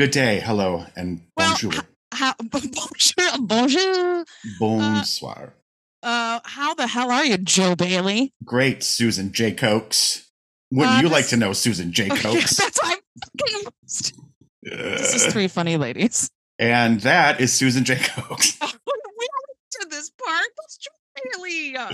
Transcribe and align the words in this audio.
Good 0.00 0.12
day, 0.12 0.40
hello, 0.40 0.86
and 0.96 1.20
Well, 1.36 1.50
bonjour. 1.50 1.72
how 2.14 2.32
bonjour, 2.42 3.38
bonjour. 3.38 4.24
Bonsoir. 4.58 5.52
Uh, 6.02 6.40
how 6.42 6.72
the 6.72 6.86
hell 6.86 7.10
are 7.10 7.26
you, 7.26 7.36
Joe 7.36 7.76
Bailey? 7.76 8.32
Great, 8.42 8.82
Susan 8.82 9.30
J. 9.30 9.52
Cokes. 9.52 10.26
Wouldn't 10.72 10.96
Uh, 10.96 11.00
you 11.02 11.08
like 11.10 11.26
to 11.28 11.36
know 11.36 11.52
Susan 11.52 11.92
J. 11.92 12.08
Cokes? 12.16 12.56
That's 12.56 12.82
why 12.82 12.94
I'm 12.94 13.00
fucking 13.38 13.64
lost. 13.82 14.14
This 14.62 15.14
is 15.16 15.26
Uh, 15.26 15.30
three 15.32 15.48
funny 15.48 15.76
ladies. 15.76 16.30
and 16.58 17.02
that 17.02 17.38
is 17.38 17.52
Susan 17.52 17.84
J. 17.84 17.96
Cokes. 17.96 18.56
we 18.58 18.68
went 18.68 19.70
to 19.72 19.86
this 19.90 20.08
park. 20.08 20.48
That's 20.56 20.78
Joe 20.78 20.90
Bailey. 21.36 21.76
Uh, 21.76 21.88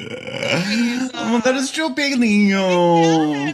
oh, 1.12 1.40
that 1.44 1.54
uh, 1.56 1.58
is 1.58 1.72
Joe 1.72 1.88
Bailey. 1.88 2.52
Oh. 2.54 3.52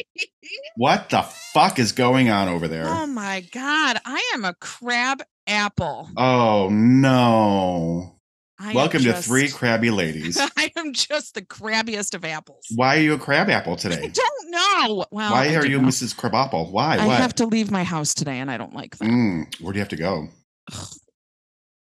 What 0.76 1.10
the 1.10 1.22
fuck 1.22 1.78
is 1.78 1.92
going 1.92 2.30
on 2.30 2.48
over 2.48 2.68
there? 2.68 2.86
oh 2.86 3.06
my 3.06 3.40
god, 3.52 3.98
I 4.04 4.32
am 4.34 4.44
a 4.44 4.54
crab 4.54 5.22
apple. 5.46 6.08
Oh 6.16 6.68
no. 6.70 8.12
I 8.58 8.72
Welcome 8.72 9.02
to 9.02 9.12
Three 9.12 9.48
Crabby 9.50 9.90
Ladies. 9.90 10.38
I 10.56 10.72
am 10.76 10.94
just 10.94 11.34
the 11.34 11.42
crabbiest 11.42 12.14
of 12.14 12.24
apples. 12.24 12.66
Why 12.74 12.96
are 12.96 13.00
you 13.00 13.12
a 13.12 13.18
crab 13.18 13.50
apple 13.50 13.76
today? 13.76 14.02
I 14.02 14.06
don't 14.06 14.50
know. 14.50 15.04
Well, 15.10 15.32
Why 15.32 15.48
I 15.48 15.56
are 15.56 15.66
you 15.66 15.80
know. 15.80 15.88
Mrs. 15.88 16.16
Crabapple? 16.16 16.72
Why? 16.72 16.96
I 16.96 17.06
what? 17.06 17.18
have 17.18 17.34
to 17.34 17.46
leave 17.46 17.70
my 17.70 17.84
house 17.84 18.14
today, 18.14 18.38
and 18.38 18.50
I 18.50 18.56
don't 18.56 18.74
like 18.74 18.96
that. 18.96 19.04
Mm, 19.08 19.60
where 19.60 19.74
do 19.74 19.76
you 19.76 19.80
have 19.82 19.90
to 19.90 19.96
go? 19.96 20.28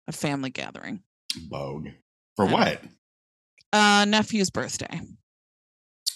A 0.09 0.11
family 0.11 0.49
gathering. 0.49 1.01
Vogue. 1.49 1.87
For 2.35 2.45
what? 2.45 2.81
Uh, 3.71 4.05
nephew's 4.05 4.49
birthday. 4.49 4.99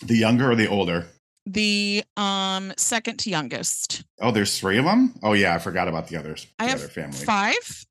The 0.01 0.17
younger 0.17 0.51
or 0.51 0.55
the 0.55 0.67
older? 0.67 1.05
The 1.45 2.03
um 2.15 2.73
second 2.77 3.17
to 3.19 3.29
youngest. 3.29 4.03
Oh, 4.21 4.31
there's 4.31 4.57
three 4.59 4.77
of 4.77 4.85
them. 4.85 5.13
Oh 5.23 5.33
yeah, 5.33 5.53
I 5.55 5.59
forgot 5.59 5.87
about 5.87 6.07
the 6.07 6.17
others. 6.17 6.47
The 6.57 6.65
I 6.65 6.67
have 6.69 6.79
other 6.79 6.87
family. 6.87 7.17
five 7.17 7.85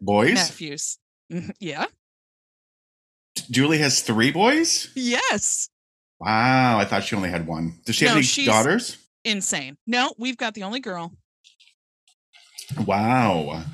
boys. 0.00 0.34
nephews. 0.34 0.98
Mhm, 1.32 1.52
Yeah. 1.60 1.86
Julie 3.50 3.78
has 3.78 4.00
three 4.02 4.30
boys. 4.30 4.90
Yes. 4.94 5.68
Wow, 6.20 6.78
I 6.78 6.84
thought 6.84 7.04
she 7.04 7.16
only 7.16 7.30
had 7.30 7.46
one. 7.46 7.80
Does 7.84 7.96
she 7.96 8.04
have 8.06 8.16
any 8.16 8.46
daughters? 8.46 8.96
Insane. 9.24 9.76
No, 9.86 10.14
we've 10.18 10.36
got 10.36 10.54
the 10.54 10.62
only 10.62 10.80
girl. 10.80 11.12
Wow. 12.86 13.64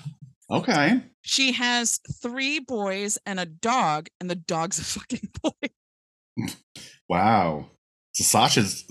Okay. 0.51 1.03
She 1.23 1.53
has 1.53 2.01
three 2.23 2.59
boys 2.59 3.19
and 3.27 3.39
a 3.39 3.45
dog, 3.47 4.09
and 4.21 4.31
the 4.31 4.35
dog's 4.37 4.79
a 4.79 4.85
fucking 4.85 5.29
boy. 5.43 6.47
Wow. 7.09 7.67
It's 8.21 8.29
a 8.29 8.33
sausage. 8.33 8.85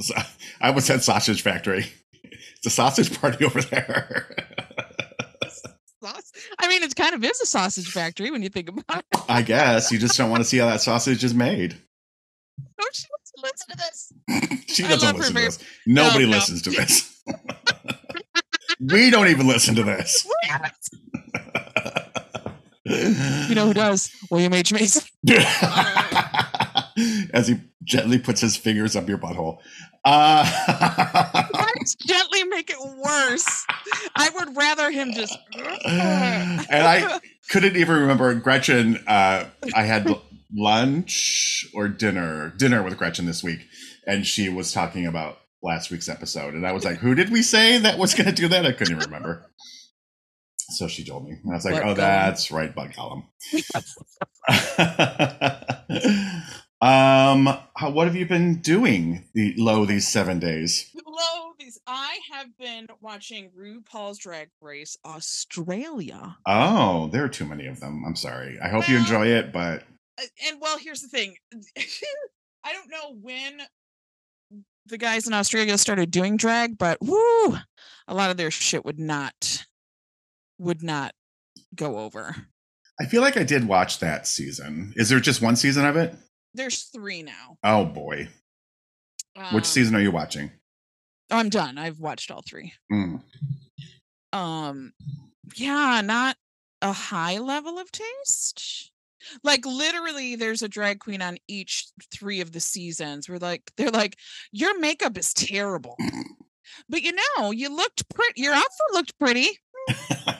I 0.60 0.70
almost 0.70 0.88
said 0.88 1.04
sausage 1.04 1.44
factory. 1.44 1.86
It's 2.24 2.66
a 2.66 2.72
sausage 2.72 3.16
party 3.22 3.46
over 3.46 3.62
there. 3.62 4.36
I 6.58 6.68
mean, 6.68 6.82
it 6.82 6.96
kind 6.96 7.14
of 7.14 7.24
is 7.24 7.40
a 7.40 7.46
sausage 7.46 7.92
factory 7.92 8.32
when 8.32 8.42
you 8.42 8.50
think 8.50 8.70
about 8.70 9.04
it. 9.14 9.22
I 9.30 9.44
guess 9.44 9.92
you 9.92 10.00
just 10.00 10.18
don't 10.18 10.32
want 10.32 10.42
to 10.42 10.50
see 10.50 10.58
how 10.58 10.66
that 10.66 10.82
sausage 10.82 11.24
is 11.24 11.36
made. 11.36 11.80
Oh, 12.82 12.90
she 12.92 13.06
wants 13.12 13.32
to 13.32 13.42
listen 13.44 13.68
to 13.70 13.78
this. 13.78 14.12
She 14.76 14.84
doesn't 14.84 15.18
listen 15.18 15.36
to 15.36 15.42
this. 15.42 15.60
Nobody 15.86 16.26
No, 16.26 16.32
no. 16.32 16.38
listens 16.38 16.62
to 16.64 16.72
this. 16.72 17.22
we 18.80 19.12
don't 19.12 19.28
even 19.28 19.48
listen 19.48 19.76
to 19.76 19.84
this. 19.84 20.28
You 22.86 23.54
know 23.54 23.68
who 23.68 23.74
does? 23.76 24.10
William 24.32 24.52
H. 24.54 24.74
Mason. 24.74 25.04
As 27.32 27.48
he 27.48 27.58
gently 27.90 28.20
puts 28.20 28.40
his 28.40 28.56
fingers 28.56 28.96
up 28.96 29.10
your 29.10 29.18
butthole. 29.18 29.58
Uh, 30.06 30.46
Let's 31.54 31.96
gently 31.96 32.44
make 32.46 32.70
it 32.70 32.78
worse. 32.80 33.66
I 34.16 34.30
would 34.30 34.56
rather 34.56 34.92
him 34.92 35.12
just. 35.12 35.38
and 35.54 36.62
I 36.72 37.20
couldn't 37.50 37.76
even 37.76 37.98
remember 37.98 38.34
Gretchen. 38.36 38.98
Uh, 39.08 39.46
I 39.76 39.84
had 39.84 40.10
lunch 40.56 41.68
or 41.74 41.90
dinner, 41.90 42.54
dinner 42.58 42.82
with 42.82 42.98
Gretchen 42.98 43.26
this 43.26 43.44
week, 43.44 43.68
and 44.08 44.26
she 44.26 44.48
was 44.48 44.72
talking 44.72 45.06
about 45.06 45.40
last 45.62 45.92
week's 45.92 46.08
episode, 46.08 46.54
and 46.54 46.66
I 46.66 46.72
was 46.72 46.86
like, 46.86 46.98
"Who 47.00 47.14
did 47.16 47.30
we 47.30 47.42
say 47.42 47.78
that 47.80 47.98
was 47.98 48.14
going 48.14 48.28
to 48.28 48.32
do 48.34 48.48
that?" 48.48 48.66
I 48.66 48.72
couldn't 48.72 48.96
even 48.96 49.06
remember. 49.06 49.46
So 50.72 50.88
she 50.88 51.04
told 51.04 51.26
me, 51.26 51.32
and 51.44 51.52
I 51.52 51.56
was 51.56 51.66
like, 51.66 51.74
Butt 51.76 51.84
"Oh, 51.84 51.94
Gollum. 51.94 51.96
that's 51.96 52.52
right, 52.52 52.74
Bud 52.74 52.94
Gollum." 52.94 53.26
um, 56.82 57.46
how, 57.76 57.90
what 57.90 58.08
have 58.08 58.16
you 58.16 58.26
been 58.26 58.62
doing 58.62 59.26
the 59.34 59.54
low 59.58 59.86
these 59.86 60.08
seven 60.08 60.40
days? 60.40 60.90
Low 61.06 61.52
these. 61.60 61.80
I 61.86 62.20
have 62.32 62.58
been 62.58 62.88
watching 63.02 63.50
RuPaul's 63.58 64.18
Drag 64.18 64.50
Race 64.62 64.98
Australia. 65.06 66.38
Oh, 66.46 67.10
there 67.12 67.24
are 67.24 67.30
too 67.30 67.46
many 67.46 67.68
of 67.68 67.80
them. 67.80 68.04
I'm 68.06 68.16
sorry. 68.16 68.58
I 68.64 68.70
hope 68.70 68.88
you 68.88 68.98
enjoy 68.98 69.28
it, 69.28 69.52
but 69.52 69.84
Uh, 70.20 70.24
And 70.48 70.62
well, 70.62 70.78
here's 70.78 71.02
the 71.02 71.10
thing. 71.10 71.36
I 72.64 72.74
don't 72.74 72.90
know 72.90 73.16
when 73.22 73.62
the 74.86 74.98
guys 74.98 75.28
in 75.28 75.34
Australia 75.34 75.78
started 75.78 76.12
doing 76.12 76.38
drag, 76.38 76.78
but 76.78 76.98
woo, 77.02 77.58
a 78.08 78.14
lot 78.14 78.32
of 78.32 78.38
their 78.38 78.52
shit 78.52 78.86
would 78.86 79.00
not 79.00 79.66
would 80.58 80.82
not 80.84 81.14
go 81.76 82.00
over. 82.00 82.36
I 83.00 83.06
feel 83.06 83.22
like 83.22 83.38
I 83.38 83.44
did 83.44 83.68
watch 83.68 84.00
that 84.00 84.28
season. 84.28 84.94
Is 84.98 85.08
there 85.10 85.20
just 85.22 85.42
one 85.42 85.56
season 85.56 85.86
of 85.86 85.96
it? 85.96 86.16
There's 86.60 86.84
three 86.84 87.24
now. 87.24 87.58
Oh 87.64 87.86
boy. 87.86 88.28
Which 89.54 89.54
Um, 89.54 89.64
season 89.64 89.96
are 89.96 90.02
you 90.02 90.12
watching? 90.12 90.52
I'm 91.32 91.48
done. 91.48 91.78
I've 91.78 92.00
watched 92.02 92.32
all 92.32 92.44
three. 92.46 92.74
Mm. 92.92 93.22
um 94.34 94.92
yeah 95.56 96.02
not 96.02 96.36
a 96.82 96.92
high 96.92 97.38
level 97.40 97.80
of 97.80 97.92
taste 97.92 98.92
like 99.44 99.66
literally 99.66 100.36
there's 100.36 100.62
a 100.62 100.68
drag 100.68 101.00
queen 101.00 101.22
on 101.22 101.38
each 101.48 101.88
three 102.14 102.42
of 102.42 102.52
the 102.52 102.60
seasons 102.60 103.28
where 103.30 103.40
like 103.40 103.72
they're 103.78 103.90
like 103.90 104.18
your 104.52 104.78
makeup 104.80 105.18
is 105.18 105.34
terrible 105.34 105.96
but 106.90 107.02
you 107.02 107.14
know 107.38 107.52
you 107.52 107.74
looked 107.76 108.08
pretty 108.14 108.42
your 108.42 108.54
outfit 108.54 108.92
looked 108.94 109.18
pretty 109.18 109.48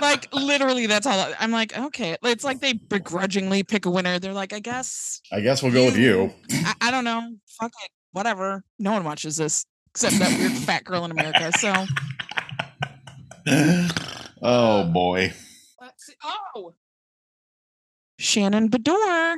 like 0.00 0.28
literally 0.34 0.86
that's 0.86 1.06
all 1.06 1.18
I- 1.18 1.34
i'm 1.40 1.50
like 1.50 1.76
okay 1.76 2.16
it's 2.22 2.44
like 2.44 2.60
they 2.60 2.72
begrudgingly 2.74 3.62
pick 3.62 3.86
a 3.86 3.90
winner 3.90 4.18
they're 4.18 4.32
like 4.32 4.52
i 4.52 4.58
guess 4.60 5.20
I 5.32 5.40
guess 5.40 5.62
we'll 5.62 5.72
go 5.72 5.84
with 5.86 5.96
you. 5.96 6.32
i, 6.50 6.74
I 6.82 6.90
don't 6.90 7.04
know 7.04 7.34
fuck 7.60 7.72
it 7.84 7.90
whatever 8.12 8.62
no 8.78 8.92
one 8.92 9.04
watches 9.04 9.36
this 9.36 9.64
except 9.90 10.18
that 10.18 10.38
weird 10.38 10.52
fat 10.52 10.84
girl 10.84 11.04
in 11.04 11.10
america 11.10 11.50
so 11.58 11.72
oh 14.42 14.84
boy. 14.92 15.32
Let's 15.80 16.06
see. 16.06 16.12
Oh, 16.22 16.74
Shannon 18.18 18.68
Beador. 18.68 19.36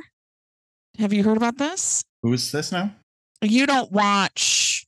Have 0.99 1.13
you 1.13 1.23
heard 1.23 1.37
about 1.37 1.57
this? 1.57 2.03
Who's 2.21 2.51
this 2.51 2.71
now? 2.73 2.93
You 3.41 3.65
don't 3.65 3.91
watch 3.91 4.85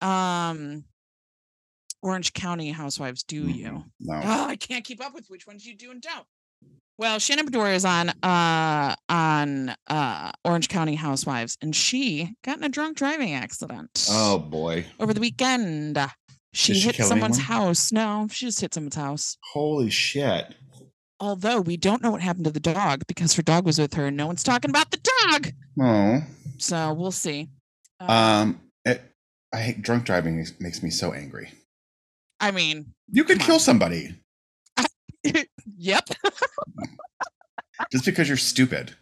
um 0.00 0.84
Orange 2.02 2.32
County 2.32 2.70
Housewives, 2.70 3.22
do 3.22 3.46
you? 3.48 3.84
No. 4.00 4.20
Oh, 4.22 4.46
I 4.46 4.56
can't 4.56 4.84
keep 4.84 5.04
up 5.04 5.14
with 5.14 5.28
which 5.28 5.46
ones 5.46 5.66
you 5.66 5.76
do 5.76 5.90
and 5.90 6.00
don't. 6.00 6.24
Well, 6.98 7.18
Shannon 7.18 7.46
Beador 7.46 7.74
is 7.74 7.84
on 7.86 8.10
uh 8.22 8.94
on 9.08 9.74
uh 9.86 10.32
Orange 10.44 10.68
County 10.68 10.94
Housewives, 10.96 11.56
and 11.62 11.74
she 11.74 12.34
got 12.44 12.58
in 12.58 12.64
a 12.64 12.68
drunk 12.68 12.96
driving 12.98 13.32
accident 13.32 14.06
Oh 14.10 14.38
boy. 14.38 14.84
over 14.98 15.14
the 15.14 15.20
weekend. 15.20 15.98
She 16.52 16.74
she 16.74 16.80
hit 16.80 16.96
someone's 16.96 17.38
anyone? 17.38 17.66
house. 17.66 17.92
No, 17.92 18.26
she 18.30 18.46
just 18.46 18.60
hit 18.60 18.74
someone's 18.74 18.96
house. 18.96 19.38
Holy 19.52 19.88
shit. 19.88 20.54
Although 21.20 21.60
we 21.60 21.76
don't 21.76 22.02
know 22.02 22.10
what 22.10 22.22
happened 22.22 22.46
to 22.46 22.50
the 22.50 22.60
dog 22.60 23.02
because 23.06 23.34
her 23.34 23.42
dog 23.42 23.64
was 23.66 23.78
with 23.78 23.94
her 23.94 24.06
and 24.06 24.16
no 24.16 24.26
one's 24.26 24.42
talking 24.42 24.70
about 24.70 24.90
the 24.90 25.00
dog. 25.22 25.52
Oh. 25.80 26.22
So 26.58 26.92
we'll 26.92 27.12
see. 27.12 27.48
Uh, 28.00 28.12
Um 28.12 28.60
it, 28.84 29.00
I 29.54 29.58
hate 29.58 29.80
drunk 29.82 30.04
driving 30.04 30.44
makes 30.58 30.82
me 30.82 30.90
so 30.90 31.12
angry. 31.12 31.52
I 32.40 32.50
mean, 32.50 32.94
You 33.10 33.24
could 33.24 33.40
kill 33.40 33.54
on. 33.54 33.60
somebody 33.60 34.16
yep. 35.76 36.08
just 37.92 38.04
because 38.04 38.28
you're 38.28 38.36
stupid. 38.36 38.94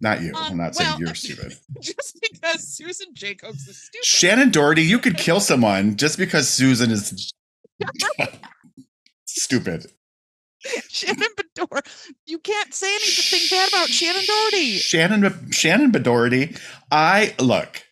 Not 0.00 0.20
you. 0.20 0.32
I'm 0.34 0.52
Um, 0.52 0.58
not 0.58 0.74
saying 0.74 0.96
you're 0.98 1.14
stupid. 1.14 1.56
Just 1.80 2.18
because 2.20 2.66
Susan 2.66 3.14
Jacobs 3.14 3.68
is 3.68 3.80
stupid. 3.84 4.04
Shannen 4.04 4.50
Doherty, 4.52 4.82
you 4.82 4.98
could 4.98 5.16
kill 5.16 5.38
someone 5.38 5.96
just 5.96 6.18
because 6.18 6.48
Susan 6.48 6.90
is 6.90 7.32
stupid. 9.26 9.86
Shannon 10.88 11.28
Beador. 11.36 11.80
You 12.26 12.38
can't 12.38 12.72
say 12.74 12.92
anything 12.94 13.40
bad 13.50 13.68
about 13.68 13.88
Shannen 13.88 14.26
Doherty. 14.26 14.78
Shannon 14.78 15.22
Shannen 15.50 16.02
Doherty. 16.02 16.56
I 16.90 17.34
look. 17.40 17.82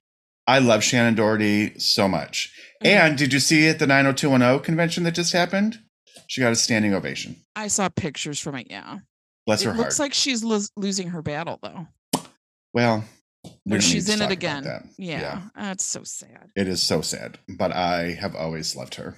I 0.46 0.58
love 0.58 0.80
Shannen 0.80 1.14
Doherty 1.16 1.78
so 1.78 2.08
much. 2.08 2.52
Mhm. 2.82 2.86
And 2.86 3.18
did 3.18 3.32
you 3.32 3.40
see 3.40 3.68
at 3.68 3.78
the 3.78 3.86
90210 3.86 4.60
convention 4.64 5.04
that 5.04 5.12
just 5.14 5.32
happened? 5.32 5.80
She 6.28 6.40
got 6.40 6.52
a 6.52 6.56
standing 6.56 6.94
ovation. 6.94 7.36
I 7.56 7.68
saw 7.68 7.88
pictures 7.88 8.40
from 8.40 8.54
it. 8.56 8.68
Yeah. 8.70 8.98
Bless 9.46 9.62
it 9.62 9.66
her 9.66 9.72
heart. 9.72 9.84
looks 9.86 9.98
like 9.98 10.14
she's 10.14 10.42
lo- 10.44 10.60
losing 10.76 11.08
her 11.08 11.22
battle, 11.22 11.58
though. 11.62 11.88
well, 12.72 13.04
need 13.64 13.82
she's 13.82 14.06
to 14.06 14.12
in 14.14 14.22
it 14.22 14.30
again. 14.30 14.64
that. 14.64 14.84
Yeah. 14.96 15.48
That's 15.56 15.84
so 15.84 16.04
sad. 16.04 16.50
It 16.56 16.68
is 16.68 16.82
so 16.82 17.00
sad, 17.00 17.38
but 17.48 17.72
I 17.72 18.12
have 18.12 18.34
always 18.36 18.76
loved 18.76 18.94
her. 18.96 19.16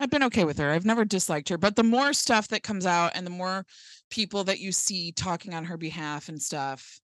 I've 0.00 0.10
been 0.10 0.22
okay 0.24 0.44
with 0.44 0.58
her. 0.58 0.70
I've 0.70 0.84
never 0.84 1.04
disliked 1.04 1.48
her, 1.48 1.58
but 1.58 1.74
the 1.76 1.82
more 1.82 2.12
stuff 2.12 2.48
that 2.48 2.62
comes 2.62 2.86
out 2.86 3.12
and 3.14 3.26
the 3.26 3.30
more 3.30 3.64
people 4.10 4.44
that 4.44 4.60
you 4.60 4.70
see 4.70 5.10
talking 5.12 5.54
on 5.54 5.64
her 5.64 5.76
behalf 5.76 6.28
and 6.28 6.40
stuff, 6.40 7.00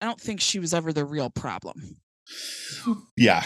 I 0.00 0.06
don't 0.06 0.20
think 0.20 0.40
she 0.40 0.58
was 0.58 0.72
ever 0.72 0.92
the 0.92 1.04
real 1.04 1.28
problem. 1.28 1.98
Yeah, 3.16 3.44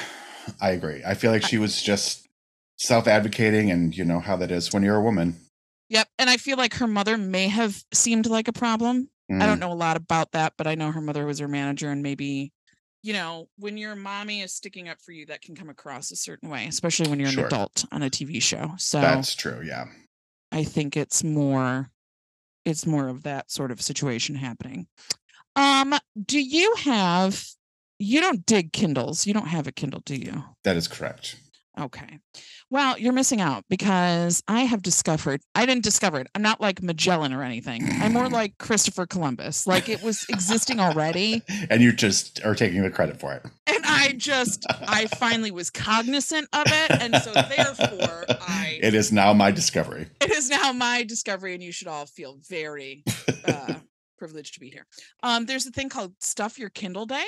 I 0.60 0.70
agree. 0.70 1.02
I 1.06 1.14
feel 1.14 1.30
like 1.30 1.42
she 1.42 1.58
was 1.58 1.82
just 1.82 2.28
self 2.76 3.06
advocating, 3.06 3.70
and 3.70 3.96
you 3.96 4.04
know 4.04 4.20
how 4.20 4.36
that 4.36 4.50
is 4.50 4.72
when 4.72 4.82
you're 4.82 4.96
a 4.96 5.02
woman. 5.02 5.36
Yep. 5.90 6.08
And 6.18 6.30
I 6.30 6.36
feel 6.38 6.56
like 6.56 6.74
her 6.74 6.86
mother 6.86 7.16
may 7.18 7.48
have 7.48 7.84
seemed 7.92 8.26
like 8.26 8.48
a 8.48 8.52
problem. 8.52 9.10
I 9.30 9.34
Mm, 9.34 9.46
don't 9.46 9.60
know 9.60 9.72
a 9.72 9.74
lot 9.74 9.96
about 9.96 10.32
that, 10.32 10.54
but 10.56 10.66
I 10.66 10.74
know 10.74 10.90
her 10.92 11.00
mother 11.00 11.24
was 11.26 11.38
her 11.38 11.48
manager 11.48 11.90
and 11.90 12.02
maybe, 12.02 12.52
you 13.02 13.12
know, 13.12 13.48
when 13.58 13.76
your 13.78 13.94
mommy 13.96 14.42
is 14.42 14.52
sticking 14.54 14.88
up 14.88 15.00
for 15.00 15.12
you, 15.12 15.26
that 15.26 15.40
can 15.40 15.54
come 15.54 15.70
across 15.70 16.10
a 16.10 16.16
certain 16.16 16.50
way, 16.50 16.66
especially 16.66 17.08
when 17.08 17.20
you're 17.20 17.30
Sure. 17.30 17.44
an 17.44 17.46
adult 17.46 17.84
on 17.90 18.02
a 18.02 18.10
TV 18.10 18.40
show. 18.40 18.72
So 18.78 19.00
That's 19.00 19.34
true. 19.34 19.62
Yeah. 19.62 19.86
I 20.52 20.64
think 20.64 20.96
it's 20.96 21.24
more 21.24 21.90
it's 22.64 22.86
more 22.86 23.08
of 23.08 23.22
that 23.24 23.50
sort 23.50 23.70
of 23.70 23.80
situation 23.82 24.34
happening. 24.36 24.86
Um, 25.56 25.94
do 26.24 26.40
you 26.40 26.74
have 26.78 27.46
you 27.98 28.20
don't 28.20 28.44
dig 28.46 28.72
Kindles. 28.72 29.26
You 29.26 29.34
don't 29.34 29.48
have 29.48 29.66
a 29.66 29.72
Kindle, 29.72 30.02
do 30.04 30.16
you? 30.16 30.44
That 30.64 30.76
is 30.76 30.88
correct. 30.88 31.36
Okay. 31.76 32.20
Well, 32.70 32.96
you're 32.98 33.12
missing 33.12 33.40
out 33.40 33.64
because 33.68 34.40
I 34.46 34.60
have 34.60 34.80
discovered, 34.80 35.40
I 35.56 35.66
didn't 35.66 35.82
discover 35.82 36.20
it. 36.20 36.28
I'm 36.34 36.42
not 36.42 36.60
like 36.60 36.80
Magellan 36.84 37.32
or 37.32 37.42
anything. 37.42 37.82
I'm 38.00 38.12
more 38.12 38.28
like 38.40 38.58
Christopher 38.58 39.06
Columbus. 39.06 39.66
Like 39.66 39.88
it 39.88 40.00
was 40.00 40.24
existing 40.28 40.78
already. 40.78 41.42
And 41.70 41.82
you 41.82 41.90
just 41.92 42.44
are 42.44 42.54
taking 42.54 42.80
the 42.82 42.90
credit 42.90 43.18
for 43.18 43.32
it. 43.34 43.42
And 43.66 43.84
I 43.84 44.12
just, 44.16 44.64
I 44.70 45.06
finally 45.18 45.50
was 45.50 45.68
cognizant 45.68 46.46
of 46.52 46.66
it. 46.68 46.90
And 47.02 47.16
so 47.16 47.32
therefore, 47.32 48.24
I, 48.28 48.78
It 48.80 48.94
is 48.94 49.10
now 49.10 49.32
my 49.32 49.50
discovery. 49.50 50.06
it 50.20 50.30
is 50.30 50.48
now 50.48 50.72
my 50.72 51.02
discovery, 51.02 51.54
and 51.54 51.62
you 51.62 51.72
should 51.72 51.88
all 51.88 52.06
feel 52.06 52.38
very 52.48 53.02
uh, 53.48 53.74
privileged 54.18 54.54
to 54.54 54.60
be 54.60 54.70
here. 54.70 54.86
Um, 55.24 55.46
there's 55.46 55.66
a 55.66 55.72
thing 55.72 55.88
called 55.88 56.12
Stuff 56.20 56.56
Your 56.56 56.70
Kindle 56.70 57.06
Day. 57.06 57.24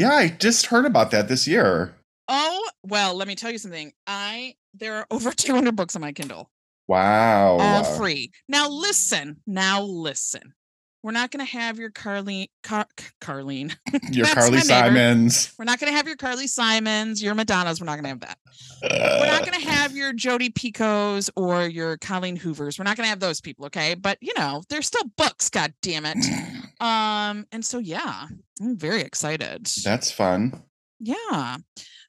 Yeah, 0.00 0.12
I 0.14 0.28
just 0.28 0.64
heard 0.64 0.86
about 0.86 1.10
that 1.10 1.28
this 1.28 1.46
year. 1.46 1.94
Oh, 2.26 2.70
well, 2.82 3.14
let 3.14 3.28
me 3.28 3.34
tell 3.34 3.50
you 3.50 3.58
something. 3.58 3.92
I, 4.06 4.54
there 4.72 4.94
are 4.94 5.06
over 5.10 5.30
200 5.30 5.76
books 5.76 5.94
on 5.94 6.00
my 6.00 6.12
Kindle. 6.12 6.50
Wow. 6.88 7.58
all 7.58 7.84
free. 7.84 8.32
Now 8.48 8.70
listen, 8.70 9.42
now 9.46 9.82
listen. 9.82 10.54
We're 11.02 11.12
not 11.12 11.30
going 11.30 11.44
to 11.44 11.50
have 11.50 11.78
your 11.78 11.90
Carlene, 11.90 12.48
Car- 12.62 12.86
Carlene. 13.22 13.74
Your 14.12 14.26
Carly. 14.26 14.60
Simons. 14.60 15.54
We're 15.58 15.64
not 15.64 15.80
going 15.80 15.90
to 15.90 15.96
have 15.96 16.06
your 16.06 16.16
Carly 16.16 16.46
Simons, 16.46 17.22
your 17.22 17.34
Madonnas. 17.34 17.80
We're 17.80 17.86
not 17.86 17.94
going 18.00 18.04
to 18.04 18.08
have 18.10 18.20
that. 18.20 18.38
We're 18.82 19.26
not 19.32 19.46
going 19.46 19.58
to 19.62 19.66
have 19.66 19.96
your 19.96 20.12
Jodi 20.12 20.50
Picoults 20.50 21.30
or 21.36 21.66
your 21.66 21.96
Colleen 21.96 22.36
Hoovers. 22.36 22.78
We're 22.78 22.84
not 22.84 22.98
going 22.98 23.06
to 23.06 23.10
have 23.10 23.20
those 23.20 23.40
people, 23.40 23.64
okay? 23.66 23.94
But 23.94 24.18
you 24.20 24.32
know, 24.36 24.62
they're 24.68 24.82
still 24.82 25.04
books. 25.16 25.48
God 25.48 25.72
damn 25.82 26.04
it. 26.06 26.18
Um, 26.80 27.46
and 27.52 27.62
so 27.62 27.76
yeah, 27.78 28.26
I'm 28.62 28.74
very 28.78 29.02
excited. 29.02 29.66
That's 29.84 30.10
fun. 30.10 30.62
Yeah. 30.98 31.58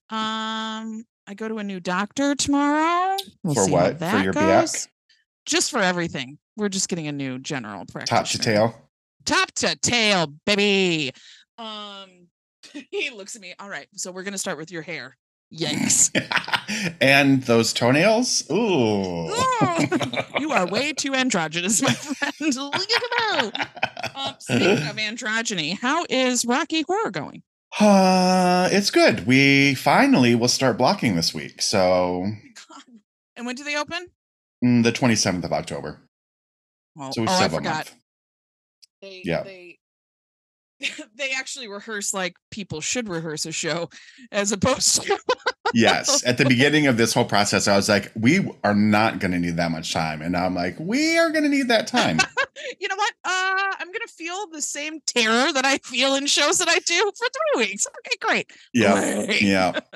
Um, 0.09 1.03
I 1.27 1.33
go 1.35 1.49
to 1.49 1.57
a 1.57 1.63
new 1.63 1.81
doctor 1.81 2.35
tomorrow. 2.35 3.17
We'll 3.43 3.55
For 3.55 3.67
what? 3.69 3.99
For 3.99 4.17
your 4.19 4.31
back? 4.31 4.61
goes. 4.61 4.88
Just 5.45 5.71
for 5.71 5.79
everything. 5.79 6.38
We're 6.57 6.69
just 6.69 6.89
getting 6.89 7.07
a 7.07 7.12
new 7.12 7.39
general 7.39 7.86
practice. 7.86 8.09
Top 8.09 8.25
to 8.27 8.38
tail. 8.38 8.89
Top 9.25 9.51
to 9.53 9.75
tail, 9.77 10.27
baby. 10.45 11.12
Um, 11.57 12.27
he 12.92 13.09
looks 13.09 13.36
at 13.36 13.42
me. 13.42 13.53
All 13.59 13.69
right, 13.69 13.88
so 13.95 14.12
we're 14.12 14.24
gonna 14.24 14.38
start 14.38 14.57
with 14.57 14.71
your 14.71 14.81
hair. 14.81 15.18
Yikes! 15.53 16.12
and 17.01 17.44
those 17.44 17.74
toenails. 17.74 18.50
Ooh. 18.50 19.30
Ooh, 19.30 19.88
you 20.39 20.51
are 20.53 20.65
way 20.65 20.94
too 20.94 21.13
androgynous, 21.13 21.81
my 21.81 21.92
friend. 21.94 22.56
Look 22.56 22.74
at 22.75 23.01
that. 23.19 24.12
Um, 24.15 24.36
speaking 24.39 24.88
of 24.88 24.95
androgyny, 24.95 25.77
how 25.77 26.06
is 26.09 26.45
Rocky 26.45 26.83
Horror 26.83 27.12
going? 27.12 27.44
Uh, 27.80 28.69
it's 28.71 28.92
good. 28.92 29.25
We 29.27 29.75
finally 29.75 30.36
will 30.36 30.48
start 30.48 30.77
blocking 30.77 31.15
this 31.15 31.33
week. 31.33 31.62
So 31.62 32.25
And 33.36 33.45
when 33.45 33.56
do 33.56 33.63
they 33.65 33.75
open? 33.77 34.07
mm, 34.63 34.83
the 34.83 34.92
27th 34.94 35.44
of 35.44 35.51
October. 35.53 36.00
Oh, 36.99 37.11
So 37.11 37.21
we 37.21 37.27
oh, 37.27 37.31
still 37.31 37.39
I 37.39 37.41
have 37.43 37.53
a 37.53 37.55
forgot. 37.55 37.93
They, 39.01 39.21
Yeah. 39.25 39.43
they 39.43 39.79
they 41.15 41.31
actually 41.31 41.67
rehearse 41.67 42.13
like 42.13 42.35
people 42.49 42.81
should 42.81 43.07
rehearse 43.07 43.45
a 43.45 43.51
show, 43.51 43.89
as 44.31 44.51
opposed 44.51 45.03
to 45.03 45.19
Yes. 45.73 46.23
At 46.25 46.38
the 46.38 46.45
beginning 46.45 46.88
of 46.88 46.97
this 46.97 47.13
whole 47.13 47.25
process, 47.25 47.68
I 47.68 47.75
was 47.75 47.89
like, 47.89 48.12
we 48.15 48.50
are 48.63 48.75
not 48.75 49.19
going 49.19 49.31
to 49.31 49.39
need 49.39 49.57
that 49.57 49.71
much 49.71 49.94
time. 49.94 50.21
And 50.21 50.33
now 50.33 50.45
I'm 50.45 50.56
like, 50.56 50.75
we 50.79 51.18
are 51.18 51.29
going 51.29 51.44
to 51.44 51.50
need 51.50 51.68
that 51.69 51.88
time. 51.88 52.19
you 52.79 52.88
know 52.88 52.95
what? 52.95 53.13
Uh, 53.23 53.73
I'm 53.79 53.91
gonna 53.91 54.07
feel 54.07 54.47
the 54.47 54.62
same 54.62 55.00
terror 55.06 55.51
that 55.53 55.65
I 55.65 55.77
feel 55.79 56.15
in 56.15 56.27
shows 56.27 56.59
that 56.59 56.68
I 56.68 56.79
do 56.79 57.12
for 57.18 57.27
three 57.27 57.65
weeks. 57.65 57.88
Okay, 57.88 58.15
great. 58.21 58.51
yeah. 58.73 59.25
Great. 59.25 59.41
Yeah. 59.41 59.79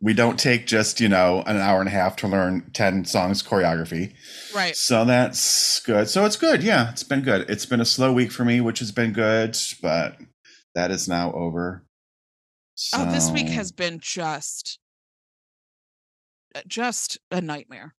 We 0.00 0.12
don't 0.12 0.38
take 0.38 0.66
just, 0.66 1.00
you 1.00 1.08
know, 1.08 1.44
an 1.46 1.56
hour 1.56 1.78
and 1.78 1.88
a 1.88 1.92
half 1.92 2.16
to 2.16 2.28
learn 2.28 2.70
10 2.72 3.04
songs 3.04 3.42
choreography. 3.42 4.12
Right. 4.54 4.74
So 4.74 5.04
that's 5.04 5.78
good. 5.80 6.08
So 6.08 6.24
it's 6.24 6.36
good. 6.36 6.62
Yeah, 6.62 6.90
it's 6.90 7.04
been 7.04 7.20
good. 7.20 7.48
It's 7.48 7.64
been 7.64 7.80
a 7.80 7.84
slow 7.84 8.12
week 8.12 8.32
for 8.32 8.44
me, 8.44 8.60
which 8.60 8.80
has 8.80 8.92
been 8.92 9.12
good, 9.12 9.56
but 9.82 10.16
that 10.74 10.90
is 10.90 11.06
now 11.06 11.32
over. 11.32 11.84
Oh, 12.94 13.10
this 13.12 13.30
week 13.30 13.48
has 13.48 13.72
been 13.72 14.00
just 14.00 14.80
just 16.66 17.18
a 17.30 17.40
nightmare. 17.40 17.94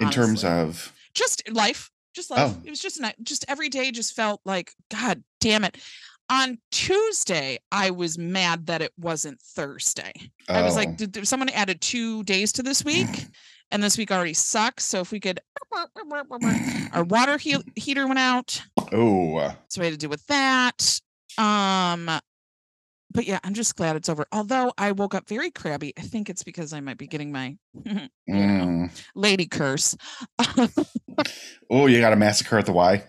in 0.00 0.10
terms 0.10 0.44
of 0.44 0.92
just 1.14 1.50
life 1.50 1.90
just 2.14 2.30
life. 2.30 2.54
Oh. 2.56 2.62
it 2.64 2.70
was 2.70 2.80
just 2.80 3.00
night 3.00 3.14
just 3.22 3.44
every 3.48 3.68
day 3.68 3.90
just 3.90 4.14
felt 4.14 4.40
like 4.44 4.72
god 4.90 5.22
damn 5.40 5.64
it. 5.64 5.76
On 6.28 6.58
tuesday 6.72 7.58
i 7.70 7.90
was 7.90 8.18
mad 8.18 8.66
that 8.66 8.82
it 8.82 8.92
wasn't 8.98 9.40
thursday. 9.40 10.12
I 10.48 10.62
was 10.62 10.74
oh, 10.74 10.76
like 10.76 10.96
did, 10.96 11.12
did 11.12 11.28
someone 11.28 11.48
added 11.50 11.80
two 11.80 12.24
days 12.24 12.52
to 12.54 12.62
this 12.62 12.84
week 12.84 13.26
and 13.70 13.82
this 13.82 13.96
week 13.96 14.10
already 14.10 14.34
sucks 14.34 14.84
so 14.84 15.00
if 15.00 15.12
we 15.12 15.20
could 15.20 15.40
our 16.92 17.04
water 17.04 17.38
he- 17.38 17.64
heater 17.76 18.06
went 18.06 18.18
out. 18.18 18.60
Oh, 18.92 19.54
so 19.68 19.80
we 19.80 19.86
had 19.86 19.94
to 19.94 19.98
deal 19.98 20.10
with 20.10 20.26
that. 20.26 21.00
Um 21.38 22.10
but 23.16 23.26
yeah 23.26 23.40
i'm 23.42 23.54
just 23.54 23.74
glad 23.74 23.96
it's 23.96 24.08
over 24.08 24.26
although 24.30 24.72
i 24.78 24.92
woke 24.92 25.14
up 25.14 25.26
very 25.28 25.50
crabby 25.50 25.92
i 25.98 26.02
think 26.02 26.30
it's 26.30 26.44
because 26.44 26.72
i 26.72 26.80
might 26.80 26.98
be 26.98 27.06
getting 27.06 27.32
my 27.32 27.56
mm. 28.30 29.04
lady 29.14 29.46
curse 29.46 29.96
oh, 31.70 31.86
you 31.86 32.00
got 32.00 32.12
a 32.12 32.16
massacre 32.16 32.58
at 32.58 32.66
the 32.66 32.72
Y. 32.72 33.02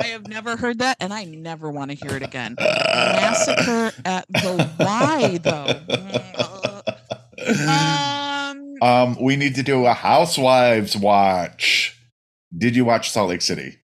I 0.00 0.04
have 0.04 0.28
never 0.28 0.56
heard 0.56 0.78
that, 0.78 0.96
and 1.00 1.12
I 1.12 1.24
never 1.24 1.70
want 1.70 1.90
to 1.90 1.96
hear 1.96 2.16
it 2.16 2.22
again. 2.22 2.56
Massacre 2.58 3.92
at 4.04 4.26
the 4.28 4.70
Y, 4.78 5.38
though. 5.42 5.80
Um, 7.68 8.74
um, 8.82 9.16
we 9.22 9.36
need 9.36 9.54
to 9.56 9.62
do 9.62 9.86
a 9.86 9.94
Housewives 9.94 10.96
watch. 10.96 11.94
Did 12.56 12.76
you 12.76 12.84
watch 12.84 13.10
Salt 13.10 13.30
Lake 13.30 13.42
City? 13.42 13.78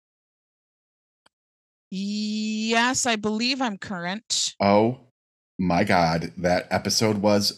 Yes, 1.90 3.06
I 3.06 3.16
believe 3.16 3.60
I'm 3.60 3.76
current. 3.78 4.54
Oh 4.60 4.98
my 5.58 5.84
God, 5.84 6.32
that 6.38 6.66
episode 6.70 7.18
was 7.18 7.52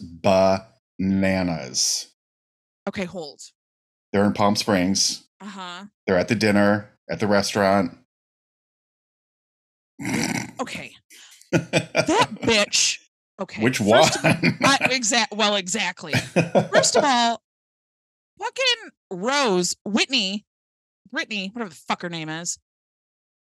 bananas. 0.99 2.11
Okay, 2.87 3.05
hold. 3.05 3.41
They're 4.11 4.25
in 4.25 4.33
Palm 4.33 4.55
Springs. 4.55 5.23
Uh 5.41 5.45
huh. 5.45 5.85
They're 6.05 6.17
at 6.17 6.27
the 6.27 6.35
dinner 6.35 6.89
at 7.09 7.19
the 7.19 7.27
restaurant. 7.27 7.97
Okay, 10.59 10.93
that 11.51 12.29
bitch. 12.41 12.99
Okay, 13.41 13.63
Which 13.63 13.79
one? 13.79 14.03
first 14.03 14.17
of 14.17 14.25
all- 14.25 14.31
I, 14.63 14.77
exact. 14.91 15.33
Well, 15.33 15.55
exactly. 15.55 16.13
First 16.71 16.95
of 16.95 17.03
all, 17.05 17.41
fucking 18.39 18.91
Rose 19.11 19.75
Whitney, 19.85 20.45
Brittany, 21.11 21.49
whatever 21.53 21.69
the 21.69 21.75
fuck 21.75 22.01
her 22.03 22.09
name 22.09 22.29
is, 22.29 22.57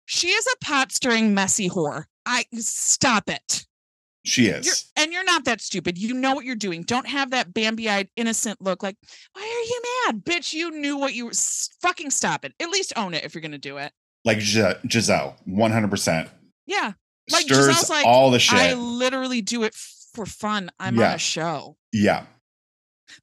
she 0.05 0.27
is 0.29 0.45
a 0.47 0.65
pot 0.65 0.91
stirring 0.91 1.33
messy 1.33 1.69
whore. 1.69 2.05
I 2.25 2.45
stop 2.53 3.29
it. 3.29 3.65
she 4.25 4.45
You're, 4.47 4.55
is. 4.57 4.91
and 4.95 5.11
you're 5.13 5.23
not 5.23 5.45
that 5.45 5.61
stupid. 5.61 5.97
You 5.97 6.13
know 6.13 6.33
what 6.33 6.45
you're 6.45 6.55
doing. 6.55 6.81
Don't 6.83 7.07
have 7.07 7.31
that 7.31 7.53
Bambi-eyed 7.53 8.09
innocent 8.15 8.61
look 8.61 8.81
like, 8.81 8.95
why 9.33 9.41
are 9.41 9.67
you 9.69 9.81
mad? 10.07 10.23
Bitch, 10.25 10.53
you 10.53 10.71
knew 10.71 10.97
what 10.97 11.13
you 11.13 11.25
were 11.27 11.31
fucking 11.81 12.09
stop 12.09 12.43
it. 12.45 12.53
At 12.59 12.69
least 12.69 12.93
own 12.95 13.13
it 13.13 13.23
if 13.23 13.35
you're 13.35 13.41
gonna 13.41 13.57
do 13.57 13.77
it. 13.77 13.91
Like 14.23 14.39
Gis- 14.39 14.55
Gizelle, 14.55 15.35
100%. 15.47 16.29
Yeah. 16.65 16.93
Like, 17.31 17.45
Stirs 17.45 17.67
Gizelle's 17.67 17.89
like, 17.91 18.05
all 18.05 18.31
the 18.31 18.39
shit. 18.39 18.57
I 18.57 18.73
literally 18.73 19.41
do 19.41 19.63
it 19.63 19.75
for 19.75 20.25
fun. 20.25 20.71
I'm 20.79 20.97
on 20.99 21.13
a 21.13 21.17
show. 21.19 21.77
yeah. 21.91 22.25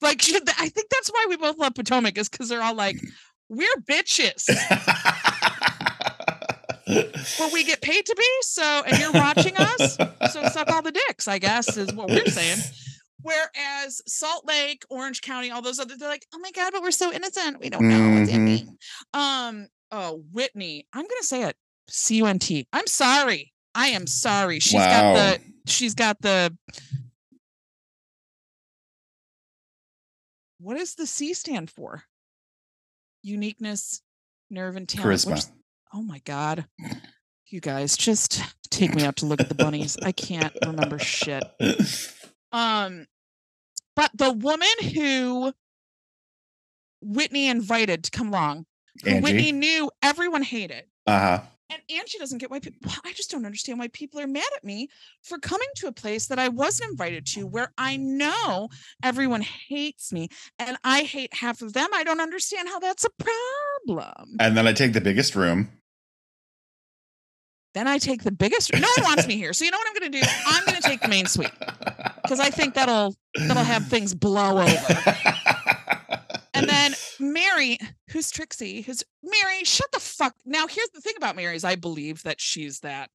Like 0.01 0.23
I 0.59 0.69
think 0.69 0.89
that's 0.91 1.11
why 1.11 1.27
we 1.29 1.37
both 1.37 1.59
love 1.59 1.75
Potomac, 1.75 2.17
is 2.17 2.29
because 2.29 2.49
they're 2.49 2.63
all 2.63 2.75
like, 2.77 2.97
we're 3.49 3.67
bitches. 3.89 4.49
but 7.39 7.53
we 7.53 7.65
get 7.65 7.81
paid 7.81 8.07
to 8.07 8.15
be, 8.17 8.25
so 8.43 8.83
and 8.87 8.99
you're 8.99 9.13
watching 9.13 9.57
us, 9.57 9.97
so 10.33 10.49
suck 10.49 10.71
all 10.71 10.83
the 10.83 10.93
dicks, 10.93 11.29
I 11.29 11.39
guess, 11.39 11.77
is 11.77 11.93
what 11.93 12.09
we're 12.09 12.27
saying. 12.27 12.59
Whereas 13.23 14.03
Salt 14.09 14.47
Lake, 14.47 14.85
Orange 14.91 15.21
County, 15.21 15.51
all 15.51 15.63
those 15.63 15.79
other, 15.79 15.97
they're 15.97 16.09
like, 16.09 16.27
oh 16.35 16.39
my 16.41 16.51
God, 16.51 16.73
but 16.73 16.83
we're 16.83 16.91
so 16.91 17.13
innocent. 17.13 17.61
We 17.61 17.71
don't 17.71 17.89
know 17.89 18.19
what's 18.19 18.31
Mhm. 18.31 18.33
happening. 18.33 18.79
Um, 19.15 19.69
oh, 19.93 20.25
Whitney, 20.33 20.87
I'm 20.93 21.03
gonna 21.07 21.23
say 21.23 21.45
it. 21.45 21.57
C-U-N-T. 21.89 22.67
I'm 22.73 22.87
sorry. 22.87 23.53
I 23.75 23.89
am 23.89 24.07
sorry. 24.07 24.59
She's 24.61 24.75
got 24.81 25.15
the 25.15 25.41
she's 25.67 25.95
got 25.95 26.21
the 26.21 26.57
what 30.59 30.77
does 30.77 30.95
the 30.95 31.07
C 31.07 31.35
stand 31.35 31.71
for? 31.71 32.05
Uniqueness, 33.23 34.03
nerve, 34.51 34.77
and 34.77 34.89
talent. 34.89 35.21
Charisma. 35.21 35.51
Oh 35.95 36.03
my 36.03 36.21
god. 36.25 36.67
You 37.47 37.61
guys 37.61 37.97
just 37.97 38.43
take 38.71 38.95
me 38.95 39.05
out 39.05 39.17
to 39.17 39.27
look 39.27 39.41
at 39.41 39.49
the 39.49 39.55
bunnies. 39.55 39.97
I 40.03 40.13
can't 40.13 40.53
remember 40.65 40.99
shit. 40.99 41.43
Um, 42.51 43.07
but 43.97 44.11
the 44.15 44.33
woman 44.33 44.69
who 44.95 45.53
Whitney 47.03 47.49
invited 47.49 48.05
to 48.05 48.11
come 48.11 48.29
along, 48.29 48.67
Whitney 49.05 49.53
knew 49.53 49.91
everyone 50.03 50.43
hated, 50.43 50.85
Uh 51.07 51.19
huh. 51.19 51.41
and 51.71 51.83
Angie 51.91 52.19
doesn't 52.19 52.39
get 52.39 52.51
why 52.51 52.61
people. 52.61 52.91
I 53.05 53.13
just 53.13 53.31
don't 53.31 53.45
understand 53.45 53.79
why 53.79 53.89
people 53.89 54.21
are 54.21 54.27
mad 54.27 54.45
at 54.57 54.65
me 54.65 54.89
for 55.23 55.39
coming 55.39 55.69
to 55.77 55.89
a 55.89 55.93
place 55.93 56.27
that 56.29 56.39
I 56.39 56.49
wasn't 56.49 56.91
invited 56.93 57.27
to, 57.29 57.47
where 57.47 57.73
I 57.77 57.97
know 57.97 58.69
everyone 59.03 59.43
hates 59.43 60.13
me, 60.13 60.29
and 60.59 60.77
I 60.85 61.03
hate 61.03 61.35
half 61.35 61.61
of 61.63 61.73
them. 61.73 61.89
I 61.93 62.05
don't 62.05 62.21
understand 62.21 62.69
how 62.69 62.79
that's 62.79 63.05
a 63.05 63.11
problem. 63.87 64.37
And 64.41 64.57
then 64.57 64.67
I 64.67 64.73
take 64.73 64.93
the 64.93 65.01
biggest 65.01 65.35
room. 65.35 65.71
Then 67.75 67.89
I 67.89 67.99
take 67.99 68.23
the 68.23 68.33
biggest. 68.33 68.73
No 68.75 68.89
one 68.99 69.05
wants 69.05 69.27
me 69.27 69.37
here, 69.37 69.53
so 69.53 69.65
you 69.65 69.71
know 69.71 69.79
what 69.79 69.87
I'm 69.89 70.01
going 70.01 70.13
to 70.13 70.21
do? 70.21 70.27
I'm 70.47 70.65
going 70.67 70.77
to 70.81 70.87
take 70.87 71.01
the 71.01 71.09
main 71.09 71.27
suite 71.27 71.51
because 72.23 72.39
I 72.39 72.51
think 72.51 72.75
that'll 72.75 73.15
that'll 73.35 73.65
have 73.65 73.87
things 73.89 74.15
blow 74.15 74.59
over. 74.59 75.15
And 76.55 76.69
then 76.69 76.95
Mary, 77.19 77.79
who's 78.11 78.31
Trixie, 78.31 78.83
who's 78.83 79.03
Mary, 79.23 79.65
shut 79.65 79.91
the 79.93 80.01
fuck. 80.01 80.35
Now, 80.45 80.67
here's 80.67 80.91
the 80.91 81.01
thing 81.01 81.15
about 81.17 81.35
Mary 81.35 81.57
is 81.57 81.65
I 81.65 81.77
believe 81.77 82.23
that 82.25 82.41
she's 82.41 82.81
that 82.81 83.09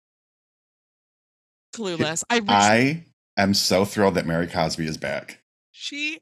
clueless. 1.75 2.23
I, 2.29 2.41
I 2.47 3.05
am 3.41 3.53
so 3.53 3.85
thrilled 3.85 4.15
that 4.15 4.25
Mary 4.25 4.47
Cosby 4.47 4.87
is 4.87 4.97
back. 4.97 5.39
she 5.71 6.19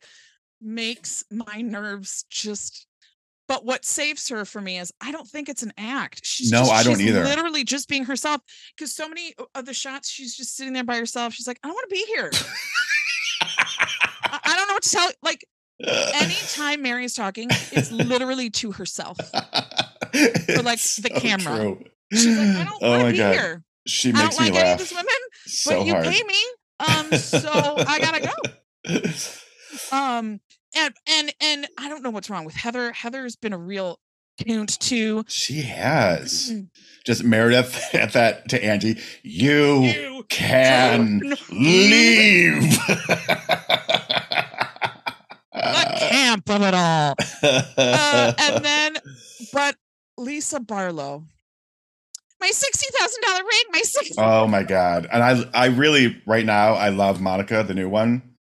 makes 0.62 1.24
my 1.32 1.62
nerves 1.62 2.25
just. 2.30 2.88
But 3.48 3.64
what 3.66 3.86
saves 3.86 4.28
her 4.30 4.44
for 4.46 4.60
me 4.62 4.80
is 4.80 4.92
I 5.02 5.12
don't 5.12 5.28
think 5.28 5.50
it's 5.50 5.62
an 5.64 5.72
act. 5.78 6.22
She's 6.25 6.52
No, 6.52 6.60
just, 6.60 6.72
I 6.72 6.84
don't 6.84 6.98
she's 6.98 7.08
either. 7.10 7.24
Literally 7.24 7.64
just 7.64 7.88
being 7.88 8.06
herself. 8.06 8.42
Because 8.75 8.96
so 8.96 9.08
many 9.08 9.34
of 9.54 9.66
the 9.66 9.74
shots, 9.74 10.10
she's 10.10 10.36
just 10.36 10.56
sitting 10.56 10.74
there 10.74 10.84
by 10.84 10.98
herself. 10.98 11.34
She's 11.34 11.48
like, 11.48 11.60
I 11.64 11.68
don't 11.68 11.75
want 11.75 11.90
to 11.90 11.94
be 11.94 12.06
here. 12.08 12.32
I, 13.42 14.40
I 14.44 14.56
don't 14.56 14.68
know 14.68 14.74
what 14.74 14.84
to 14.84 14.90
tell. 14.90 15.10
Like 15.22 15.46
anytime 16.16 16.82
Mary's 16.84 17.14
talking, 17.14 17.50
it's 17.72 17.92
literally 17.92 18.50
to 18.52 18.72
herself. 18.72 19.18
For 19.18 20.62
like, 20.64 20.75
It's 20.75 20.96
the 20.98 21.10
so 21.14 21.20
camera. 21.20 21.56
true. 21.58 21.84
She's 22.14 22.38
like, 22.38 22.48
I 22.58 22.64
don't 22.64 22.84
Oh 22.84 22.90
want 22.92 23.06
to 23.08 23.12
be 23.12 23.18
God. 23.18 23.34
here. 23.34 23.64
She 23.88 24.10
I 24.10 24.24
makes 24.24 24.36
don't 24.38 24.46
like 24.46 24.54
me 24.54 24.60
any 24.60 24.72
of 24.72 24.80
laugh 24.80 24.80
these 24.80 24.92
women, 24.92 25.06
so 25.46 25.70
but 25.80 25.86
you 25.86 25.94
hard. 25.94 26.06
pay 26.06 26.24
me. 26.24 26.36
Um, 26.80 27.12
so 27.20 27.50
I 27.88 28.00
gotta 28.00 28.22
go. 28.22 29.12
Um, 29.92 30.40
and 30.75 30.94
and 31.08 31.34
and 31.41 31.67
I 31.77 31.89
don't 31.89 32.03
know 32.03 32.10
what's 32.10 32.29
wrong 32.29 32.46
with 32.46 32.55
Heather. 32.55 32.91
Heather's 32.91 33.36
been 33.36 33.53
a 33.53 33.58
real 33.58 34.00
coont 34.41 34.77
too. 34.79 35.24
She 35.27 35.62
has 35.62 36.51
just 37.05 37.24
Meredith 37.24 37.79
at 37.96 38.13
that 38.13 38.50
to 38.50 38.63
Angie. 38.63 39.00
You, 39.24 39.82
You 39.84 40.25
can 40.29 41.20
can 41.22 41.34
leave. 41.51 42.62
the 45.53 45.96
camp 46.10 46.50
of 46.50 46.62
it 46.62 46.74
all. 46.74 47.15
Uh, 47.44 48.34
and 48.38 48.65
then, 48.65 48.98
but 49.53 49.75
Lisa 50.17 50.60
Barlow, 50.60 51.25
my 52.41 52.50
sixty 52.50 52.88
thousand 52.98 53.22
dollar 53.22 53.44
ring, 53.44 53.63
my 53.72 53.82
six. 53.82 54.12
oh 54.17 54.48
my 54.48 54.63
god! 54.63 55.08
And 55.12 55.24
I, 55.24 55.44
I 55.53 55.65
really 55.67 56.22
right 56.25 56.46
now 56.46 56.74
I 56.74 56.89
love 56.89 57.22
Monica, 57.22 57.63
the 57.63 57.74
new 57.74 57.88
one. 57.89 58.35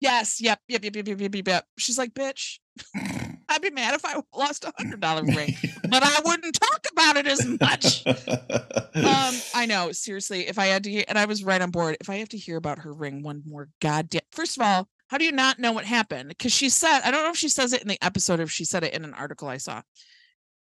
Yes. 0.00 0.40
Yep. 0.40 0.60
Yep. 0.68 0.84
Yep. 0.84 0.96
Yep. 0.96 1.06
Yep. 1.06 1.34
Yep. 1.34 1.48
yep. 1.48 1.64
She's 1.78 1.98
like, 1.98 2.14
bitch. 2.14 2.58
I'd 3.50 3.62
be 3.62 3.70
mad 3.70 3.94
if 3.94 4.04
I 4.04 4.20
lost 4.34 4.64
a 4.64 4.72
hundred 4.78 5.00
dollar 5.00 5.24
ring, 5.24 5.54
but 5.88 6.02
I 6.02 6.20
wouldn't 6.24 6.54
talk 6.54 6.86
about 6.92 7.16
it 7.16 7.26
as 7.26 7.44
much. 7.44 8.06
um, 8.06 9.34
I 9.54 9.66
know, 9.68 9.90
seriously, 9.92 10.46
if 10.46 10.58
I 10.58 10.66
had 10.66 10.84
to 10.84 10.90
hear, 10.90 11.04
and 11.08 11.18
I 11.18 11.24
was 11.24 11.42
right 11.42 11.60
on 11.60 11.70
board, 11.70 11.96
if 12.00 12.08
I 12.08 12.16
have 12.16 12.28
to 12.30 12.38
hear 12.38 12.56
about 12.56 12.78
her 12.80 12.92
ring 12.92 13.22
one 13.22 13.42
more 13.44 13.68
goddamn, 13.80 14.20
first 14.30 14.56
of 14.56 14.62
all, 14.62 14.88
how 15.08 15.18
do 15.18 15.24
you 15.24 15.32
not 15.32 15.58
know 15.58 15.72
what 15.72 15.84
happened? 15.84 16.28
Because 16.28 16.52
she 16.52 16.68
said, 16.68 17.00
I 17.00 17.10
don't 17.10 17.24
know 17.24 17.30
if 17.30 17.36
she 17.36 17.48
says 17.48 17.72
it 17.72 17.82
in 17.82 17.88
the 17.88 17.98
episode 18.00 18.38
or 18.38 18.44
if 18.44 18.52
she 18.52 18.64
said 18.64 18.84
it 18.84 18.94
in 18.94 19.04
an 19.04 19.14
article 19.14 19.48
I 19.48 19.56
saw. 19.56 19.82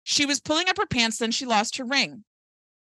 She 0.04 0.24
was 0.24 0.40
pulling 0.40 0.70
up 0.70 0.78
her 0.78 0.86
pants, 0.86 1.18
then 1.18 1.30
she 1.30 1.44
lost 1.44 1.76
her 1.76 1.84
ring. 1.84 2.24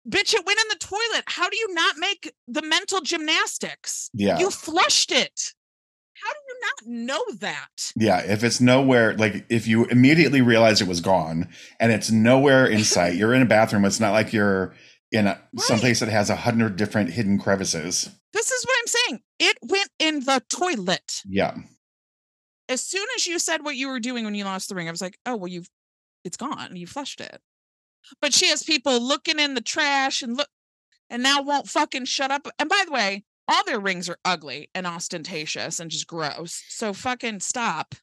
Bitch, 0.10 0.34
it 0.34 0.46
went 0.46 0.60
in 0.60 0.68
the 0.70 0.78
toilet. 0.80 1.24
How 1.28 1.50
do 1.50 1.58
you 1.58 1.74
not 1.74 1.98
make 1.98 2.32
the 2.48 2.62
mental 2.64 3.02
gymnastics? 3.02 4.10
Yeah. 4.14 4.40
You 4.40 4.50
flushed 4.50 5.12
it. 5.12 5.54
How 6.24 6.30
do 6.32 6.40
you 6.48 6.60
not 6.62 7.08
know 7.08 7.24
that? 7.40 7.92
yeah. 7.96 8.20
If 8.20 8.44
it's 8.44 8.62
nowhere, 8.62 9.16
like 9.18 9.46
if 9.50 9.68
you 9.68 9.86
immediately 9.86 10.42
realize 10.42 10.82
it 10.82 10.88
was 10.88 11.02
gone 11.02 11.50
and 11.80 11.92
it's 11.92 12.12
nowhere 12.12 12.66
in 12.66 12.84
sight, 12.84 13.16
you're 13.16 13.34
in 13.34 13.42
a 13.42 13.46
bathroom. 13.46 13.86
It's 13.86 14.00
not 14.00 14.12
like 14.12 14.34
you're 14.34 14.74
in 15.12 15.28
a 15.28 15.42
someplace 15.58 16.00
that 16.00 16.10
has 16.10 16.30
a 16.30 16.36
hundred 16.38 16.76
different 16.78 17.12
hidden 17.12 17.38
crevices. 17.40 18.10
This 18.34 18.50
is 18.50 18.64
what 18.66 18.78
I'm 18.80 18.88
saying. 18.88 19.22
It 19.40 19.58
went 19.62 19.90
in 20.00 20.22
the 20.22 20.42
toilet. 20.50 21.22
Yeah, 21.26 21.56
As 22.70 22.82
soon 22.82 23.06
as 23.18 23.28
you 23.28 23.38
said 23.40 23.64
what 23.64 23.76
you 23.76 23.90
were 23.90 24.00
doing 24.00 24.24
when 24.24 24.36
you 24.36 24.46
lost 24.46 24.70
the 24.70 24.76
ring, 24.76 24.88
I 24.88 24.92
was 24.92 25.02
like, 25.02 25.18
oh, 25.26 25.36
well, 25.36 25.50
you've 25.50 25.70
it's 26.24 26.38
gone. 26.38 26.76
You 26.76 26.88
flushed 26.88 27.20
it. 27.20 27.42
But 28.22 28.34
she 28.34 28.48
has 28.48 28.64
people 28.64 29.00
looking 29.00 29.40
in 29.40 29.54
the 29.54 29.62
trash 29.62 30.22
and 30.22 30.38
look 30.38 30.48
and 31.10 31.22
now 31.22 31.42
won't 31.42 31.68
fucking 31.68 32.06
shut 32.06 32.32
up. 32.32 32.48
And 32.58 32.70
by 32.70 32.84
the 32.86 32.92
way, 32.94 33.26
all 33.52 33.64
their 33.66 33.80
rings 33.80 34.08
are 34.10 34.18
ugly 34.24 34.70
and 34.74 34.88
ostentatious 34.88 35.80
and 35.80 35.92
just 35.92 36.08
gross. 36.08 36.64
So 36.70 36.94
fucking 36.94 37.42
stop. 37.42 37.96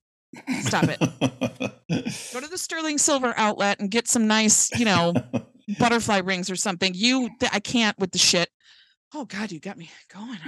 Stop 0.61 0.85
it. 0.89 1.01
Go 2.33 2.41
to 2.41 2.47
the 2.47 2.59
Sterling 2.59 2.99
Silver 2.99 3.33
outlet 3.37 3.81
and 3.81 3.91
get 3.91 4.09
some 4.09 4.27
nice, 4.27 4.71
you 4.79 4.85
know, 4.85 5.15
butterfly 5.79 6.19
rings 6.19 6.51
or 6.51 6.57
something. 6.57 6.93
You, 6.95 7.31
I 7.51 7.61
can't 7.61 7.99
with 7.99 8.13
the 8.13 8.19
shit. 8.19 8.51
Oh 9.15 9.25
God, 9.25 9.51
you 9.51 9.59
got 9.59 9.79
me 9.79 9.91
going. 10.13 10.39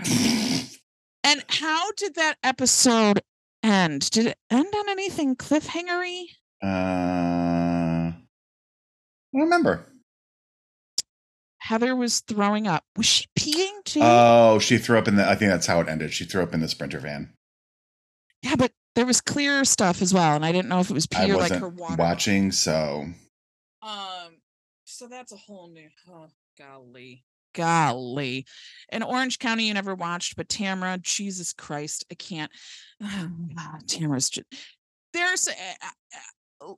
And 1.24 1.44
how 1.48 1.92
did 1.92 2.14
that 2.16 2.36
episode 2.42 3.22
end? 3.62 4.10
Did 4.10 4.26
it 4.26 4.38
end 4.50 4.68
on 4.74 4.88
anything 4.88 5.36
cliffhangery? 5.36 6.24
Uh, 6.62 6.66
I 8.12 8.14
don't 9.32 9.42
remember. 9.42 9.89
Heather 11.70 11.94
was 11.94 12.18
throwing 12.22 12.66
up. 12.66 12.82
Was 12.96 13.06
she 13.06 13.26
peeing 13.38 13.84
too? 13.84 14.00
Oh, 14.02 14.58
she 14.58 14.76
threw 14.76 14.98
up 14.98 15.06
in 15.06 15.14
the. 15.14 15.24
I 15.24 15.36
think 15.36 15.52
that's 15.52 15.68
how 15.68 15.78
it 15.80 15.88
ended. 15.88 16.12
She 16.12 16.24
threw 16.24 16.42
up 16.42 16.52
in 16.52 16.58
the 16.58 16.66
sprinter 16.66 16.98
van. 16.98 17.32
yeah, 18.42 18.56
but 18.56 18.72
there 18.96 19.06
was 19.06 19.20
clear 19.20 19.64
stuff 19.64 20.02
as 20.02 20.12
well, 20.12 20.34
and 20.34 20.44
I 20.44 20.50
didn't 20.50 20.68
know 20.68 20.80
if 20.80 20.90
it 20.90 20.94
was 20.94 21.06
I 21.14 21.26
pee 21.26 21.30
or 21.30 21.34
like 21.34 21.42
wasn't 21.42 21.60
her 21.60 21.68
water. 21.68 21.94
watching, 21.94 22.50
so 22.50 23.06
Um, 23.82 24.40
so 24.84 25.06
that's 25.06 25.30
a 25.30 25.36
whole 25.36 25.70
new. 25.70 25.88
Oh, 26.08 26.26
golly, 26.58 27.22
golly. 27.54 28.46
In 28.90 29.04
Orange 29.04 29.38
County, 29.38 29.68
you 29.68 29.74
never 29.74 29.94
watched, 29.94 30.34
but 30.34 30.48
Tamara, 30.48 30.98
Jesus 30.98 31.52
Christ, 31.52 32.04
I 32.10 32.16
can't. 32.16 32.50
Tamara's 33.86 34.28
just. 34.28 34.46
There's 35.12 35.46
uh, 35.46 35.52
uh, 35.84 36.18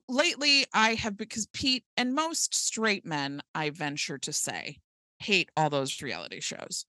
lately 0.09 0.67
I 0.73 0.95
have 0.95 1.17
because 1.17 1.47
Pete 1.53 1.85
and 1.97 2.15
most 2.15 2.55
straight 2.55 3.05
men, 3.05 3.43
I 3.55 3.71
venture 3.71 4.19
to 4.19 4.33
say, 4.33 4.79
hate 5.19 5.51
all 5.57 5.71
those 5.71 6.03
reality 6.03 6.41
shows. 6.41 6.87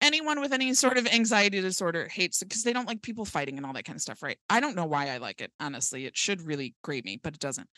Anyone 0.00 0.40
with 0.40 0.52
any 0.52 0.74
sort 0.74 0.98
of 0.98 1.06
anxiety 1.06 1.60
disorder 1.60 2.08
hates 2.08 2.42
it 2.42 2.48
because 2.48 2.62
they 2.62 2.72
don't 2.72 2.86
like 2.86 3.00
people 3.00 3.24
fighting 3.24 3.56
and 3.56 3.64
all 3.64 3.72
that 3.72 3.84
kind 3.84 3.96
of 3.96 4.02
stuff, 4.02 4.22
right? 4.22 4.38
I 4.50 4.60
don't 4.60 4.76
know 4.76 4.84
why 4.84 5.08
I 5.08 5.18
like 5.18 5.40
it. 5.40 5.50
Honestly, 5.60 6.04
it 6.04 6.16
should 6.16 6.42
really 6.42 6.74
grate 6.82 7.04
me, 7.04 7.18
but 7.22 7.34
it 7.34 7.40
doesn't 7.40 7.68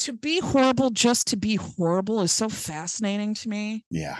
to 0.00 0.12
be 0.14 0.40
horrible 0.40 0.90
just 0.90 1.26
to 1.28 1.36
be 1.36 1.56
horrible 1.56 2.22
is 2.22 2.32
so 2.32 2.48
fascinating 2.48 3.34
to 3.34 3.48
me. 3.48 3.84
yeah. 3.90 4.18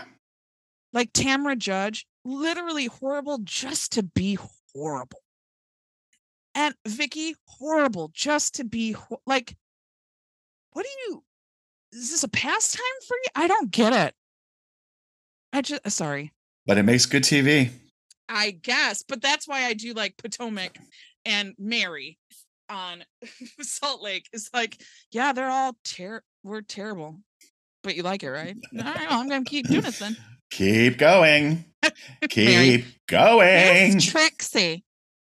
Like 0.93 1.13
Tamara 1.13 1.55
Judge, 1.55 2.05
literally 2.25 2.87
horrible 2.87 3.39
just 3.43 3.93
to 3.93 4.03
be 4.03 4.37
horrible. 4.75 5.21
And 6.53 6.75
Vicky, 6.87 7.35
horrible 7.45 8.11
just 8.13 8.55
to 8.55 8.63
be 8.63 8.91
ho- 8.91 9.21
like, 9.25 9.55
what 10.73 10.83
do 10.83 10.89
you? 11.07 11.23
Is 11.93 12.11
this 12.11 12.23
a 12.23 12.27
pastime 12.29 12.81
for 13.07 13.15
you? 13.15 13.29
I 13.35 13.47
don't 13.47 13.71
get 13.71 13.93
it. 13.93 14.13
I 15.53 15.61
just 15.61 15.85
uh, 15.85 15.89
sorry. 15.89 16.31
But 16.65 16.77
it 16.77 16.83
makes 16.83 17.05
good 17.05 17.23
TV. 17.23 17.69
I 18.29 18.51
guess, 18.51 19.03
but 19.05 19.21
that's 19.21 19.47
why 19.47 19.65
I 19.65 19.73
do 19.73 19.93
like 19.93 20.15
Potomac 20.17 20.77
and 21.25 21.53
Mary 21.57 22.17
on 22.69 23.03
Salt 23.61 24.01
Lake. 24.01 24.29
Is 24.31 24.49
like, 24.53 24.81
yeah, 25.11 25.33
they're 25.33 25.49
all 25.49 25.75
ter- 25.83 26.23
we're 26.43 26.61
terrible, 26.61 27.17
but 27.83 27.95
you 27.95 28.03
like 28.03 28.23
it, 28.23 28.29
right? 28.29 28.55
All 28.77 28.83
right, 28.85 29.09
well, 29.09 29.19
I'm 29.19 29.27
gonna 29.27 29.43
keep 29.43 29.67
doing 29.67 29.85
it 29.85 29.95
then. 29.95 30.15
Keep 30.51 30.97
going. 30.97 31.63
Keep 32.29 32.83
going. 33.07 33.47
It's 33.95 34.05
Trixie. 34.05 34.83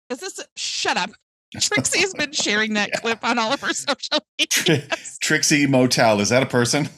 Is 0.09 0.19
this? 0.19 0.39
A, 0.39 0.43
shut 0.55 0.97
up. 0.97 1.11
Trixie 1.59 1.99
has 2.01 2.13
been 2.13 2.31
sharing 2.33 2.73
that 2.73 2.89
Yeah. 2.93 2.99
clip 2.99 3.23
on 3.23 3.39
all 3.39 3.51
of 3.53 3.61
her 3.61 3.73
social 3.73 4.19
media. 4.39 4.87
Trixie 5.21 5.67
Motel. 5.67 6.19
Is 6.21 6.29
that 6.29 6.43
a 6.43 6.47
person? 6.47 6.89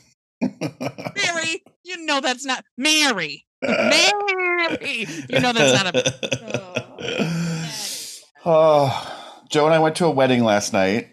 Mary, 0.42 1.64
you 1.84 2.06
know 2.06 2.22
that's 2.22 2.46
not 2.46 2.64
Mary. 2.78 3.46
Mary, 3.62 5.08
you 5.30 5.40
know 5.40 5.52
that's 5.54 5.84
not 5.84 5.96
a. 5.96 6.04
Oh, 8.46 9.44
Joe 9.50 9.66
and 9.66 9.74
I 9.74 9.80
went 9.80 9.96
to 9.98 10.06
a 10.06 10.12
wedding 10.12 10.44
last 10.44 10.74
night. 10.74 11.10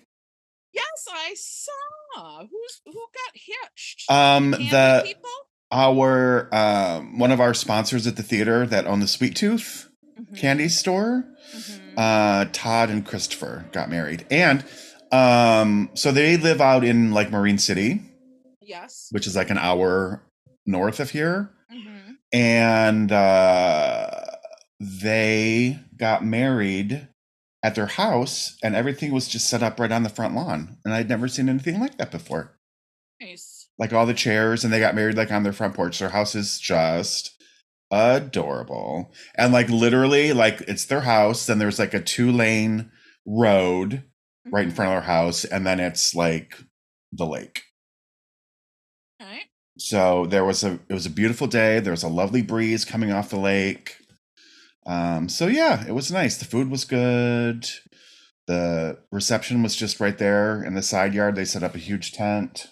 Yes, 0.73 1.07
I 1.11 1.35
saw. 1.37 2.41
Who's 2.41 2.81
who 2.85 2.93
got 2.93 3.33
hitched? 3.35 4.11
Um, 4.11 4.51
the 4.53 5.03
people. 5.05 5.31
our 5.73 6.55
um 6.55 7.19
one 7.19 7.31
of 7.33 7.41
our 7.41 7.55
sponsors 7.55 8.07
at 8.07 8.17
the 8.17 8.23
theater 8.23 8.67
that 8.67 8.87
own 8.87 9.01
the 9.01 9.09
Sweet 9.09 9.35
Tooth 9.37 9.89
Mhm, 10.21 10.37
candy 10.39 10.69
store, 10.69 11.25
mhm. 11.53 11.81
uh, 11.97 12.47
Todd 12.53 12.91
and 12.91 13.05
Christopher 13.05 13.67
got 13.73 13.91
married, 13.91 14.27
and 14.31 14.65
um, 15.13 15.91
so 15.95 16.11
they 16.13 16.37
live 16.37 16.61
out 16.61 16.85
in 16.85 17.13
like 17.13 17.31
Marine 17.31 17.59
City, 17.59 18.03
yes. 18.61 19.09
which 19.11 19.27
is 19.27 19.37
like 19.37 19.51
an 19.51 19.59
hour 19.59 20.23
north 20.67 21.01
of 21.01 21.11
here, 21.11 21.51
Mhm. 21.73 22.17
and 22.33 23.13
uh, 23.13 24.11
they 24.81 25.79
got 25.97 26.25
married 26.25 27.09
at 27.63 27.75
their 27.75 27.87
house, 27.87 28.57
and 28.63 28.75
everything 28.75 29.13
was 29.13 29.29
just 29.29 29.49
set 29.49 29.63
up 29.63 29.79
right 29.81 29.93
on 29.93 30.03
the 30.03 30.09
front 30.09 30.35
lawn, 30.35 30.77
and 30.85 30.93
I'd 30.93 31.09
never 31.09 31.29
seen 31.29 31.49
anything 31.49 31.81
like 31.81 31.97
that 31.99 32.11
before. 32.11 32.53
Nice. 33.21 33.69
like 33.79 33.93
all 33.93 34.07
the 34.07 34.13
chairs 34.15 34.65
and 34.65 34.73
they 34.73 34.79
got 34.81 34.95
married 34.95 35.17
like 35.17 35.31
on 35.33 35.45
their 35.45 35.53
front 35.53 35.75
porch 35.75 35.99
their 35.99 36.11
house 36.11 36.35
is 36.35 36.59
just 36.59 37.34
adorable 37.91 39.13
and 39.37 39.53
like 39.53 39.69
literally 39.69 40.33
like 40.33 40.61
it's 40.63 40.87
their 40.87 41.03
house 41.03 41.47
then 41.47 41.59
there's 41.59 41.79
like 41.79 41.95
a 41.95 42.01
two 42.01 42.33
lane 42.33 42.91
road 43.27 44.03
right 44.51 44.65
in 44.65 44.73
Mhm. 44.73 44.77
front 44.77 44.91
of 44.91 44.95
their 44.95 45.01
house 45.15 45.45
and 45.45 45.67
then 45.67 45.79
it's 45.81 46.15
like 46.15 46.57
the 47.13 47.25
lake 47.27 47.63
Okay. 49.23 49.43
so 49.79 50.27
there 50.27 50.45
was 50.45 50.65
a 50.65 50.81
it 50.89 50.95
was 50.95 51.07
a 51.07 51.11
beautiful 51.11 51.47
day 51.47 51.79
there 51.81 51.93
was 51.93 52.03
a 52.03 52.09
lovely 52.09 52.43
breeze 52.43 52.85
coming 52.85 53.13
off 53.13 53.31
the 53.31 53.39
lake 53.39 53.97
um 54.87 55.29
so 55.29 55.47
yeah 55.47 55.87
it 55.87 55.93
was 55.93 56.11
nice 56.11 56.37
the 56.37 56.45
food 56.45 56.71
was 56.71 56.85
good 56.85 57.69
the 58.47 58.99
reception 59.13 59.63
was 59.63 59.77
just 59.77 60.01
right 60.01 60.19
there 60.19 60.63
in 60.63 60.75
the 60.75 60.83
side 60.83 61.15
yard 61.15 61.37
they 61.37 61.45
set 61.45 61.63
up 61.63 61.75
a 61.75 61.79
huge 61.79 62.13
tent 62.13 62.69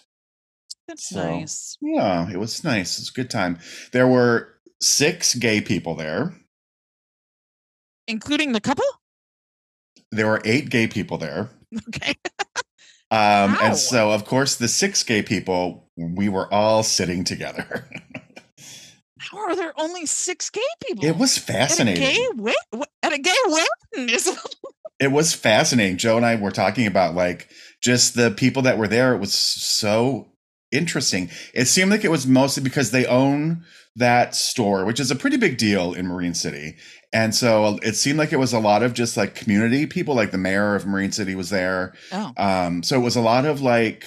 That's 0.87 1.07
So- 1.09 1.23
nice. 1.39 1.77
Yeah, 1.81 2.29
it 2.29 2.37
was 2.37 2.61
nice. 2.63 2.97
It 2.97 3.03
was 3.03 3.09
a 3.09 3.13
good 3.13 3.29
time. 3.29 3.57
There 3.93 4.05
were 4.05 4.49
six 4.83 5.35
gay 5.35 5.61
people 5.61 5.95
there. 5.95 6.33
Including 8.07 8.51
the 8.51 8.61
couple? 8.61 8.85
There 10.11 10.27
were 10.27 10.41
eight 10.45 10.69
gay 10.69 10.87
people 10.87 11.17
there. 11.17 11.49
Okay. 11.89 12.13
Um, 13.11 13.53
Wow. 13.53 13.59
and 13.61 13.77
so, 13.77 14.09
of 14.11 14.25
course, 14.25 14.55
the 14.55 14.67
six 14.67 15.03
gay 15.03 15.21
people, 15.21 15.87
we 15.95 16.29
were 16.29 16.51
all 16.51 16.81
sitting 16.81 17.23
together. 17.23 17.87
How 19.19 19.37
are 19.37 19.55
there 19.55 19.71
only 19.79 20.07
six 20.07 20.49
gay 20.49 20.61
people? 20.83 21.05
it 21.05 21.15
was 21.17 21.37
at 21.37 21.43
a 21.43 21.45
fascinating. 21.45 22.01
gay 22.03 22.27
wed- 22.35 22.87
at 23.03 23.13
a 23.13 23.19
gay 23.19 23.35
wedding. 23.47 24.09
Is 24.15 24.35
It 24.99 25.11
was 25.11 25.31
fascinating. 25.31 25.97
Joe 25.97 26.17
and 26.17 26.25
I 26.25 26.37
were 26.37 26.49
talking 26.49 26.87
about 26.87 27.13
like 27.13 27.51
just 27.83 28.15
the 28.15 28.31
people 28.31 28.63
that 28.63 28.79
were 28.79 28.87
there. 28.87 29.13
It 29.13 29.19
was 29.19 29.33
so 29.35 30.31
interesting. 30.71 31.29
It 31.53 31.65
seemed 31.65 31.91
like 31.91 32.03
it 32.03 32.09
was 32.11 32.25
mostly 32.25 32.63
because 32.63 32.89
they 32.89 33.05
own 33.05 33.63
that 33.95 34.35
store, 34.35 34.85
which 34.85 34.99
is 34.99 35.11
a 35.11 35.15
pretty 35.15 35.37
big 35.37 35.57
deal 35.57 35.93
in 35.93 36.07
Marine 36.07 36.33
City. 36.33 36.75
And 37.13 37.35
so 37.35 37.77
it 37.83 37.95
seemed 37.95 38.17
like 38.17 38.33
it 38.33 38.39
was 38.39 38.53
a 38.53 38.59
lot 38.59 38.81
of 38.81 38.93
just 38.93 39.15
like 39.17 39.35
community 39.35 39.85
people, 39.85 40.15
like 40.15 40.31
the 40.31 40.37
mayor 40.37 40.75
of 40.75 40.87
Marine 40.87 41.11
City 41.11 41.35
was 41.35 41.51
there. 41.51 41.93
oh, 42.11 42.33
Um, 42.37 42.81
so 42.81 42.95
it 42.99 43.03
was 43.03 43.15
a 43.15 43.21
lot 43.21 43.45
of 43.45 43.61
like 43.61 44.05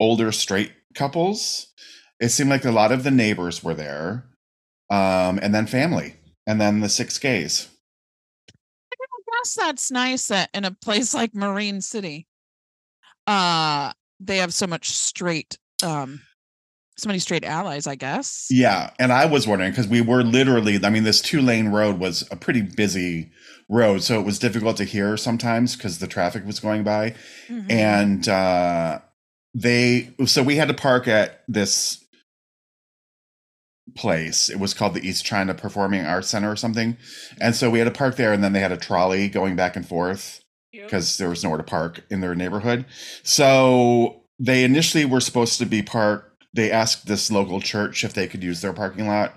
older 0.00 0.32
straight 0.32 0.72
couples. 0.94 1.68
It 2.18 2.30
seemed 2.30 2.50
like 2.50 2.64
a 2.64 2.72
lot 2.72 2.90
of 2.90 3.04
the 3.04 3.10
neighbors 3.10 3.62
were 3.62 3.74
there. 3.74 4.24
Um, 4.90 5.40
and 5.42 5.52
then 5.54 5.66
family, 5.66 6.14
and 6.46 6.60
then 6.60 6.80
the 6.80 6.88
six 6.88 7.18
gays. 7.18 7.68
I 8.48 8.94
guess 9.42 9.54
that's 9.54 9.90
nice 9.90 10.28
that 10.28 10.48
in 10.54 10.64
a 10.64 10.70
place 10.70 11.12
like 11.12 11.34
Marine 11.34 11.80
City, 11.80 12.26
uh, 13.26 13.92
they 14.20 14.36
have 14.38 14.54
so 14.54 14.66
much 14.66 14.88
straight, 14.90 15.58
um, 15.82 16.20
so 16.96 17.08
many 17.08 17.18
straight 17.18 17.44
allies. 17.44 17.86
I 17.86 17.94
guess. 17.94 18.46
Yeah, 18.50 18.90
and 18.98 19.12
I 19.12 19.26
was 19.26 19.46
wondering 19.46 19.70
because 19.70 19.88
we 19.88 20.00
were 20.00 20.22
literally, 20.22 20.78
I 20.84 20.90
mean, 20.90 21.04
this 21.04 21.20
two 21.20 21.40
lane 21.40 21.68
road 21.68 21.98
was 21.98 22.26
a 22.30 22.36
pretty 22.36 22.62
busy 22.62 23.30
road, 23.68 24.02
so 24.02 24.18
it 24.20 24.24
was 24.24 24.38
difficult 24.38 24.76
to 24.78 24.84
hear 24.84 25.16
sometimes 25.16 25.76
because 25.76 25.98
the 25.98 26.06
traffic 26.06 26.44
was 26.46 26.60
going 26.60 26.84
by. 26.84 27.14
Mhm. 27.48 27.70
And 27.70 28.28
uh, 28.28 29.00
they, 29.54 30.14
so 30.26 30.42
we 30.42 30.56
had 30.56 30.68
to 30.68 30.74
park 30.74 31.08
at 31.08 31.42
this 31.48 32.02
place. 33.96 34.48
It 34.48 34.58
was 34.58 34.74
called 34.74 34.94
the 34.94 35.06
East 35.06 35.24
China 35.24 35.54
Performing 35.54 36.04
Arts 36.04 36.28
Center 36.28 36.50
or 36.50 36.56
something. 36.56 36.96
And 37.40 37.54
so 37.54 37.70
we 37.70 37.78
had 37.78 37.86
to 37.86 37.90
park 37.90 38.16
there, 38.16 38.32
and 38.32 38.42
then 38.44 38.52
they 38.52 38.60
had 38.60 38.72
a 38.72 38.76
trolley 38.76 39.28
going 39.28 39.56
back 39.56 39.76
and 39.76 39.86
forth 39.86 40.42
Yep. 40.72 40.84
because 40.86 41.16
there 41.18 41.28
was 41.28 41.42
nowhere 41.42 41.58
to 41.58 41.64
park 41.64 42.04
in 42.10 42.20
their 42.20 42.34
neighborhood. 42.34 42.84
So 43.22 44.22
they 44.38 44.64
initially 44.64 45.04
were 45.04 45.20
supposed 45.20 45.58
to 45.58 45.66
be 45.66 45.82
parked. 45.82 46.25
They 46.56 46.70
asked 46.72 47.06
this 47.06 47.30
local 47.30 47.60
church 47.60 48.02
if 48.02 48.14
they 48.14 48.26
could 48.26 48.42
use 48.42 48.62
their 48.62 48.72
parking 48.72 49.06
lot 49.06 49.34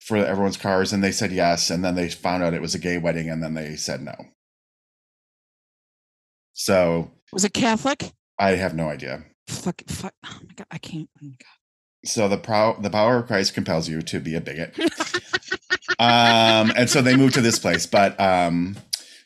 for 0.00 0.16
everyone's 0.16 0.56
cars, 0.56 0.92
and 0.92 1.02
they 1.02 1.12
said 1.12 1.30
yes. 1.30 1.70
And 1.70 1.84
then 1.84 1.94
they 1.94 2.08
found 2.08 2.42
out 2.42 2.54
it 2.54 2.60
was 2.60 2.74
a 2.74 2.78
gay 2.78 2.98
wedding, 2.98 3.30
and 3.30 3.42
then 3.42 3.54
they 3.54 3.76
said 3.76 4.02
no. 4.02 4.14
So 6.52 7.12
was 7.32 7.44
it 7.44 7.54
Catholic? 7.54 8.12
I 8.38 8.50
have 8.56 8.74
no 8.74 8.88
idea. 8.88 9.24
Fuck, 9.48 9.82
fuck. 9.86 10.14
Oh 10.26 10.38
my 10.46 10.54
god, 10.54 10.66
I 10.70 10.78
can't. 10.78 11.08
oh 11.22 11.26
my 11.26 11.34
So 12.04 12.28
the 12.28 12.36
prow- 12.36 12.78
the 12.80 12.90
power 12.90 13.18
of 13.18 13.26
Christ 13.26 13.54
compels 13.54 13.88
you 13.88 14.02
to 14.02 14.20
be 14.20 14.34
a 14.34 14.40
bigot. 14.40 14.78
um, 15.98 16.72
and 16.76 16.90
so 16.90 17.00
they 17.00 17.16
moved 17.16 17.34
to 17.34 17.40
this 17.40 17.58
place, 17.58 17.86
but 17.86 18.18
um, 18.20 18.76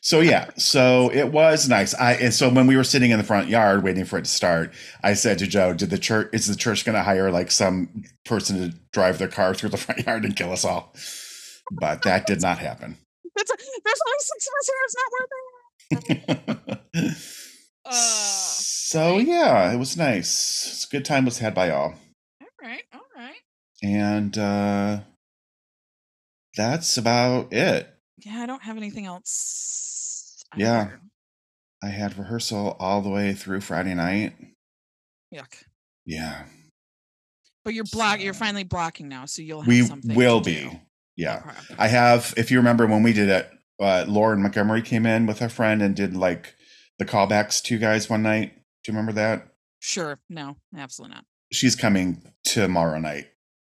so 0.04 0.20
yeah, 0.20 0.50
so 0.58 1.10
it 1.14 1.32
was 1.32 1.66
nice. 1.66 1.94
I 1.94 2.12
and 2.12 2.34
so 2.34 2.50
when 2.50 2.66
we 2.66 2.76
were 2.76 2.84
sitting 2.84 3.10
in 3.10 3.16
the 3.16 3.24
front 3.24 3.48
yard 3.48 3.82
waiting 3.82 4.04
for 4.04 4.18
it 4.18 4.26
to 4.26 4.30
start, 4.30 4.74
I 5.02 5.14
said 5.14 5.38
to 5.38 5.46
Joe, 5.46 5.72
"Did 5.72 5.88
the 5.88 5.96
church 5.96 6.28
is 6.34 6.46
the 6.46 6.54
church 6.54 6.84
going 6.84 6.94
to 6.94 7.02
hire 7.02 7.30
like 7.30 7.50
some 7.50 8.04
person 8.26 8.58
to 8.58 8.76
drive 8.92 9.16
their 9.16 9.28
car 9.28 9.54
through 9.54 9.70
the 9.70 9.76
front 9.84 10.06
yard 10.06 10.26
and 10.26 10.36
kill 10.36 10.52
us 10.52 10.62
all?" 10.62 10.94
But 11.72 12.02
that 12.02 12.26
did 12.26 12.42
not 12.42 12.58
happen. 12.58 12.98
That's 13.34 13.50
a, 13.50 13.56
there's 13.56 14.00
only 14.06 14.18
six 14.20 14.46
of 14.46 14.52
us 14.60 14.68
here. 14.68 14.82
It's 14.84 14.96
not 15.00 15.12
worth 15.16 16.76
it. 17.00 17.16
Uh, 17.86 17.90
so 17.94 19.16
yeah, 19.16 19.72
it 19.72 19.78
was 19.78 19.96
nice. 19.96 20.66
It's 20.70 20.84
a 20.84 20.88
good 20.88 21.06
time 21.06 21.24
was 21.24 21.38
had 21.38 21.54
by 21.54 21.70
all. 21.70 21.94
all 22.42 22.48
right, 22.62 22.82
all 22.92 23.00
right. 23.16 23.40
And 23.82 24.36
uh 24.36 25.00
that's 26.58 26.98
about 26.98 27.54
it. 27.54 27.93
Yeah, 28.24 28.40
I 28.42 28.46
don't 28.46 28.62
have 28.62 28.76
anything 28.76 29.06
else. 29.06 30.42
Yeah. 30.56 30.90
I 31.82 31.88
had 31.88 32.16
rehearsal 32.18 32.76
all 32.80 33.02
the 33.02 33.10
way 33.10 33.34
through 33.34 33.60
Friday 33.60 33.94
night. 33.94 34.34
Yuck. 35.34 35.52
Yeah. 36.06 36.44
But 37.64 37.74
you're 37.74 37.84
block. 37.84 38.20
You're 38.20 38.34
finally 38.34 38.64
blocking 38.64 39.08
now, 39.08 39.26
so 39.26 39.42
you'll 39.42 39.60
have 39.62 39.68
We 39.68 39.82
something. 39.82 40.14
will 40.14 40.40
be. 40.40 40.54
do. 40.54 40.70
Yeah. 41.16 41.42
Okay. 41.46 41.74
I 41.78 41.88
have, 41.88 42.32
if 42.36 42.50
you 42.50 42.58
remember 42.58 42.86
when 42.86 43.02
we 43.02 43.12
did 43.12 43.28
it, 43.28 43.50
uh, 43.80 44.04
Lauren 44.08 44.42
Montgomery 44.42 44.82
came 44.82 45.04
in 45.06 45.26
with 45.26 45.40
her 45.40 45.48
friend 45.48 45.82
and 45.82 45.94
did 45.94 46.16
like 46.16 46.54
the 46.98 47.04
callbacks 47.04 47.62
to 47.64 47.74
you 47.74 47.80
guys 47.80 48.08
one 48.08 48.22
night. 48.22 48.54
Do 48.84 48.92
you 48.92 48.96
remember 48.96 49.12
that? 49.12 49.48
Sure. 49.80 50.18
No, 50.30 50.56
absolutely 50.76 51.16
not. 51.16 51.24
She's 51.52 51.76
coming 51.76 52.22
tomorrow 52.44 52.98
night 52.98 53.26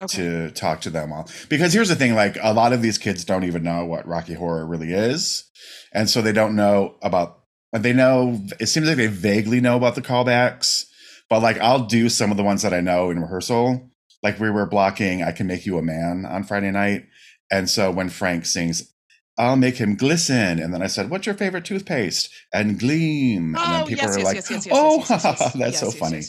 Okay. 0.02 0.18
to 0.18 0.52
talk 0.52 0.82
to 0.82 0.92
them 0.92 1.12
all. 1.12 1.28
Because 1.50 1.74
here's 1.74 1.90
the 1.90 1.96
thing 1.96 2.14
like, 2.14 2.38
a 2.42 2.54
lot 2.54 2.72
of 2.72 2.82
these 2.84 3.00
kids 3.00 3.26
don't 3.26 3.46
even 3.46 3.64
know 3.64 3.86
what 3.86 4.08
Rocky 4.08 4.36
Horror 4.36 4.66
really 4.66 4.94
is. 4.94 5.50
And 5.92 6.08
so 6.10 6.22
they 6.22 6.34
don't 6.34 6.56
know 6.56 6.96
about, 7.02 7.40
they 7.74 7.94
know, 7.94 8.40
it 8.60 8.68
seems 8.68 8.88
like 8.88 8.98
they 8.98 9.08
vaguely 9.08 9.60
know 9.60 9.76
about 9.76 9.96
the 9.96 10.02
callbacks. 10.02 10.86
But 11.30 11.42
like, 11.42 11.58
I'll 11.60 11.86
do 11.86 12.10
some 12.10 12.30
of 12.30 12.38
the 12.38 12.44
ones 12.44 12.62
that 12.62 12.74
I 12.74 12.80
know 12.80 13.10
in 13.10 13.20
rehearsal. 13.20 13.90
Like, 14.22 14.40
we 14.40 14.50
were 14.50 14.66
blocking 14.66 15.24
I 15.24 15.32
Can 15.32 15.48
Make 15.48 15.66
You 15.66 15.78
a 15.78 15.82
Man 15.82 16.26
on 16.26 16.44
Friday 16.44 16.72
night. 16.72 17.06
And 17.52 17.70
so 17.70 17.92
when 17.92 18.10
Frank 18.10 18.46
sings, 18.46 18.94
I'll 19.38 19.56
make 19.56 19.78
him 19.78 19.96
glisten. 19.96 20.60
And 20.60 20.74
then 20.74 20.82
I 20.82 20.88
said, 20.88 21.10
What's 21.10 21.26
your 21.26 21.36
favorite 21.36 21.66
toothpaste? 21.66 22.30
And 22.54 22.80
gleam. 22.80 23.56
and 23.56 23.74
then 23.74 23.82
Oh, 23.84 23.86
people 23.86 24.06
yes, 24.06 24.16
are 24.16 24.20
yes, 24.20 24.50
like, 24.52 24.66
yes, 24.66 24.68
Oh, 24.72 25.52
that's 25.56 25.80
so 25.80 25.92
funny. 25.92 26.22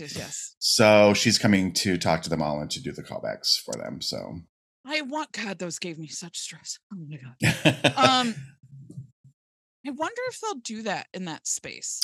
So 0.58 1.14
she's 1.14 1.38
coming 1.38 1.72
to 1.74 1.96
talk 1.96 2.22
to 2.22 2.30
them 2.30 2.42
all 2.42 2.60
and 2.60 2.70
to 2.70 2.82
do 2.82 2.92
the 2.92 3.02
callbacks 3.02 3.58
for 3.60 3.74
them. 3.74 4.00
So, 4.00 4.40
I 4.86 5.02
want 5.02 5.32
God. 5.32 5.58
Those 5.58 5.78
gave 5.78 5.98
me 5.98 6.08
such 6.08 6.38
stress. 6.38 6.78
Oh 6.92 6.96
my 7.08 7.16
God. 7.16 7.92
Um, 7.96 8.34
I 9.86 9.90
wonder 9.90 10.20
if 10.28 10.40
they'll 10.40 10.54
do 10.54 10.82
that 10.82 11.06
in 11.14 11.24
that 11.26 11.46
space. 11.46 12.00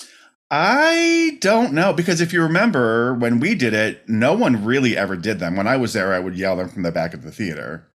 I 0.51 1.39
don't 1.41 1.73
know 1.73 1.93
because 1.93 2.21
if 2.21 2.33
you 2.33 2.43
remember 2.43 3.15
when 3.15 3.41
we 3.41 3.55
did 3.55 3.75
it, 3.75 4.09
no 4.09 4.35
one 4.35 4.65
really 4.65 4.97
ever 4.97 5.17
did 5.17 5.39
them. 5.41 5.57
When 5.57 5.67
I 5.67 5.77
was 5.77 5.93
there, 5.95 6.13
I 6.15 6.19
would 6.21 6.37
yell 6.37 6.57
them 6.57 6.69
from 6.69 6.83
the 6.83 6.93
back 6.93 7.13
of 7.13 7.23
the 7.23 7.33
theater. 7.33 7.91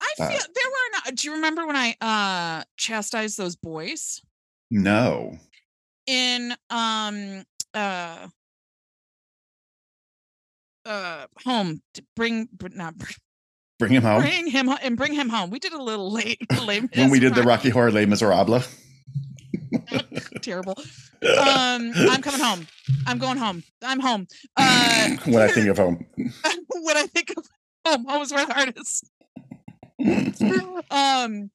I 0.00 0.14
feel 0.16 0.26
uh, 0.26 0.30
there 0.30 0.70
were 0.70 0.90
not. 0.92 1.14
Do 1.14 1.28
you 1.28 1.34
remember 1.34 1.66
when 1.66 1.76
I 1.76 1.94
uh 2.00 2.64
chastised 2.76 3.38
those 3.38 3.56
boys? 3.56 4.20
No. 4.70 5.38
In 6.06 6.54
um 6.70 7.44
uh 7.74 8.28
uh 10.86 11.26
home 11.44 11.82
to 11.94 12.04
bring 12.16 12.48
not 12.74 12.94
bring 13.78 13.92
him 13.92 14.02
home. 14.02 14.22
Bring 14.22 14.46
him 14.48 14.68
and 14.82 14.96
bring 14.96 15.14
him 15.14 15.28
home. 15.28 15.50
We 15.50 15.58
did 15.58 15.72
a 15.72 15.82
little 15.82 16.10
late. 16.10 16.40
late 16.64 16.84
when 16.96 17.10
we 17.10 17.20
did 17.20 17.34
the 17.34 17.42
Rocky 17.42 17.70
Horror 17.70 17.90
Les 17.90 18.06
Miserables. 18.06 18.66
Terrible. 20.42 20.78
Um, 21.20 21.90
I'm 21.96 22.22
coming 22.22 22.40
home. 22.40 22.68
I'm 23.04 23.18
going 23.18 23.38
home. 23.38 23.64
I'm 23.82 23.98
home. 23.98 24.28
Uh, 24.56 25.16
when 25.24 25.42
I 25.42 25.48
think 25.48 25.66
of 25.66 25.76
home. 25.76 26.06
when 26.14 26.96
I 26.96 27.06
think 27.06 27.32
of 27.36 27.44
home, 27.84 28.04
home 28.06 28.22
is 28.22 28.32
where 28.32 28.46
the 28.46 28.54
heart 28.54 28.78
is. 28.78 29.02
um, 30.90 31.50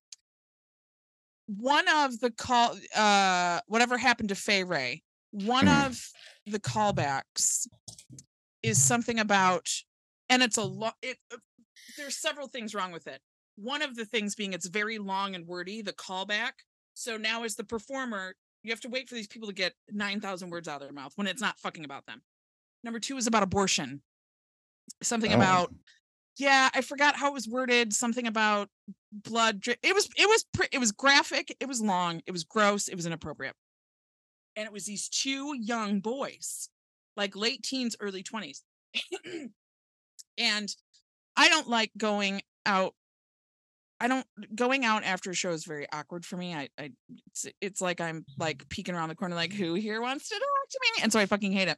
one 1.48 1.86
of 1.88 2.20
the 2.20 2.32
call, 2.32 2.76
uh, 2.96 3.60
whatever 3.68 3.98
happened 3.98 4.30
to 4.30 4.36
Fay 4.36 4.64
Wray, 4.64 5.04
one 5.32 5.66
mm. 5.66 5.88
of 5.88 6.00
the 6.46 6.60
callbacks 6.60 7.68
is 8.62 8.82
something 8.82 9.20
about, 9.20 9.68
and 10.30 10.42
it's 10.42 10.58
a 10.58 10.64
lot. 10.64 10.96
It 11.02 11.18
uh, 11.34 11.38
there's 11.98 12.18
several 12.18 12.48
things 12.48 12.74
wrong 12.74 12.92
with 12.92 13.08
it. 13.08 13.20
One 13.56 13.82
of 13.82 13.96
the 13.96 14.06
things 14.06 14.36
being 14.36 14.54
it's 14.54 14.68
very 14.68 14.98
long 14.98 15.36
and 15.36 15.46
wordy. 15.48 15.82
The 15.82 15.94
callback. 15.94 16.52
So 16.96 17.18
now, 17.18 17.44
as 17.44 17.56
the 17.56 17.64
performer, 17.64 18.36
you 18.64 18.72
have 18.72 18.82
to 18.82 18.90
wait 18.90 19.10
for 19.10 19.16
these 19.16 19.28
people 19.28 19.48
to 19.48 19.54
get 19.54 19.74
9,000 19.92 20.50
words 20.50 20.68
out 20.68 20.82
of 20.82 20.88
their 20.88 20.94
mouth 20.94 21.12
when 21.16 21.28
it's 21.28 21.42
not 21.42 21.60
fucking 21.60 21.86
about 21.86 22.06
them. 22.06 22.22
Number 22.84 23.00
two 23.00 23.18
is 23.18 23.28
about 23.28 23.44
abortion. 23.44 24.02
Something 25.02 25.34
oh. 25.34 25.38
about, 25.38 25.74
yeah, 26.38 26.70
I 26.74 26.82
forgot 26.82 27.16
how 27.16 27.28
it 27.28 27.34
was 27.34 27.48
worded. 27.48 27.94
Something 27.94 28.28
about 28.28 28.70
blood. 29.12 29.62
It 29.68 29.94
was, 29.94 30.10
it 30.18 30.28
was, 30.28 30.46
it 30.72 30.80
was 30.80 30.92
graphic. 30.92 31.56
It 31.60 31.68
was 31.68 31.82
long. 31.82 32.22
It 32.26 32.32
was 32.32 32.44
gross. 32.44 32.88
It 32.88 32.96
was 32.96 33.06
inappropriate. 33.06 33.56
And 34.56 34.66
it 34.66 34.74
was 34.74 34.86
these 34.86 35.10
two 35.10 35.56
young 35.60 36.00
boys, 36.00 36.70
like 37.16 37.36
late 37.36 37.64
teens, 37.64 37.96
early 38.00 38.24
20s. 38.24 38.62
and 40.38 40.76
I 41.36 41.50
don't 41.50 41.70
like 41.70 41.92
going 41.98 42.42
out 42.66 42.94
I 44.00 44.08
don't 44.10 44.28
going 44.54 44.84
out 44.84 45.06
after 45.06 45.30
a 45.30 45.34
show 45.34 45.52
is 45.52 45.64
very 45.64 45.88
awkward 45.94 46.26
for 46.26 46.36
me. 46.36 46.54
I, 46.54 46.68
I 46.78 46.92
it's, 47.28 47.46
it's 47.62 47.80
like 47.80 48.02
I'm 48.02 48.26
like 48.38 48.68
peeking 48.68 48.96
around 48.96 49.08
the 49.08 49.16
corner, 49.16 49.34
like 49.34 49.54
who 49.54 49.76
here 49.76 50.02
wants 50.02 50.28
to 50.28 50.36
talk 50.36 50.70
to 50.72 50.80
me? 50.82 51.04
And 51.04 51.14
so 51.14 51.20
I 51.20 51.26
fucking 51.26 51.54
hate 51.54 51.70
it. 51.70 51.78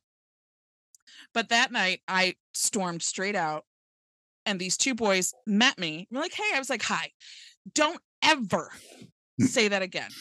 But 1.35 1.49
that 1.49 1.71
night 1.71 2.01
I 2.07 2.33
stormed 2.51 3.03
straight 3.03 3.35
out 3.35 3.63
and 4.45 4.59
these 4.59 4.77
two 4.77 4.95
boys 4.95 5.33
met 5.45 5.77
me. 5.77 6.07
We're 6.11 6.21
like, 6.21 6.33
hey, 6.33 6.51
I 6.53 6.59
was 6.59 6.69
like, 6.69 6.83
hi, 6.83 7.11
don't 7.73 7.99
ever 8.21 8.71
hmm. 9.39 9.45
say 9.45 9.67
that 9.67 9.81
again. 9.81 10.11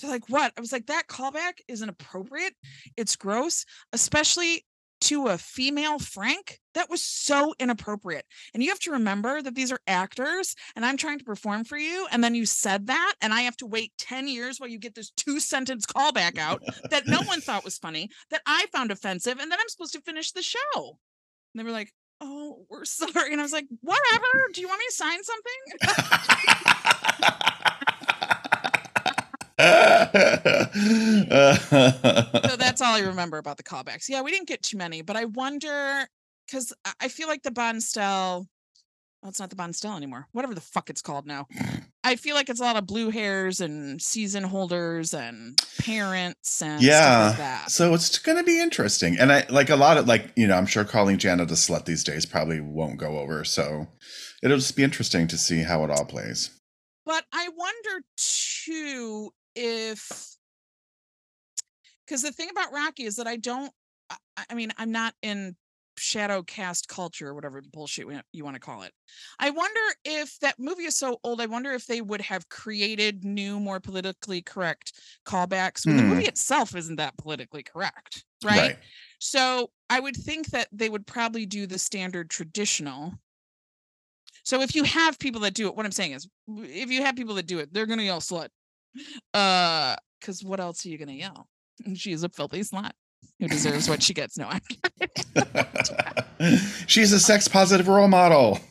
They're 0.00 0.10
like, 0.10 0.28
what? 0.28 0.52
I 0.56 0.60
was 0.60 0.72
like, 0.72 0.86
that 0.86 1.06
callback 1.08 1.60
isn't 1.68 1.88
appropriate. 1.88 2.54
It's 2.96 3.16
gross, 3.16 3.64
especially 3.92 4.64
to 5.04 5.26
a 5.26 5.36
female 5.36 5.98
Frank, 5.98 6.58
that 6.72 6.88
was 6.88 7.02
so 7.02 7.54
inappropriate. 7.58 8.24
And 8.54 8.62
you 8.62 8.70
have 8.70 8.78
to 8.80 8.92
remember 8.92 9.42
that 9.42 9.54
these 9.54 9.70
are 9.70 9.80
actors 9.86 10.54
and 10.74 10.84
I'm 10.84 10.96
trying 10.96 11.18
to 11.18 11.24
perform 11.24 11.64
for 11.64 11.76
you. 11.76 12.06
And 12.10 12.24
then 12.24 12.34
you 12.34 12.46
said 12.46 12.86
that, 12.86 13.14
and 13.20 13.34
I 13.34 13.42
have 13.42 13.56
to 13.58 13.66
wait 13.66 13.92
10 13.98 14.28
years 14.28 14.58
while 14.58 14.70
you 14.70 14.78
get 14.78 14.94
this 14.94 15.10
two 15.10 15.40
sentence 15.40 15.84
callback 15.84 16.38
out 16.38 16.62
that 16.90 17.06
no 17.06 17.20
one 17.22 17.40
thought 17.42 17.64
was 17.64 17.76
funny, 17.76 18.08
that 18.30 18.40
I 18.46 18.66
found 18.72 18.90
offensive, 18.90 19.38
and 19.38 19.52
then 19.52 19.58
I'm 19.60 19.68
supposed 19.68 19.92
to 19.92 20.00
finish 20.00 20.32
the 20.32 20.42
show. 20.42 20.58
And 20.74 21.60
they 21.60 21.64
were 21.64 21.70
like, 21.70 21.92
Oh, 22.20 22.66
we're 22.68 22.84
sorry. 22.84 23.32
And 23.32 23.40
I 23.40 23.44
was 23.44 23.52
like, 23.52 23.66
Whatever. 23.80 24.26
Do 24.52 24.60
you 24.60 24.68
want 24.68 24.78
me 24.78 24.86
to 24.88 24.94
sign 24.94 25.22
something? 25.24 25.54
so 32.48 32.56
that's 32.56 32.80
all 32.80 32.94
I 32.94 33.02
remember 33.04 33.38
about 33.38 33.56
the 33.56 33.62
callbacks. 33.62 34.08
Yeah, 34.08 34.22
we 34.22 34.30
didn't 34.30 34.48
get 34.48 34.62
too 34.62 34.76
many, 34.76 35.02
but 35.02 35.16
I 35.16 35.26
wonder 35.26 36.06
because 36.46 36.72
I 37.00 37.08
feel 37.08 37.28
like 37.28 37.42
the 37.42 37.50
Bonstelle. 37.50 38.46
Well, 39.24 39.30
it's 39.30 39.40
not 39.40 39.48
the 39.48 39.56
Bonstelle 39.56 39.96
anymore. 39.96 40.28
Whatever 40.32 40.54
the 40.54 40.60
fuck 40.60 40.90
it's 40.90 41.00
called 41.00 41.26
now. 41.26 41.46
I 42.04 42.16
feel 42.16 42.34
like 42.34 42.50
it's 42.50 42.60
a 42.60 42.62
lot 42.62 42.76
of 42.76 42.86
blue 42.86 43.08
hairs 43.08 43.62
and 43.62 44.00
season 44.02 44.44
holders 44.44 45.14
and 45.14 45.58
parents 45.78 46.60
and 46.60 46.82
yeah. 46.82 47.34
Like 47.38 47.70
so 47.70 47.94
it's 47.94 48.18
going 48.18 48.36
to 48.36 48.44
be 48.44 48.60
interesting, 48.60 49.16
and 49.18 49.32
I 49.32 49.46
like 49.48 49.70
a 49.70 49.76
lot 49.76 49.96
of 49.96 50.06
like 50.06 50.30
you 50.36 50.46
know 50.46 50.54
I'm 50.54 50.66
sure 50.66 50.84
calling 50.84 51.16
Janet 51.16 51.50
a 51.50 51.54
slut 51.54 51.86
these 51.86 52.04
days 52.04 52.26
probably 52.26 52.60
won't 52.60 52.98
go 52.98 53.18
over. 53.18 53.44
So 53.44 53.88
it'll 54.42 54.58
just 54.58 54.76
be 54.76 54.82
interesting 54.82 55.26
to 55.28 55.38
see 55.38 55.62
how 55.62 55.84
it 55.84 55.90
all 55.90 56.04
plays. 56.04 56.50
But 57.06 57.24
I 57.32 57.48
wonder 57.48 58.04
too 58.18 59.30
if 59.54 60.36
because 62.06 62.20
the 62.20 62.30
thing 62.30 62.50
about 62.50 62.74
Rocky 62.74 63.04
is 63.04 63.16
that 63.16 63.26
I 63.26 63.36
don't 63.36 63.72
I, 64.10 64.16
I 64.50 64.54
mean 64.54 64.70
I'm 64.76 64.92
not 64.92 65.14
in 65.22 65.56
shadow 65.96 66.42
cast 66.42 66.88
culture 66.88 67.28
or 67.28 67.34
whatever 67.34 67.62
bullshit 67.72 68.06
you 68.32 68.44
want 68.44 68.54
to 68.54 68.60
call 68.60 68.82
it. 68.82 68.92
I 69.38 69.50
wonder 69.50 69.80
if 70.04 70.38
that 70.40 70.58
movie 70.58 70.84
is 70.84 70.96
so 70.96 71.18
old. 71.24 71.40
I 71.40 71.46
wonder 71.46 71.72
if 71.72 71.86
they 71.86 72.00
would 72.00 72.20
have 72.20 72.48
created 72.48 73.24
new, 73.24 73.60
more 73.60 73.80
politically 73.80 74.42
correct 74.42 74.92
callbacks 75.26 75.86
when 75.86 75.96
the 75.96 76.02
movie 76.02 76.22
hmm. 76.22 76.28
itself 76.28 76.74
isn't 76.74 76.96
that 76.96 77.16
politically 77.18 77.62
correct, 77.62 78.24
right? 78.44 78.58
right? 78.58 78.76
So 79.18 79.70
I 79.88 80.00
would 80.00 80.16
think 80.16 80.48
that 80.48 80.68
they 80.72 80.88
would 80.88 81.06
probably 81.06 81.46
do 81.46 81.66
the 81.66 81.78
standard 81.78 82.30
traditional. 82.30 83.14
So 84.44 84.60
if 84.60 84.74
you 84.74 84.84
have 84.84 85.18
people 85.18 85.40
that 85.42 85.54
do 85.54 85.68
it, 85.68 85.76
what 85.76 85.86
I'm 85.86 85.92
saying 85.92 86.12
is, 86.12 86.28
if 86.48 86.90
you 86.90 87.02
have 87.02 87.16
people 87.16 87.34
that 87.36 87.46
do 87.46 87.58
it, 87.58 87.72
they're 87.72 87.86
gonna 87.86 88.02
yell 88.02 88.20
slut 88.20 88.48
uh, 89.32 89.96
because 90.20 90.44
what 90.44 90.60
else 90.60 90.84
are 90.84 90.88
you 90.88 90.98
gonna 90.98 91.12
yell? 91.12 91.48
She 91.94 92.12
is 92.12 92.22
a 92.22 92.28
filthy 92.28 92.60
slut 92.60 92.92
who 93.40 93.48
deserves 93.48 93.88
what 93.88 94.02
she 94.02 94.14
gets. 94.14 94.38
No, 94.38 94.48
I'm 94.48 94.60
She's 96.86 97.12
a 97.12 97.20
sex 97.20 97.48
positive 97.48 97.88
role 97.88 98.08
model. 98.08 98.58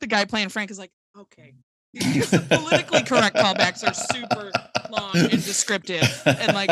the 0.00 0.06
guy 0.08 0.24
playing 0.24 0.48
Frank 0.48 0.70
is 0.70 0.78
like, 0.78 0.90
okay. 1.18 1.52
the 1.92 2.46
politically 2.48 3.02
correct 3.02 3.36
callbacks 3.36 3.86
are 3.86 3.92
super 3.92 4.50
long 4.90 5.14
and 5.14 5.44
descriptive 5.44 6.22
and 6.24 6.54
like 6.54 6.70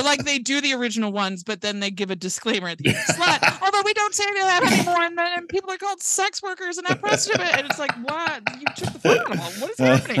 or 0.00 0.02
like 0.02 0.24
they 0.24 0.38
do 0.38 0.60
the 0.60 0.74
original 0.74 1.12
ones, 1.12 1.44
but 1.44 1.60
then 1.60 1.78
they 1.80 1.90
give 1.90 2.10
a 2.10 2.16
disclaimer 2.16 2.68
at 2.68 2.78
the 2.78 2.88
end. 2.88 2.98
Slut. 2.98 3.62
Although 3.62 3.82
we 3.84 3.92
don't 3.94 4.14
say 4.14 4.24
that 4.24 4.72
anymore, 4.72 5.02
and 5.02 5.16
then 5.16 5.46
people 5.46 5.70
are 5.70 5.76
called 5.76 6.02
sex 6.02 6.42
workers 6.42 6.78
and 6.78 6.88
not 6.88 7.00
prostitute. 7.00 7.40
And 7.40 7.66
it's 7.66 7.78
like, 7.78 7.92
what? 8.02 8.42
You 8.58 8.66
took 8.76 8.92
the 8.94 8.98
fuck 8.98 9.30
out 9.30 9.52
What 9.60 9.70
is 9.70 9.78
happening? 9.78 10.18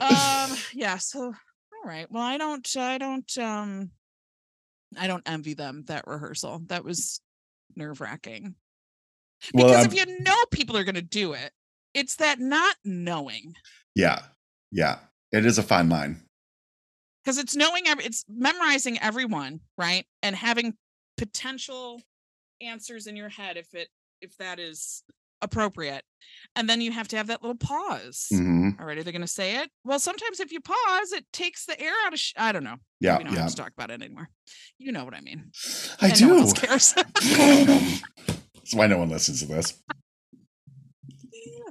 um, 0.00 0.50
yeah. 0.74 0.98
So, 0.98 1.24
all 1.24 1.34
right. 1.88 2.10
Well, 2.10 2.22
I 2.22 2.38
don't. 2.38 2.76
I 2.76 2.98
don't. 2.98 3.38
Um, 3.38 3.90
I 4.98 5.06
don't 5.06 5.22
envy 5.26 5.54
them 5.54 5.84
that 5.88 6.06
rehearsal. 6.06 6.62
That 6.66 6.84
was 6.84 7.20
nerve 7.76 8.00
wracking. 8.00 8.54
Because 9.52 9.70
well, 9.70 9.84
if 9.84 9.94
you 9.94 10.20
know 10.20 10.36
people 10.50 10.76
are 10.76 10.84
going 10.84 10.94
to 10.94 11.02
do 11.02 11.32
it, 11.32 11.52
it's 11.94 12.16
that 12.16 12.40
not 12.40 12.76
knowing. 12.84 13.54
Yeah. 13.94 14.20
Yeah. 14.70 14.98
It 15.32 15.46
is 15.46 15.58
a 15.58 15.62
fine 15.62 15.88
line 15.88 16.22
because 17.28 17.36
it's 17.36 17.54
knowing 17.54 17.86
every 17.86 18.04
it's 18.06 18.24
memorizing 18.26 18.98
everyone 19.00 19.60
right 19.76 20.06
and 20.22 20.34
having 20.34 20.72
potential 21.18 22.00
answers 22.62 23.06
in 23.06 23.16
your 23.16 23.28
head 23.28 23.58
if 23.58 23.74
it 23.74 23.88
if 24.22 24.34
that 24.38 24.58
is 24.58 25.02
appropriate 25.42 26.02
and 26.56 26.68
then 26.68 26.80
you 26.80 26.90
have 26.92 27.08
to 27.08 27.16
have 27.16 27.28
that 27.28 27.42
little 27.42 27.56
pause 27.56 28.26
mm-hmm. 28.32 28.70
all 28.80 28.86
right 28.86 28.98
are 28.98 29.02
they 29.02 29.12
going 29.12 29.22
to 29.22 29.26
say 29.28 29.56
it 29.56 29.70
well 29.84 29.98
sometimes 29.98 30.40
if 30.40 30.52
you 30.52 30.60
pause 30.60 31.12
it 31.12 31.24
takes 31.32 31.66
the 31.66 31.80
air 31.80 31.92
out 32.06 32.12
of 32.12 32.18
sh- 32.18 32.34
i 32.36 32.52
don't 32.52 32.64
know 32.64 32.76
yeah 33.00 33.18
we 33.18 33.24
don't 33.24 33.32
yeah. 33.34 33.42
have 33.42 33.50
to 33.50 33.56
talk 33.56 33.72
about 33.76 33.90
it 33.90 34.02
anymore 34.02 34.28
you 34.78 34.92
know 34.92 35.04
what 35.04 35.14
i 35.14 35.20
mean 35.20 35.50
i 36.00 36.08
and 36.08 36.16
do 36.16 36.26
no 36.28 36.52
cares 36.52 36.92
that's 36.94 38.74
why 38.74 38.86
no 38.86 38.98
one 38.98 39.08
listens 39.08 39.40
to 39.40 39.46
this 39.46 39.80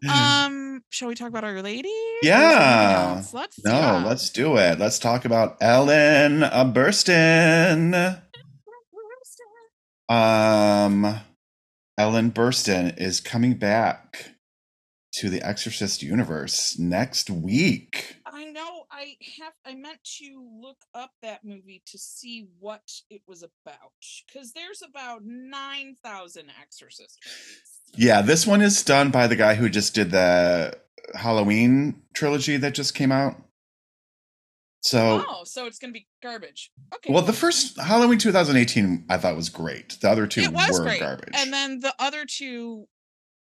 um, 0.09 0.83
shall 0.89 1.07
we 1.07 1.15
talk 1.15 1.29
about 1.29 1.43
Our 1.43 1.61
Lady? 1.61 1.91
Yeah. 2.21 3.23
Let's 3.33 3.63
no, 3.63 3.71
yeah. 3.71 4.05
let's 4.05 4.29
do 4.29 4.57
it. 4.57 4.79
Let's 4.79 4.99
talk 4.99 5.25
about 5.25 5.57
Ellen 5.59 6.41
Burstyn. 6.73 8.21
Um, 10.09 11.19
Ellen 11.97 12.31
Burstyn 12.31 12.95
is 12.99 13.19
coming 13.19 13.55
back 13.55 14.35
to 15.13 15.29
the 15.29 15.41
Exorcist 15.41 16.03
universe 16.03 16.77
next 16.77 17.27
week. 17.27 18.17
I 18.23 18.45
know. 18.45 18.83
I 18.91 19.15
have 19.41 19.53
I 19.65 19.73
meant 19.73 20.03
to 20.19 20.47
look 20.61 20.77
up 20.93 21.11
that 21.23 21.43
movie 21.43 21.81
to 21.87 21.97
see 21.97 22.49
what 22.59 22.83
it 23.09 23.21
was 23.27 23.41
about 23.41 23.93
because 24.27 24.53
there's 24.53 24.83
about 24.83 25.21
nine 25.25 25.95
thousand 26.03 26.51
Exorcist 26.61 27.17
movies. 27.25 27.61
Yeah, 27.95 28.21
this 28.21 28.45
one 28.45 28.61
is 28.61 28.83
done 28.83 29.09
by 29.09 29.25
the 29.25 29.35
guy 29.35 29.55
who 29.55 29.67
just 29.67 29.95
did 29.95 30.11
the 30.11 30.77
Halloween 31.15 32.03
trilogy 32.13 32.57
that 32.57 32.75
just 32.75 32.93
came 32.93 33.11
out. 33.11 33.41
So, 34.81 35.25
Oh, 35.27 35.43
so 35.43 35.65
it's 35.65 35.79
gonna 35.79 35.93
be 35.93 36.07
garbage. 36.21 36.71
Okay. 36.95 37.11
well, 37.11 37.23
the 37.23 37.33
first 37.33 37.79
Halloween 37.79 38.19
2018 38.19 39.05
I 39.09 39.17
thought 39.17 39.35
was 39.35 39.49
great. 39.49 39.97
The 40.01 40.09
other 40.09 40.27
two 40.27 40.41
it 40.41 40.51
was 40.53 40.77
were 40.79 40.85
great, 40.85 40.99
garbage. 40.99 41.33
and 41.35 41.51
then 41.51 41.79
the 41.79 41.93
other 41.99 42.25
two, 42.25 42.87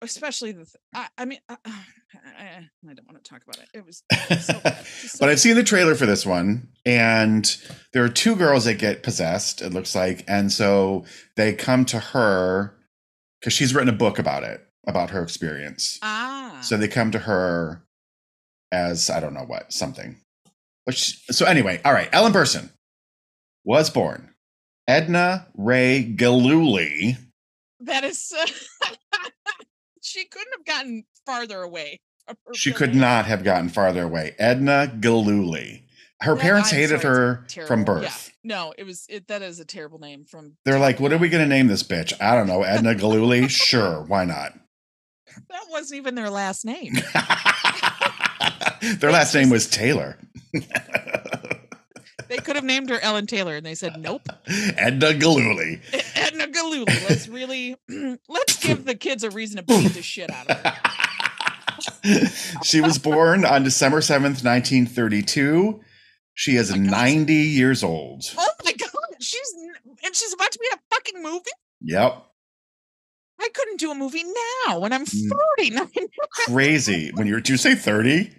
especially 0.02 0.52
the. 0.52 0.64
Th- 0.64 0.76
I, 0.94 1.08
I 1.18 1.24
mean, 1.26 1.38
I, 1.48 1.56
I, 1.64 1.70
I 2.88 2.94
don't 2.94 3.06
want 3.06 3.22
to 3.22 3.30
talk 3.30 3.42
about 3.42 3.58
it. 3.62 3.68
It 3.74 3.84
was. 3.86 4.02
so 4.44 4.58
bad, 4.60 4.78
just 4.84 5.12
so 5.12 5.18
but 5.20 5.28
I've 5.28 5.40
seen 5.40 5.56
the 5.56 5.62
trailer 5.62 5.94
for 5.94 6.06
this 6.06 6.24
one, 6.24 6.68
and 6.86 7.54
there 7.92 8.02
are 8.02 8.08
two 8.08 8.34
girls 8.34 8.64
that 8.64 8.78
get 8.78 9.02
possessed, 9.02 9.60
it 9.62 9.72
looks 9.72 9.94
like. 9.94 10.24
And 10.26 10.50
so 10.50 11.04
they 11.36 11.52
come 11.52 11.84
to 11.86 11.98
her 11.98 12.74
because 13.40 13.52
she's 13.52 13.74
written 13.74 13.88
a 13.90 13.96
book 13.96 14.18
about 14.18 14.42
it, 14.42 14.66
about 14.86 15.10
her 15.10 15.22
experience. 15.22 15.98
Ah. 16.02 16.58
So 16.62 16.76
they 16.76 16.88
come 16.88 17.10
to 17.12 17.18
her 17.20 17.84
as, 18.72 19.10
I 19.10 19.20
don't 19.20 19.34
know 19.34 19.44
what, 19.46 19.72
something. 19.72 20.16
She, 20.90 21.16
so 21.32 21.46
anyway, 21.46 21.80
all 21.84 21.92
right, 21.92 22.08
Ellen 22.12 22.32
Burstyn 22.32 22.70
was 23.64 23.90
born 23.90 24.34
Edna 24.88 25.46
Rae 25.56 26.02
Gillooly. 26.02 27.16
that 27.80 28.02
is. 28.04 28.32
she 30.02 30.24
couldn't 30.24 30.52
have 30.56 30.64
gotten 30.66 31.04
farther 31.26 31.62
away. 31.62 32.00
She 32.54 32.72
could 32.72 32.94
not 32.94 33.26
have 33.26 33.44
gotten 33.44 33.68
farther 33.68 34.04
away. 34.04 34.34
Edna 34.38 34.86
Gillooly. 35.00 35.84
Her 36.22 36.34
That- 36.34 36.42
parents 36.42 36.70
hated 36.70 37.02
her 37.02 37.44
from 37.46 37.84
terrible. 37.84 38.02
Yeah. 38.02 38.08
birth. 38.08 38.30
No, 38.42 38.74
it 38.78 38.84
was 38.84 39.04
it. 39.08 39.28
That 39.28 39.42
is 39.42 39.58
a 39.60 39.64
terrible 39.64 39.98
name 39.98 40.24
from. 40.24 40.56
They're 40.64 40.78
like, 40.78 40.98
what 41.00 41.12
are 41.12 41.18
we 41.18 41.28
going 41.28 41.42
to 41.44 41.48
name 41.48 41.66
this 41.66 41.82
bitch? 41.82 42.12
I 42.20 42.34
don't 42.34 42.46
know. 42.46 42.62
Edna 42.62 42.94
Gillooly? 42.94 43.48
sure, 43.50 44.02
why 44.06 44.24
not? 44.24 44.52
That 45.48 45.64
wasn't 45.70 45.98
even 45.98 46.14
their 46.14 46.30
last 46.30 46.64
name. 46.64 46.94
Their 48.98 49.12
last 49.12 49.34
name 49.34 49.50
was 49.50 49.68
Taylor. 49.68 50.18
They 52.30 52.36
could 52.36 52.54
have 52.54 52.64
named 52.64 52.90
her 52.90 53.00
Ellen 53.00 53.26
Taylor, 53.26 53.56
and 53.56 53.66
they 53.66 53.74
said 53.74 54.00
nope. 54.00 54.22
Edna 54.46 55.14
Gillooly. 55.14 55.80
Edna 56.14 56.46
Gillooly. 56.46 56.84
Let's 57.08 57.26
really 57.26 57.74
let's 58.28 58.64
give 58.64 58.84
the 58.84 58.94
kids 58.94 59.24
a 59.24 59.30
reason 59.30 59.56
to 59.56 59.62
beat 59.64 59.88
the 59.88 60.00
shit 60.00 60.30
out 60.30 60.48
of 60.48 60.56
her. 60.58 62.26
she 62.62 62.80
was 62.80 62.98
born 62.98 63.44
on 63.44 63.64
December 63.64 63.98
7th, 63.98 64.44
1932. 64.44 65.80
She 66.34 66.54
is 66.54 66.70
Oh 66.70 66.76
my 66.76 66.84
God. 66.84 66.90
90 66.92 67.34
years 67.34 67.82
old. 67.82 68.22
Oh 68.38 68.48
my 68.64 68.72
god, 68.74 68.90
she's 69.20 69.52
and 70.04 70.14
she's 70.14 70.32
about 70.32 70.52
to 70.52 70.58
be 70.60 70.68
in 70.70 70.78
a 70.78 70.94
fucking 70.94 71.22
movie. 71.24 71.50
Yep. 71.80 72.26
I 73.40 73.48
couldn't 73.54 73.78
do 73.80 73.90
a 73.90 73.94
movie 73.94 74.24
now 74.66 74.78
when 74.80 74.92
I'm 74.92 75.04
Mm. 75.06 75.30
49. 75.56 75.88
Crazy. 76.46 77.10
When 77.14 77.26
you're, 77.26 77.40
did 77.40 77.48
you 77.50 77.56
say 77.56 77.74
30? 77.74 78.30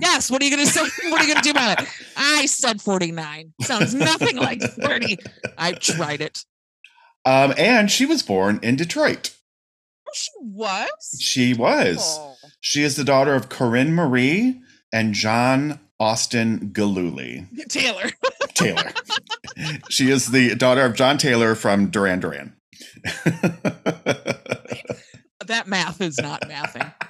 yes, 0.00 0.30
what 0.30 0.42
are 0.42 0.44
you 0.44 0.50
gonna 0.50 0.66
say? 0.66 0.80
What 1.10 1.20
are 1.20 1.24
you 1.24 1.32
gonna 1.34 1.42
do 1.44 1.50
about 1.50 1.80
it? 1.82 1.88
I 2.16 2.46
said 2.46 2.80
49. 2.80 3.52
Sounds 3.62 3.94
nothing 3.94 4.36
like 4.36 4.60
30. 4.60 5.18
I 5.58 5.72
tried 5.72 6.20
it. 6.20 6.44
Um, 7.24 7.54
and 7.56 7.90
she 7.90 8.04
was 8.06 8.22
born 8.22 8.58
in 8.62 8.74
Detroit. 8.76 9.30
Oh, 10.08 10.12
she 10.14 10.30
was. 10.40 11.18
She 11.20 11.54
was. 11.54 12.18
Oh. 12.20 12.34
She 12.60 12.82
is 12.82 12.96
the 12.96 13.04
daughter 13.04 13.34
of 13.34 13.48
Corinne 13.48 13.94
Marie 13.94 14.60
and 14.92 15.14
John 15.14 15.78
Austin 16.00 16.70
Gillooly. 16.72 17.46
Taylor. 17.68 18.10
Taylor. 18.54 18.92
she 19.88 20.10
is 20.10 20.32
the 20.32 20.54
daughter 20.56 20.84
of 20.84 20.94
John 20.94 21.16
Taylor 21.18 21.54
from 21.54 21.90
Duran 21.90 22.18
Duran. 22.18 22.54
That 25.46 25.66
math 25.66 26.00
is 26.00 26.18
not 26.18 26.42
mathing. 26.42 26.92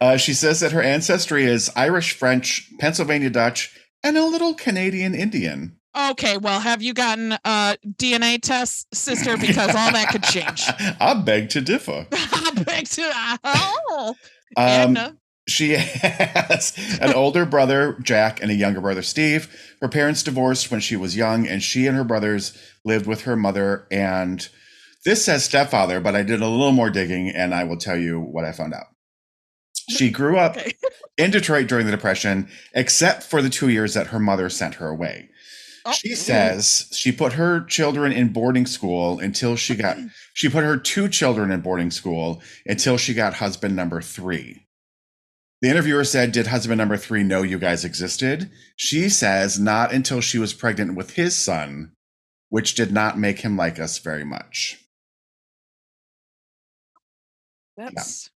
Uh, 0.00 0.16
she 0.16 0.32
says 0.32 0.58
that 0.60 0.72
her 0.72 0.82
ancestry 0.82 1.44
is 1.44 1.70
Irish, 1.76 2.16
French, 2.16 2.68
Pennsylvania 2.80 3.30
Dutch, 3.30 3.72
and 4.02 4.16
a 4.16 4.24
little 4.24 4.52
Canadian 4.54 5.14
Indian. 5.14 5.76
Okay, 5.96 6.38
well, 6.38 6.58
have 6.58 6.82
you 6.82 6.92
gotten 6.92 7.32
uh 7.44 7.76
DNA 7.86 8.40
tests, 8.42 8.86
sister? 8.92 9.36
Because 9.36 9.68
all 9.76 9.92
that 9.92 10.08
could 10.10 10.24
change. 10.24 10.64
I 11.00 11.14
beg 11.14 11.50
to 11.50 11.60
differ. 11.60 12.04
I 12.10 12.50
beg 12.66 12.88
to 12.88 13.38
oh, 13.44 14.14
Um, 14.56 14.66
Edna. 14.66 15.16
She 15.50 15.70
has 15.74 16.72
an 17.00 17.12
older 17.14 17.44
brother, 17.44 17.96
Jack, 18.02 18.40
and 18.42 18.50
a 18.50 18.54
younger 18.54 18.80
brother, 18.80 19.02
Steve. 19.02 19.48
Her 19.80 19.88
parents 19.88 20.22
divorced 20.22 20.70
when 20.70 20.80
she 20.80 20.96
was 20.96 21.16
young, 21.16 21.46
and 21.46 21.62
she 21.62 21.86
and 21.86 21.96
her 21.96 22.04
brothers 22.04 22.56
lived 22.84 23.06
with 23.06 23.22
her 23.22 23.36
mother. 23.36 23.86
And 23.90 24.48
this 25.04 25.24
says 25.24 25.44
stepfather, 25.44 26.00
but 26.00 26.14
I 26.14 26.22
did 26.22 26.40
a 26.40 26.48
little 26.48 26.72
more 26.72 26.90
digging, 26.90 27.30
and 27.30 27.54
I 27.54 27.64
will 27.64 27.76
tell 27.78 27.96
you 27.96 28.20
what 28.20 28.44
I 28.44 28.52
found 28.52 28.74
out. 28.74 28.86
She 29.88 30.10
grew 30.10 30.38
up 30.38 30.56
Okay. 30.56 30.72
in 31.18 31.30
Detroit 31.30 31.66
during 31.66 31.86
the 31.86 31.92
Depression, 31.92 32.48
except 32.74 33.22
for 33.24 33.42
the 33.42 33.50
two 33.50 33.68
years 33.68 33.94
that 33.94 34.08
her 34.08 34.20
mother 34.20 34.48
sent 34.48 34.74
her 34.76 34.88
away. 34.88 35.28
Oh, 35.84 35.92
She 35.92 36.12
mm. 36.12 36.16
says 36.16 36.88
she 36.92 37.10
put 37.10 37.32
her 37.32 37.64
children 37.64 38.12
in 38.12 38.28
boarding 38.32 38.66
school 38.66 39.18
until 39.18 39.56
she 39.56 39.74
got, 39.74 39.96
she 40.34 40.48
put 40.48 40.62
her 40.62 40.76
two 40.76 41.08
children 41.08 41.50
in 41.50 41.60
boarding 41.60 41.90
school 41.90 42.42
until 42.66 42.96
she 42.98 43.14
got 43.14 43.34
husband 43.34 43.74
number 43.74 44.00
three. 44.00 44.66
The 45.60 45.68
interviewer 45.68 46.04
said, 46.04 46.32
Did 46.32 46.46
husband 46.46 46.78
number 46.78 46.96
three 46.96 47.22
know 47.22 47.42
you 47.42 47.58
guys 47.58 47.84
existed? 47.84 48.50
She 48.76 49.08
says, 49.08 49.58
Not 49.58 49.92
until 49.92 50.20
she 50.20 50.38
was 50.38 50.54
pregnant 50.54 50.94
with 50.94 51.14
his 51.14 51.36
son, 51.36 51.92
which 52.48 52.74
did 52.74 52.92
not 52.92 53.18
make 53.18 53.40
him 53.40 53.56
like 53.56 53.78
us 53.78 53.98
very 53.98 54.24
much. 54.24 54.78
That's 57.76 58.30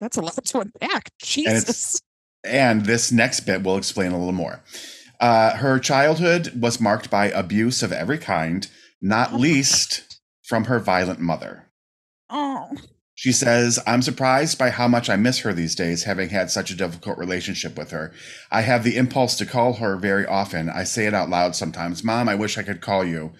that's 0.00 0.16
a 0.16 0.20
lot 0.20 0.44
to 0.44 0.60
unpack. 0.60 1.10
Jesus. 1.22 2.00
And 2.44 2.86
this 2.86 3.12
next 3.12 3.40
bit 3.40 3.62
will 3.62 3.76
explain 3.76 4.12
a 4.12 4.18
little 4.18 4.32
more. 4.32 4.64
Uh, 5.20 5.56
her 5.56 5.78
childhood 5.78 6.60
was 6.60 6.80
marked 6.80 7.08
by 7.08 7.26
abuse 7.26 7.82
of 7.84 7.92
every 7.92 8.18
kind, 8.18 8.66
not 9.00 9.32
Oh 9.32 9.36
least 9.36 10.20
from 10.42 10.64
her 10.64 10.80
violent 10.80 11.20
mother. 11.20 11.70
Oh, 12.28 12.70
She 13.22 13.30
says, 13.30 13.78
I'm 13.86 14.02
surprised 14.02 14.58
by 14.58 14.70
how 14.70 14.88
much 14.88 15.08
I 15.08 15.14
miss 15.14 15.38
her 15.38 15.52
these 15.52 15.76
days, 15.76 16.02
having 16.02 16.30
had 16.30 16.50
such 16.50 16.72
a 16.72 16.76
difficult 16.76 17.18
relationship 17.18 17.78
with 17.78 17.92
her. 17.92 18.12
I 18.50 18.62
have 18.62 18.82
the 18.82 18.96
impulse 18.96 19.36
to 19.36 19.46
call 19.46 19.74
her 19.74 19.96
very 19.96 20.26
often. 20.26 20.68
I 20.68 20.82
say 20.82 21.06
it 21.06 21.14
out 21.14 21.30
loud 21.30 21.54
sometimes 21.54 22.02
Mom, 22.02 22.28
I 22.28 22.34
wish 22.34 22.58
I 22.58 22.64
could 22.64 22.80
call 22.80 23.04
you. 23.04 23.30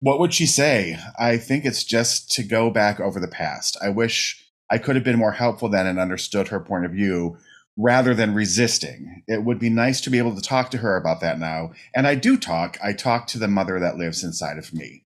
What 0.00 0.18
would 0.18 0.34
she 0.34 0.46
say? 0.46 0.98
I 1.16 1.36
think 1.36 1.64
it's 1.64 1.84
just 1.84 2.32
to 2.32 2.42
go 2.42 2.70
back 2.70 2.98
over 2.98 3.20
the 3.20 3.28
past. 3.28 3.76
I 3.80 3.90
wish 3.90 4.44
I 4.68 4.78
could 4.78 4.96
have 4.96 5.04
been 5.04 5.16
more 5.16 5.30
helpful 5.30 5.68
then 5.68 5.86
and 5.86 6.00
understood 6.00 6.48
her 6.48 6.58
point 6.58 6.84
of 6.84 6.90
view 6.90 7.36
rather 7.76 8.14
than 8.14 8.34
resisting. 8.34 9.22
It 9.28 9.44
would 9.44 9.60
be 9.60 9.70
nice 9.70 10.00
to 10.00 10.10
be 10.10 10.18
able 10.18 10.34
to 10.34 10.42
talk 10.42 10.72
to 10.72 10.78
her 10.78 10.96
about 10.96 11.20
that 11.20 11.38
now. 11.38 11.70
And 11.94 12.08
I 12.08 12.16
do 12.16 12.36
talk. 12.36 12.78
I 12.82 12.94
talk 12.94 13.28
to 13.28 13.38
the 13.38 13.46
mother 13.46 13.78
that 13.78 13.96
lives 13.96 14.24
inside 14.24 14.58
of 14.58 14.74
me. 14.74 15.04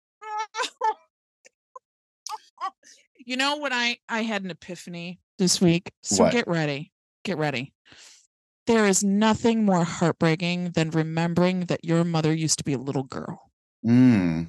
You 3.30 3.36
know 3.36 3.56
what? 3.58 3.72
I 3.72 3.96
I 4.08 4.22
had 4.22 4.42
an 4.42 4.50
epiphany 4.50 5.20
this 5.38 5.60
week. 5.60 5.92
So 6.02 6.24
What? 6.24 6.32
get 6.32 6.48
ready. 6.48 6.90
Get 7.24 7.38
ready. 7.38 7.72
There 8.66 8.86
is 8.86 9.04
nothing 9.04 9.64
more 9.64 9.84
heartbreaking 9.84 10.72
than 10.72 10.90
remembering 10.90 11.66
that 11.66 11.84
your 11.84 12.02
mother 12.02 12.34
used 12.34 12.58
to 12.58 12.64
be 12.64 12.72
a 12.72 12.78
little 12.78 13.04
girl 13.04 13.52
Mm. 13.86 14.48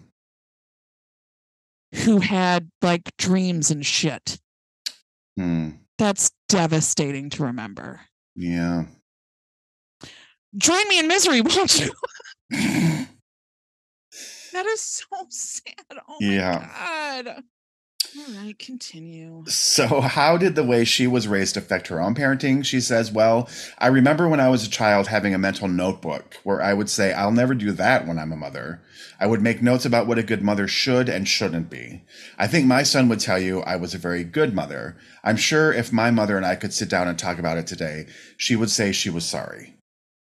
who 2.03 2.19
had 2.21 2.71
like 2.81 3.15
dreams 3.17 3.69
and 3.69 3.85
shit. 3.85 4.39
Hmm. 5.37 5.69
That's 5.99 6.31
devastating 6.49 7.29
to 7.31 7.43
remember. 7.43 8.01
Yeah. 8.35 8.85
Join 10.57 10.87
me 10.89 10.97
in 10.99 11.07
misery, 11.07 11.41
won't 11.41 11.79
you? 11.79 11.91
That 14.53 14.65
is 14.65 14.81
so 14.81 15.05
sad. 15.29 15.75
Oh 16.09 16.17
Yeah. 16.19 17.23
god. 17.25 17.43
All 18.17 18.43
right, 18.43 18.59
continue. 18.59 19.45
So, 19.47 20.01
how 20.01 20.35
did 20.35 20.55
the 20.55 20.65
way 20.65 20.83
she 20.83 21.07
was 21.07 21.29
raised 21.29 21.55
affect 21.55 21.87
her 21.87 22.01
own 22.01 22.13
parenting? 22.13 22.65
She 22.65 22.81
says, 22.81 23.09
Well, 23.09 23.49
I 23.77 23.87
remember 23.87 24.27
when 24.27 24.41
I 24.41 24.49
was 24.49 24.67
a 24.67 24.69
child 24.69 25.07
having 25.07 25.33
a 25.33 25.37
mental 25.37 25.69
notebook 25.69 26.37
where 26.43 26.61
I 26.61 26.73
would 26.73 26.89
say, 26.89 27.13
I'll 27.13 27.31
never 27.31 27.55
do 27.55 27.71
that 27.71 28.05
when 28.05 28.19
I'm 28.19 28.33
a 28.33 28.37
mother. 28.37 28.81
I 29.17 29.27
would 29.27 29.41
make 29.41 29.61
notes 29.61 29.85
about 29.85 30.07
what 30.07 30.17
a 30.17 30.23
good 30.23 30.41
mother 30.41 30.67
should 30.67 31.07
and 31.07 31.25
shouldn't 31.25 31.69
be. 31.69 32.03
I 32.37 32.47
think 32.47 32.65
my 32.65 32.83
son 32.83 33.07
would 33.07 33.21
tell 33.21 33.39
you 33.39 33.61
I 33.61 33.77
was 33.77 33.93
a 33.93 33.99
very 33.99 34.25
good 34.25 34.53
mother. 34.53 34.97
I'm 35.23 35.37
sure 35.37 35.71
if 35.71 35.93
my 35.93 36.11
mother 36.11 36.35
and 36.35 36.45
I 36.45 36.55
could 36.55 36.73
sit 36.73 36.89
down 36.89 37.07
and 37.07 37.17
talk 37.17 37.39
about 37.39 37.57
it 37.57 37.67
today, 37.67 38.07
she 38.35 38.57
would 38.57 38.69
say 38.69 38.91
she 38.91 39.09
was 39.09 39.25
sorry. 39.25 39.75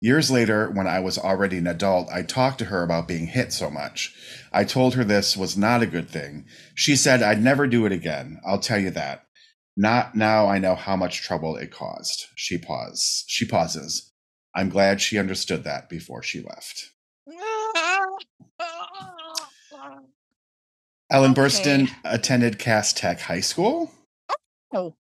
Years 0.04 0.30
later, 0.30 0.68
when 0.70 0.86
I 0.86 1.00
was 1.00 1.16
already 1.16 1.56
an 1.56 1.66
adult, 1.66 2.10
I 2.12 2.20
talked 2.20 2.58
to 2.58 2.66
her 2.66 2.82
about 2.82 3.08
being 3.08 3.26
hit 3.26 3.54
so 3.54 3.70
much. 3.70 4.14
I 4.52 4.62
told 4.62 4.92
her 4.92 5.02
this 5.02 5.34
was 5.34 5.56
not 5.56 5.80
a 5.80 5.86
good 5.86 6.10
thing. 6.10 6.44
She 6.74 6.94
said 6.94 7.22
I'd 7.22 7.42
never 7.42 7.66
do 7.66 7.86
it 7.86 7.92
again. 7.92 8.38
I'll 8.46 8.58
tell 8.58 8.78
you 8.78 8.90
that. 8.90 9.24
Not 9.78 10.14
now 10.14 10.46
I 10.46 10.58
know 10.58 10.74
how 10.74 10.94
much 10.94 11.22
trouble 11.22 11.56
it 11.56 11.70
caused. 11.70 12.26
She 12.36 12.58
paused. 12.58 13.24
She 13.28 13.46
pauses. 13.46 14.12
I'm 14.54 14.68
glad 14.68 15.00
she 15.00 15.18
understood 15.18 15.64
that 15.64 15.88
before 15.88 16.22
she 16.22 16.42
left. 16.42 16.90
Ellen 21.10 21.30
Okay. 21.30 21.40
Burstyn 21.40 21.88
attended 22.04 22.58
Cass 22.58 22.92
Tech 22.92 23.20
High 23.20 23.40
School, 23.40 23.90
Oh, 24.74 24.96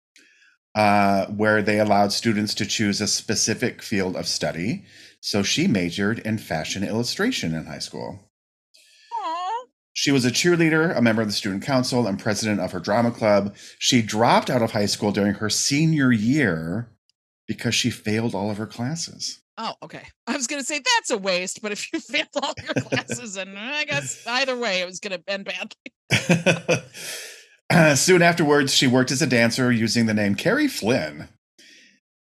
uh, 0.75 1.25
where 1.27 1.61
they 1.61 1.79
allowed 1.79 2.11
students 2.11 2.53
to 2.55 2.65
choose 2.65 3.01
a 3.01 3.07
specific 3.07 3.81
field 3.81 4.15
of 4.15 4.27
study. 4.27 4.85
So 5.19 5.43
she 5.43 5.67
majored 5.67 6.19
in 6.19 6.37
fashion 6.37 6.83
illustration 6.83 7.53
in 7.53 7.65
high 7.65 7.79
school. 7.79 8.31
She 9.93 10.11
was 10.11 10.23
a 10.23 10.31
cheerleader, 10.31 10.95
a 10.95 11.01
member 11.01 11.21
of 11.21 11.27
the 11.27 11.33
student 11.33 11.63
council, 11.63 12.07
and 12.07 12.17
president 12.17 12.61
of 12.61 12.71
her 12.71 12.79
drama 12.79 13.11
club. 13.11 13.55
She 13.77 14.01
dropped 14.01 14.49
out 14.49 14.61
of 14.61 14.71
high 14.71 14.85
school 14.85 15.11
during 15.11 15.35
her 15.35 15.49
senior 15.49 16.11
year 16.11 16.89
because 17.47 17.75
she 17.75 17.89
failed 17.89 18.33
all 18.33 18.49
of 18.49 18.57
her 18.57 18.67
classes. 18.67 19.41
Oh, 19.57 19.73
okay. 19.83 20.07
I 20.27 20.35
was 20.35 20.47
gonna 20.47 20.63
say 20.63 20.79
that's 20.79 21.11
a 21.11 21.17
waste, 21.17 21.61
but 21.61 21.73
if 21.73 21.91
you 21.91 21.99
failed 21.99 22.29
all 22.41 22.53
your 22.63 22.73
classes, 22.85 23.35
and 23.35 23.57
I 23.57 23.83
guess 23.83 24.25
either 24.25 24.57
way, 24.57 24.79
it 24.79 24.85
was 24.85 24.99
gonna 24.99 25.19
end 25.27 25.45
badly. 25.45 26.83
Uh, 27.71 27.95
Soon 27.95 28.21
afterwards, 28.21 28.73
she 28.73 28.87
worked 28.87 29.11
as 29.11 29.21
a 29.21 29.27
dancer 29.27 29.71
using 29.71 30.05
the 30.05 30.13
name 30.13 30.35
Carrie 30.35 30.67
Flynn. 30.67 31.29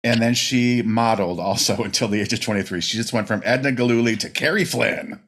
And 0.03 0.21
then 0.21 0.33
she 0.33 0.81
modeled 0.81 1.39
also 1.39 1.77
until 1.83 2.07
the 2.07 2.21
age 2.21 2.33
of 2.33 2.41
23. 2.41 2.81
She 2.81 2.97
just 2.97 3.13
went 3.13 3.27
from 3.27 3.41
Edna 3.43 3.71
Gillooly 3.71 4.15
to 4.17 4.29
Carrie 4.29 4.65
Flynn. 4.65 5.19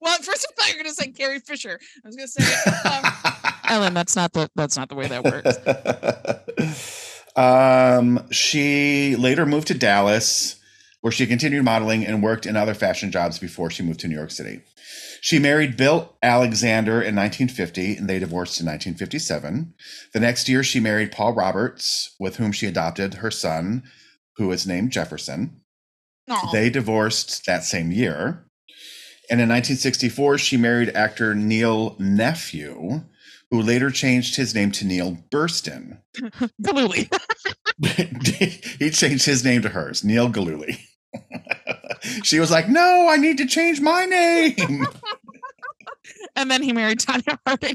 Well, 0.00 0.18
first 0.18 0.46
I 0.50 0.54
thought 0.54 0.70
you 0.70 0.76
were 0.76 0.82
gonna 0.82 0.94
say 0.94 1.10
Carrie 1.12 1.40
Fisher. 1.40 1.80
I 2.04 2.06
was 2.06 2.14
gonna 2.14 2.28
say 2.28 2.44
um, 2.90 3.52
Ellen. 3.68 3.94
That's 3.94 4.14
not 4.14 4.34
the 4.34 4.50
that's 4.54 4.76
not 4.76 4.90
the 4.90 4.94
way 4.94 5.08
that 5.08 5.24
works. 5.24 7.32
um, 7.36 8.30
she 8.30 9.16
later 9.16 9.46
moved 9.46 9.68
to 9.68 9.74
Dallas, 9.74 10.56
where 11.00 11.10
she 11.10 11.26
continued 11.26 11.64
modeling 11.64 12.04
and 12.04 12.22
worked 12.22 12.44
in 12.44 12.54
other 12.54 12.74
fashion 12.74 13.10
jobs 13.10 13.38
before 13.38 13.70
she 13.70 13.82
moved 13.82 14.00
to 14.00 14.08
New 14.08 14.16
York 14.16 14.30
City. 14.30 14.60
She 15.24 15.38
married 15.38 15.78
Bill 15.78 16.18
Alexander 16.22 17.00
in 17.00 17.16
1950, 17.16 17.96
and 17.96 18.10
they 18.10 18.18
divorced 18.18 18.60
in 18.60 18.66
1957. 18.66 19.72
The 20.12 20.20
next 20.20 20.50
year, 20.50 20.62
she 20.62 20.80
married 20.80 21.12
Paul 21.12 21.32
Roberts, 21.32 22.14
with 22.20 22.36
whom 22.36 22.52
she 22.52 22.66
adopted 22.66 23.14
her 23.14 23.30
son, 23.30 23.84
who 24.36 24.52
is 24.52 24.66
named 24.66 24.92
Jefferson. 24.92 25.62
Aw. 26.28 26.50
They 26.52 26.68
divorced 26.68 27.46
that 27.46 27.64
same 27.64 27.90
year. 27.90 28.44
And 29.30 29.40
in 29.40 29.48
1964, 29.48 30.36
she 30.36 30.58
married 30.58 30.94
actor 30.94 31.34
Neil 31.34 31.96
Nephew, 31.98 33.04
who 33.50 33.62
later 33.62 33.90
changed 33.90 34.36
his 34.36 34.54
name 34.54 34.72
to 34.72 34.84
Neil 34.84 35.16
Burstyn. 35.30 36.02
Gillooly. 36.62 37.08
he 38.78 38.90
changed 38.90 39.24
his 39.24 39.42
name 39.42 39.62
to 39.62 39.70
hers, 39.70 40.04
Neil 40.04 40.28
Gillooly. 40.28 40.80
she 42.22 42.40
was 42.40 42.50
like, 42.50 42.68
No, 42.68 43.08
I 43.08 43.16
need 43.16 43.38
to 43.38 43.46
change 43.46 43.80
my 43.80 44.04
name. 44.04 44.86
and 46.36 46.50
then 46.50 46.62
he 46.62 46.72
married 46.72 47.00
Tonya 47.00 47.38
Harding. 47.46 47.74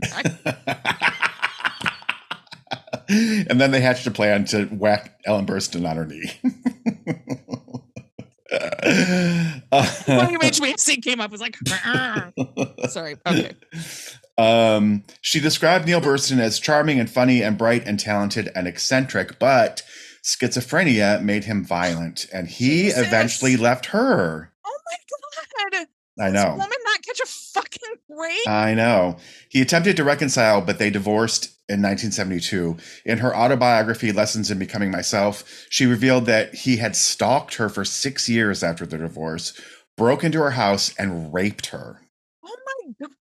and 3.49 3.59
then 3.59 3.71
they 3.71 3.81
hatched 3.81 4.05
a 4.07 4.11
plan 4.11 4.45
to 4.45 4.65
whack 4.65 5.19
Ellen 5.25 5.45
Burstyn 5.45 5.89
on 5.89 5.97
her 5.97 6.05
knee. 6.05 6.31
William 10.07 10.41
H. 10.41 10.59
Macy 10.61 10.97
came 11.01 11.19
up 11.19 11.29
was 11.31 11.41
like, 11.41 11.55
"Arr." 11.85 12.33
sorry. 12.89 13.15
Okay. 13.25 13.53
Um, 14.37 15.03
she 15.21 15.39
described 15.39 15.85
Neil 15.85 16.01
Burstyn 16.01 16.39
as 16.39 16.59
charming 16.59 16.99
and 16.99 17.09
funny 17.09 17.43
and 17.43 17.57
bright 17.57 17.85
and 17.85 17.99
talented 17.99 18.49
and 18.55 18.67
eccentric, 18.67 19.37
but 19.37 19.83
schizophrenia 20.29 21.21
made 21.23 21.45
him 21.45 21.63
violent, 21.65 22.27
and 22.33 22.47
he 22.47 22.83
Jesus. 22.83 23.07
eventually 23.07 23.57
left 23.57 23.87
her. 23.87 24.51
Oh 24.65 24.77
my 24.85 25.79
god. 25.79 25.87
I 26.19 26.29
know. 26.29 26.51
woman 26.51 26.69
not 26.85 27.01
catch 27.03 27.19
a 27.21 27.25
fucking 27.25 27.95
break? 28.09 28.47
I 28.47 28.73
know. 28.73 29.17
He 29.49 29.61
attempted 29.61 29.95
to 29.97 30.03
reconcile, 30.03 30.61
but 30.61 30.77
they 30.77 30.89
divorced 30.89 31.45
in 31.69 31.81
1972. 31.81 32.75
In 33.05 33.19
her 33.19 33.35
autobiography, 33.35 34.11
Lessons 34.11 34.51
in 34.51 34.59
Becoming 34.59 34.91
Myself, 34.91 35.65
she 35.69 35.85
revealed 35.85 36.25
that 36.25 36.53
he 36.53 36.77
had 36.77 36.95
stalked 36.95 37.55
her 37.55 37.69
for 37.69 37.85
six 37.85 38.27
years 38.27 38.63
after 38.63 38.85
the 38.85 38.97
divorce, 38.97 39.59
broke 39.95 40.23
into 40.23 40.39
her 40.39 40.51
house, 40.51 40.93
and 40.99 41.33
raped 41.33 41.67
her. 41.67 42.01
oh 42.45 42.55
my 42.65 42.93
god. 43.01 43.15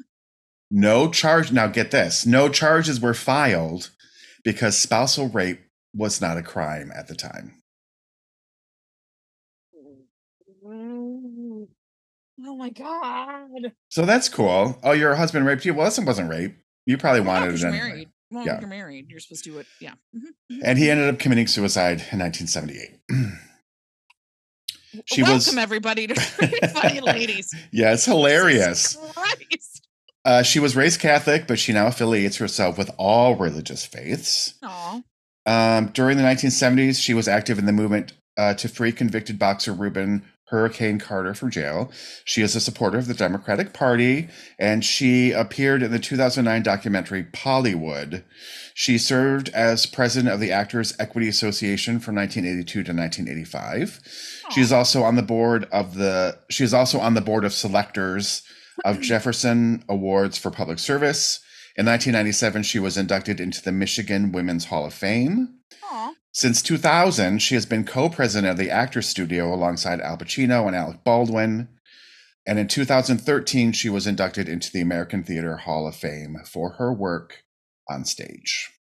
No 0.72 1.10
charge. 1.12 1.52
Now, 1.52 1.68
get 1.68 1.92
this 1.92 2.26
no 2.26 2.50
charges 2.50 3.00
were 3.02 3.14
filed 3.14 3.92
because 4.44 4.78
spousal 4.78 5.28
rape 5.28 5.60
was 5.96 6.20
not 6.22 6.38
a 6.38 6.44
crime 6.44 6.92
at 6.94 7.08
the 7.08 7.16
time. 7.16 7.62
Oh 10.68 12.56
my 12.58 12.70
god. 12.70 13.74
So 13.90 14.06
that's 14.06 14.30
cool. 14.30 14.78
Oh, 14.84 14.92
your 14.92 15.16
husband 15.16 15.46
raped 15.46 15.66
you? 15.66 15.74
Well, 15.74 15.86
this 15.86 16.00
wasn't 16.00 16.30
rape. 16.30 16.56
You 16.86 16.98
probably 16.98 17.22
Well, 17.22 17.40
wanted 17.40 17.54
it 17.56 17.60
you're 17.62 17.70
anyway. 17.70 17.88
married. 17.88 18.10
Well, 18.32 18.46
Yeah. 18.46 18.60
you're 18.60 18.70
married. 18.70 19.10
You're 19.10 19.20
supposed 19.20 19.44
to 19.46 19.52
do 19.52 19.60
it. 19.60 19.68
Yeah. 19.80 19.94
Mhm. 20.16 20.60
And 20.64 20.78
he 20.78 20.90
ended 20.90 21.08
up 21.14 21.20
committing 21.20 21.48
suicide 21.48 22.04
in 22.12 22.20
1978. 22.20 23.00
She 25.06 25.22
Welcome 25.24 25.36
was- 25.36 25.58
everybody 25.58 26.08
to 26.08 26.14
Pretty 26.38 26.68
Funny 26.68 27.02
Ladies. 27.02 27.54
yeah, 27.72 27.94
it's 27.94 28.06
hilarious. 28.06 28.98
Uh, 30.24 30.42
she 30.42 30.60
was 30.60 30.76
raised 30.76 31.00
Catholic, 31.00 31.48
but 31.48 31.60
she 31.60 31.72
now 31.74 31.88
affiliates 31.88 32.38
herself 32.38 32.78
with 32.78 32.90
all 32.98 33.36
religious 33.36 33.86
faiths. 33.86 34.56
Aw. 34.64 35.02
Um, 35.46 35.88
during 35.88 36.18
the 36.18 36.24
1970s, 36.24 37.02
she 37.02 37.14
was 37.14 37.28
active 37.28 37.60
in 37.60 37.66
the 37.66 37.72
movement 37.72 38.14
uh, 38.38 38.54
to 38.56 38.68
free 38.68 38.92
convicted 38.92 39.40
boxer 39.40 39.74
Rubin 39.74 40.24
Hurricane 40.48 41.00
Carter 41.00 41.34
from 41.34 41.50
jail. 41.50 41.92
She 42.24 42.42
is 42.42 42.56
a 42.56 42.62
supporter 42.62 43.00
of 43.00 43.08
the 43.08 43.16
Democratic 43.16 43.74
Party, 43.74 44.30
and 44.60 44.86
she 44.86 45.32
appeared 45.32 45.82
in 45.82 45.92
the 45.92 46.00
2009 46.00 46.62
documentary 46.62 47.24
Poliwood. 47.24 48.24
She 48.76 48.98
served 48.98 49.50
as 49.50 49.88
president 49.88 50.34
of 50.34 50.40
the 50.40 50.52
Actors 50.52 50.96
Equity 51.00 51.28
Association 51.28 52.00
from 52.00 52.16
1982 52.16 52.72
to 52.84 52.94
1985. 52.94 54.02
She 54.52 54.62
is 54.62 54.72
also 54.72 55.02
on 55.02 55.16
the 55.16 55.24
board 55.24 55.68
of 55.72 55.96
the. 55.96 56.38
She 56.50 56.64
is 56.64 56.74
also 56.74 57.00
on 57.00 57.16
the 57.16 57.22
board 57.22 57.44
of 57.44 57.54
selectors 57.54 58.44
of 58.84 59.02
Jefferson 59.02 59.84
Awards 59.90 60.38
for 60.38 60.52
Public 60.52 60.78
Service. 60.78 61.40
In 61.78 61.86
1997, 61.86 62.64
she 62.64 62.80
was 62.80 62.98
inducted 62.98 63.40
into 63.40 63.62
the 63.62 63.72
Michigan 63.72 64.32
Women's 64.32 64.66
Hall 64.66 64.86
of 64.86 64.94
Fame. 64.94 65.56
Aw. 65.84 66.14
Since 66.32 66.62
2000, 66.62 67.40
she 67.42 67.56
has 67.56 67.66
been 67.66 67.84
co 67.86 68.10
president 68.10 68.52
of 68.52 68.58
the 68.58 68.70
Actors 68.72 69.08
Studio 69.10 69.54
alongside 69.54 70.00
Al 70.02 70.18
Pacino 70.18 70.68
and 70.68 70.76
Alec 70.76 71.04
Baldwin. 71.04 71.68
And 72.48 72.60
in 72.60 72.68
2013, 72.68 73.72
she 73.74 73.90
was 73.90 74.06
inducted 74.08 74.48
into 74.48 74.72
the 74.72 74.80
American 74.82 75.24
Theater 75.24 75.58
Hall 75.58 75.88
of 75.88 75.96
Fame 75.96 76.38
for 76.46 76.72
her 76.74 76.94
work 76.94 77.44
on 77.90 78.06
stage. 78.06 78.72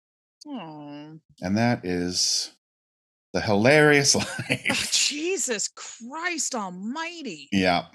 Aw. 0.47 1.15
And 1.41 1.57
that 1.57 1.85
is 1.85 2.53
the 3.33 3.41
hilarious 3.41 4.15
Oh, 4.17 4.19
life, 4.49 4.93
Jesus 4.93 5.69
Christ 5.69 6.55
Almighty. 6.55 7.49
yeah, 7.51 7.87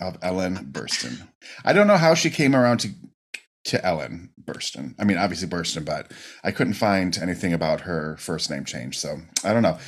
of 0.00 0.16
Ellen 0.22 0.68
Burstyn. 0.72 1.28
I 1.64 1.72
don't 1.74 1.86
know 1.88 1.98
how 1.98 2.14
she 2.14 2.30
came 2.30 2.54
around 2.56 2.78
to 2.80 2.88
to 3.66 3.84
Ellen 3.84 4.30
Burstyn. 4.42 4.94
I 4.98 5.04
mean, 5.04 5.18
obviously 5.18 5.48
Burstyn, 5.48 5.84
but 5.84 6.12
I 6.44 6.52
couldn't 6.52 6.74
find 6.74 7.16
anything 7.18 7.52
about 7.52 7.82
her 7.82 8.16
first 8.18 8.50
name 8.50 8.64
change. 8.64 8.98
So 8.98 9.18
I 9.44 9.52
don't 9.52 9.62
know. 9.62 9.78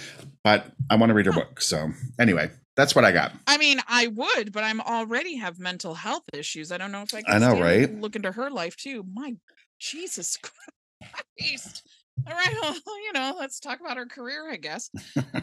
But 0.45 0.67
I 0.91 0.97
want 0.97 1.11
to 1.11 1.15
read 1.15 1.27
her 1.27 1.33
book. 1.33 1.61
So 1.61 1.91
anyway, 2.19 2.51
that's 2.77 2.95
what 2.95 3.05
I 3.05 3.13
got. 3.13 3.33
I 3.47 3.57
mean, 3.59 3.81
I 3.89 4.09
would, 4.09 4.53
but 4.53 4.65
I'm 4.65 4.81
already 4.81 5.37
have 5.37 5.59
mental 5.59 5.95
health 5.95 6.25
issues. 6.33 6.73
I 6.73 6.79
don't 6.79 6.93
know 6.93 7.03
if 7.03 7.15
I 7.15 7.23
can 7.23 7.35
I 7.35 7.39
know, 7.39 7.61
right? 7.61 7.93
Look 7.93 8.17
into 8.17 8.33
her 8.33 8.51
life 8.51 8.77
too. 8.77 9.05
My 9.13 9.35
Jesus 9.79 10.39
Christ. 11.39 11.83
All 12.27 12.35
right, 12.35 12.55
well, 12.61 12.75
you 13.05 13.13
know, 13.13 13.37
let's 13.39 13.61
talk 13.61 13.81
about 13.81 13.97
her 13.97 14.07
career, 14.07 14.51
I 14.51 14.57
guess. 14.57 14.91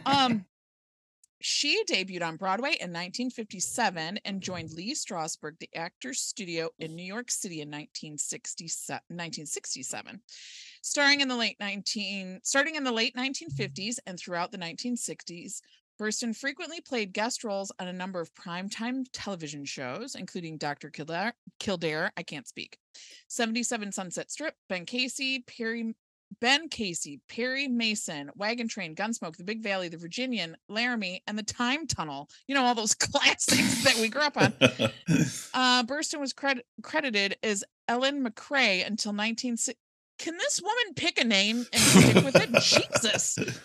Um 0.06 0.46
she 1.42 1.84
debuted 1.84 2.26
on 2.26 2.38
Broadway 2.38 2.70
in 2.70 2.92
1957 2.92 4.20
and 4.26 4.42
joined 4.42 4.72
Lee 4.72 4.94
Strasberg, 4.94 5.60
the 5.60 5.70
Actors 5.76 6.20
Studio 6.20 6.70
in 6.80 6.96
New 6.96 7.04
York 7.04 7.30
City 7.30 7.62
in 7.62 7.70
1967. 7.70 9.02
1967. 9.10 10.22
Starring 10.82 11.22
in 11.22 11.28
the 11.28 11.36
late 11.36 11.58
19 11.60 12.40
starting 12.44 12.76
in 12.76 12.84
the 12.84 12.92
late 12.92 13.16
1950s 13.16 13.98
and 14.06 14.20
throughout 14.20 14.52
the 14.52 14.58
1960s, 14.58 15.62
Burstyn 16.00 16.36
frequently 16.36 16.82
played 16.82 17.14
guest 17.14 17.44
roles 17.44 17.72
on 17.80 17.88
a 17.88 17.94
number 17.94 18.20
of 18.20 18.34
primetime 18.34 19.06
television 19.14 19.64
shows, 19.64 20.16
including 20.16 20.58
Dr. 20.58 20.90
Kildare, 20.90 21.34
Kildare, 21.60 22.12
I 22.18 22.24
can't 22.24 22.48
speak, 22.48 22.78
77 23.30 23.94
Sunset 23.94 24.30
Strip, 24.30 24.56
Ben 24.68 24.86
Casey, 24.86 25.40
Perry 25.48 25.96
Ben 26.42 26.68
Casey, 26.70 27.22
Perry 27.30 27.68
Mason, 27.68 28.30
Wagon 28.36 28.68
Train, 28.68 28.96
Gunsmoke, 28.96 29.38
The 29.38 29.44
Big 29.44 29.62
Valley, 29.64 29.88
The 29.88 29.98
Virginian, 29.98 30.58
Laramie, 30.68 31.22
and 31.28 31.38
The 31.38 31.44
Time 31.44 31.88
Tunnel. 31.88 32.30
You 32.48 32.56
know, 32.56 32.64
all 32.64 32.76
those 32.76 32.94
classics 33.00 33.84
that 33.84 33.96
we 34.02 34.10
grew 34.10 34.22
up 34.22 34.38
on. 34.38 34.54
Uh, 35.54 35.84
Burstyn 35.84 36.20
was 36.20 36.34
cred- 36.34 36.60
credited 36.84 37.38
as 37.42 37.64
Ellen 37.88 38.26
McRae 38.26 38.86
until 38.86 39.14
19... 39.14 39.56
Can 40.20 40.38
this 40.38 40.62
woman 40.62 40.94
pick 40.96 41.20
a 41.20 41.24
name 41.24 41.66
and 41.72 41.82
stick 41.82 42.16
with 42.24 42.36
it? 42.36 42.50
Jesus. 42.62 43.38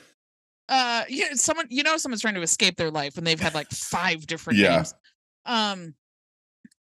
uh 0.69 1.03
yeah 1.09 1.27
someone 1.35 1.67
you 1.69 1.83
know 1.83 1.97
someone's 1.97 2.21
trying 2.23 2.35
to 2.35 2.43
escape 2.43 2.77
their 2.77 2.93
life 2.93 3.17
when 3.17 3.25
they've 3.25 3.41
had 3.41 3.55
like 3.55 3.69
five 3.71 4.25
different 4.25 4.57
Yeah. 4.57 4.77
names 4.77 4.95
um 5.45 5.95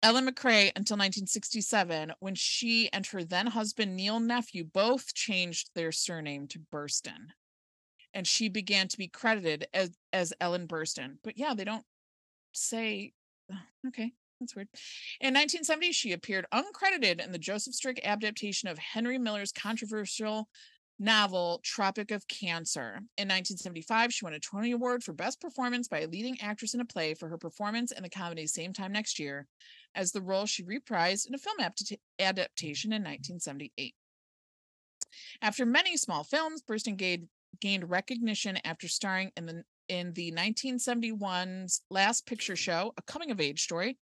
ellen 0.02 0.26
mcrae 0.26 0.70
until 0.76 0.96
1967 0.96 2.12
when 2.20 2.34
she 2.34 2.88
and 2.92 3.06
her 3.06 3.24
then 3.24 3.46
husband 3.46 3.96
neil 3.96 4.20
nephew 4.20 4.64
both 4.64 5.14
changed 5.14 5.70
their 5.74 5.92
surname 5.92 6.46
to 6.48 6.60
burstyn. 6.72 7.28
And 8.14 8.26
she 8.26 8.48
began 8.48 8.88
to 8.88 8.98
be 8.98 9.08
credited 9.08 9.66
as 9.74 9.90
as 10.12 10.32
ellen 10.40 10.66
burstyn. 10.66 11.16
But 11.22 11.36
yeah 11.36 11.54
they 11.54 11.64
don't 11.64 11.84
say 12.52 13.12
okay 13.86 14.12
that's 14.40 14.54
weird. 14.54 14.68
In 15.20 15.34
1970 15.34 15.92
she 15.92 16.12
appeared 16.12 16.46
uncredited 16.52 17.24
in 17.24 17.32
the 17.32 17.38
joseph 17.38 17.74
strick 17.74 18.00
adaptation 18.04 18.68
of 18.68 18.78
henry 18.78 19.18
miller's 19.18 19.52
controversial 19.52 20.48
novel 20.98 21.60
Tropic 21.62 22.10
of 22.10 22.26
Cancer. 22.28 22.96
In 23.16 23.28
1975, 23.28 24.12
she 24.12 24.24
won 24.24 24.34
a 24.34 24.40
Tony 24.40 24.72
Award 24.72 25.04
for 25.04 25.12
Best 25.12 25.40
Performance 25.40 25.88
by 25.88 26.00
a 26.00 26.08
Leading 26.08 26.40
Actress 26.40 26.74
in 26.74 26.80
a 26.80 26.84
Play 26.84 27.14
for 27.14 27.28
her 27.28 27.38
performance 27.38 27.92
in 27.92 28.02
the 28.02 28.10
comedy 28.10 28.46
Same 28.46 28.72
Time 28.72 28.92
Next 28.92 29.18
Year, 29.18 29.46
as 29.94 30.12
the 30.12 30.20
role 30.20 30.46
she 30.46 30.64
reprised 30.64 31.28
in 31.28 31.34
a 31.34 31.38
film 31.38 31.58
apta- 31.60 31.98
adaptation 32.18 32.92
in 32.92 33.02
1978. 33.02 33.94
After 35.40 35.64
many 35.64 35.96
small 35.96 36.24
films, 36.24 36.62
Burstyn 36.62 36.96
gained, 36.96 37.28
gained 37.60 37.88
recognition 37.88 38.58
after 38.64 38.88
starring 38.88 39.30
in 39.36 39.46
the 39.46 39.62
in 39.88 40.12
the 40.12 40.30
1971's 40.32 41.80
Last 41.90 42.26
Picture 42.26 42.56
Show, 42.56 42.92
a 42.98 43.02
coming-of-age 43.02 43.62
story, 43.62 43.96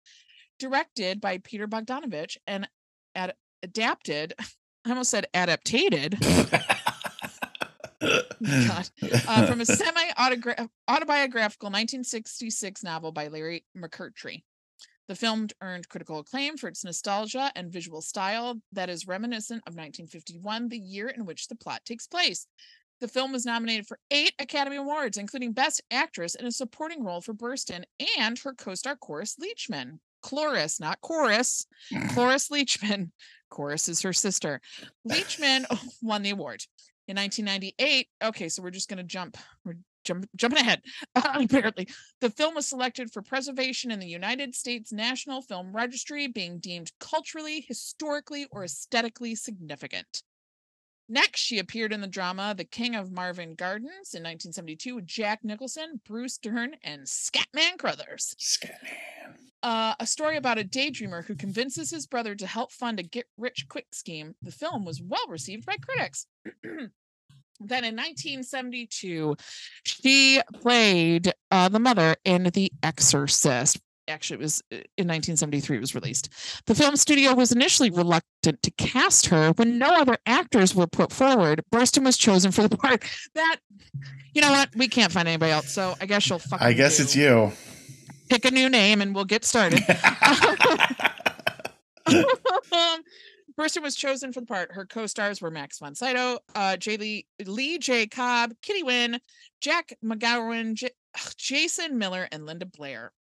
directed 0.57 1.21
by 1.21 1.37
Peter 1.37 1.67
Bogdanovich 1.67 2.37
and 2.47 2.67
ad- 3.13 3.35
adapted. 3.61 4.33
I 4.85 4.89
almost 4.89 5.11
said 5.11 5.27
adapted. 5.33 6.17
God. 8.45 8.89
uh, 9.27 9.45
from 9.47 9.61
a 9.61 9.65
semi 9.65 10.11
autobiographical 10.87 11.67
1966 11.67 12.83
novel 12.83 13.11
by 13.11 13.27
Larry 13.27 13.65
McMurtry. 13.77 14.43
The 15.07 15.15
film 15.15 15.47
earned 15.61 15.87
critical 15.87 16.19
acclaim 16.19 16.57
for 16.57 16.67
its 16.67 16.83
nostalgia 16.83 17.51
and 17.55 17.71
visual 17.71 18.01
style 18.01 18.59
that 18.71 18.89
is 18.89 19.07
reminiscent 19.07 19.61
of 19.67 19.73
1951, 19.73 20.69
the 20.69 20.79
year 20.79 21.09
in 21.09 21.25
which 21.25 21.47
the 21.47 21.55
plot 21.55 21.81
takes 21.85 22.07
place. 22.07 22.47
The 23.01 23.07
film 23.07 23.31
was 23.31 23.45
nominated 23.45 23.87
for 23.87 23.99
eight 24.09 24.33
Academy 24.39 24.77
Awards, 24.77 25.17
including 25.17 25.51
Best 25.51 25.83
Actress 25.91 26.33
in 26.33 26.45
a 26.45 26.51
Supporting 26.51 27.03
Role 27.03 27.21
for 27.21 27.33
Burstyn 27.33 27.83
and 28.17 28.39
her 28.39 28.53
co 28.53 28.73
star 28.73 28.95
Cloris 28.95 29.35
Leachman. 29.35 29.99
Cloris, 30.23 30.79
not 30.79 31.01
Chorus. 31.01 31.67
Cloris 32.09 32.49
Leachman. 32.49 33.11
Chorus 33.49 33.87
is 33.87 34.01
her 34.01 34.13
sister. 34.13 34.59
Leachman 35.07 35.65
won 36.01 36.23
the 36.23 36.31
award 36.31 36.63
in 37.07 37.17
1998. 37.17 38.07
Okay, 38.23 38.49
so 38.49 38.61
we're 38.61 38.71
just 38.71 38.89
going 38.89 38.97
to 38.97 39.03
jump. 39.03 39.37
We're 39.63 39.77
jump, 40.05 40.29
jumping 40.35 40.59
ahead. 40.59 40.81
apparently, 41.15 41.87
the 42.21 42.29
film 42.29 42.55
was 42.55 42.67
selected 42.67 43.11
for 43.11 43.21
preservation 43.21 43.91
in 43.91 43.99
the 43.99 44.07
United 44.07 44.55
States 44.55 44.93
National 44.93 45.41
Film 45.41 45.75
Registry, 45.75 46.27
being 46.27 46.59
deemed 46.59 46.91
culturally, 46.99 47.65
historically, 47.67 48.47
or 48.51 48.63
aesthetically 48.63 49.35
significant. 49.35 50.23
Next, 51.07 51.41
she 51.41 51.59
appeared 51.59 51.93
in 51.93 52.01
the 52.01 52.07
drama 52.07 52.55
The 52.57 52.63
King 52.63 52.95
of 52.95 53.11
Marvin 53.11 53.53
Gardens 53.53 54.13
in 54.13 54.23
1972 54.23 54.95
with 54.95 55.05
Jack 55.05 55.43
Nicholson, 55.43 56.01
Bruce 56.07 56.37
Dern, 56.37 56.75
and 56.83 57.03
Scatman 57.03 57.77
Crothers 57.77 58.35
Scatman. 58.39 59.37
Uh, 59.63 59.95
a 59.99 60.05
story 60.05 60.37
about 60.37 60.59
a 60.59 60.63
daydreamer 60.63 61.25
who 61.25 61.35
convinces 61.35 61.89
his 61.89 62.05
brother 62.05 62.35
to 62.35 62.45
help 62.45 62.71
fund 62.71 62.99
a 62.99 63.03
get 63.03 63.25
rich 63.37 63.65
quick 63.67 63.87
scheme. 63.91 64.35
The 64.41 64.51
film 64.51 64.85
was 64.85 65.01
well 65.01 65.25
received 65.27 65.65
by 65.65 65.77
critics. 65.77 66.27
then 66.63 67.83
in 67.83 67.95
1972, 67.95 69.35
she 69.83 70.41
played 70.53 71.33
uh, 71.51 71.69
the 71.69 71.79
mother 71.79 72.15
in 72.25 72.43
The 72.53 72.71
Exorcist. 72.83 73.79
Actually, 74.07 74.35
it 74.35 74.41
was 74.41 74.61
uh, 74.71 74.75
in 74.97 75.07
1973 75.07 75.77
it 75.77 75.79
was 75.79 75.95
released. 75.95 76.29
The 76.67 76.75
film 76.75 76.95
studio 76.95 77.33
was 77.33 77.51
initially 77.51 77.89
reluctant 77.89 78.61
to 78.61 78.71
cast 78.71 79.25
her 79.27 79.51
when 79.53 79.79
no 79.79 79.87
other 79.95 80.17
actors 80.27 80.75
were 80.75 80.85
put 80.85 81.11
forward. 81.11 81.63
Burstyn 81.71 82.05
was 82.05 82.17
chosen 82.17 82.51
for 82.51 82.67
the 82.67 82.77
part. 82.77 83.03
That, 83.33 83.57
you 84.33 84.41
know 84.41 84.51
what? 84.51 84.69
We 84.75 84.87
can't 84.87 85.11
find 85.11 85.27
anybody 85.27 85.51
else, 85.51 85.71
so 85.71 85.95
I 85.99 86.05
guess 86.05 86.29
you'll 86.29 86.39
fucking 86.39 86.65
I 86.65 86.73
guess 86.73 86.97
do 86.97 87.03
it's 87.03 87.15
you. 87.15 87.51
Pick 88.30 88.45
a 88.45 88.51
new 88.51 88.69
name 88.69 89.01
and 89.01 89.13
we'll 89.13 89.26
get 89.26 89.45
started. 89.45 89.82
Burstyn 93.57 93.82
was 93.82 93.95
chosen 93.95 94.34
for 94.34 94.41
the 94.41 94.45
part. 94.45 94.73
Her 94.73 94.86
co-stars 94.86 95.41
were 95.41 95.49
Max 95.49 95.80
von 95.80 95.95
Sydow, 95.95 96.39
uh, 96.55 96.76
J. 96.78 96.97
Lee, 96.97 97.26
Lee 97.45 97.78
J. 97.78 98.05
Cobb, 98.05 98.53
Kitty 98.61 98.84
Winn, 98.84 99.19
Jack 99.61 99.97
MacGowran, 100.03 100.73
J- 100.73 100.91
Jason 101.38 101.97
Miller, 101.97 102.28
and 102.32 102.45
Linda 102.45 102.65
Blair. 102.65 103.13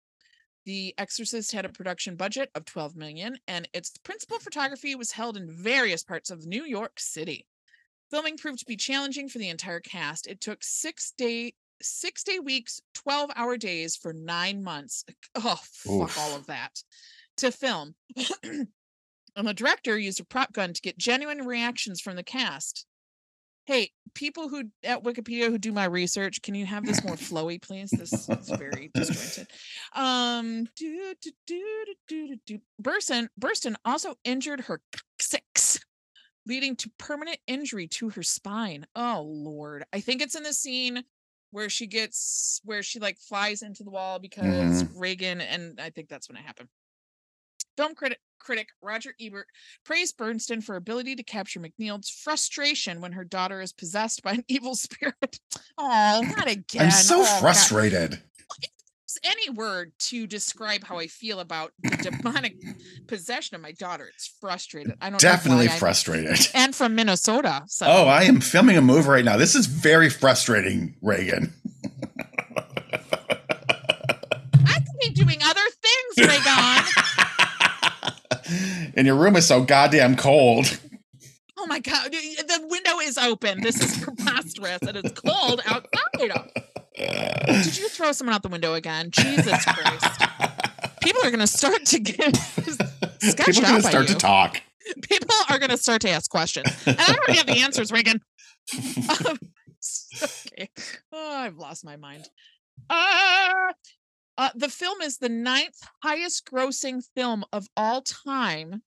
The 0.65 0.95
Exorcist 0.97 1.51
had 1.51 1.65
a 1.65 1.69
production 1.69 2.15
budget 2.15 2.49
of 2.55 2.65
12 2.65 2.95
million, 2.95 3.37
and 3.47 3.67
its 3.73 3.91
principal 4.03 4.39
photography 4.39 4.95
was 4.95 5.11
held 5.11 5.37
in 5.37 5.51
various 5.51 6.03
parts 6.03 6.31
of 6.31 6.47
New 6.47 6.63
York 6.63 6.99
City. 6.99 7.45
Filming 8.09 8.37
proved 8.37 8.59
to 8.59 8.65
be 8.65 8.75
challenging 8.75 9.29
for 9.29 9.37
the 9.37 9.49
entire 9.49 9.81
cast. 9.81 10.25
It 10.25 10.41
took 10.41 10.63
six 10.63 11.11
day 11.17 11.53
six 11.83 12.23
day 12.23 12.39
weeks, 12.39 12.81
12 12.95 13.31
hour 13.35 13.57
days 13.57 13.95
for 13.95 14.13
nine 14.13 14.63
months. 14.63 15.05
Oh, 15.35 15.59
fuck 15.71 16.17
all 16.17 16.35
of 16.35 16.47
that 16.47 16.71
to 17.37 17.51
film. 17.51 17.95
and 18.43 19.47
the 19.47 19.53
director 19.53 19.97
used 19.97 20.19
a 20.19 20.25
prop 20.25 20.53
gun 20.53 20.73
to 20.73 20.81
get 20.81 20.97
genuine 20.97 21.45
reactions 21.45 22.01
from 22.01 22.15
the 22.15 22.23
cast. 22.23 22.85
Hey, 23.65 23.91
people 24.13 24.49
who 24.49 24.65
at 24.83 25.03
Wikipedia 25.03 25.49
who 25.49 25.57
do 25.57 25.71
my 25.71 25.85
research, 25.85 26.41
can 26.41 26.53
you 26.53 26.65
have 26.65 26.85
this 26.85 27.03
more 27.03 27.15
flowy, 27.15 27.61
please? 27.61 27.89
This 27.91 28.11
is 28.11 28.49
very 28.49 28.91
disjointed. 28.93 29.47
Um, 29.95 30.67
do, 30.75 31.15
do, 31.21 31.31
do, 31.47 31.85
do, 31.87 31.95
do, 32.07 32.27
do, 32.27 32.37
do. 32.45 32.59
Burstyn, 32.81 33.27
Burstyn 33.39 33.75
also 33.85 34.15
injured 34.25 34.61
her 34.61 34.81
coccyx, 34.91 35.79
leading 36.45 36.75
to 36.77 36.91
permanent 36.97 37.37
injury 37.47 37.87
to 37.87 38.09
her 38.09 38.23
spine. 38.23 38.85
Oh 38.95 39.23
Lord. 39.25 39.85
I 39.93 40.01
think 40.01 40.21
it's 40.21 40.35
in 40.35 40.43
the 40.43 40.53
scene 40.53 41.03
where 41.53 41.69
she 41.69 41.85
gets 41.85 42.59
where 42.65 42.81
she 42.81 42.99
like 42.99 43.19
flies 43.19 43.61
into 43.61 43.83
the 43.83 43.91
wall 43.91 44.17
because 44.17 44.83
mm-hmm. 44.83 44.99
Regan, 44.99 45.39
and 45.39 45.79
I 45.79 45.91
think 45.91 46.09
that's 46.09 46.27
when 46.27 46.35
it 46.35 46.43
happened. 46.43 46.67
Film 47.77 47.93
critic 47.93 48.19
critic 48.39 48.69
Roger 48.81 49.13
Ebert 49.21 49.47
praised 49.85 50.17
Bernstein 50.17 50.61
for 50.61 50.75
ability 50.75 51.15
to 51.15 51.23
capture 51.23 51.59
MacNeil's 51.59 52.09
frustration 52.09 53.01
when 53.01 53.13
her 53.13 53.23
daughter 53.23 53.61
is 53.61 53.71
possessed 53.71 54.23
by 54.23 54.33
an 54.33 54.43
evil 54.47 54.75
spirit. 54.75 55.39
Oh, 55.77 56.23
not 56.35 56.49
again. 56.49 56.85
I'm 56.85 56.91
so 56.91 57.21
Oh, 57.21 57.39
God. 58.09 58.23
Frustrated. 59.21 59.47
Any 59.47 59.49
word 59.55 59.91
to 59.99 60.27
describe 60.27 60.83
how 60.83 60.97
I 60.99 61.07
feel 61.07 61.39
about 61.39 61.71
the 61.81 61.89
demonic 61.97 62.55
possession 63.07 63.55
of 63.55 63.61
my 63.61 63.71
daughter. 63.73 64.09
It's 64.13 64.27
frustrated. 64.39 64.93
I 65.01 65.05
don't 65.05 65.13
know 65.13 65.17
Definitely 65.19 65.67
why 65.67 65.71
I'm- 65.73 65.79
frustrated. 65.79 66.39
and 66.53 66.75
from 66.75 66.95
Minnesota. 66.95 67.63
So 67.67 67.85
Oh, 67.87 68.05
I 68.05 68.23
am 68.23 68.41
filming 68.41 68.77
a 68.77 68.81
move 68.81 69.07
right 69.07 69.25
now. 69.25 69.37
This 69.37 69.55
is 69.55 69.65
very 69.67 70.09
frustrating, 70.09 70.95
Regan. 71.01 71.53
I 74.65 74.79
could 74.79 74.99
be 75.01 75.09
doing 75.13 75.39
other 75.43 75.61
things, 75.81 76.29
Regan. 76.29 76.83
and 78.95 79.05
your 79.07 79.15
room 79.15 79.35
is 79.35 79.47
so 79.47 79.63
goddamn 79.63 80.15
cold. 80.15 80.79
oh 81.57 81.65
my 81.67 81.79
god, 81.79 82.11
the 82.11 82.67
window 82.69 82.99
is 82.99 83.17
open. 83.17 83.61
This 83.61 83.81
is 83.81 84.03
preposterous, 84.03 84.79
and 84.81 84.97
it's 84.97 85.11
cold 85.19 85.61
outside. 85.65 85.89
Did 86.95 87.77
you 87.77 87.89
throw 87.89 88.11
someone 88.11 88.35
out 88.35 88.43
the 88.43 88.49
window 88.49 88.73
again? 88.73 89.09
Jesus 89.11 89.65
Christ! 89.65 90.21
People 91.01 91.21
are 91.23 91.31
going 91.31 91.39
to 91.39 91.47
start 91.47 91.85
to 91.87 91.99
get 91.99 92.33
People 93.21 93.65
are 93.65 93.69
going 93.69 93.81
to 93.81 93.87
start 93.87 94.07
to 94.07 94.15
talk. 94.15 94.61
People 95.01 95.35
are 95.49 95.57
going 95.59 95.69
to 95.69 95.77
start 95.77 96.01
to 96.01 96.09
ask 96.09 96.29
questions, 96.29 96.67
and 96.85 96.99
I 96.99 97.15
already 97.15 97.37
have 97.37 97.47
the 97.47 97.61
answers, 97.61 97.91
Regan. 97.91 98.21
Um, 99.25 99.37
okay. 100.23 100.69
Oh, 101.11 101.35
I've 101.35 101.57
lost 101.57 101.83
my 101.83 101.97
mind. 101.97 102.29
Uh, 102.89 103.73
uh, 104.37 104.49
the 104.55 104.69
film 104.69 105.01
is 105.01 105.17
the 105.17 105.27
ninth 105.29 105.75
highest 106.01 106.49
grossing 106.49 107.03
film 107.15 107.43
of 107.51 107.67
all 107.75 108.01
time 108.01 108.83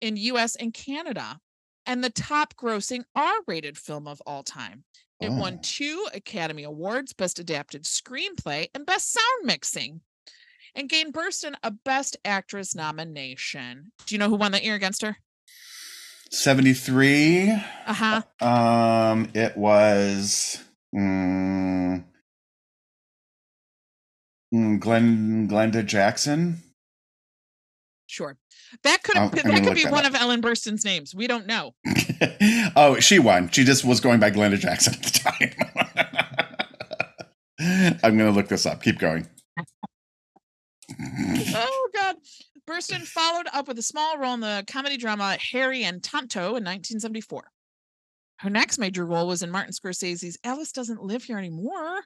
in 0.00 0.16
US 0.16 0.56
and 0.56 0.72
Canada, 0.72 1.40
and 1.84 2.02
the 2.02 2.10
top 2.10 2.54
grossing 2.54 3.04
R 3.14 3.40
rated 3.46 3.76
film 3.76 4.08
of 4.08 4.22
all 4.26 4.42
time. 4.42 4.84
It 5.22 5.30
won 5.30 5.54
Oh. 5.54 5.60
two 5.62 6.08
Academy 6.12 6.64
Awards 6.64 7.12
Best 7.12 7.38
Adapted 7.38 7.84
Screenplay 7.84 8.68
and 8.74 8.84
Best 8.84 9.12
Sound 9.12 9.44
Mixing, 9.44 10.00
and 10.74 10.88
gained 10.88 11.14
Burstyn 11.14 11.54
a 11.62 11.70
Best 11.70 12.16
Actress 12.24 12.74
nomination. 12.74 13.92
Do 14.06 14.14
you 14.14 14.18
know 14.18 14.28
who 14.28 14.36
won 14.36 14.52
that 14.52 14.64
year 14.64 14.74
against 14.74 15.02
her? 15.02 15.16
73. 16.30 17.50
Uh 17.86 17.92
huh. 17.92 18.22
Um, 18.40 19.30
it 19.34 19.56
was 19.56 20.58
mm, 20.94 22.02
mm, 24.54 24.80
Glenn 24.80 25.48
Glenda 25.48 25.84
Jackson. 25.84 26.62
Sure. 28.06 28.36
That 28.84 29.02
could 29.02 29.16
Oh, 29.16 29.28
that 29.28 29.64
could 29.64 29.74
be 29.74 29.84
that 29.84 29.92
one 29.92 30.04
up. 30.06 30.14
of 30.14 30.20
Ellen 30.20 30.40
Burstyn's 30.42 30.84
names. 30.84 31.14
We 31.14 31.26
don't 31.26 31.46
know. 31.46 31.74
oh, 32.76 32.98
she 33.00 33.18
won. 33.18 33.50
She 33.50 33.64
just 33.64 33.84
was 33.84 34.00
going 34.00 34.20
by 34.20 34.30
Glenda 34.30 34.58
Jackson 34.58 34.94
at 34.94 35.02
the 35.02 35.10
time. 37.58 37.96
I'm 38.02 38.16
going 38.16 38.30
to 38.30 38.36
look 38.36 38.48
this 38.48 38.66
up. 38.66 38.82
Keep 38.82 38.98
going. 38.98 39.28
oh 41.54 41.90
God. 41.94 42.16
Burstyn 42.68 43.02
followed 43.06 43.46
up 43.52 43.68
with 43.68 43.78
a 43.78 43.82
small 43.82 44.18
role 44.18 44.34
in 44.34 44.40
the 44.40 44.64
comedy 44.68 44.96
drama 44.96 45.36
Harry 45.52 45.84
and 45.84 46.02
Tonto 46.02 46.40
in 46.40 46.64
1974. 46.64 47.44
Her 48.38 48.50
next 48.50 48.78
major 48.78 49.04
role 49.04 49.26
was 49.26 49.42
in 49.42 49.50
Martin 49.50 49.72
Scorsese's 49.72 50.38
Alice 50.44 50.72
Doesn't 50.72 51.02
Live 51.02 51.24
Here 51.24 51.38
Anymore, 51.38 52.00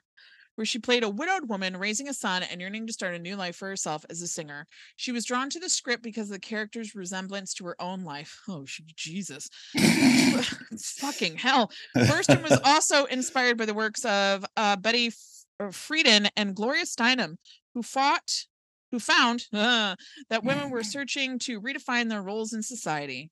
where 0.57 0.65
she 0.65 0.79
played 0.79 1.03
a 1.03 1.09
widowed 1.09 1.47
woman 1.47 1.77
raising 1.77 2.07
a 2.09 2.13
son 2.13 2.41
and 2.41 2.59
yearning 2.59 2.87
to 2.87 2.93
start 2.93 3.13
a 3.13 3.19
new 3.19 3.35
life 3.35 3.55
for 3.55 3.67
herself 3.67 4.03
as 4.09 4.23
a 4.23 4.27
singer. 4.27 4.65
She 4.95 5.11
was 5.11 5.23
drawn 5.23 5.51
to 5.51 5.59
the 5.59 5.69
script 5.69 6.01
because 6.01 6.29
of 6.29 6.33
the 6.33 6.39
character's 6.39 6.95
resemblance 6.95 7.53
to 7.55 7.65
her 7.65 7.75
own 7.79 8.03
life. 8.03 8.41
Oh, 8.49 8.65
she, 8.65 8.83
Jesus. 8.95 9.49
Fucking 10.97 11.35
hell. 11.35 11.69
Burstyn 11.95 12.41
was 12.41 12.59
also 12.63 13.05
inspired 13.05 13.57
by 13.57 13.65
the 13.65 13.73
works 13.73 14.03
of 14.05 14.45
uh, 14.55 14.75
Betty 14.77 15.07
F- 15.07 15.73
Friedan 15.75 16.29
and 16.35 16.55
Gloria 16.55 16.85
Steinem, 16.85 17.35
who 17.75 17.83
fought 17.83 18.45
who 18.91 18.99
found 18.99 19.45
uh, 19.53 19.95
that 20.29 20.43
women 20.43 20.71
were 20.71 20.83
searching 20.83 21.37
to 21.39 21.61
redefine 21.61 22.09
their 22.09 22.21
roles 22.21 22.53
in 22.53 22.63
society. 22.63 23.29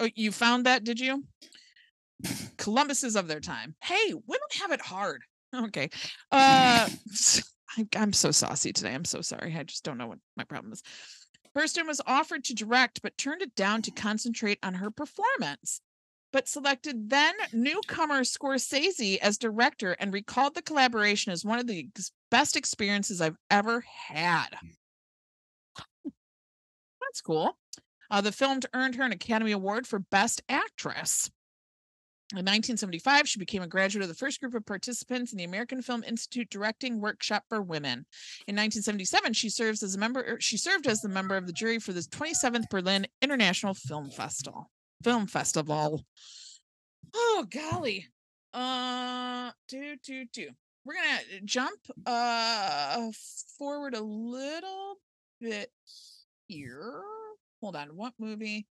Oh, 0.00 0.08
you 0.14 0.32
found 0.32 0.66
that, 0.66 0.84
did 0.84 0.98
you? 0.98 1.24
Columbuses 2.56 3.14
of 3.14 3.28
their 3.28 3.40
time. 3.40 3.76
Hey, 3.82 4.14
women 4.14 4.48
have 4.60 4.72
it 4.72 4.80
hard. 4.80 5.22
Okay. 5.64 5.90
Uh 6.30 6.88
I, 7.78 7.86
I'm 7.96 8.12
so 8.12 8.30
saucy 8.30 8.72
today. 8.72 8.94
I'm 8.94 9.04
so 9.04 9.20
sorry. 9.20 9.54
I 9.56 9.62
just 9.62 9.84
don't 9.84 9.98
know 9.98 10.06
what 10.06 10.18
my 10.36 10.44
problem 10.44 10.72
is. 10.72 10.82
Burstyn 11.56 11.86
was 11.86 12.00
offered 12.06 12.44
to 12.44 12.54
direct, 12.54 13.02
but 13.02 13.16
turned 13.16 13.42
it 13.42 13.54
down 13.54 13.82
to 13.82 13.90
concentrate 13.90 14.58
on 14.62 14.74
her 14.74 14.90
performance. 14.90 15.80
But 16.32 16.48
selected 16.48 17.08
then 17.08 17.34
newcomer 17.52 18.20
Scorsese 18.20 19.18
as 19.18 19.38
director 19.38 19.92
and 19.92 20.12
recalled 20.12 20.54
the 20.54 20.62
collaboration 20.62 21.32
as 21.32 21.44
one 21.44 21.58
of 21.58 21.66
the 21.66 21.88
best 22.30 22.56
experiences 22.56 23.20
I've 23.20 23.38
ever 23.50 23.84
had. 24.08 24.48
That's 26.04 27.22
cool. 27.24 27.56
Uh, 28.10 28.20
the 28.20 28.32
film 28.32 28.60
earned 28.74 28.96
her 28.96 29.04
an 29.04 29.12
Academy 29.12 29.52
Award 29.52 29.86
for 29.86 29.98
Best 29.98 30.42
Actress. 30.48 31.30
In 32.32 32.38
1975, 32.38 33.28
she 33.28 33.38
became 33.38 33.62
a 33.62 33.68
graduate 33.68 34.02
of 34.02 34.08
the 34.08 34.14
first 34.14 34.40
group 34.40 34.54
of 34.54 34.66
participants 34.66 35.30
in 35.30 35.38
the 35.38 35.44
American 35.44 35.80
Film 35.80 36.02
Institute 36.02 36.50
Directing 36.50 37.00
Workshop 37.00 37.44
for 37.48 37.62
Women. 37.62 38.04
In 38.48 38.56
1977, 38.56 39.32
she 39.32 39.48
serves 39.48 39.80
as 39.84 39.94
a 39.94 39.98
member. 39.98 40.20
Er, 40.22 40.40
she 40.40 40.56
served 40.56 40.88
as 40.88 41.00
the 41.00 41.08
member 41.08 41.36
of 41.36 41.46
the 41.46 41.52
jury 41.52 41.78
for 41.78 41.92
the 41.92 42.00
27th 42.00 42.68
Berlin 42.68 43.06
International 43.22 43.74
Film 43.74 44.10
Festival. 44.10 44.68
Film 45.04 45.28
Festival. 45.28 46.04
Oh 47.14 47.46
golly. 47.48 48.08
Uh, 48.52 49.52
do 49.68 49.94
do 50.04 50.24
do. 50.32 50.48
We're 50.84 50.94
gonna 50.94 51.42
jump 51.44 51.78
uh 52.06 53.08
forward 53.56 53.94
a 53.94 54.02
little 54.02 54.96
bit 55.40 55.70
here. 56.48 57.02
Hold 57.60 57.76
on. 57.76 57.90
What 57.90 58.14
movie 58.18 58.66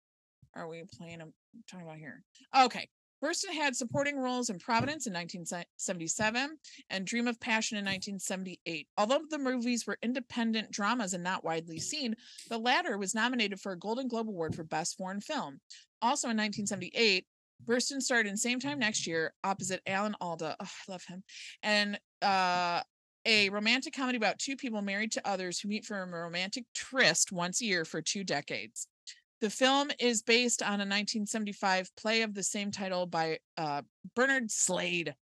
are 0.57 0.66
we 0.66 0.82
playing? 0.98 1.20
I'm 1.20 1.32
talking 1.70 1.86
about 1.86 1.98
here. 1.98 2.24
Okay. 2.57 2.88
Burstyn 3.24 3.54
had 3.54 3.74
supporting 3.74 4.18
roles 4.18 4.50
in 4.50 4.58
Providence 4.58 5.06
in 5.06 5.14
1977 5.14 6.58
and 6.90 7.06
Dream 7.06 7.26
of 7.26 7.40
Passion 7.40 7.78
in 7.78 7.84
1978. 7.84 8.86
Although 8.98 9.22
the 9.30 9.38
movies 9.38 9.86
were 9.86 9.96
independent 10.02 10.70
dramas 10.70 11.14
and 11.14 11.24
not 11.24 11.42
widely 11.42 11.78
seen, 11.78 12.14
the 12.50 12.58
latter 12.58 12.98
was 12.98 13.14
nominated 13.14 13.60
for 13.60 13.72
a 13.72 13.78
Golden 13.78 14.08
Globe 14.08 14.28
Award 14.28 14.54
for 14.54 14.62
Best 14.62 14.98
Foreign 14.98 15.22
Film. 15.22 15.58
Also 16.02 16.26
in 16.26 16.36
1978, 16.36 17.24
Burstyn 17.64 18.02
starred 18.02 18.26
in 18.26 18.36
Same 18.36 18.60
Time 18.60 18.78
Next 18.78 19.06
Year 19.06 19.32
opposite 19.42 19.80
Alan 19.86 20.14
Alda. 20.20 20.56
Oh, 20.60 20.64
I 20.64 20.92
love 20.92 21.04
him. 21.08 21.22
And 21.62 21.98
uh, 22.20 22.82
a 23.24 23.48
romantic 23.48 23.94
comedy 23.94 24.18
about 24.18 24.38
two 24.38 24.54
people 24.54 24.82
married 24.82 25.12
to 25.12 25.26
others 25.26 25.58
who 25.58 25.68
meet 25.68 25.86
for 25.86 26.02
a 26.02 26.06
romantic 26.06 26.64
tryst 26.74 27.32
once 27.32 27.62
a 27.62 27.64
year 27.64 27.86
for 27.86 28.02
two 28.02 28.22
decades. 28.22 28.86
The 29.41 29.51
film 29.51 29.91
is 29.99 30.22
based 30.22 30.62
on 30.62 30.80
a 30.80 30.87
1975 30.87 31.95
play 31.97 32.22
of 32.22 32.35
the 32.35 32.43
same 32.43 32.70
title 32.70 33.07
by 33.07 33.39
uh, 33.57 33.82
Bernard 34.14 34.51
Slade. 34.51 35.14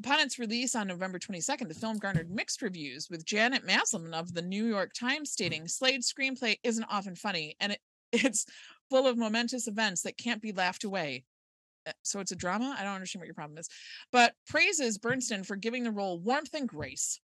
Upon 0.00 0.20
its 0.20 0.38
release 0.38 0.74
on 0.74 0.86
November 0.86 1.18
22nd, 1.18 1.68
the 1.68 1.74
film 1.74 1.98
garnered 1.98 2.30
mixed 2.30 2.62
reviews, 2.62 3.10
with 3.10 3.26
Janet 3.26 3.66
Maslin 3.66 4.14
of 4.14 4.32
the 4.32 4.40
New 4.40 4.66
York 4.66 4.92
Times 4.94 5.30
stating 5.30 5.68
Slade's 5.68 6.10
screenplay 6.10 6.56
isn't 6.62 6.86
often 6.90 7.14
funny 7.14 7.54
and 7.60 7.72
it, 7.72 7.80
it's 8.12 8.46
full 8.88 9.06
of 9.06 9.18
momentous 9.18 9.68
events 9.68 10.02
that 10.02 10.16
can't 10.16 10.42
be 10.42 10.52
laughed 10.52 10.84
away. 10.84 11.24
Uh, 11.86 11.92
so 12.02 12.20
it's 12.20 12.32
a 12.32 12.36
drama? 12.36 12.74
I 12.78 12.82
don't 12.82 12.94
understand 12.94 13.20
what 13.20 13.26
your 13.26 13.34
problem 13.34 13.58
is. 13.58 13.68
But 14.10 14.34
praises 14.48 14.98
Bernstein 14.98 15.44
for 15.44 15.56
giving 15.56 15.84
the 15.84 15.90
role 15.90 16.18
warmth 16.18 16.54
and 16.54 16.68
grace. 16.68 17.20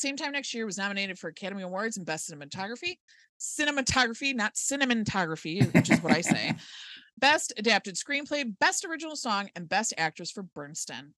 Same 0.00 0.16
time 0.16 0.32
next 0.32 0.54
year 0.54 0.64
was 0.64 0.78
nominated 0.78 1.18
for 1.18 1.28
Academy 1.28 1.62
Awards 1.62 1.98
in 1.98 2.04
Best 2.04 2.30
Cinematography, 2.30 2.96
cinematography, 3.38 4.34
not 4.34 4.54
cinematography, 4.54 5.72
which 5.74 5.90
is 5.90 6.02
what 6.02 6.14
I 6.14 6.22
say. 6.22 6.54
Best 7.18 7.52
adapted 7.58 7.96
screenplay, 7.96 8.50
best 8.60 8.86
original 8.86 9.14
song, 9.14 9.50
and 9.54 9.68
best 9.68 9.92
actress 9.98 10.30
for 10.30 10.42
Burstyn. 10.42 11.10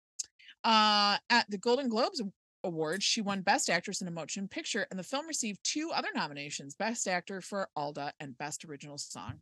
Uh, 0.65 1.17
at 1.31 1.49
the 1.49 1.59
Golden 1.59 1.89
Globes 1.89 2.21
Awards, 2.65 3.05
she 3.05 3.21
won 3.21 3.43
Best 3.43 3.71
Actress 3.71 4.01
in 4.01 4.09
a 4.09 4.11
Motion 4.11 4.49
Picture, 4.49 4.85
and 4.91 4.99
the 4.99 5.05
film 5.05 5.29
received 5.29 5.61
two 5.63 5.93
other 5.95 6.09
nominations 6.13 6.75
Best 6.75 7.07
Actor 7.07 7.41
for 7.43 7.69
Alda 7.77 8.13
and 8.19 8.37
Best 8.37 8.65
Original 8.65 8.99
Song. 8.99 9.35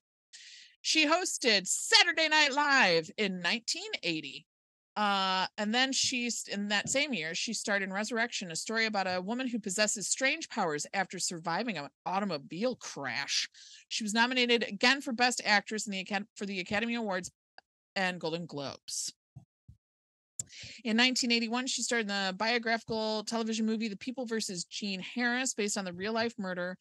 She 0.83 1.07
hosted 1.07 1.67
Saturday 1.67 2.29
Night 2.29 2.53
Live 2.53 3.11
in 3.17 3.37
1980. 3.37 4.45
Uh, 5.01 5.47
and 5.57 5.75
then 5.75 5.93
she's 5.93 6.45
in 6.47 6.69
that 6.69 6.91
same 6.91 7.15
year, 7.15 7.35
she 7.35 7.55
starred 7.55 7.83
in 7.83 7.91
Resurrection, 7.91 8.51
a 8.51 8.57
story 8.57 8.85
about 8.85 9.07
a 9.07 9.19
woman 9.19 9.49
who 9.49 9.59
possesses 9.59 10.07
strange 10.07 10.47
powers 10.51 10.87
after 10.93 11.19
surviving 11.19 11.79
an 11.79 11.89
automobile 12.05 12.77
crash. 12.77 13.49
She 13.89 14.05
was 14.05 14.13
nominated 14.13 14.63
again 14.63 15.01
for 15.01 15.15
Best 15.15 15.41
Actress 15.43 15.87
in 15.87 15.93
the 15.93 16.07
for 16.37 16.45
the 16.45 16.61
Academy 16.61 16.97
Awards 16.97 17.31
and 17.97 18.21
Golden 18.21 18.45
Globes. 18.45 19.15
In 20.85 20.99
1981, 20.99 21.69
she 21.69 21.81
starred 21.81 22.03
in 22.03 22.09
the 22.09 22.35
biographical 22.37 23.25
television 23.25 23.65
movie 23.65 23.89
The 23.89 23.97
People 23.97 24.27
versus 24.27 24.65
Jean 24.65 25.01
Harris, 25.01 25.55
based 25.55 25.79
on 25.79 25.87
the 25.87 25.95
real 25.95 26.13
life 26.13 26.35
murder 26.37 26.77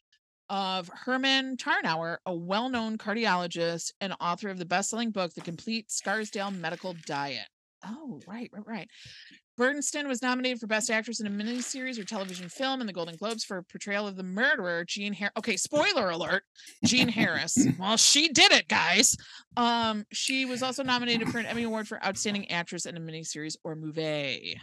of 0.50 0.90
Herman 0.90 1.56
Tarnower, 1.56 2.18
a 2.26 2.36
well 2.36 2.68
known 2.68 2.98
cardiologist 2.98 3.94
and 4.02 4.14
author 4.20 4.50
of 4.50 4.58
the 4.58 4.66
best 4.66 4.90
selling 4.90 5.12
book, 5.12 5.34
The 5.34 5.40
Complete 5.40 5.90
Scarsdale 5.90 6.52
Medical 6.52 6.98
Diet. 7.06 7.48
Oh, 7.86 8.20
right, 8.28 8.50
right, 8.54 8.68
right. 8.68 8.88
Burstyn 9.58 10.08
was 10.08 10.22
nominated 10.22 10.60
for 10.60 10.68
Best 10.68 10.90
Actress 10.90 11.20
in 11.20 11.28
a 11.28 11.30
miniseries 11.30 12.00
or 12.00 12.04
television 12.04 12.50
film 12.50 12.82
in 12.82 12.88
the 12.88 12.94
Golden 12.94 13.16
Globes 13.16 13.44
for 13.44 13.62
portrayal 13.64 14.08
of 14.08 14.16
the 14.16 14.24
murderer, 14.24 14.86
Jean 14.86 15.14
Harris. 15.14 15.34
Okay, 15.38 15.58
spoiler 15.58 16.10
alert, 16.10 16.44
Jean 16.86 17.10
Harris. 17.10 17.58
well, 17.80 17.98
she 17.98 18.30
did 18.30 18.52
it, 18.52 18.68
guys. 18.68 19.16
Um, 19.58 20.06
she 20.12 20.46
was 20.46 20.64
also 20.64 20.84
nominated 20.84 21.30
for 21.30 21.40
an 21.40 21.46
Emmy 21.46 21.64
Award 21.64 21.88
for 21.88 22.04
Outstanding 22.06 22.50
Actress 22.52 22.86
in 22.86 22.96
a 22.96 23.00
miniseries 23.00 23.56
or 23.64 23.76
movie. 23.76 24.60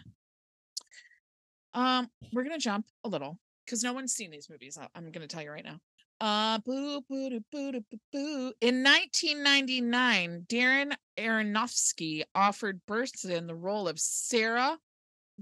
Um, 1.74 2.08
we're 2.32 2.44
gonna 2.44 2.58
jump 2.58 2.86
a 3.04 3.08
little 3.08 3.38
because 3.64 3.82
no 3.82 3.92
one's 3.92 4.14
seen 4.14 4.30
these 4.30 4.48
movies. 4.48 4.78
I'm 4.94 5.10
gonna 5.10 5.26
tell 5.26 5.42
you 5.42 5.50
right 5.50 5.64
now. 5.64 5.78
Uh, 6.20 6.58
boo, 6.64 7.02
boo, 7.08 7.28
boo, 7.30 7.40
boo, 7.52 7.72
boo, 7.72 7.98
boo. 8.12 8.52
In 8.60 8.82
1999, 8.82 10.46
Darren 10.48 10.94
Aronofsky 11.18 12.22
offered 12.34 12.80
Burstyn 12.88 13.46
the 13.46 13.54
role 13.54 13.86
of 13.86 14.00
Sarah 14.00 14.78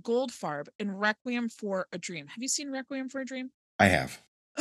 Goldfarb 0.02 0.66
in 0.80 0.90
Requiem 0.90 1.48
for 1.48 1.86
a 1.92 1.98
Dream. 1.98 2.26
Have 2.26 2.42
you 2.42 2.48
seen 2.48 2.70
Requiem 2.70 3.08
for 3.08 3.20
a 3.20 3.24
Dream? 3.24 3.50
I 3.78 3.86
have. 3.86 4.20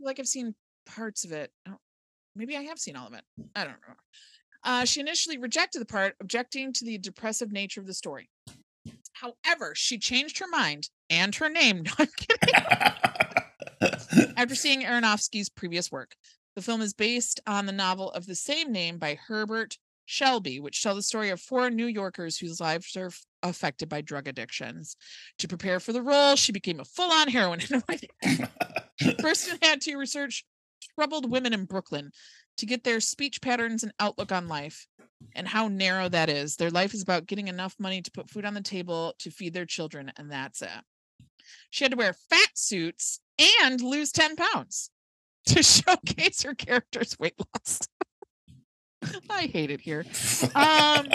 like 0.00 0.18
I've 0.18 0.28
seen 0.28 0.54
parts 0.86 1.24
of 1.24 1.32
it. 1.32 1.50
Maybe 2.34 2.56
I 2.56 2.62
have 2.62 2.78
seen 2.78 2.96
all 2.96 3.06
of 3.06 3.14
it. 3.14 3.24
I 3.54 3.64
don't 3.64 3.72
know. 3.86 3.94
Uh, 4.64 4.84
she 4.84 5.00
initially 5.00 5.38
rejected 5.38 5.80
the 5.80 5.86
part, 5.86 6.16
objecting 6.20 6.72
to 6.72 6.84
the 6.84 6.98
depressive 6.98 7.52
nature 7.52 7.80
of 7.80 7.86
the 7.86 7.94
story. 7.94 8.28
However, 9.12 9.74
she 9.74 9.98
changed 9.98 10.38
her 10.38 10.48
mind 10.48 10.88
and 11.10 11.34
her 11.34 11.48
name. 11.48 11.84
No, 11.86 11.92
I'm 11.98 12.08
kidding. 12.16 13.22
After 14.36 14.54
seeing 14.54 14.82
Aronofsky's 14.82 15.48
previous 15.48 15.90
work, 15.90 16.14
the 16.56 16.62
film 16.62 16.82
is 16.82 16.92
based 16.92 17.40
on 17.46 17.64
the 17.64 17.72
novel 17.72 18.10
of 18.12 18.26
the 18.26 18.34
same 18.34 18.70
name 18.70 18.98
by 18.98 19.18
Hubert 19.26 19.78
Selby, 20.06 20.60
which 20.60 20.82
tell 20.82 20.94
the 20.94 21.02
story 21.02 21.30
of 21.30 21.40
four 21.40 21.70
New 21.70 21.86
Yorkers 21.86 22.36
whose 22.36 22.60
lives 22.60 22.94
are 22.96 23.10
affected 23.42 23.88
by 23.88 24.02
drug 24.02 24.28
addictions. 24.28 24.94
To 25.38 25.48
prepare 25.48 25.80
for 25.80 25.94
the 25.94 26.02
role, 26.02 26.36
she 26.36 26.52
became 26.52 26.80
a 26.80 26.84
full-on 26.84 27.28
heroin 27.28 27.60
heroine. 27.60 28.00
Burstyn 29.00 29.58
had 29.62 29.80
to 29.82 29.96
research 29.96 30.44
troubled 30.98 31.30
women 31.30 31.54
in 31.54 31.64
Brooklyn 31.64 32.10
to 32.58 32.66
get 32.66 32.84
their 32.84 33.00
speech 33.00 33.40
patterns 33.40 33.82
and 33.82 33.92
outlook 33.98 34.32
on 34.32 34.48
life 34.48 34.86
and 35.34 35.48
how 35.48 35.68
narrow 35.68 36.10
that 36.10 36.28
is. 36.28 36.56
Their 36.56 36.70
life 36.70 36.92
is 36.92 37.02
about 37.02 37.26
getting 37.26 37.48
enough 37.48 37.74
money 37.78 38.02
to 38.02 38.10
put 38.10 38.28
food 38.28 38.44
on 38.44 38.54
the 38.54 38.60
table 38.60 39.14
to 39.20 39.30
feed 39.30 39.54
their 39.54 39.66
children, 39.66 40.12
and 40.18 40.30
that's 40.30 40.60
it. 40.60 40.68
She 41.70 41.84
had 41.84 41.92
to 41.92 41.96
wear 41.96 42.12
fat 42.12 42.50
suits 42.54 43.20
and 43.38 43.80
lose 43.80 44.12
10 44.12 44.36
pounds 44.36 44.90
to 45.46 45.62
showcase 45.62 46.42
her 46.42 46.54
character's 46.54 47.18
weight 47.18 47.38
loss. 47.38 47.80
I 49.30 49.46
hate 49.46 49.70
it 49.70 49.80
here. 49.80 50.04
Um, 50.54 51.08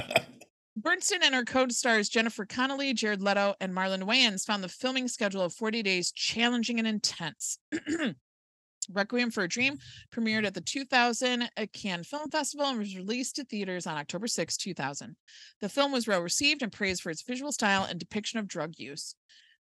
Bernstein 0.78 1.22
and 1.24 1.36
her 1.36 1.43
co-stars 1.43 2.09
Jennifer 2.09 2.45
Connelly, 2.45 2.93
Jared 2.93 3.22
Leto, 3.22 3.55
and 3.59 3.74
Marlon 3.74 4.03
Wayans 4.03 4.45
found 4.45 4.63
the 4.63 4.69
filming 4.69 5.07
schedule 5.07 5.41
of 5.41 5.53
40 5.53 5.84
days 5.84 6.11
challenging 6.11 6.80
and 6.80 6.88
intense. 6.88 7.57
Requiem 8.91 9.32
for 9.32 9.43
a 9.43 9.47
Dream 9.47 9.78
premiered 10.13 10.45
at 10.45 10.53
the 10.53 10.61
2000 10.61 11.49
Cannes 11.74 12.07
Film 12.07 12.30
Festival 12.30 12.67
and 12.67 12.80
was 12.80 12.95
released 12.95 13.36
to 13.36 13.43
theaters 13.43 13.86
on 13.86 13.97
October 13.97 14.28
6, 14.28 14.57
2000. 14.57 15.15
The 15.59 15.69
film 15.69 15.91
was 15.91 16.07
well 16.07 16.22
received 16.22 16.61
and 16.61 16.72
praised 16.72 17.01
for 17.01 17.09
its 17.09 17.22
visual 17.22 17.51
style 17.51 17.86
and 17.89 17.99
depiction 17.99 18.39
of 18.39 18.47
drug 18.47 18.74
use. 18.78 19.15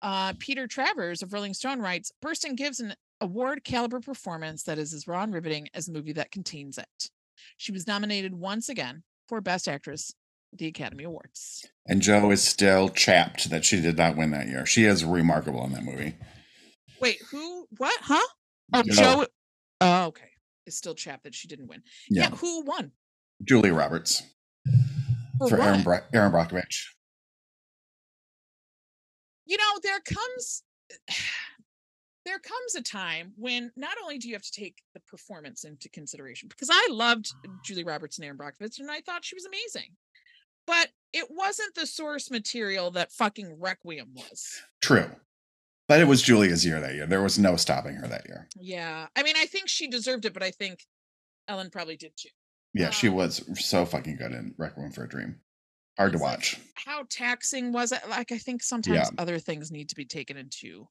Uh, 0.01 0.33
Peter 0.39 0.65
Travers 0.67 1.21
of 1.21 1.33
Rolling 1.33 1.53
Stone 1.53 1.79
writes 1.79 2.11
Burstyn 2.23 2.55
gives 2.55 2.79
an 2.79 2.95
award 3.21 3.63
caliber 3.63 3.99
performance 3.99 4.63
that 4.63 4.79
is 4.79 4.93
as 4.93 5.07
raw 5.07 5.23
and 5.23 5.33
riveting 5.33 5.67
as 5.73 5.87
a 5.87 5.91
movie 5.91 6.13
that 6.13 6.31
contains 6.31 6.77
it. 6.77 7.09
She 7.57 7.71
was 7.71 7.87
nominated 7.87 8.33
once 8.35 8.69
again 8.69 9.03
for 9.27 9.41
Best 9.41 9.67
Actress 9.67 10.13
at 10.53 10.59
the 10.59 10.67
Academy 10.67 11.03
Awards. 11.03 11.65
And 11.85 12.01
Joe 12.01 12.31
is 12.31 12.41
still 12.43 12.89
chapped 12.89 13.49
that 13.49 13.65
she 13.65 13.81
did 13.81 13.97
not 13.97 14.15
win 14.15 14.31
that 14.31 14.47
year. 14.47 14.65
She 14.65 14.85
is 14.85 15.03
remarkable 15.03 15.65
in 15.65 15.73
that 15.73 15.83
movie. 15.83 16.15
Wait, 17.01 17.17
who? 17.31 17.65
What? 17.77 17.97
Huh? 18.01 18.27
Oh, 18.73 18.83
No. 18.85 18.93
Joe. 18.93 19.25
Oh, 19.81 20.05
okay. 20.07 20.25
Is 20.65 20.77
still 20.77 20.95
chapped 20.95 21.23
that 21.23 21.33
she 21.35 21.47
didn't 21.47 21.67
win. 21.67 21.81
Yeah. 22.09 22.23
Yeah, 22.23 22.29
who 22.37 22.63
won? 22.63 22.91
Julia 23.43 23.73
Roberts 23.73 24.23
For 25.39 25.49
for 25.49 25.61
Aaron? 25.61 25.81
Bra- 25.83 26.01
Erin 26.13 26.31
Brockovich. 26.31 26.87
You 29.49 29.57
know 29.57 29.79
there 29.83 29.99
comes 29.99 30.63
there 32.25 32.39
comes 32.39 32.75
a 32.77 32.81
time 32.83 33.33
when 33.35 33.71
not 33.75 33.95
only 34.03 34.17
do 34.19 34.27
you 34.27 34.35
have 34.35 34.43
to 34.43 34.51
take 34.51 34.77
the 34.93 34.99
performance 35.01 35.63
into 35.63 35.89
consideration 35.89 36.47
because 36.49 36.69
i 36.71 36.87
loved 36.91 37.31
julie 37.63 37.83
roberts 37.83 38.17
and 38.17 38.25
erin 38.25 38.37
brockovich 38.37 38.77
and 38.79 38.91
i 38.91 39.01
thought 39.01 39.25
she 39.25 39.35
was 39.35 39.45
amazing 39.45 39.91
but 40.67 40.89
it 41.13 41.27
wasn't 41.31 41.73
the 41.75 41.87
source 41.87 42.29
material 42.29 42.91
that 42.91 43.11
fucking 43.11 43.59
requiem 43.59 44.09
was 44.15 44.61
True. 44.81 45.09
But 45.87 46.01
it 46.01 46.07
was 46.07 46.21
Julia's 46.21 46.63
year 46.63 46.79
that 46.79 46.93
year. 46.93 47.07
There 47.07 47.23
was 47.23 47.39
no 47.39 47.55
stopping 47.55 47.95
her 47.95 48.07
that 48.07 48.27
year. 48.27 48.47
yeah 48.59 49.07
i 49.15 49.23
mean 49.23 49.35
i 49.37 49.45
think 49.47 49.67
she 49.69 49.87
deserved 49.87 50.25
it 50.25 50.33
but 50.33 50.43
i 50.43 50.51
think 50.51 50.85
ellen 51.47 51.69
probably 51.71 51.97
did 51.97 52.11
too 52.15 52.29
Yeah, 52.73 52.91
she 52.91 53.07
Um, 53.07 53.15
was 53.15 53.43
so 53.59 53.85
fucking 53.85 54.17
good 54.17 54.31
in 54.31 54.53
Requiem 54.59 54.91
for 54.91 55.05
a 55.05 55.09
Dream. 55.09 55.39
Hard 55.99 56.13
to 56.13 56.15
It's 56.15 56.23
like, 56.23 56.37
watch. 56.37 56.57
how 56.75 57.03
taxing 57.09 57.71
was 57.73 57.91
it? 57.91 57.99
Like 58.09 58.31
i 58.31 58.37
think 58.37 58.63
sometimes 58.63 59.09
other 59.17 59.37
things 59.37 59.69
need 59.71 59.89
to 59.89 59.95
be 59.95 60.05
taken 60.05 60.37
into 60.37 60.87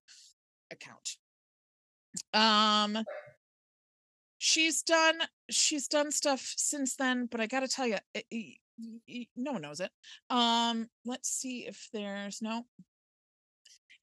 account. 0.70 1.16
Um 2.34 3.04
she's 4.36 4.82
done 4.82 5.18
she's 5.50 5.88
done 5.88 6.10
stuff 6.12 6.52
since 6.56 6.94
then 6.96 7.26
but 7.26 7.40
i 7.40 7.46
gotta 7.46 7.66
tell 7.68 7.86
you 7.86 7.96
no 9.36 9.52
one 9.52 9.62
knows 9.62 9.80
it. 9.80 9.90
Um 10.30 10.88
let's 11.04 11.30
see 11.30 11.66
if 11.66 11.88
there's 11.92 12.40
no. 12.42 12.66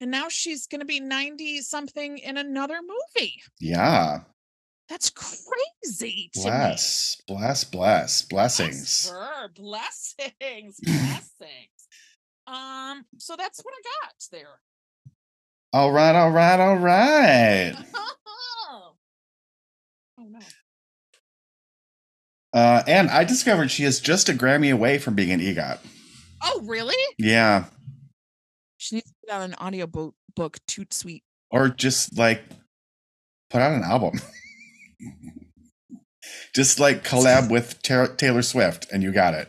And 0.00 0.10
now 0.10 0.28
she's 0.28 0.66
gonna 0.66 0.84
be 0.84 1.00
90 1.00 1.62
something 1.62 2.18
in 2.18 2.36
another 2.36 2.80
movie. 2.82 3.40
Yeah. 3.60 4.20
That's 4.88 5.10
crazy. 5.10 6.30
Bless. 6.34 7.20
Bless, 7.26 7.64
bless. 7.64 8.22
Bless 8.22 8.58
Blessings. 8.58 9.10
her. 9.10 9.48
blessings 9.54 10.78
blessings 10.82 11.88
um 12.46 13.04
so 13.18 13.34
that's 13.36 13.60
what 13.64 13.74
i 13.74 13.82
got 14.04 14.14
there 14.30 14.60
All 15.72 15.90
right, 15.92 16.14
all 16.14 16.30
right, 16.30 16.60
all 16.60 16.76
right. 16.76 17.74
oh 18.68 18.92
no. 20.18 20.38
Uh, 22.54 22.82
and 22.86 23.10
I 23.10 23.24
discovered 23.24 23.70
she 23.70 23.84
is 23.84 24.00
just 24.00 24.28
a 24.30 24.32
Grammy 24.32 24.72
away 24.72 24.96
from 24.98 25.14
being 25.14 25.30
an 25.30 25.40
EGOT. 25.40 25.78
Oh, 26.42 26.62
really? 26.64 26.94
Yeah. 27.18 27.64
She 28.78 28.94
needs 28.96 29.08
to 29.10 29.14
put 29.26 29.34
out 29.34 29.42
an 29.42 29.54
audio 29.58 29.86
book, 29.86 30.14
book 30.34 30.58
Toot 30.66 30.94
Sweet. 30.94 31.22
Or 31.50 31.68
just 31.68 32.16
like 32.16 32.44
put 33.50 33.60
out 33.60 33.72
an 33.72 33.82
album. 33.82 34.20
just 36.54 36.80
like 36.80 37.04
collab 37.04 37.50
with 37.50 37.80
Taylor 37.82 38.42
Swift 38.42 38.86
and 38.92 39.02
you 39.02 39.12
got 39.12 39.34
it. 39.34 39.48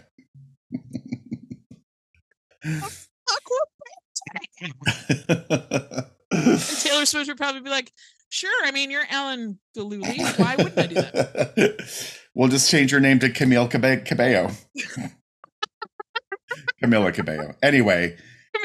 Taylor 6.32 7.06
Swift 7.06 7.28
would 7.28 7.38
probably 7.38 7.62
be 7.62 7.70
like, 7.70 7.92
sure. 8.30 8.66
I 8.66 8.72
mean, 8.72 8.90
you're 8.92 9.06
Ellen 9.10 9.60
Gillooly. 9.76 10.20
Why 10.38 10.56
wouldn't 10.58 10.78
I 10.78 10.88
do 10.88 10.96
that? 10.96 11.90
we'll 12.36 12.50
just 12.50 12.70
change 12.70 12.92
your 12.92 13.02
name 13.02 13.20
to 13.20 13.30
Camille 13.30 13.68
Cabe- 13.68 14.04
Cabello. 14.06 14.52
Camila 16.84 17.14
Cabello. 17.14 17.56
Anyway. 17.64 18.18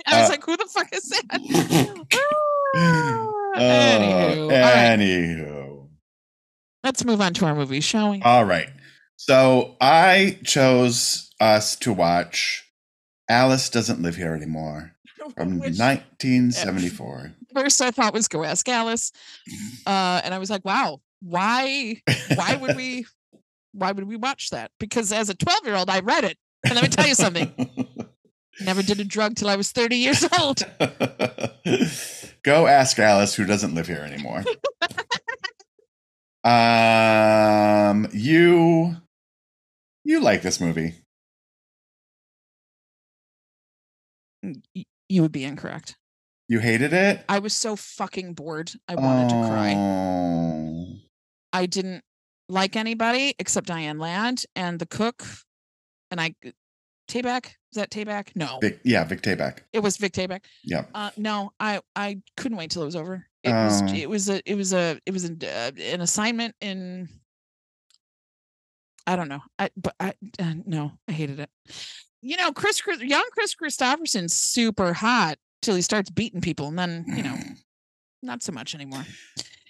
I 0.06 0.20
was 0.20 0.28
Uh, 0.28 0.32
like, 0.32 0.44
who 0.44 0.56
the 0.56 0.68
fuck 0.72 0.88
is 0.94 1.08
that? 1.10 2.06
Uh, 2.74 3.28
Anywho, 3.54 4.50
right, 4.50 4.98
anywho. 4.98 5.51
Let's 6.84 7.04
move 7.04 7.20
on 7.20 7.34
to 7.34 7.46
our 7.46 7.54
movie, 7.54 7.80
shall 7.80 8.10
we? 8.10 8.20
All 8.22 8.44
right. 8.44 8.68
So 9.16 9.76
I 9.80 10.38
chose 10.44 11.30
us 11.40 11.76
to 11.76 11.92
watch 11.92 12.64
Alice 13.28 13.68
Doesn't 13.70 14.02
Live 14.02 14.16
Here 14.16 14.34
Anymore 14.34 14.92
from 15.36 15.58
Which 15.60 15.78
1974. 15.78 17.32
first 17.54 17.80
I 17.80 17.90
thought 17.90 18.12
was 18.14 18.28
Go 18.28 18.44
Ask 18.44 18.68
Alice. 18.68 19.12
Uh, 19.86 20.20
and 20.24 20.32
I 20.32 20.38
was 20.38 20.48
like, 20.48 20.64
wow, 20.64 21.00
why 21.20 22.00
why 22.36 22.54
would 22.54 22.76
we 22.76 23.04
why 23.72 23.90
would 23.90 24.06
we 24.06 24.16
watch 24.16 24.50
that? 24.50 24.70
Because 24.78 25.12
as 25.12 25.28
a 25.28 25.34
12 25.34 25.66
year 25.66 25.74
old, 25.74 25.90
I 25.90 25.98
read 26.00 26.22
it. 26.24 26.38
And 26.64 26.74
let 26.74 26.82
me 26.84 26.88
tell 26.88 27.06
you 27.08 27.16
something. 27.16 27.52
Never 28.64 28.82
did 28.82 29.00
a 29.00 29.04
drug 29.04 29.34
till 29.34 29.48
I 29.48 29.56
was 29.56 29.72
30 29.72 29.96
years 29.96 30.24
old. 30.38 30.62
Go 32.44 32.66
ask 32.68 32.96
Alice 33.00 33.34
who 33.34 33.44
doesn't 33.44 33.74
live 33.74 33.88
here 33.88 34.02
anymore. 34.02 34.44
Um 36.44 38.08
you 38.12 38.96
you 40.04 40.20
like 40.20 40.42
this 40.42 40.60
movie. 40.60 40.94
You 45.08 45.22
would 45.22 45.32
be 45.32 45.44
incorrect. 45.44 45.96
You 46.48 46.58
hated 46.58 46.92
it? 46.92 47.24
I 47.28 47.38
was 47.38 47.56
so 47.56 47.76
fucking 47.76 48.34
bored. 48.34 48.72
I 48.88 48.96
wanted 48.96 49.28
to 49.28 49.34
cry. 49.48 49.74
Oh. 49.76 50.96
I 51.52 51.66
didn't 51.66 52.02
like 52.48 52.76
anybody 52.76 53.34
except 53.38 53.66
Diane 53.66 53.98
Ladd 53.98 54.42
and 54.56 54.78
the 54.78 54.86
cook. 54.86 55.24
And 56.10 56.20
I 56.20 56.34
Tayback? 57.08 57.52
Is 57.72 57.76
that 57.76 57.90
Tayback? 57.90 58.28
No. 58.34 58.58
Vic, 58.60 58.80
yeah, 58.84 59.02
Vic 59.04 59.22
Tayback. 59.22 59.60
It 59.72 59.78
was 59.80 59.96
Vic 59.96 60.12
Tayback. 60.12 60.44
Yeah. 60.62 60.84
Uh, 60.94 61.10
no, 61.16 61.52
I 61.58 61.80
I 61.96 62.20
couldn't 62.36 62.58
wait 62.58 62.70
till 62.70 62.82
it 62.82 62.86
was 62.86 62.96
over. 62.96 63.24
It 63.42 63.50
was 63.50 63.82
Oh. 63.82 63.86
it 63.94 64.08
was 64.10 64.28
a 64.28 64.42
it 64.44 64.54
was 64.56 64.72
a 64.74 65.00
it 65.06 65.12
was 65.12 65.24
an, 65.24 65.38
uh, 65.42 65.70
an 65.80 66.00
assignment 66.02 66.54
in. 66.60 67.08
I 69.06 69.16
don't 69.16 69.28
know. 69.28 69.40
I 69.58 69.70
but 69.76 69.94
I 69.98 70.12
uh, 70.38 70.54
no, 70.66 70.92
I 71.08 71.12
hated 71.12 71.40
it. 71.40 71.50
You 72.20 72.36
know, 72.36 72.52
Chris, 72.52 72.80
Chris 72.80 73.00
young 73.00 73.24
Kris 73.32 73.54
Kristofferson's 73.54 74.34
super 74.34 74.92
hot 74.92 75.38
till 75.62 75.74
he 75.74 75.82
starts 75.82 76.10
beating 76.10 76.40
people, 76.40 76.68
and 76.68 76.78
then 76.78 77.04
you 77.08 77.22
know, 77.22 77.36
not 78.22 78.42
so 78.42 78.52
much 78.52 78.74
anymore. 78.74 79.04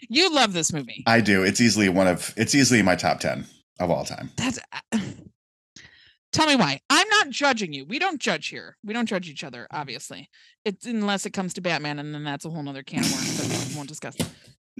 You 0.08 0.34
love 0.34 0.52
this 0.52 0.72
movie. 0.72 1.04
I 1.06 1.20
do. 1.20 1.44
It's 1.44 1.60
easily 1.60 1.88
one 1.88 2.08
of 2.08 2.34
it's 2.36 2.54
easily 2.54 2.82
my 2.82 2.96
top 2.96 3.20
10 3.20 3.46
of 3.78 3.90
all 3.90 4.04
time. 4.04 4.30
That's. 4.36 4.58
Tell 6.32 6.46
me 6.46 6.56
why. 6.56 6.80
I'm 6.88 7.08
not 7.08 7.28
judging 7.28 7.72
you. 7.74 7.84
We 7.84 7.98
don't 7.98 8.20
judge 8.20 8.48
here. 8.48 8.76
We 8.82 8.94
don't 8.94 9.06
judge 9.06 9.28
each 9.28 9.44
other, 9.44 9.66
obviously. 9.70 10.30
It's 10.64 10.86
unless 10.86 11.26
it 11.26 11.32
comes 11.32 11.52
to 11.54 11.60
Batman, 11.60 11.98
and 11.98 12.14
then 12.14 12.24
that's 12.24 12.44
a 12.44 12.50
whole 12.50 12.62
nother 12.62 12.82
can 12.82 13.00
of 13.00 13.12
worms 13.12 13.36
that 13.36 13.68
we 13.68 13.76
won't 13.76 13.88
discuss. 13.88 14.16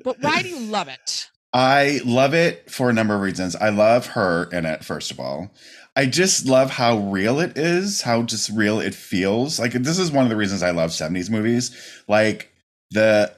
But 0.02 0.16
why 0.20 0.42
do 0.42 0.48
you 0.48 0.58
love 0.58 0.88
it? 0.88 1.28
I 1.52 2.00
love 2.06 2.32
it 2.32 2.70
for 2.70 2.88
a 2.88 2.94
number 2.94 3.14
of 3.14 3.20
reasons. 3.20 3.54
I 3.54 3.68
love 3.68 4.06
her 4.06 4.44
in 4.44 4.64
it, 4.64 4.82
first 4.82 5.10
of 5.10 5.20
all. 5.20 5.52
I 5.94 6.06
just 6.06 6.46
love 6.46 6.70
how 6.70 6.96
real 6.96 7.38
it 7.40 7.58
is, 7.58 8.00
how 8.00 8.22
just 8.22 8.48
real 8.48 8.80
it 8.80 8.94
feels. 8.94 9.58
Like, 9.58 9.72
this 9.72 9.98
is 9.98 10.10
one 10.10 10.24
of 10.24 10.30
the 10.30 10.36
reasons 10.36 10.62
I 10.62 10.70
love 10.70 10.90
70s 10.90 11.28
movies. 11.28 11.76
Like, 12.08 12.50
the. 12.90 13.34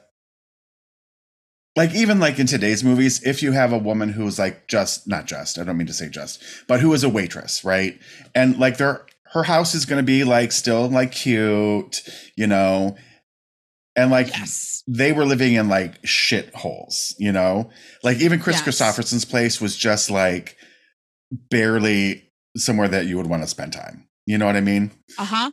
Like, 1.76 1.92
even 1.94 2.20
like 2.20 2.38
in 2.38 2.46
today's 2.46 2.84
movies, 2.84 3.20
if 3.24 3.42
you 3.42 3.52
have 3.52 3.72
a 3.72 3.78
woman 3.78 4.10
who's 4.10 4.38
like 4.38 4.68
just, 4.68 5.08
not 5.08 5.26
just, 5.26 5.58
I 5.58 5.64
don't 5.64 5.76
mean 5.76 5.88
to 5.88 5.92
say 5.92 6.08
just, 6.08 6.42
but 6.68 6.80
who 6.80 6.92
is 6.92 7.02
a 7.02 7.08
waitress, 7.08 7.64
right? 7.64 7.98
And 8.34 8.58
like, 8.58 8.76
their 8.76 9.04
her 9.32 9.42
house 9.42 9.74
is 9.74 9.84
going 9.84 9.98
to 10.00 10.06
be 10.06 10.22
like 10.22 10.52
still 10.52 10.88
like 10.88 11.10
cute, 11.10 12.02
you 12.36 12.46
know? 12.46 12.96
And 13.96 14.10
like, 14.12 14.28
Yes. 14.28 14.84
they 14.86 15.10
were 15.12 15.24
living 15.24 15.54
in 15.54 15.68
like 15.68 15.94
shit 16.06 16.54
holes, 16.54 17.16
you 17.18 17.32
know? 17.32 17.70
Like 18.04 18.18
even 18.20 18.38
Chris 18.38 18.62
Yes. 18.64 18.80
Kristofferson's 18.80 19.24
place 19.24 19.60
was 19.60 19.76
just 19.76 20.10
like 20.10 20.56
barely 21.50 22.30
somewhere 22.56 22.88
that 22.88 23.06
you 23.06 23.16
would 23.16 23.26
want 23.26 23.42
to 23.42 23.48
spend 23.48 23.72
time. 23.72 24.06
You 24.26 24.38
know 24.38 24.46
what 24.46 24.56
I 24.56 24.60
mean? 24.60 24.90
Uh 25.18 25.24
huh. 25.24 25.50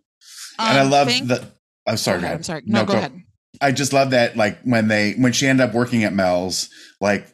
and 0.59 0.77
I 0.77 0.83
love 0.83 1.07
the 1.07 1.47
I'm 1.87 1.97
sorry, 1.97 2.17
Go 2.17 2.21
go 2.21 2.25
ahead. 2.27 2.37
I'm 2.37 2.43
sorry. 2.43 2.61
No, 2.65 2.85
go, 2.85 2.93
ahead. 2.93 3.23
I 3.61 3.71
just 3.71 3.93
love 3.93 4.09
that 4.11 4.35
like 4.35 4.59
when 4.63 4.87
they 4.87 5.13
when 5.13 5.33
she 5.33 5.47
ended 5.47 5.69
up 5.69 5.73
working 5.73 6.03
at 6.03 6.13
Mel's, 6.13 6.69
like 6.99 7.27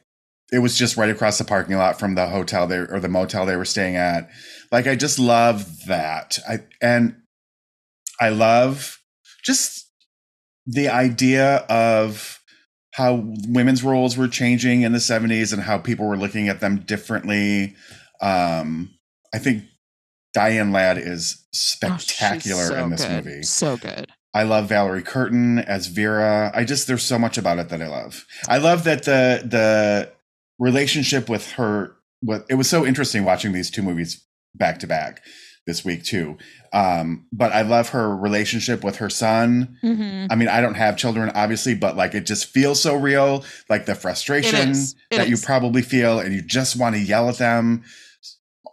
it 0.51 0.59
was 0.59 0.77
just 0.77 0.97
right 0.97 1.09
across 1.09 1.37
the 1.37 1.43
parking 1.43 1.77
lot 1.77 1.99
from 1.99 2.15
the 2.15 2.27
hotel 2.27 2.67
there 2.67 2.91
or 2.91 2.99
the 2.99 3.09
motel 3.09 3.45
they 3.45 3.55
were 3.55 3.65
staying 3.65 3.95
at. 3.95 4.29
Like 4.71 4.87
I 4.87 4.95
just 4.95 5.19
love 5.19 5.85
that. 5.87 6.39
I 6.47 6.59
and 6.81 7.15
I 8.19 8.29
love 8.29 8.99
just 9.43 9.89
the 10.65 10.89
idea 10.89 11.57
of 11.69 12.41
how 12.93 13.23
women's 13.47 13.83
roles 13.83 14.17
were 14.17 14.27
changing 14.27 14.81
in 14.81 14.91
the 14.91 14.97
70s 14.97 15.53
and 15.53 15.61
how 15.61 15.77
people 15.77 16.07
were 16.07 16.17
looking 16.17 16.49
at 16.49 16.59
them 16.59 16.79
differently. 16.79 17.75
Um, 18.21 18.89
I 19.33 19.37
think 19.37 19.63
Diane 20.33 20.71
Ladd 20.71 20.97
is 20.97 21.45
spectacular 21.53 22.63
oh, 22.63 22.69
so 22.69 22.83
in 22.83 22.89
this 22.89 23.05
good. 23.05 23.25
movie. 23.25 23.43
So 23.43 23.77
good. 23.77 24.11
I 24.37 24.43
love 24.43 24.69
Valerie 24.69 25.01
Curtin 25.01 25.57
as 25.59 25.87
Vera. 25.87 26.51
I 26.53 26.63
just 26.63 26.85
there's 26.87 27.01
so 27.03 27.17
much 27.17 27.37
about 27.39 27.57
it 27.57 27.69
that 27.69 27.81
I 27.81 27.87
love. 27.87 28.25
I 28.47 28.59
love 28.59 28.83
that 28.83 29.03
the 29.03 29.41
the 29.43 30.11
relationship 30.59 31.27
with 31.27 31.53
her 31.53 31.95
what 32.21 32.45
it 32.49 32.55
was 32.55 32.69
so 32.69 32.85
interesting 32.85 33.23
watching 33.23 33.51
these 33.51 33.71
two 33.71 33.81
movies 33.81 34.23
back 34.55 34.79
to 34.79 34.87
back 34.87 35.21
this 35.65 35.83
week 35.83 36.03
too. 36.03 36.37
Um, 36.71 37.25
but 37.31 37.51
I 37.51 37.63
love 37.63 37.89
her 37.89 38.15
relationship 38.15 38.83
with 38.83 38.97
her 38.97 39.09
son. 39.09 39.77
Mhm. 39.83 40.27
I 40.29 40.35
mean, 40.35 40.47
I 40.49 40.61
don't 40.61 40.75
have 40.75 40.97
children, 40.97 41.31
obviously, 41.33 41.73
but 41.75 41.97
like 41.97 42.13
it 42.13 42.25
just 42.25 42.45
feels 42.45 42.81
so 42.81 42.95
real. 42.95 43.43
Like 43.69 43.85
the 43.87 43.95
frustration 43.95 44.69
is. 44.69 44.95
It 45.09 45.17
that 45.17 45.29
you 45.29 45.37
probably 45.37 45.81
feel, 45.81 46.19
and 46.19 46.33
you 46.35 46.41
just 46.43 46.75
want 46.75 46.95
to 46.95 47.01
yell 47.01 47.27
at 47.29 47.37
them 47.37 47.83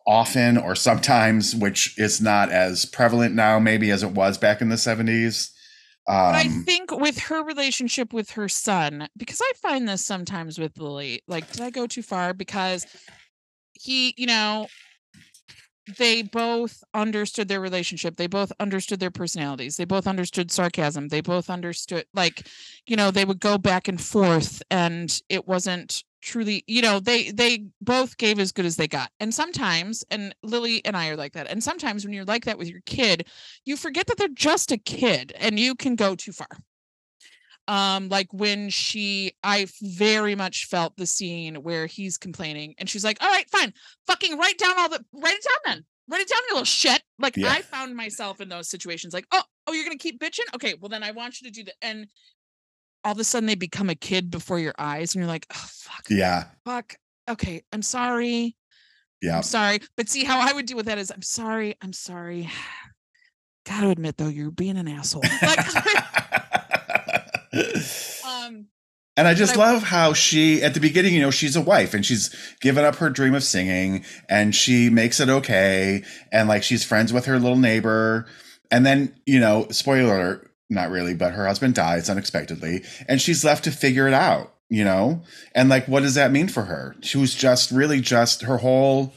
often 0.07 0.59
or 0.59 0.75
sometimes, 0.75 1.55
which 1.55 1.99
is 1.99 2.21
not 2.21 2.51
as 2.53 2.85
prevalent 2.85 3.35
now, 3.35 3.59
maybe 3.59 3.91
as 3.91 4.03
it 4.03 4.11
was 4.11 4.37
back 4.37 4.61
in 4.61 4.69
the 4.69 4.77
70s. 4.77 5.51
But 6.07 6.35
I 6.35 6.45
Um, 6.47 6.65
think 6.65 6.91
with 6.91 7.19
her 7.19 7.43
relationship 7.43 8.13
with 8.13 8.31
her 8.33 8.49
son, 8.49 9.09
because 9.17 9.41
I 9.43 9.53
find 9.57 9.89
this 9.89 10.05
sometimes 10.05 10.59
with 10.59 10.79
Lily, 10.79 11.23
like, 11.27 11.51
did 11.51 11.63
I 11.63 11.71
go 11.71 11.87
too 11.87 12.03
far? 12.03 12.35
Because 12.35 12.87
he, 13.73 14.15
you 14.17 14.27
know, 14.27 14.69
they 15.99 16.23
both 16.23 16.83
understood 16.95 17.49
their 17.49 17.61
relationship. 17.61 18.17
They 18.17 18.27
both 18.27 18.53
understood 18.59 19.01
their 19.01 19.11
personalities. 19.11 19.77
They 19.77 19.85
both 19.85 20.07
understood 20.07 20.51
sarcasm. 20.51 21.09
They 21.09 21.21
both 21.21 21.51
understood, 21.51 22.07
like, 22.15 22.47
you 22.87 22.97
know, 22.97 23.11
they 23.11 23.25
would 23.25 23.41
go 23.41 23.59
back 23.59 23.87
and 23.89 24.01
forth, 24.01 24.63
and 24.71 25.21
it 25.29 25.47
wasn't 25.47 26.03
truly, 26.25 26.65
you 26.67 26.83
know, 26.83 26.99
they 26.99 27.31
they 27.31 27.67
both 27.81 28.17
gave 28.17 28.39
as 28.41 28.51
good 28.51 28.65
as 28.65 28.77
they 28.77 28.89
got. 28.89 29.11
And 29.21 29.33
sometimes, 29.33 30.03
and 30.11 30.35
Lily 30.43 30.85
and 30.85 30.97
I 30.97 31.11
are 31.11 31.17
like 31.17 31.35
that. 31.35 31.49
And 31.49 31.63
sometimes 31.63 32.05
when 32.05 32.13
you're 32.15 32.25
like 32.25 32.47
that 32.47 32.59
with 32.59 32.69
your 32.69 32.81
kid, 32.87 33.29
you 33.65 33.77
forget 33.77 34.07
that 34.09 34.17
they're 34.17 34.29
just 34.29 34.73
a 34.73 34.79
kid 34.79 35.33
and 35.39 35.61
you 35.61 35.75
can 35.75 35.95
go 35.95 36.15
too 36.17 36.33
far 36.33 36.49
um 37.67 38.09
like 38.11 38.31
when 38.33 38.69
she 38.69 39.33
i 39.43 39.67
very 39.81 40.35
much 40.35 40.67
felt 40.67 40.95
the 40.99 41.07
scene 41.07 41.55
where 41.57 41.87
he's 41.87 42.19
complaining 42.19 42.75
and 42.79 42.91
she's 42.91 43.05
like 43.05 43.17
all 43.23 43.29
right 43.31 43.49
fine 43.49 43.73
fucking 44.07 44.37
write 44.37 44.59
down 44.59 44.75
all 44.79 44.89
the 44.89 45.03
write 45.15 45.35
it 45.35 45.45
down 45.45 45.75
then 45.75 45.85
write 46.11 46.21
it 46.21 46.29
down 46.29 46.41
you 46.49 46.55
little 46.55 46.65
shit 46.67 47.03
like 47.19 47.37
Yeah. 47.39 47.51
i 47.53 47.63
found 47.63 47.97
myself 47.97 48.43
in 48.43 48.51
those 48.51 48.69
situations 48.69 49.15
like 49.15 49.27
oh 49.33 49.43
oh 49.67 49.73
you're 49.73 49.85
gonna 49.85 49.97
keep 49.97 50.21
bitching 50.21 50.55
okay 50.55 50.75
well 50.79 50.91
then 50.91 51.03
i 51.03 51.11
want 51.13 51.41
you 51.41 51.49
to 51.49 51.55
do 51.55 51.65
that 51.65 51.75
and 51.81 52.07
all 53.05 53.13
of 53.13 53.19
a 53.19 53.25
sudden 53.25 53.47
they 53.47 53.55
become 53.55 53.91
a 53.91 53.95
kid 53.95 54.31
before 54.31 54.59
your 54.59 54.75
eyes 54.79 55.15
and 55.15 55.21
you're 55.23 55.29
like 55.29 55.47
oh 55.55 55.67
fuck 55.69 56.05
yeah, 56.11 56.45
fuck 56.65 56.97
okay 57.29 57.63
i'm 57.73 57.83
sorry 57.83 58.57
yeah. 59.23 59.39
I'm 59.39 59.43
sorry. 59.43 59.81
But 59.97 60.11
see 60.11 60.23
how 60.25 60.39
I 60.39 60.53
would 60.53 60.67
deal 60.67 60.77
with 60.77 60.85
that 60.85 60.99
is 60.99 61.11
I'm 61.11 61.23
sorry. 61.23 61.77
I'm 61.81 61.95
sorry. 61.95 62.51
Gotta 63.67 63.89
admit 63.89 64.19
though, 64.19 64.29
you're 64.29 64.51
being 64.51 64.77
an 64.77 64.87
asshole. 64.87 65.23
Um 68.27 68.67
And 69.17 69.29
I 69.29 69.33
just 69.35 69.57
I- 69.57 69.61
love 69.61 69.85
how 69.85 70.13
she, 70.13 70.63
at 70.63 70.75
the 70.75 70.81
beginning, 70.81 71.15
you 71.15 71.21
know, 71.21 71.31
she's 71.31 71.57
a 71.57 71.61
wife 71.63 71.95
and 71.95 72.05
she's 72.05 72.35
given 72.61 72.85
up 72.85 72.97
her 72.97 73.09
dream 73.09 73.35
of 73.35 73.45
singing 73.45 74.05
and 74.29 74.55
she 74.55 74.91
makes 74.91 75.21
it 75.21 75.29
okay. 75.29 76.03
And 76.33 76.49
like 76.49 76.63
she's 76.63 76.85
friends 76.85 77.13
with 77.13 77.25
her 77.27 77.39
little 77.39 77.57
neighbor. 77.57 78.27
And 78.71 78.85
then, 78.85 79.15
you 79.25 79.41
know, 79.41 79.69
spoiler 79.71 80.15
alert, 80.17 80.51
not 80.71 80.91
really, 80.91 81.15
but 81.15 81.33
her 81.33 81.47
husband 81.47 81.75
dies 81.75 82.09
unexpectedly 82.09 82.83
and 83.09 83.21
she's 83.21 83.45
left 83.45 83.65
to 83.65 83.71
figure 83.71 84.09
it 84.09 84.15
out, 84.15 84.55
you 84.69 84.85
know? 84.85 85.23
And 85.55 85.69
like, 85.69 85.87
what 85.87 86.03
does 86.03 86.15
that 86.15 86.33
mean 86.33 86.49
for 86.49 86.65
her? 86.65 86.97
She 87.01 87.19
was 87.19 87.35
just 87.35 87.71
really 87.71 88.01
just 88.01 88.43
her 88.43 88.59
whole, 88.59 89.13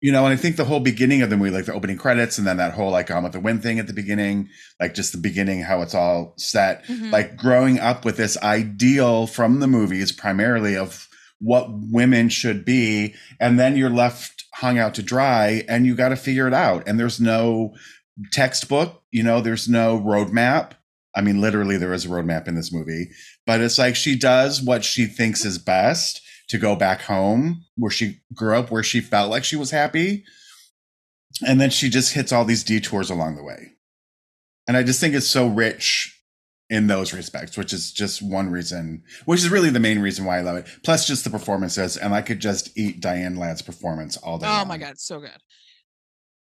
you 0.00 0.10
know, 0.10 0.24
and 0.24 0.32
I 0.32 0.36
think 0.36 0.56
the 0.56 0.64
whole 0.64 0.80
beginning 0.80 1.22
of 1.22 1.30
the 1.30 1.36
movie, 1.36 1.50
like 1.50 1.66
the 1.66 1.74
opening 1.74 1.98
credits 1.98 2.38
and 2.38 2.46
then 2.46 2.56
that 2.56 2.74
whole 2.74 2.90
like 2.90 3.10
on 3.10 3.22
with 3.22 3.32
the 3.32 3.40
wind 3.40 3.62
thing 3.62 3.78
at 3.78 3.86
the 3.86 3.92
beginning, 3.92 4.48
like 4.80 4.94
just 4.94 5.12
the 5.12 5.18
beginning, 5.18 5.62
how 5.62 5.82
it's 5.82 5.94
all 5.94 6.34
set 6.36 6.84
mhm. 6.86 7.12
like 7.12 7.36
growing 7.36 7.78
up 7.78 8.04
with 8.04 8.16
this 8.16 8.38
ideal 8.42 9.26
from 9.26 9.60
the 9.60 9.68
movies 9.68 10.12
primarily 10.12 10.76
of 10.76 11.08
what 11.40 11.68
women 11.70 12.28
should 12.28 12.64
be 12.64 13.14
and 13.40 13.58
then 13.58 13.74
you're 13.76 13.88
left 13.88 14.44
hung 14.54 14.78
out 14.78 14.94
to 14.94 15.02
dry 15.02 15.64
and 15.68 15.86
you 15.86 15.94
got 15.94 16.10
to 16.10 16.16
figure 16.16 16.46
it 16.46 16.52
out 16.52 16.86
and 16.86 17.00
there's 17.00 17.18
no 17.18 17.74
textbook 18.32 19.02
you 19.10 19.22
know 19.22 19.40
there's 19.40 19.68
no 19.68 19.98
roadmap 19.98 20.72
i 21.14 21.20
mean 21.20 21.40
literally 21.40 21.76
there 21.76 21.92
is 21.92 22.04
a 22.04 22.08
roadmap 22.08 22.46
in 22.48 22.54
this 22.54 22.72
movie 22.72 23.10
but 23.46 23.60
it's 23.60 23.78
like 23.78 23.96
she 23.96 24.16
does 24.18 24.62
what 24.62 24.84
she 24.84 25.06
thinks 25.06 25.44
is 25.44 25.58
best 25.58 26.20
to 26.48 26.58
go 26.58 26.74
back 26.74 27.02
home 27.02 27.64
where 27.76 27.90
she 27.90 28.20
grew 28.34 28.56
up 28.56 28.70
where 28.70 28.82
she 28.82 29.00
felt 29.00 29.30
like 29.30 29.44
she 29.44 29.56
was 29.56 29.70
happy 29.70 30.24
and 31.46 31.60
then 31.60 31.70
she 31.70 31.88
just 31.88 32.12
hits 32.14 32.32
all 32.32 32.44
these 32.44 32.64
detours 32.64 33.10
along 33.10 33.36
the 33.36 33.44
way 33.44 33.72
and 34.66 34.76
i 34.76 34.82
just 34.82 35.00
think 35.00 35.14
it's 35.14 35.28
so 35.28 35.46
rich 35.46 36.16
in 36.70 36.86
those 36.86 37.12
respects, 37.12 37.58
which 37.58 37.72
is 37.72 37.92
just 37.92 38.22
one 38.22 38.48
reason, 38.48 39.02
which 39.24 39.40
is 39.40 39.50
really 39.50 39.70
the 39.70 39.80
main 39.80 39.98
reason 39.98 40.24
why 40.24 40.38
I 40.38 40.42
love 40.42 40.56
it. 40.56 40.66
Plus, 40.84 41.04
just 41.06 41.24
the 41.24 41.30
performances, 41.30 41.96
and 41.96 42.14
I 42.14 42.22
could 42.22 42.38
just 42.38 42.70
eat 42.78 43.00
Diane 43.00 43.34
Ladd's 43.34 43.60
performance 43.60 44.16
all 44.16 44.38
day. 44.38 44.46
Oh 44.48 44.64
my 44.64 44.78
god, 44.78 44.96
so 44.96 45.18
good. 45.18 45.36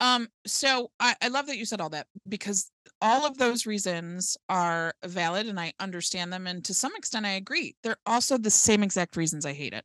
Um, 0.00 0.28
so 0.46 0.90
I, 1.00 1.14
I 1.22 1.28
love 1.28 1.46
that 1.46 1.56
you 1.56 1.64
said 1.64 1.80
all 1.80 1.88
that 1.90 2.06
because 2.28 2.70
all 3.00 3.26
of 3.26 3.38
those 3.38 3.66
reasons 3.66 4.36
are 4.48 4.94
valid 5.04 5.46
and 5.46 5.58
I 5.58 5.72
understand 5.80 6.32
them. 6.32 6.46
And 6.46 6.64
to 6.66 6.74
some 6.74 6.94
extent 6.96 7.24
I 7.26 7.30
agree. 7.32 7.74
They're 7.82 7.96
also 8.06 8.36
the 8.38 8.50
same 8.50 8.82
exact 8.82 9.16
reasons 9.16 9.46
I 9.46 9.52
hate 9.52 9.72
it. 9.72 9.84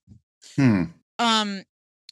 Hmm. 0.56 0.84
um 1.20 1.64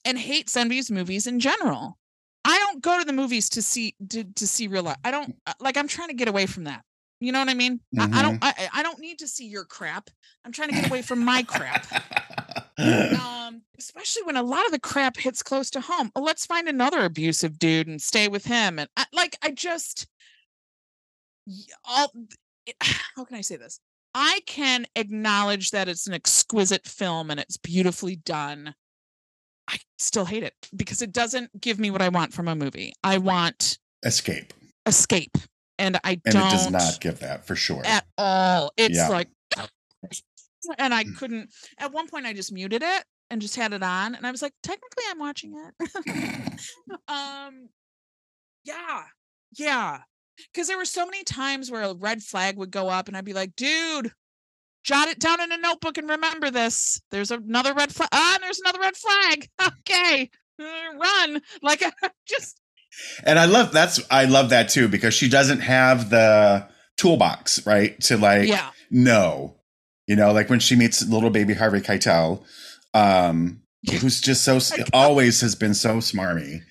and 0.05 0.17
hate 0.17 0.49
Sunbee's 0.49 0.89
movies 0.89 1.27
in 1.27 1.39
general. 1.39 1.97
I 2.45 2.57
don't 2.57 2.81
go 2.81 2.97
to 2.99 3.05
the 3.05 3.11
movies 3.13 3.49
to 3.49 3.61
see 3.61 3.95
to, 4.09 4.23
to 4.23 4.47
see 4.47 4.67
real 4.67 4.83
life. 4.83 4.97
I 5.03 5.11
don't 5.11 5.35
uh, 5.45 5.53
like 5.59 5.75
I'm 5.77 5.87
trying 5.87 6.07
to 6.09 6.13
get 6.13 6.27
away 6.29 6.45
from 6.45 6.63
that. 6.65 6.83
You 7.19 7.33
know 7.33 7.39
what 7.39 7.49
I 7.49 7.53
mean? 7.53 7.81
I, 7.99 8.09
I 8.13 8.21
don't 8.21 8.37
I, 8.41 8.49
I- 8.57 8.69
I 8.79 8.83
don't 8.83 8.99
need 8.99 9.19
to 9.19 9.27
see 9.27 9.45
your 9.47 9.65
crap. 9.65 10.09
I'm 10.45 10.53
trying 10.53 10.69
to 10.69 10.75
get 10.75 10.87
away 10.87 11.01
from 11.01 11.23
my 11.25 11.43
crap. 11.43 11.85
Um, 12.79 13.61
especially 13.79 14.23
when 14.23 14.35
a 14.35 14.43
lot 14.43 14.65
of 14.65 14.71
the 14.71 14.79
crap 14.79 15.17
hits 15.17 15.41
close 15.41 15.69
to 15.71 15.81
home. 15.81 16.11
Oh, 16.15 16.21
let's 16.21 16.45
find 16.45 16.67
another 16.67 17.03
abusive 17.05 17.57
dude 17.57 17.87
and 17.87 18.01
stay 18.01 18.27
with 18.27 18.45
him. 18.45 18.77
And 18.79 18.89
I, 18.97 19.05
like 19.13 19.37
I 19.41 19.51
just 19.51 20.07
all 21.85 22.11
how 23.15 23.25
can 23.25 23.37
I 23.37 23.41
say 23.41 23.55
this? 23.57 23.79
I 24.13 24.41
can 24.45 24.85
acknowledge 24.95 25.71
that 25.71 25.87
it's 25.87 26.07
an 26.07 26.13
exquisite 26.13 26.85
film 26.85 27.31
and 27.31 27.39
it's 27.39 27.57
beautifully 27.57 28.15
done. 28.17 28.73
I 29.67 29.77
still 29.99 30.25
hate 30.25 30.43
it 30.43 30.55
because 30.75 31.01
it 31.01 31.11
doesn't 31.11 31.61
give 31.61 31.79
me 31.79 31.91
what 31.91 32.01
I 32.01 32.09
want 32.09 32.33
from 32.33 32.47
a 32.47 32.55
movie. 32.55 32.93
I 33.03 33.19
want 33.19 33.77
Escape, 34.03 34.53
escape, 34.85 35.37
and 35.77 35.97
I 36.03 36.19
and 36.25 36.33
don't 36.33 36.47
it 36.47 36.49
does 36.49 36.71
not 36.71 36.99
give 37.01 37.19
that 37.19 37.45
for 37.45 37.55
sure. 37.55 37.83
at 37.85 38.05
all. 38.17 38.71
It's 38.77 38.95
Yeah. 38.95 39.09
like, 39.09 39.29
and 40.77 40.93
I 40.93 41.03
Mm. 41.03 41.17
couldn't. 41.17 41.53
At 41.77 41.91
one 41.91 42.07
point, 42.07 42.25
I 42.25 42.33
just 42.33 42.51
muted 42.51 42.81
it 42.81 43.03
and 43.29 43.41
just 43.41 43.55
had 43.55 43.73
it 43.73 43.83
on, 43.83 44.15
and 44.15 44.25
I 44.25 44.31
was 44.31 44.41
like, 44.41 44.53
technically, 44.63 45.03
I'm 45.09 45.19
watching 45.19 45.53
it. 45.55 46.59
um, 47.07 47.69
yeah, 48.63 49.03
yeah, 49.57 49.99
because 50.51 50.67
there 50.67 50.77
were 50.77 50.85
so 50.85 51.05
many 51.05 51.23
times 51.23 51.71
where 51.71 51.83
a 51.83 51.93
red 51.93 52.21
flag 52.21 52.57
would 52.57 52.71
go 52.71 52.89
up, 52.89 53.07
and 53.07 53.17
I'd 53.17 53.25
be 53.25 53.33
like, 53.33 53.55
dude. 53.55 54.11
Jot 54.81 55.09
it 55.09 55.19
down 55.19 55.41
in 55.41 55.51
a 55.51 55.57
notebook 55.57 55.97
and 55.97 56.09
remember 56.09 56.49
this. 56.49 57.01
There's 57.11 57.31
another 57.31 57.73
red 57.73 57.93
flag. 57.93 58.07
Ah, 58.13 58.37
there's 58.39 58.61
another 58.61 58.79
red 58.79 58.95
flag. 58.95 59.49
Okay, 59.61 60.29
uh, 60.57 60.97
run. 60.97 61.41
Like 61.61 61.83
just 62.25 62.61
and 63.23 63.39
I 63.39 63.45
love 63.45 63.71
that's 63.71 63.99
I 64.09 64.25
love 64.25 64.49
that 64.49 64.69
too 64.69 64.87
because 64.87 65.13
she 65.13 65.29
doesn't 65.29 65.59
have 65.59 66.09
the 66.09 66.67
toolbox 66.97 67.65
right 67.65 67.99
to 68.01 68.17
like 68.17 68.47
yeah. 68.47 68.71
know, 68.89 69.55
you 70.07 70.15
know, 70.15 70.31
like 70.31 70.49
when 70.49 70.59
she 70.59 70.75
meets 70.75 71.07
little 71.07 71.29
baby 71.29 71.53
Harvey 71.53 71.81
Keitel, 71.81 72.43
um, 72.93 73.61
who's 73.99 74.21
just 74.21 74.43
so 74.43 74.59
always 74.93 75.41
has 75.41 75.55
been 75.55 75.73
so 75.73 75.97
smarmy. 75.97 76.61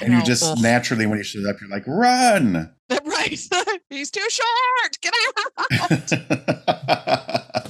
And 0.00 0.14
you 0.14 0.22
just 0.22 0.44
ugh. 0.44 0.58
naturally 0.60 1.04
when 1.04 1.18
he 1.18 1.24
shows 1.24 1.44
up 1.46 1.60
you're 1.60 1.68
like 1.68 1.86
run 1.86 2.72
right. 3.04 3.40
He's 3.90 4.10
too 4.10 4.26
short. 4.30 4.98
Get 5.02 5.12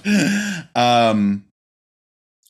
out. 0.76 0.76
um 0.76 1.45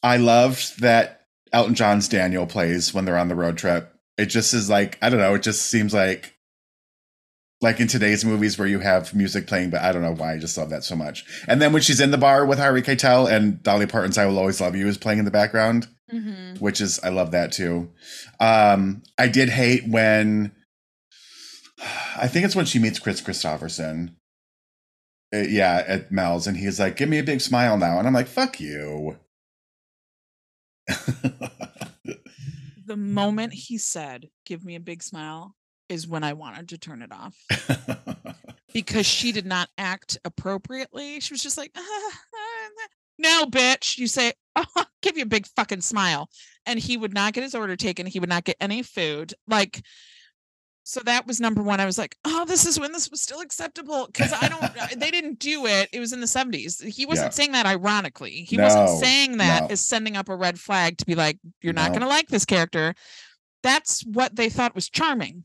i 0.03 0.17
loved 0.17 0.81
that 0.81 1.27
elton 1.53 1.75
john's 1.75 2.07
daniel 2.09 2.47
plays 2.47 2.95
when 2.95 3.05
they're 3.05 3.19
on 3.19 3.27
the 3.29 3.35
road 3.35 3.59
trip 3.59 3.93
it 4.17 4.27
just 4.27 4.55
is 4.55 4.71
like 4.71 4.97
i 5.03 5.11
don't 5.11 5.19
know 5.19 5.35
it 5.35 5.43
just 5.43 5.63
seems 5.63 5.93
like 5.93 6.37
like 7.63 7.79
in 7.81 7.87
today's 7.89 8.25
movies 8.25 8.59
where 8.59 8.67
you 8.69 8.79
have 8.81 9.15
music 9.15 9.47
playing, 9.47 9.71
but 9.71 9.83
I 9.83 9.93
don't 9.93 10.03
know 10.03 10.15
why 10.15 10.35
I 10.35 10.39
just 10.39 10.57
love 10.57 10.71
that 10.71 10.83
so 10.85 10.97
much. 10.97 11.25
And 11.47 11.61
then 11.61 11.73
when 11.73 11.83
she's 11.83 12.01
in 12.01 12.11
the 12.11 12.17
bar 12.19 12.47
with 12.47 12.59
Harvey 12.59 12.81
Keitel 12.83 13.31
and 13.31 13.63
Dolly 13.63 13.87
Parton's 13.87 14.17
"I 14.17 14.25
Will 14.27 14.39
Always 14.39 14.61
Love 14.61 14.75
You" 14.77 14.89
is 14.89 14.97
playing 14.99 15.19
in 15.19 15.25
the 15.27 15.31
background, 15.31 15.87
Mhm. 16.13 16.59
which 16.61 16.81
is 16.81 16.99
I 17.03 17.11
love 17.11 17.33
that 17.33 17.53
too. 17.53 17.91
Um, 18.41 19.03
I 19.19 19.29
did 19.29 19.51
hate 19.51 19.87
when 19.87 20.53
I 22.17 22.29
think 22.29 22.45
it's 22.45 22.57
when 22.57 22.67
she 22.67 22.79
meets 22.79 22.99
Kris 22.99 23.21
Kristofferson. 23.21 24.15
Uh, 25.35 25.39
yeah, 25.39 25.85
at 25.87 26.11
Mel's, 26.11 26.47
and 26.47 26.57
he's 26.57 26.81
like, 26.81 26.97
"Give 26.97 27.09
me 27.09 27.19
a 27.19 27.23
big 27.23 27.41
smile 27.41 27.77
now," 27.79 27.99
and 27.99 28.07
I'm 28.09 28.15
like, 28.15 28.27
"Fuck 28.27 28.59
you." 28.61 29.19
The 32.87 32.97
moment 32.97 33.53
he 33.53 33.79
said, 33.79 34.31
"Give 34.45 34.65
me 34.65 34.75
a 34.75 34.81
big 34.81 35.01
smile," 35.05 35.55
is 35.91 36.07
when 36.09 36.25
I 36.25 36.33
wanted 36.33 36.69
to 36.71 36.79
turn 36.79 37.03
it 37.03 37.11
off 37.13 37.37
because 38.73 39.05
she 39.05 39.33
did 39.33 39.45
not 39.45 39.69
act 39.77 40.17
appropriately. 40.25 41.21
She 41.21 41.35
was 41.35 41.43
just 41.43 41.59
like, 41.59 41.77
"No, 43.19 43.45
bitch." 43.47 43.99
You 43.99 44.07
say, 44.07 44.33
oh, 44.57 44.65
give 45.03 45.17
you 45.17 45.25
a 45.25 45.27
big 45.27 45.47
fucking 45.47 45.81
smile," 45.83 46.31
and 46.67 46.79
he 46.79 46.97
would 46.97 47.13
not 47.13 47.33
get 47.35 47.43
his 47.43 47.55
order 47.55 47.77
taken. 47.77 48.07
He 48.07 48.21
would 48.21 48.29
not 48.29 48.45
get 48.45 48.57
any 48.61 48.83
food. 48.83 49.35
Like, 49.49 49.83
so 50.85 51.01
that 51.01 51.27
was 51.27 51.41
number 51.41 51.63
one. 51.63 51.81
I 51.81 51.87
was 51.87 51.99
like, 51.99 52.17
"Oh, 52.25 52.45
this 52.45 52.65
is 52.67 52.79
when 52.79 52.93
this 52.93 53.11
was 53.11 53.21
still 53.21 53.41
acceptable," 53.41 54.07
because 54.07 54.33
I 54.33 54.49
don't. 54.49 54.99
they 55.01 55.11
didn't 55.11 55.39
do 55.41 55.67
it. 55.67 55.89
It 55.93 56.01
was 56.01 56.13
in 56.13 56.21
the 56.21 56.27
seventies. 56.27 56.81
He 56.81 57.05
wasn't 57.07 57.27
Yeah. 57.27 57.31
saying 57.35 57.53
that 57.53 57.67
ironically. 57.67 58.47
He 58.49 58.57
No, 58.57 58.65
wasn't 58.65 59.01
saying 59.01 59.37
that 59.39 59.65
no. 59.65 59.69
as 59.71 59.81
sending 59.81 60.17
up 60.17 60.29
a 60.29 60.37
red 60.37 60.59
flag 60.59 60.99
to 60.99 61.07
be 61.07 61.15
like, 61.15 61.39
"You're 61.63 61.73
not 61.73 61.91
going 61.91 62.03
to 62.03 62.09
like 62.09 62.29
this 62.29 62.45
character." 62.45 62.95
That's 63.63 64.01
what 64.07 64.37
they 64.37 64.49
thought 64.49 64.75
was 64.75 64.89
charming, 64.89 65.45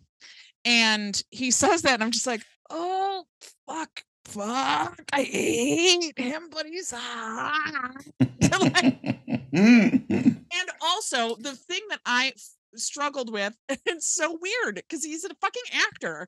and 0.66 1.22
he 1.32 1.52
says 1.52 1.84
that, 1.84 1.94
and 1.96 2.04
I'm 2.04 2.12
just 2.12 2.28
like, 2.28 2.42
"Oh, 2.70 3.26
fuck." 3.68 4.04
Fuck, 4.26 5.04
I 5.14 5.22
hate 5.22 6.18
him, 6.18 6.50
but 6.52 6.66
he's 6.66 6.92
hot. 6.92 8.04
Like, 8.60 9.20
and 9.54 10.70
also 10.82 11.36
the 11.36 11.56
thing 11.56 11.82
that 11.90 12.00
I 12.06 12.34
f- 12.36 12.50
struggled 12.76 13.32
with, 13.32 13.56
it's 13.86 14.08
so 14.08 14.38
weird 14.42 14.76
because 14.76 15.04
he's 15.04 15.24
a 15.26 15.30
fucking 15.42 15.64
actor. 15.74 16.28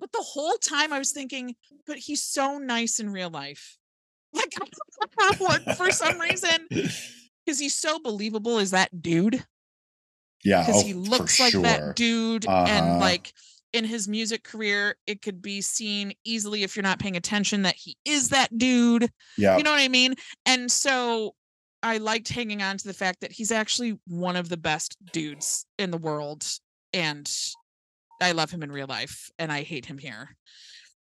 But 0.00 0.12
the 0.12 0.22
whole 0.22 0.56
time 0.56 0.92
I 0.92 0.98
was 0.98 1.12
thinking, 1.12 1.54
but 1.86 1.98
he's 1.98 2.22
so 2.22 2.58
nice 2.58 2.98
in 2.98 3.10
real 3.10 3.30
life. 3.30 3.78
Like 4.32 4.54
for 5.76 5.90
some 5.90 6.18
reason, 6.20 6.66
because 6.70 7.58
he's 7.58 7.74
so 7.74 7.98
believable 7.98 8.58
is 8.58 8.70
that 8.72 9.02
dude. 9.02 9.44
Yeah, 10.46 10.64
Because 10.64 10.82
oh, 10.82 10.86
he 10.86 10.94
looks 10.94 11.40
like 11.40 11.52
sure. 11.52 11.62
that 11.62 11.96
dude. 11.96 12.46
Uh-huh. 12.46 12.66
And 12.68 13.00
like 13.00 13.32
in 13.72 13.84
his 13.84 14.06
music 14.06 14.44
career, 14.44 14.96
it 15.06 15.20
could 15.20 15.42
be 15.42 15.60
seen 15.60 16.12
easily 16.24 16.62
if 16.62 16.76
you're 16.76 16.82
not 16.82 17.00
paying 17.00 17.16
attention 17.16 17.62
that 17.62 17.74
he 17.74 17.96
is 18.04 18.28
that 18.28 18.56
dude. 18.56 19.10
Yeah, 19.36 19.56
You 19.56 19.64
know 19.64 19.72
what 19.72 19.80
I 19.80 19.88
mean? 19.88 20.14
And 20.46 20.70
so 20.70 21.34
I 21.82 21.98
liked 21.98 22.28
hanging 22.28 22.62
on 22.62 22.78
to 22.78 22.86
the 22.86 22.94
fact 22.94 23.20
that 23.20 23.32
he's 23.32 23.50
actually 23.50 23.98
one 24.06 24.36
of 24.36 24.48
the 24.48 24.56
best 24.56 24.96
dudes 25.12 25.66
in 25.78 25.90
the 25.90 25.98
world. 25.98 26.46
And 26.92 27.30
I 28.22 28.32
love 28.32 28.50
him 28.50 28.62
in 28.62 28.70
real 28.70 28.86
life 28.86 29.28
and 29.38 29.50
I 29.50 29.62
hate 29.62 29.86
him 29.86 29.98
here. 29.98 30.36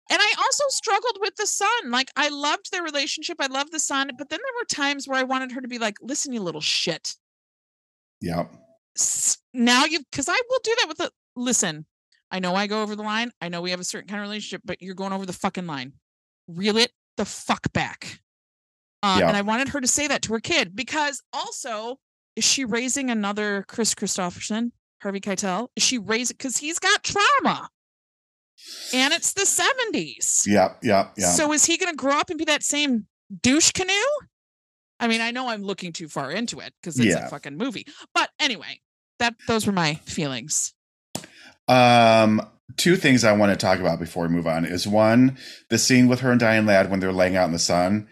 And 0.10 0.20
I 0.22 0.34
also 0.40 0.64
struggled 0.70 1.18
with 1.22 1.36
the 1.36 1.46
son. 1.48 1.70
Like 1.92 2.10
I 2.16 2.30
loved 2.30 2.72
their 2.72 2.84
relationship. 2.84 3.38
I 3.40 3.48
loved 3.48 3.72
the 3.72 3.80
son, 3.80 4.10
but 4.18 4.30
then 4.30 4.40
there 4.40 4.60
were 4.60 4.66
times 4.66 5.08
where 5.08 5.20
I 5.20 5.24
wanted 5.24 5.52
her 5.52 5.62
to 5.62 5.68
be 5.68 5.78
like, 5.80 5.98
listen, 6.02 6.34
you 6.34 6.42
little 6.42 6.62
shit. 6.62 7.16
yeah, 8.20 8.46
Now 9.54 9.86
you 9.86 10.00
because 10.12 10.28
I 10.30 10.40
will 10.50 10.60
do 10.64 10.76
that 10.80 10.88
with 10.88 10.98
the 10.98 11.12
listen. 11.36 11.86
I 12.32 12.40
know 12.40 12.56
I 12.56 12.68
go 12.68 12.82
over 12.82 12.96
the 12.96 13.04
line. 13.04 13.32
I 13.42 13.48
know 13.50 13.62
we 13.62 13.72
have 13.72 13.80
a 13.80 13.86
certain 13.86 14.08
kind 14.10 14.20
of 14.22 14.28
relationship, 14.28 14.62
but 14.66 14.82
you're 14.82 14.96
going 14.96 15.14
over 15.14 15.26
the 15.26 15.34
fucking 15.34 15.66
line. 15.66 15.94
Reel 16.48 16.78
it 16.78 16.92
the 17.16 17.26
fuck 17.26 17.72
back. 17.74 18.20
Um, 19.04 19.20
Yeah. 19.20 19.28
And 19.30 19.38
I 19.38 19.42
wanted 19.42 19.70
her 19.70 19.80
to 19.82 19.88
say 19.88 20.08
that 20.08 20.22
to 20.24 20.34
her 20.34 20.40
kid 20.40 20.76
because 20.76 21.22
also, 21.32 22.00
is 22.36 22.44
she 22.44 22.66
raising 22.66 23.10
another 23.10 23.64
Kris 23.68 23.96
Kristofferson, 23.96 24.72
Harvey 25.02 25.20
Keitel? 25.22 25.70
Is 25.76 25.84
she 25.84 25.98
raising 25.98 26.36
because 26.38 26.58
he's 26.58 26.80
got 26.80 27.04
trauma, 27.04 27.70
and 28.94 29.14
it's 29.14 29.34
the 29.34 29.46
seventies. 29.46 30.44
yeah, 30.48 30.74
yeah, 30.84 31.10
yeah. 31.18 31.28
So 31.32 31.54
is 31.54 31.66
he 31.66 31.78
going 31.78 31.92
to 31.92 31.96
grow 31.96 32.18
up 32.20 32.30
and 32.30 32.38
be 32.38 32.46
that 32.46 32.64
same 32.64 33.08
douche 33.42 33.72
canoe? 33.72 33.92
I 35.00 35.08
mean, 35.08 35.22
I 35.22 35.32
know 35.32 35.48
I'm 35.50 35.62
looking 35.64 35.94
too 35.94 36.08
far 36.10 36.32
into 36.32 36.60
it 36.60 36.74
because 36.82 36.98
it's 37.00 37.08
Yeah. 37.08 37.28
a 37.28 37.30
fucking 37.30 37.56
movie. 37.56 37.86
But 38.14 38.32
anyway, 38.40 38.82
that 39.20 39.36
those 39.48 39.66
were 39.66 39.74
my 39.74 39.96
feelings. 40.06 40.74
Um, 41.68 42.42
two 42.78 42.96
things 42.96 43.24
I 43.24 43.32
want 43.34 43.52
to 43.52 43.58
talk 43.58 43.80
about 43.80 44.00
before 44.00 44.24
we 44.28 44.30
move 44.34 44.48
on 44.48 44.66
is 44.66 44.88
one, 44.88 45.38
the 45.70 45.78
scene 45.78 46.08
with 46.08 46.22
her 46.22 46.32
and 46.32 46.40
Diane 46.40 46.66
Ladd 46.66 46.90
when 46.90 47.00
they're 47.00 47.12
laying 47.12 47.36
out 47.36 47.46
in 47.48 47.52
the 47.52 47.60
sun, 47.60 48.08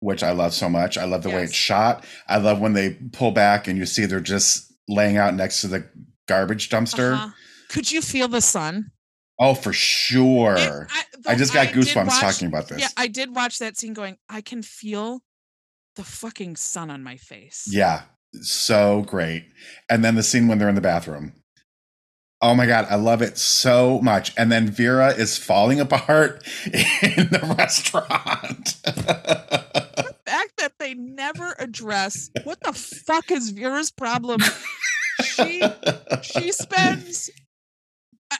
which 0.00 0.22
I 0.22 0.32
love 0.32 0.52
so 0.54 0.68
much. 0.68 0.98
I 0.98 1.04
love 1.04 1.22
the 1.22 1.30
way 1.30 1.42
it's 1.44 1.54
shot. 1.54 2.04
I 2.28 2.38
love 2.38 2.60
when 2.60 2.72
they 2.74 2.94
pull 3.12 3.30
back 3.30 3.66
and 3.68 3.78
you 3.78 3.86
see 3.86 4.04
they're 4.06 4.20
just 4.20 4.72
laying 4.88 5.16
out 5.16 5.34
next 5.34 5.60
to 5.62 5.68
the 5.68 5.88
garbage 6.26 6.68
dumpster. 6.68 7.14
Uh-huh. 7.14 7.30
Could 7.70 7.90
you 7.90 8.00
feel 8.02 8.28
the 8.28 8.40
sun? 8.40 8.90
Oh, 9.38 9.54
for 9.54 9.72
sure. 9.72 10.56
It- 10.56 10.86
I, 10.90 11.02
though 11.20 11.34
just 11.36 11.54
got 11.54 11.68
I 11.68 11.72
goosebumps 11.72 12.06
watch- 12.08 12.20
talking 12.20 12.48
about 12.48 12.68
this. 12.68 12.80
Yeah, 12.80 12.88
I 12.96 13.06
did 13.08 13.34
watch 13.34 13.58
that 13.58 13.76
scene 13.76 13.92
going, 13.94 14.16
I 14.28 14.40
can 14.40 14.62
feel 14.62 15.20
the 15.96 16.04
fucking 16.04 16.56
sun 16.56 16.90
on 16.90 17.02
my 17.02 17.16
face. 17.16 17.68
Yeah, 17.70 18.02
so 18.34 19.02
great. 19.02 19.46
And 19.90 20.04
then 20.04 20.14
the 20.14 20.22
scene 20.22 20.48
when 20.48 20.58
they're 20.58 20.68
in 20.68 20.74
the 20.74 20.80
bathroom. 20.80 21.32
Oh 22.40 22.54
my 22.54 22.66
god, 22.66 22.86
I 22.88 22.94
love 22.94 23.20
it 23.20 23.36
so 23.36 24.00
much. 24.00 24.32
And 24.36 24.52
then 24.52 24.68
Vera 24.68 25.08
is 25.08 25.36
falling 25.36 25.80
apart 25.80 26.46
in 26.66 27.28
the 27.30 27.54
restaurant. 27.58 28.76
The 28.84 30.14
fact 30.24 30.52
that 30.58 30.72
they 30.78 30.94
never 30.94 31.54
address 31.58 32.30
what 32.44 32.60
the 32.60 32.72
fuck 32.72 33.30
is 33.30 33.50
Vera's 33.50 33.90
problem. 33.90 34.40
she 35.22 35.62
she 36.22 36.52
spends 36.52 37.28
I, 38.30 38.38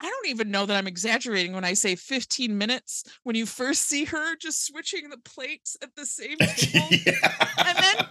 don't 0.00 0.28
even 0.28 0.50
know 0.50 0.64
that 0.66 0.76
I'm 0.76 0.86
exaggerating 0.86 1.52
when 1.54 1.64
I 1.64 1.74
say 1.74 1.96
15 1.96 2.56
minutes 2.56 3.04
when 3.24 3.36
you 3.36 3.46
first 3.46 3.82
see 3.88 4.04
her 4.06 4.36
just 4.36 4.64
switching 4.66 5.08
the 5.10 5.18
plates 5.18 5.76
at 5.82 5.96
the 5.96 6.06
same 6.06 6.36
table, 6.56 7.18
And 7.58 7.78
then- 7.78 8.06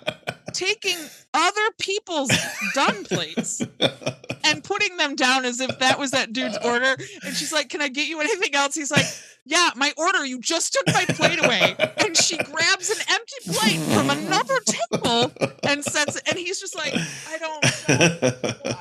taking 0.54 0.98
other 1.34 1.62
people's 1.80 2.32
done 2.74 3.04
plates 3.06 3.62
and 4.46 4.64
putting 4.64 4.98
them 4.98 5.16
down 5.16 5.46
as 5.46 5.60
if 5.60 5.80
that 5.80 6.00
was 6.00 6.12
that 6.12 6.34
dude's 6.34 6.58
order. 6.64 6.96
And 7.24 7.36
she's 7.36 7.52
like, 7.52 7.70
Can 7.70 7.82
I 7.82 7.88
get 7.90 8.08
you 8.08 8.20
anything 8.20 8.56
else? 8.56 8.76
He's 8.76 8.92
like, 8.92 9.06
Yeah, 9.46 9.70
my 9.76 9.94
order. 9.98 10.26
You 10.26 10.40
just 10.40 10.74
took 10.74 10.88
my 10.88 11.06
plate 11.06 11.44
away. 11.44 11.76
And 11.98 12.16
she 12.16 12.38
grabs 12.38 12.90
an 12.90 12.98
empty 13.10 13.52
plate 13.52 13.80
from 13.94 14.10
another 14.10 14.60
table 14.66 15.32
and 15.64 15.84
sets 15.84 16.18
it. 16.18 16.24
And 16.30 16.38
he's 16.38 16.60
just 16.60 16.76
like, 16.76 16.94
I 17.28 17.38
don't. 17.38 18.74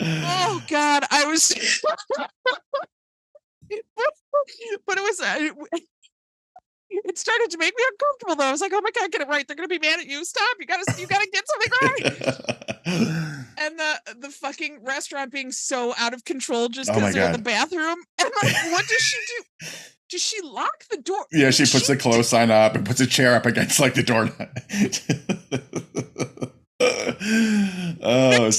Oh 0.00 0.62
God, 0.68 1.04
I 1.10 1.24
was. 1.24 1.82
but 4.86 4.98
it 4.98 5.02
was. 5.02 5.20
Uh, 5.20 5.50
It 7.04 7.18
started 7.18 7.50
to 7.50 7.58
make 7.58 7.74
me 7.76 7.82
uncomfortable 7.92 8.36
though. 8.36 8.48
I 8.48 8.52
was 8.52 8.60
like, 8.60 8.72
"Oh 8.74 8.80
my 8.80 8.90
God, 8.98 9.10
get 9.10 9.20
it 9.20 9.28
right! 9.28 9.46
They're 9.46 9.56
gonna 9.56 9.68
be 9.68 9.78
mad 9.78 10.00
at 10.00 10.06
you. 10.06 10.24
Stop! 10.24 10.56
You 10.60 10.66
gotta, 10.66 10.84
you 11.00 11.06
gotta 11.06 11.28
get 11.32 11.44
something 11.48 11.72
right." 11.82 12.54
And 13.56 13.78
the 13.78 14.00
the 14.20 14.28
fucking 14.30 14.84
restaurant 14.84 15.30
being 15.32 15.50
so 15.52 15.94
out 15.96 16.12
of 16.12 16.24
control 16.24 16.68
just 16.68 16.90
Oh 16.90 16.94
because 16.94 17.14
they're 17.14 17.26
in 17.26 17.32
the 17.32 17.38
God. 17.38 17.44
bathroom. 17.44 17.98
And 18.20 18.30
like, 18.42 18.72
what 18.72 18.86
does 18.86 19.00
she 19.00 19.16
do? 19.28 19.66
Does 20.10 20.22
she 20.22 20.40
lock 20.42 20.84
the 20.90 20.98
door? 20.98 21.24
yeah, 21.32 21.50
she 21.50 21.64
puts 21.64 21.86
the 21.86 21.96
clothes 21.96 22.28
sign 22.28 22.50
up 22.50 22.74
and 22.76 22.84
puts 22.84 23.00
a 23.00 23.06
chair 23.06 23.34
up 23.34 23.46
against 23.46 23.80
like 23.80 23.94
the 23.94 24.02
door. 24.02 24.28
oh, 28.02 28.50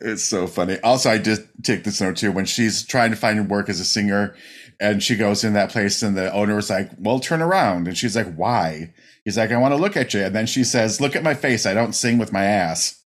it's 0.00 0.22
so 0.24 0.46
funny. 0.46 0.78
Also, 0.80 1.10
I 1.10 1.18
did 1.18 1.48
take 1.62 1.84
this 1.84 2.00
note 2.00 2.16
too 2.16 2.32
when 2.32 2.44
she's 2.44 2.84
trying 2.84 3.10
to 3.10 3.16
find 3.16 3.48
work 3.48 3.68
as 3.68 3.80
a 3.80 3.84
singer, 3.84 4.34
and 4.80 5.02
she 5.02 5.16
goes 5.16 5.44
in 5.44 5.52
that 5.54 5.70
place, 5.70 6.02
and 6.02 6.16
the 6.16 6.32
owner 6.32 6.58
is 6.58 6.70
like, 6.70 6.90
"Well, 6.98 7.20
turn 7.20 7.42
around," 7.42 7.88
and 7.88 7.96
she's 7.96 8.16
like, 8.16 8.34
"Why?" 8.34 8.92
He's 9.24 9.36
like, 9.38 9.50
"I 9.50 9.56
want 9.56 9.72
to 9.72 9.80
look 9.80 9.96
at 9.96 10.14
you," 10.14 10.22
and 10.24 10.34
then 10.34 10.46
she 10.46 10.64
says, 10.64 11.00
"Look 11.00 11.16
at 11.16 11.22
my 11.22 11.34
face. 11.34 11.66
I 11.66 11.74
don't 11.74 11.94
sing 11.94 12.18
with 12.18 12.32
my 12.32 12.44
ass." 12.44 13.02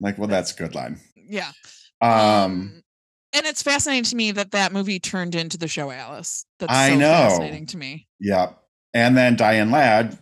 I'm 0.00 0.04
like, 0.04 0.18
well, 0.18 0.28
that's 0.28 0.52
a 0.52 0.56
good 0.56 0.74
line. 0.74 1.00
Yeah. 1.14 1.50
Um, 2.02 2.82
and 3.32 3.46
it's 3.46 3.62
fascinating 3.62 4.04
to 4.04 4.16
me 4.16 4.30
that 4.32 4.50
that 4.50 4.72
movie 4.72 4.98
turned 4.98 5.34
into 5.34 5.56
the 5.56 5.68
show 5.68 5.90
Alice. 5.90 6.44
That's 6.58 6.72
I 6.72 6.90
so 6.90 6.96
know. 6.96 7.06
fascinating 7.06 7.66
to 7.66 7.76
me. 7.78 8.06
yeah, 8.20 8.50
and 8.92 9.16
then 9.16 9.36
Diane 9.36 9.70
Ladd 9.70 10.18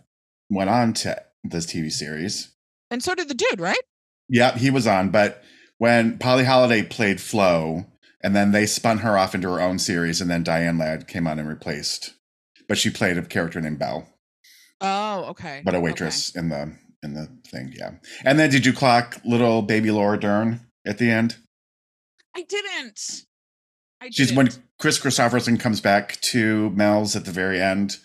went 0.51 0.71
on 0.71 0.93
to 0.95 1.21
this 1.43 1.67
TV 1.67 1.91
series. 1.91 2.53
And 2.91 3.03
so 3.03 3.15
did 3.15 3.29
the 3.29 3.35
dude, 3.35 3.61
right? 3.61 3.81
Yeah, 4.29 4.57
he 4.57 4.71
was 4.71 4.87
on, 4.87 5.11
but 5.11 5.43
when 5.79 6.19
Polly 6.19 6.45
Holliday 6.45 6.83
played 6.83 7.21
Flo, 7.21 7.85
and 8.25 8.35
then 8.35 8.51
they 8.51 8.67
spun 8.67 8.99
her 8.99 9.17
off 9.17 9.35
into 9.37 9.49
her 9.49 9.61
own 9.61 9.79
series, 9.79 10.21
and 10.21 10.29
then 10.29 10.43
Diane 10.43 10.79
Ladd 10.79 11.07
came 11.07 11.29
on 11.29 11.39
and 11.39 11.49
replaced. 11.49 12.15
But 12.67 12.79
she 12.79 12.91
played 12.91 13.19
a 13.19 13.23
character 13.23 13.61
named 13.61 13.79
Belle, 13.79 14.09
Oh, 14.81 15.27
okay. 15.31 15.63
but 15.65 15.75
a 15.75 15.77
okay. 15.77 15.85
waitress 15.85 16.35
in 16.35 16.49
the 16.49 16.77
in 17.03 17.15
the 17.15 17.29
thing. 17.47 17.73
Yeah. 17.77 17.93
And 18.25 18.39
then 18.39 18.51
did 18.51 18.65
you 18.67 18.73
clock 18.73 19.21
little 19.25 19.61
baby 19.63 19.91
Laura 19.91 20.19
Dern 20.19 20.67
at 20.87 20.99
the 20.99 21.11
end? 21.11 21.37
I 22.35 22.43
didn't. 22.43 23.25
I 24.01 24.07
She's 24.11 24.29
didn't. 24.29 24.37
when 24.37 24.49
Kris 24.81 24.99
Kristofferson 24.99 25.61
comes 25.61 25.81
back 25.81 26.19
to 26.23 26.71
Mel's 26.71 27.15
at 27.15 27.27
the 27.27 27.31
very 27.31 27.61
end. 27.61 27.99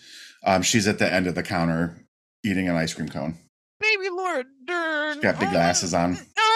Um, 0.44 0.62
she's 0.62 0.86
at 0.86 0.98
the 0.98 1.12
end 1.12 1.26
of 1.26 1.34
the 1.34 1.42
counter 1.42 2.04
eating 2.44 2.68
an 2.68 2.76
ice 2.76 2.94
cream 2.94 3.08
cone. 3.08 3.36
baby 3.80 4.08
Laura 4.10 4.44
Dern. 4.66 5.14
She's 5.14 5.22
got 5.22 5.40
big 5.40 5.50
glasses 5.50 5.92
on. 5.94 6.16
Oh, 6.38 6.49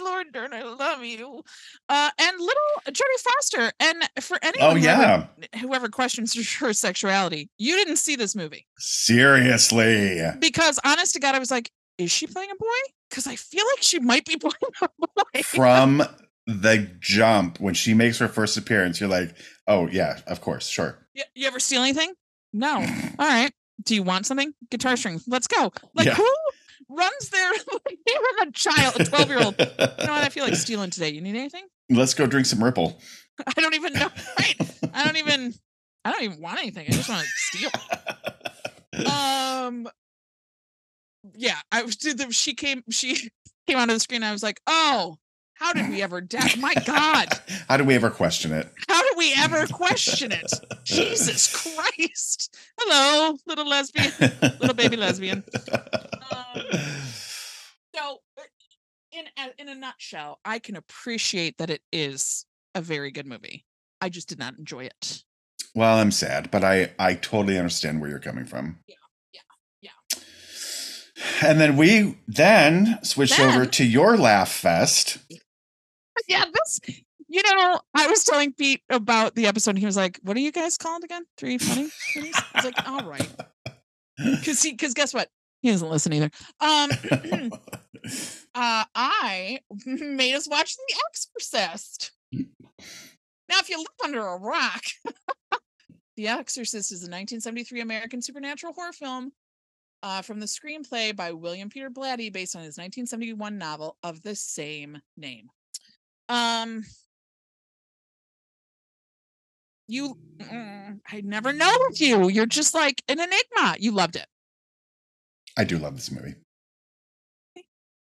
Laura 0.00 0.24
Dern, 0.32 0.52
I 0.52 0.62
love 0.62 1.04
you. 1.04 1.42
Uh, 1.88 2.10
and 2.20 2.38
little 2.38 2.62
Jodie 2.88 3.20
Foster. 3.20 3.72
And 3.80 4.02
for 4.20 4.38
anyone, 4.42 4.70
Oh 4.76 4.80
whoever- 4.80 5.28
yeah, 5.54 5.60
whoever 5.60 5.88
questions 5.88 6.34
her 6.58 6.72
sexuality, 6.72 7.50
you 7.58 7.76
didn't 7.76 7.96
see 7.96 8.16
this 8.16 8.34
movie 8.36 8.66
seriously. 8.78 10.20
because, 10.38 10.78
honest 10.84 11.14
to 11.14 11.20
God, 11.20 11.34
I 11.34 11.38
was 11.38 11.50
like, 11.50 11.70
is 11.98 12.10
she 12.10 12.26
playing 12.26 12.50
a 12.50 12.54
boy? 12.56 12.66
Because 13.08 13.26
I 13.26 13.36
feel 13.36 13.64
like 13.74 13.82
she 13.82 13.98
might 13.98 14.24
be 14.24 14.36
playing 14.40 14.54
a 14.82 14.88
boy. 14.98 15.42
From 15.42 16.02
the 16.46 16.90
jump 17.00 17.60
when 17.60 17.74
she 17.74 17.94
makes 17.94 18.18
her 18.18 18.28
first 18.28 18.56
appearance, 18.56 19.00
you're 19.00 19.08
like, 19.10 19.34
oh 19.66 19.86
yeah, 19.88 20.20
of 20.26 20.40
course, 20.40 20.66
sure. 20.68 20.98
You, 21.14 21.24
you 21.34 21.46
ever 21.46 21.60
steal 21.60 21.82
anything? 21.82 22.12
No. 22.52 22.74
All 23.18 23.26
right. 23.28 23.52
Do 23.84 23.94
you 23.94 24.02
want 24.02 24.26
something? 24.26 24.52
Guitar 24.70 24.96
strings. 24.96 25.24
Let's 25.26 25.46
go. 25.46 25.72
Like 25.94 26.06
Yeah. 26.06 26.14
who 26.14 26.28
runs 26.90 27.28
there? 27.30 27.50
like 27.72 27.98
even 28.08 28.48
a 28.48 28.52
child, 28.52 29.00
a 29.00 29.04
twelve 29.04 29.28
year 29.28 29.42
old. 29.42 29.54
You 29.58 29.66
know 29.66 30.12
what? 30.12 30.24
I 30.24 30.28
feel 30.28 30.44
like 30.44 30.54
stealing 30.66 30.90
today. 30.90 31.10
You 31.10 31.20
need 31.20 31.36
anything? 31.36 31.64
Let's 31.88 32.14
go 32.14 32.26
drink 32.26 32.46
some 32.46 32.62
Ripple. 32.62 33.00
I 33.46 33.60
don't 33.60 33.74
even 33.74 33.92
know. 33.94 34.08
Right. 34.38 34.56
I 34.94 35.04
don't 35.04 35.16
even. 35.16 35.54
I 36.04 36.12
don't 36.12 36.22
even 36.22 36.40
want 36.40 36.58
anything. 36.60 36.86
I 36.88 36.92
just 36.92 37.08
want 37.08 37.22
to 37.22 37.28
steal. 37.36 37.70
Um. 39.12 39.88
Yeah, 41.36 41.58
I 41.70 41.82
was. 41.82 41.96
She 42.30 42.54
came. 42.54 42.82
She 42.90 43.30
came 43.66 43.78
onto 43.78 43.94
the 43.94 44.00
screen. 44.00 44.22
I 44.22 44.32
was 44.32 44.42
like, 44.42 44.60
oh. 44.66 45.16
How 45.60 45.74
did 45.74 45.90
we 45.90 46.00
ever 46.02 46.22
doubt? 46.22 46.56
My 46.58 46.72
God, 46.86 47.28
How 47.68 47.76
did 47.76 47.86
we 47.86 47.94
ever 47.94 48.10
question 48.10 48.50
it? 48.52 48.72
how 48.88 49.02
did 49.02 49.12
we 49.16 49.34
ever 49.36 49.66
question 49.66 50.32
it? 50.32 50.50
Jesus 50.84 51.52
Christ! 51.54 52.56
Hello, 52.78 53.36
little 53.46 53.68
lesbian, 53.68 54.10
little 54.58 54.74
baby 54.74 54.96
lesbian. 54.96 55.44
Um, 56.32 56.62
So, 57.94 58.18
uh, 58.38 58.42
in 59.12 59.24
a, 59.36 59.60
in 59.60 59.68
a 59.68 59.74
nutshell, 59.74 60.38
I 60.44 60.60
can 60.60 60.76
appreciate 60.76 61.58
that 61.58 61.68
it 61.70 61.82
is 61.92 62.46
a 62.74 62.80
very 62.80 63.10
good 63.10 63.26
movie. 63.26 63.64
I 64.00 64.08
just 64.10 64.28
did 64.28 64.38
not 64.38 64.56
enjoy 64.58 64.84
it. 64.84 65.24
Well, 65.74 65.98
I'm 65.98 66.12
sad, 66.12 66.50
but 66.52 66.62
I 66.64 66.92
I 67.00 67.14
totally 67.14 67.58
understand 67.58 68.00
where 68.00 68.08
you're 68.10 68.20
coming 68.20 68.44
from. 68.44 68.78
Yeah, 68.86 68.94
yeah, 69.82 69.90
yeah. 70.12 70.20
And 71.42 71.60
then 71.60 71.76
we 71.76 72.18
then 72.28 72.98
switched 73.02 73.40
over 73.40 73.66
to 73.66 73.84
your 73.84 74.16
laugh 74.16 74.50
fest. 74.52 75.18
Yeah, 76.28 76.44
this. 76.52 76.80
You 77.28 77.42
know, 77.44 77.80
I 77.94 78.08
was 78.08 78.24
telling 78.24 78.52
Pete 78.52 78.82
about 78.90 79.34
the 79.34 79.46
episode, 79.46 79.70
and 79.70 79.78
he 79.78 79.86
was 79.86 79.96
like, 79.96 80.18
"What 80.22 80.36
are 80.36 80.40
you 80.40 80.52
guys 80.52 80.76
called 80.76 81.04
again? 81.04 81.24
Three 81.38 81.58
funny?" 81.58 81.88
Funnies?" 82.14 82.34
I 82.36 82.58
was 82.58 82.64
like, 82.64 82.88
"All 82.88 83.08
right," 83.08 83.30
because 84.16 84.62
he 84.62 84.72
because 84.72 84.94
guess 84.94 85.14
what? 85.14 85.28
He 85.62 85.70
doesn't 85.70 85.88
listen 85.88 86.12
either. 86.12 86.30
Um, 86.60 86.90
uh, 88.54 88.84
I 88.94 89.60
made 89.86 90.34
us 90.34 90.48
watch 90.48 90.76
The 90.76 90.94
Exorcist. 91.08 92.12
Now, 92.32 93.58
if 93.58 93.68
you 93.68 93.78
live 93.78 93.86
under 94.04 94.26
a 94.26 94.36
rock, 94.36 94.82
The 96.16 96.28
Exorcist 96.28 96.92
is 96.92 97.00
a 97.00 97.10
1973 97.10 97.80
American 97.80 98.22
supernatural 98.22 98.72
horror 98.72 98.92
film 98.92 99.32
uh, 100.02 100.22
from 100.22 100.40
the 100.40 100.46
screenplay 100.46 101.14
by 101.14 101.32
William 101.32 101.68
Peter 101.68 101.90
Blatty, 101.90 102.32
based 102.32 102.56
on 102.56 102.62
his 102.62 102.78
1971 102.78 103.58
novel 103.58 103.96
of 104.02 104.22
the 104.22 104.34
same 104.34 105.00
name. 105.16 105.48
Um, 106.30 106.84
you, 109.88 110.16
mm, 110.38 111.00
I 111.10 111.20
never 111.22 111.52
know 111.52 111.76
with 111.88 112.00
you. 112.00 112.28
You're 112.28 112.46
just 112.46 112.72
like 112.72 113.02
an 113.08 113.18
enigma. 113.18 113.76
You 113.80 113.90
loved 113.90 114.14
it. 114.14 114.26
I 115.58 115.64
do 115.64 115.76
love 115.76 115.96
this 115.96 116.12
movie. 116.12 116.36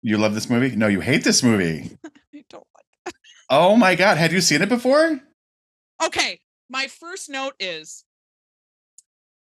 You 0.01 0.17
love 0.17 0.33
this 0.33 0.49
movie? 0.49 0.75
No, 0.75 0.87
you 0.87 1.01
hate 1.01 1.23
this 1.23 1.43
movie. 1.43 1.97
I 2.33 2.43
don't 2.49 2.65
like. 2.75 3.15
Oh 3.47 3.75
my 3.75 3.93
god, 3.93 4.17
had 4.17 4.31
you 4.31 4.41
seen 4.41 4.63
it 4.63 4.69
before? 4.69 5.21
Okay, 6.03 6.39
my 6.67 6.87
first 6.87 7.29
note 7.29 7.53
is 7.59 8.03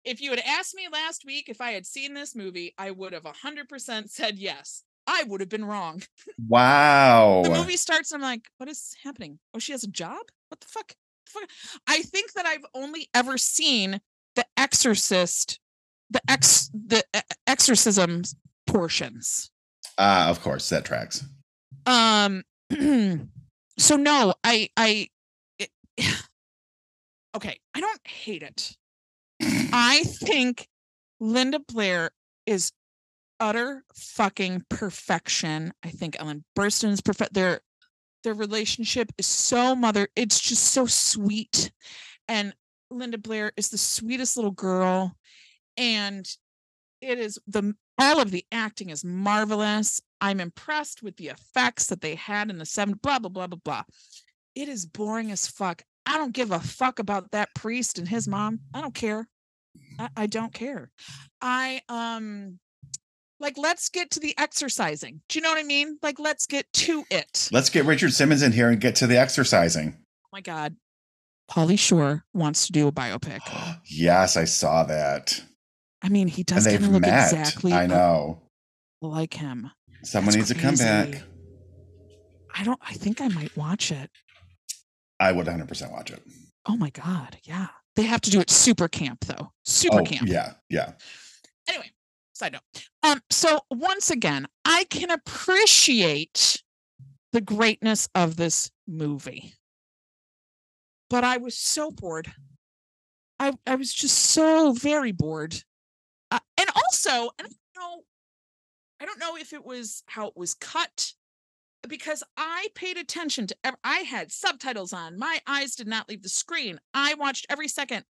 if 0.05 0.21
you 0.21 0.29
had 0.29 0.39
asked 0.39 0.73
me 0.73 0.87
last 0.89 1.25
week 1.25 1.49
if 1.49 1.59
I 1.59 1.71
had 1.71 1.85
seen 1.85 2.13
this 2.13 2.33
movie, 2.33 2.73
I 2.77 2.91
would 2.91 3.11
have 3.11 3.23
100% 3.23 4.09
said 4.09 4.39
yes. 4.39 4.83
I 5.11 5.23
would 5.23 5.39
have 5.39 5.49
been 5.49 5.65
wrong. 5.65 6.03
Wow. 6.47 7.41
The 7.43 7.49
movie 7.49 7.77
starts 7.77 8.11
and 8.11 8.23
I'm 8.23 8.29
like, 8.29 8.45
what 8.57 8.69
is 8.69 8.95
happening? 9.03 9.39
Oh, 9.55 9.59
she 9.59 9.71
has 9.71 9.83
a 9.83 9.87
job? 9.87 10.21
What 10.49 10.59
the 10.59 10.67
fuck? 10.67 10.89
The 11.25 11.31
fuck? 11.31 11.49
I 11.87 12.03
think 12.03 12.33
that 12.33 12.45
I've 12.45 12.65
only 12.75 13.09
ever 13.15 13.35
seen 13.39 14.01
the 14.35 14.45
exorcist, 14.55 15.59
the 16.11 16.21
ex 16.29 16.69
the 16.73 17.03
exorcism 17.47 18.21
portions. 18.67 19.49
Ah, 19.97 20.29
of 20.29 20.41
course, 20.41 20.69
that 20.69 20.85
tracks. 20.85 21.25
Um 21.87 22.43
so 23.79 23.95
no, 23.95 24.35
I 24.43 24.69
I 24.77 25.07
it, 25.57 25.71
okay, 27.35 27.59
I 27.73 27.79
don't 27.81 28.07
hate 28.07 28.43
it. 28.43 28.77
I 29.41 30.03
think 30.03 30.67
Linda 31.19 31.59
Blair 31.59 32.11
is 32.45 32.71
utter 33.39 33.83
fucking 33.95 34.63
perfection. 34.69 35.73
I 35.83 35.89
think 35.89 36.17
Ellen 36.19 36.43
Burstyn's 36.57 37.01
perfect. 37.01 37.33
Their 37.33 37.61
their 38.23 38.33
relationship 38.33 39.11
is 39.17 39.27
so 39.27 39.75
mother. 39.75 40.07
It's 40.15 40.39
just 40.39 40.65
so 40.65 40.85
sweet, 40.85 41.71
and 42.27 42.53
Linda 42.91 43.17
Blair 43.17 43.51
is 43.55 43.69
the 43.69 43.77
sweetest 43.77 44.35
little 44.35 44.51
girl, 44.51 45.15
and 45.77 46.27
it 47.01 47.17
is 47.17 47.39
the 47.47 47.73
all 47.97 48.21
of 48.21 48.31
the 48.31 48.45
acting 48.51 48.89
is 48.89 49.03
marvelous. 49.03 50.01
I'm 50.21 50.39
impressed 50.39 51.03
with 51.03 51.17
the 51.17 51.27
effects 51.27 51.87
that 51.87 52.01
they 52.01 52.15
had 52.15 52.49
in 52.49 52.57
the 52.57 52.65
seven. 52.65 52.95
Blah 53.01 53.19
blah 53.19 53.29
blah 53.29 53.47
blah 53.47 53.59
blah. 53.63 53.83
It 54.55 54.67
is 54.67 54.85
boring 54.85 55.31
as 55.31 55.47
fuck. 55.47 55.83
I 56.05 56.17
don't 56.17 56.33
give 56.33 56.51
a 56.51 56.59
fuck 56.59 56.99
about 56.99 57.31
that 57.31 57.53
priest 57.55 57.99
and 57.99 58.07
his 58.07 58.27
mom. 58.27 58.61
I 58.73 58.81
don't 58.81 58.95
care. 58.95 59.27
I, 59.99 60.09
I 60.17 60.27
don't 60.27 60.53
care. 60.53 60.91
I 61.41 61.81
um 61.87 62.59
like 63.39 63.57
let's 63.57 63.89
get 63.89 64.11
to 64.11 64.19
the 64.19 64.37
exercising. 64.37 65.21
Do 65.29 65.39
you 65.39 65.43
know 65.43 65.49
what 65.49 65.57
I 65.57 65.63
mean? 65.63 65.97
Like 66.01 66.19
let's 66.19 66.45
get 66.45 66.71
to 66.73 67.03
it. 67.09 67.49
Let's 67.51 67.69
get 67.69 67.85
Richard 67.85 68.13
Simmons 68.13 68.41
in 68.41 68.51
here 68.51 68.69
and 68.69 68.79
get 68.79 68.95
to 68.97 69.07
the 69.07 69.17
exercising. 69.17 69.95
Oh 69.97 70.29
my 70.33 70.41
god. 70.41 70.75
Pauly 71.49 71.79
Shore 71.79 72.25
wants 72.33 72.67
to 72.67 72.71
do 72.71 72.87
a 72.87 72.91
biopic. 72.91 73.39
yes, 73.85 74.37
I 74.37 74.45
saw 74.45 74.83
that. 74.83 75.41
I 76.01 76.09
mean, 76.09 76.27
he 76.27 76.43
does 76.43 76.65
kind 76.65 76.77
of 76.77 76.89
look 76.89 77.01
met. 77.01 77.31
exactly 77.31 77.73
I 77.73 77.87
know. 77.87 78.41
like 79.01 79.33
him. 79.33 79.71
Someone 80.03 80.33
That's 80.33 80.49
needs 80.49 80.49
to 80.49 80.55
come 80.55 80.75
back. 80.75 81.23
I 82.55 82.63
don't 82.63 82.79
I 82.81 82.93
think 82.93 83.21
I 83.21 83.27
might 83.29 83.55
watch 83.57 83.91
it. 83.91 84.09
I 85.19 85.31
would 85.31 85.47
100% 85.47 85.91
watch 85.91 86.11
it. 86.11 86.21
Oh 86.65 86.77
my 86.77 86.89
god, 86.91 87.37
yeah. 87.43 87.67
They 87.95 88.03
have 88.03 88.21
to 88.21 88.29
do 88.29 88.39
it 88.39 88.49
super 88.49 88.87
camp 88.87 89.25
though. 89.25 89.51
Super 89.65 90.01
oh, 90.01 90.03
camp. 90.03 90.29
yeah, 90.29 90.53
yeah. 90.69 90.93
Anyway, 91.67 91.91
side 92.39 92.53
note. 92.53 92.87
Um, 93.03 93.21
so 93.29 93.59
once 93.69 94.09
again, 94.09 94.47
I 94.65 94.85
can 94.89 95.11
appreciate 95.11 96.63
the 97.31 97.41
greatness 97.41 98.07
of 98.15 98.35
this 98.35 98.71
movie. 98.87 99.53
But 101.09 101.23
I 101.23 101.37
was 101.37 101.57
so 101.57 101.91
bored. 101.91 102.31
I 103.39 103.53
I 103.65 103.75
was 103.75 103.93
just 103.93 104.17
so 104.17 104.73
very 104.73 105.11
bored. 105.11 105.55
Uh, 106.31 106.39
and 106.57 106.69
also, 106.75 107.31
I 107.39 107.43
don't 107.43 107.55
know, 107.77 108.03
I 108.99 109.05
don't 109.05 109.19
know 109.19 109.35
if 109.35 109.53
it 109.53 109.65
was 109.65 110.03
how 110.07 110.27
it 110.27 110.37
was 110.37 110.53
cut 110.53 111.13
because 111.87 112.23
I 112.37 112.67
paid 112.75 112.97
attention 112.97 113.47
to 113.47 113.55
I 113.83 113.99
had 113.99 114.31
subtitles 114.31 114.93
on. 114.93 115.17
My 115.17 115.39
eyes 115.47 115.75
did 115.75 115.87
not 115.87 116.09
leave 116.09 116.21
the 116.21 116.29
screen. 116.29 116.79
I 116.93 117.15
watched 117.15 117.47
every 117.49 117.67
second. 117.67 118.05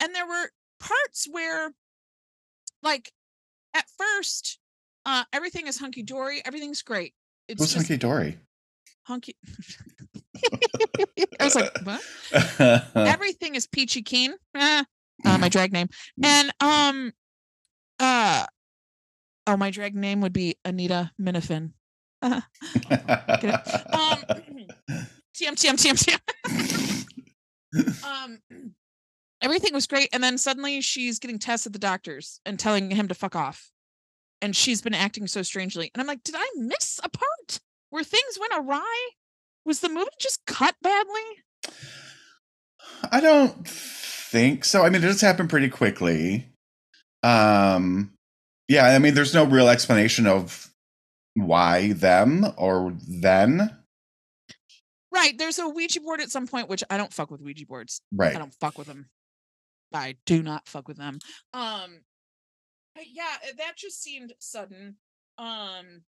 And 0.00 0.14
there 0.14 0.26
were 0.26 0.50
parts 0.80 1.26
where 1.30 1.72
like 2.82 3.12
at 3.74 3.84
first 3.98 4.58
uh 5.06 5.24
everything 5.32 5.66
is 5.66 5.78
hunky 5.78 6.02
dory, 6.02 6.42
everything's 6.44 6.82
great. 6.82 7.14
It's 7.48 7.62
just 7.62 7.76
Hunky 7.76 7.96
Dory? 7.96 8.38
hunky. 9.04 9.34
I 11.40 11.44
was 11.44 11.54
like, 11.54 11.78
what? 11.82 12.02
Everything 12.94 13.54
is 13.54 13.66
peachy 13.66 14.02
keen. 14.02 14.34
Eh, 14.54 14.84
uh, 15.24 15.38
my 15.38 15.48
drag 15.48 15.72
name. 15.72 15.88
And 16.22 16.52
um 16.60 17.12
uh 17.98 18.44
oh 19.46 19.56
my 19.56 19.70
drag 19.70 19.94
name 19.94 20.20
would 20.20 20.34
be 20.34 20.56
Anita 20.64 21.10
Minifin. 21.20 21.72
Um 22.22 22.42
TM 25.38 25.54
TM 25.54 25.78
TM 25.78 25.94
TM. 25.94 26.18
um 28.04 28.42
everything 29.42 29.72
was 29.72 29.86
great 29.86 30.08
and 30.12 30.22
then 30.22 30.36
suddenly 30.38 30.80
she's 30.80 31.18
getting 31.18 31.38
tests 31.38 31.66
at 31.66 31.72
the 31.72 31.78
doctors 31.78 32.40
and 32.44 32.58
telling 32.58 32.90
him 32.90 33.08
to 33.08 33.14
fuck 33.14 33.36
off 33.36 33.70
and 34.42 34.54
she's 34.56 34.80
been 34.82 34.94
acting 34.94 35.26
so 35.26 35.42
strangely 35.42 35.90
and 35.94 36.00
i'm 36.00 36.06
like 36.06 36.22
did 36.24 36.34
i 36.36 36.48
miss 36.56 37.00
a 37.02 37.08
part 37.08 37.60
where 37.90 38.04
things 38.04 38.38
went 38.40 38.52
awry 38.56 39.10
Was 39.64 39.80
the 39.80 39.88
movie 39.90 40.08
just 40.18 40.46
cut 40.46 40.76
badly? 40.82 41.42
I 43.12 43.20
don't 43.20 43.68
think 43.68 44.64
so. 44.64 44.82
I 44.82 44.88
mean, 44.88 45.02
it 45.02 45.06
does 45.06 45.20
happen 45.20 45.46
pretty 45.46 45.68
quickly. 45.68 46.48
Um, 47.22 48.12
yeah, 48.66 48.86
I 48.86 48.98
mean, 48.98 49.12
there's 49.12 49.34
no 49.34 49.44
real 49.44 49.68
explanation 49.68 50.26
of 50.26 50.72
why 51.34 51.92
them 51.92 52.46
or 52.56 52.94
then. 53.06 53.76
Right. 55.12 55.36
There's 55.36 55.58
a 55.58 55.68
Ouija 55.68 56.00
board 56.00 56.20
at 56.20 56.30
some 56.30 56.46
point, 56.46 56.68
which 56.68 56.82
I 56.88 56.96
don't 56.96 57.12
fuck 57.12 57.30
with 57.30 57.42
Ouija 57.42 57.66
boards. 57.66 58.00
Right. 58.10 58.34
I 58.34 58.38
don't 58.38 58.54
fuck 58.54 58.78
with 58.78 58.86
them. 58.86 59.10
I 59.92 60.16
do 60.26 60.42
not 60.42 60.68
fuck 60.68 60.88
with 60.88 60.98
them. 60.98 61.18
Um, 61.52 62.00
but 62.94 63.04
yeah, 63.12 63.36
eh, 63.44 63.52
that 63.58 63.76
just 63.76 64.02
seemed 64.02 64.32
sudden. 64.38 64.96
Um, 65.38 66.02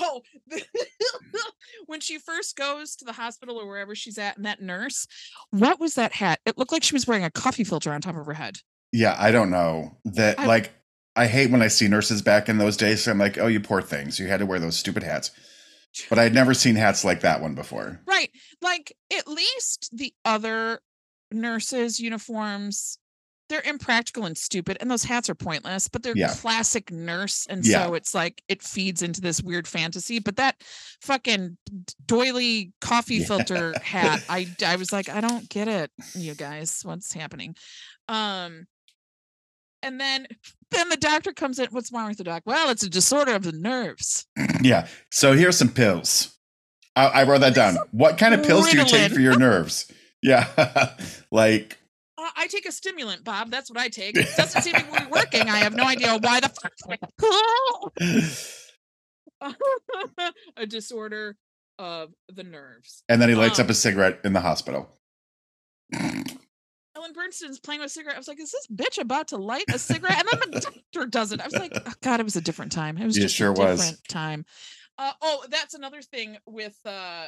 oh, 0.00 0.22
when 1.86 2.00
she 2.00 2.18
first 2.18 2.56
goes 2.56 2.96
to 2.96 3.04
the 3.04 3.12
hospital 3.12 3.56
or 3.56 3.66
wherever 3.66 3.94
she's 3.94 4.18
at, 4.18 4.36
and 4.36 4.46
that 4.46 4.60
nurse, 4.62 5.06
what 5.50 5.80
was 5.80 5.94
that 5.94 6.12
hat? 6.12 6.40
It 6.46 6.58
looked 6.58 6.72
like 6.72 6.82
she 6.82 6.94
was 6.94 7.06
wearing 7.06 7.24
a 7.24 7.30
coffee 7.30 7.64
filter 7.64 7.92
on 7.92 8.00
top 8.00 8.16
of 8.16 8.26
her 8.26 8.34
head. 8.34 8.56
Yeah, 8.92 9.16
I 9.18 9.32
don't 9.32 9.50
know 9.50 9.98
that. 10.04 10.38
I- 10.38 10.46
like, 10.46 10.72
I 11.16 11.26
hate 11.26 11.50
when 11.50 11.62
I 11.62 11.68
see 11.68 11.88
nurses 11.88 12.22
back 12.22 12.48
in 12.48 12.58
those 12.58 12.76
days. 12.76 13.04
So 13.04 13.10
I'm 13.10 13.18
like, 13.18 13.38
oh, 13.38 13.46
you 13.46 13.60
poor 13.60 13.80
things. 13.80 14.18
You 14.18 14.26
had 14.26 14.40
to 14.40 14.46
wear 14.46 14.58
those 14.58 14.76
stupid 14.76 15.02
hats. 15.02 15.30
But 16.10 16.18
I'd 16.18 16.34
never 16.34 16.54
seen 16.54 16.74
hats 16.74 17.04
like 17.04 17.20
that 17.20 17.40
one 17.40 17.54
before. 17.54 18.00
Right. 18.06 18.30
Like 18.60 18.96
at 19.16 19.28
least 19.28 19.90
the 19.92 20.12
other 20.24 20.80
nurses' 21.34 21.98
uniforms, 22.00 22.98
they're 23.50 23.60
impractical 23.62 24.24
and 24.24 24.36
stupid, 24.38 24.78
and 24.80 24.90
those 24.90 25.04
hats 25.04 25.28
are 25.28 25.34
pointless, 25.34 25.86
but 25.88 26.02
they're 26.02 26.16
Yeah. 26.16 26.32
classic 26.34 26.90
nurse. 26.90 27.46
And 27.48 27.64
Yeah. 27.64 27.84
so 27.86 27.94
it's 27.94 28.14
like 28.14 28.42
it 28.48 28.62
feeds 28.62 29.02
into 29.02 29.20
this 29.20 29.42
weird 29.42 29.68
fantasy. 29.68 30.18
But 30.18 30.36
that 30.36 30.62
fucking 31.02 31.58
doily 32.06 32.72
coffee 32.80 33.16
Yeah. 33.16 33.26
filter 33.26 33.74
hat, 33.82 34.22
I 34.30 34.48
I 34.64 34.76
was 34.76 34.92
like, 34.92 35.08
I 35.10 35.20
don't 35.20 35.46
get 35.50 35.68
it, 35.68 35.90
you 36.14 36.34
guys. 36.34 36.80
What's 36.84 37.12
happening? 37.12 37.54
Um 38.08 38.66
and 39.82 40.00
then 40.00 40.26
then 40.70 40.88
the 40.88 40.96
doctor 40.96 41.32
comes 41.32 41.58
in. 41.58 41.66
What's 41.70 41.92
wrong 41.92 42.08
with 42.08 42.16
the 42.18 42.24
doc? 42.24 42.42
Well, 42.46 42.70
it's 42.70 42.82
a 42.82 42.88
disorder 42.88 43.34
of 43.34 43.42
the 43.42 43.52
nerves. 43.52 44.26
Yeah. 44.62 44.88
So 45.10 45.34
here's 45.34 45.58
some 45.58 45.68
pills. 45.68 46.30
I, 46.96 47.06
I 47.06 47.24
wrote 47.24 47.40
that 47.42 47.54
down. 47.54 47.76
What 47.90 48.16
kind 48.18 48.32
of 48.34 48.42
pills 48.44 48.70
do 48.70 48.78
you 48.78 48.84
take 48.86 49.12
for 49.12 49.20
your 49.20 49.38
nerves? 49.38 49.90
Yeah. 50.24 50.48
like, 51.30 51.78
Uh, 52.16 52.30
I 52.36 52.46
take 52.46 52.66
a 52.66 52.72
stimulant, 52.72 53.22
Bob. 53.24 53.50
That's 53.50 53.70
what 53.70 53.78
I 53.78 53.88
take. 53.88 54.16
It 54.16 54.26
doesn't 54.36 54.62
seem 54.62 54.72
to 54.74 54.82
be 54.84 55.06
working. 55.10 55.42
I 55.50 55.58
have 55.58 55.74
no 55.74 55.84
idea 55.84 56.16
why 56.18 56.40
the 56.40 56.48
fuck. 56.48 56.74
a 60.56 60.66
disorder 60.66 61.36
of 61.78 62.12
the 62.28 62.42
nerves. 62.44 63.02
and 63.08 63.20
then 63.20 63.28
he 63.28 63.34
lights 63.34 63.58
Um, 63.58 63.66
up 63.66 63.70
a 63.70 63.74
cigarette 63.74 64.20
in 64.24 64.32
the 64.32 64.40
hospital. 64.40 64.88
Ellen 65.92 67.12
Burstyn's 67.12 67.58
playing 67.58 67.80
with 67.80 67.88
a 67.90 67.92
cigarette. 67.92 68.14
I 68.16 68.18
was 68.18 68.28
like, 68.28 68.40
is 68.40 68.52
this 68.52 68.66
bitch 68.74 68.98
about 69.00 69.28
to 69.28 69.36
light 69.36 69.64
a 69.68 69.78
cigarette? 69.78 70.18
And 70.20 70.40
then 70.40 70.50
the 70.52 70.60
doctor 70.60 71.06
does 71.06 71.32
it. 71.32 71.40
I 71.40 71.44
was 71.44 71.54
like, 71.54 71.72
oh, 71.74 71.92
God, 72.02 72.20
it 72.20 72.22
was 72.24 72.36
a 72.36 72.40
different 72.40 72.72
time. 72.72 72.96
It 72.96 73.04
was 73.04 73.16
Yeah, 73.18 73.24
just 73.24 73.34
sure 73.34 73.50
a 73.50 73.52
was. 73.52 74.00
time. 74.08 74.44
Uh, 74.96 75.12
oh, 75.20 75.44
that's 75.50 75.74
another 75.74 76.00
thing 76.00 76.38
with 76.46 76.78
uh, 76.86 77.26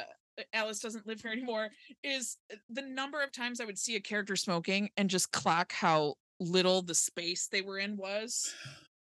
Alice 0.53 0.79
doesn't 0.79 1.07
live 1.07 1.21
here 1.21 1.31
anymore. 1.31 1.69
Is 2.03 2.37
the 2.69 2.81
number 2.83 3.21
of 3.21 3.31
times 3.31 3.59
I 3.61 3.65
would 3.65 3.77
see 3.77 3.95
a 3.95 3.99
character 3.99 4.35
smoking 4.35 4.89
and 4.97 5.09
just 5.09 5.31
clock 5.31 5.71
how 5.73 6.15
little 6.39 6.81
the 6.81 6.93
space 6.95 7.47
they 7.51 7.61
were 7.61 7.79
in 7.79 7.97
was. 7.97 8.53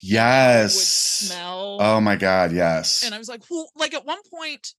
Yes. 0.01 0.75
smell. 0.75 1.77
Oh 1.81 2.01
my 2.01 2.15
God. 2.15 2.51
Yes. 2.51 3.03
and 3.05 3.15
I 3.15 3.17
was 3.17 3.29
like, 3.29 3.41
well, 3.49 3.69
like 3.75 3.93
at 3.93 4.05
one 4.05 4.19
point, 4.29 4.73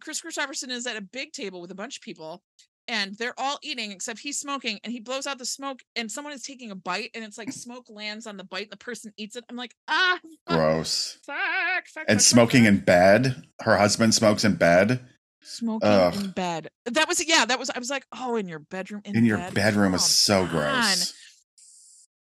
Kris 0.00 0.20
Kristofferson 0.20 0.70
is 0.70 0.86
at 0.86 0.96
a 0.96 1.00
big 1.00 1.32
table 1.32 1.60
with 1.60 1.70
a 1.70 1.74
bunch 1.74 1.96
of 1.96 2.02
people, 2.02 2.42
and 2.88 3.16
they're 3.16 3.38
all 3.38 3.58
eating 3.62 3.92
except 3.92 4.18
he's 4.20 4.38
smoking, 4.38 4.78
and 4.84 4.92
he 4.92 5.00
blows 5.00 5.26
out 5.26 5.38
the 5.38 5.44
smoke, 5.44 5.80
and 5.96 6.10
someone 6.10 6.32
is 6.32 6.42
taking 6.42 6.70
a 6.70 6.74
bite, 6.76 7.10
and 7.14 7.24
it's 7.24 7.38
like 7.38 7.52
smoke 7.52 7.86
lands 7.88 8.26
on 8.26 8.36
the 8.36 8.44
bite, 8.44 8.64
and 8.64 8.72
the 8.72 8.76
person 8.76 9.12
eats 9.16 9.36
it. 9.36 9.44
I'm 9.48 9.56
like, 9.56 9.74
ah, 9.88 10.18
Gross. 10.46 11.18
fuck, 11.24 11.86
fuck, 11.86 12.04
And 12.08 12.18
fuck, 12.18 12.26
smoking 12.26 12.64
fuck. 12.64 12.68
in 12.72 12.78
bed. 12.80 13.42
Her 13.60 13.76
husband 13.78 14.14
smokes 14.14 14.44
in 14.44 14.54
bed. 14.56 15.00
Smoking 15.42 15.88
Ugh. 15.88 16.14
in 16.14 16.30
bed. 16.30 16.68
That 16.86 17.08
was 17.08 17.26
yeah, 17.26 17.44
that 17.44 17.58
was 17.58 17.70
I 17.70 17.78
was 17.78 17.90
like, 17.90 18.04
oh, 18.12 18.36
in 18.36 18.48
your 18.48 18.58
bedroom, 18.58 19.02
in, 19.04 19.16
In 19.16 19.24
your 19.24 19.38
bed? 19.38 19.54
bedroom 19.54 19.92
Come 19.92 19.98
so 19.98 20.46
gross. 20.46 21.14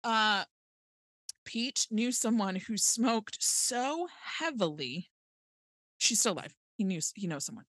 uh 0.03 0.43
Pete 1.45 1.87
knew 1.89 2.11
someone 2.11 2.55
who 2.55 2.77
smoked 2.77 3.37
so 3.41 4.07
heavily. 4.39 5.09
She's 5.97 6.19
still 6.19 6.33
alive. 6.33 6.53
He 6.77 6.83
knew 6.83 6.99
he 7.15 7.27
knows 7.27 7.45
someone. 7.45 7.65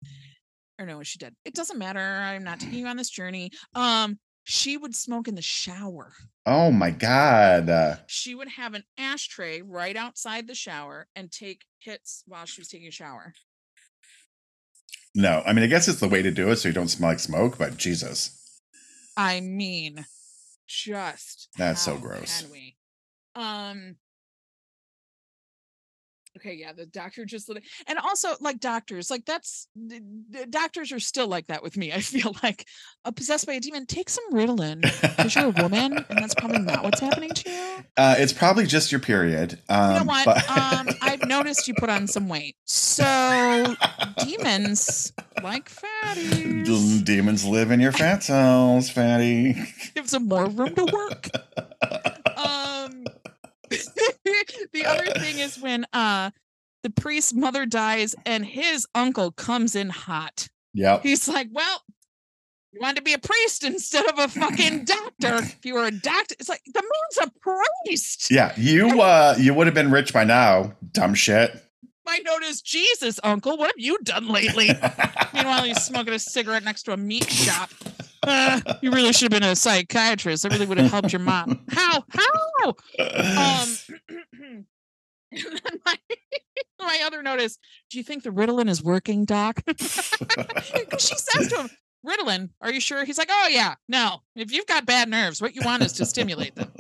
Or 0.80 0.86
no, 0.86 1.04
she 1.04 1.18
did. 1.20 1.36
It 1.46 1.54
doesn't 1.54 1.78
matter. 1.78 2.00
I'm 2.00 2.44
not 2.44 2.60
taking 2.60 2.80
you 2.80 2.88
on 2.88 2.98
this 2.98 3.10
journey. 3.10 3.52
Um, 3.76 4.18
she 4.46 4.78
would 4.78 4.96
smoke 4.96 5.28
in 5.28 5.36
the 5.36 5.42
shower. 5.42 6.14
Oh 6.46 6.72
my 6.72 6.92
God. 6.92 7.70
Uh, 7.70 7.96
She 8.08 8.36
would 8.36 8.48
have 8.50 8.76
an 8.76 8.84
ashtray 8.98 9.62
right 9.62 9.96
outside 9.98 10.48
the 10.48 10.56
shower 10.56 11.08
and 11.16 11.32
take 11.32 11.64
hits 11.80 12.24
while 12.28 12.46
she 12.46 12.62
was 12.62 12.68
taking 12.68 12.88
a 12.88 12.92
shower. 12.92 13.34
No. 15.16 15.42
I 15.46 15.54
mean, 15.54 15.64
I 15.64 15.68
guess 15.68 15.88
it's 15.88 16.00
the 16.00 16.08
way 16.08 16.22
to 16.22 16.32
do 16.32 16.50
it 16.52 16.58
so 16.58 16.68
you 16.68 16.74
don't 16.74 16.90
smell 16.90 17.10
like 17.10 17.20
smoke, 17.20 17.58
but 17.58 17.78
Jesus. 17.78 18.40
I 19.18 19.40
mean, 19.40 20.06
just 20.68 21.50
That's 21.58 21.82
so 21.82 21.98
gross. 21.98 22.42
Can 22.42 22.52
we? 22.52 22.76
Um. 23.36 23.96
Okay, 26.38 26.54
yeah, 26.54 26.74
the 26.74 26.86
doctor 26.86 27.24
just 27.24 27.48
lit- 27.48 27.64
and 27.88 27.98
also 27.98 28.30
like 28.42 28.60
doctors, 28.60 29.10
like 29.10 29.24
that's 29.26 29.68
doctors 30.50 30.92
are 30.92 31.00
still 31.00 31.28
like 31.28 31.48
that 31.48 31.64
with 31.64 31.78
me. 31.78 31.94
I 31.94 32.00
feel 32.02 32.36
like 32.44 32.66
uh, 33.06 33.12
possessed 33.12 33.48
by 33.48 33.54
a 33.54 33.60
demon. 33.60 33.86
Take 33.86 34.10
some 34.10 34.24
Ritalin 34.34 34.82
because 34.82 35.34
you're 35.36 35.46
a 35.46 35.62
woman, 35.62 35.94
and 36.10 36.18
that's 36.20 36.36
probably 36.36 36.60
not 36.60 36.84
what's 36.84 37.00
happening 37.00 37.30
to 37.32 37.50
you. 37.50 37.56
Uh, 37.98 38.14
it's 38.18 38.34
probably 38.34 38.66
just 38.66 38.92
your 38.92 39.00
period. 39.00 39.58
Um, 39.70 39.94
You 39.94 40.00
know 40.00 40.06
what? 40.06 40.26
But 40.26 40.50
um, 40.50 40.90
I've 41.02 41.24
noticed 41.28 41.66
you 41.68 41.74
put 41.78 41.90
on 41.90 42.08
some 42.08 42.28
weight, 42.28 42.58
so 42.66 43.74
demons 44.18 45.14
like 45.42 45.70
fatties. 45.70 47.06
demons 47.06 47.46
live 47.46 47.72
in 47.72 47.80
your 47.80 47.94
fat 47.94 48.22
cells, 48.24 48.90
fatty. 48.90 49.56
give 49.94 50.10
some 50.10 50.28
more 50.28 50.48
room 50.48 50.76
to 50.76 50.86
work. 50.86 51.30
the 54.74 54.86
other 54.86 55.06
thing 55.20 55.40
is 55.40 55.60
when 55.60 55.86
uh 55.94 56.32
the 56.84 56.90
priest's 56.90 57.34
mother 57.34 57.66
dies 57.66 58.16
and 58.26 58.46
his 58.46 58.88
uncle 58.94 59.32
comes 59.32 59.76
in 59.76 59.90
hot. 59.90 60.48
Yep. 60.74 61.04
He's 61.04 61.28
like, 61.28 61.48
Well, 61.52 61.82
you 62.72 62.80
wanted 62.82 62.98
to 62.98 63.02
be 63.02 63.14
a 63.14 63.20
priest 63.20 63.64
instead 63.64 64.06
of 64.06 64.20
a 64.20 64.28
fucking 64.28 64.86
doctor. 64.86 65.36
If 65.38 65.66
you 65.66 65.76
were 65.76 65.86
a 65.86 65.92
doctor, 65.92 66.36
it's 66.40 66.50
like 66.50 66.62
the 66.66 66.82
moon's 66.82 67.30
a 67.30 67.40
priest. 67.40 68.30
Yeah, 68.30 68.54
you 68.58 69.02
uh 69.02 69.36
you 69.40 69.54
would 69.54 69.68
have 69.68 69.74
been 69.74 69.92
rich 69.92 70.14
by 70.14 70.26
now, 70.26 70.74
dumb 70.92 71.14
shit. 71.14 71.52
My 72.06 72.20
note 72.24 72.44
is 72.44 72.62
Jesus, 72.62 73.20
uncle. 73.24 73.58
What 73.58 73.68
have 73.68 73.80
you 73.80 73.98
done 74.04 74.28
lately? 74.28 74.70
Meanwhile, 75.34 75.64
he's 75.64 75.84
smoking 75.84 76.14
a 76.14 76.20
cigarette 76.20 76.64
next 76.64 76.84
to 76.84 76.94
a 76.94 76.98
meat 76.98 77.28
shop. 77.28 77.72
Uh, 78.26 78.62
you 78.82 78.92
really 78.92 79.14
should 79.14 79.32
have 79.32 79.42
been 79.42 79.50
a 79.50 79.56
psychiatrist. 79.56 80.44
That 80.44 80.52
really 80.52 80.66
would 80.66 80.78
have 80.78 80.92
helped 80.92 81.14
your 81.14 81.22
mom. 81.22 81.66
How? 81.70 82.04
How? 82.10 82.76
Um, 83.00 83.68
my, 85.86 85.96
my 86.80 87.02
other 87.06 87.22
note 87.22 87.40
is, 87.40 87.58
do 87.90 87.98
you 87.98 88.04
think 88.04 88.24
the 88.24 88.30
Ritalin 88.30 88.70
is 88.70 88.84
working, 88.84 89.26
Doc? 89.26 89.62
she 89.78 91.16
says 91.16 91.48
to 91.50 91.62
him, 91.62 91.70
Ritalin, 92.06 92.50
are 92.62 92.72
you 92.72 92.80
sure? 92.80 93.04
He's 93.04 93.18
like, 93.18 93.30
oh 93.32 93.48
yeah, 93.50 93.76
no. 93.88 94.22
If 94.36 94.52
you've 94.52 94.68
got 94.68 94.86
bad 94.86 95.10
nerves, 95.10 95.42
what 95.42 95.56
you 95.56 95.62
want 95.66 95.84
is 95.84 95.94
to 95.94 96.06
stimulate 96.06 96.56
them. 96.56 96.72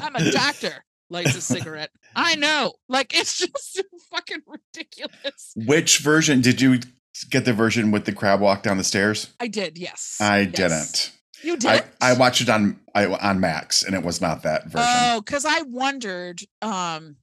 I'm 0.00 0.16
a 0.16 0.30
doctor. 0.30 0.84
Lights 1.10 1.36
a 1.36 1.42
cigarette. 1.42 1.90
I 2.16 2.36
know. 2.36 2.72
Like 2.88 3.14
it's 3.14 3.38
just 3.38 3.82
fucking 4.10 4.40
ridiculous. 4.46 5.52
Which 5.56 5.98
version 5.98 6.40
did 6.40 6.62
you 6.62 6.78
get 7.24 7.44
the 7.44 7.52
version 7.52 7.90
with 7.90 8.04
the 8.04 8.12
crab 8.12 8.40
walk 8.40 8.62
down 8.62 8.76
the 8.78 8.84
stairs? 8.84 9.32
I 9.40 9.48
did, 9.48 9.78
yes. 9.78 10.18
I 10.20 10.40
Yes. 10.40 10.52
didn't. 10.52 11.12
You 11.44 11.56
did. 11.56 11.70
I, 11.70 11.82
I 12.00 12.12
watched 12.14 12.40
it 12.40 12.48
on 12.48 12.78
I, 12.94 13.06
on 13.06 13.40
Max 13.40 13.82
and 13.82 13.94
it 13.94 14.02
was 14.04 14.20
not 14.20 14.42
that 14.44 14.66
version. 14.66 14.86
Oh, 14.86 15.20
because 15.20 15.44
I 15.44 15.62
wondered, 15.62 16.40
um, 16.60 17.16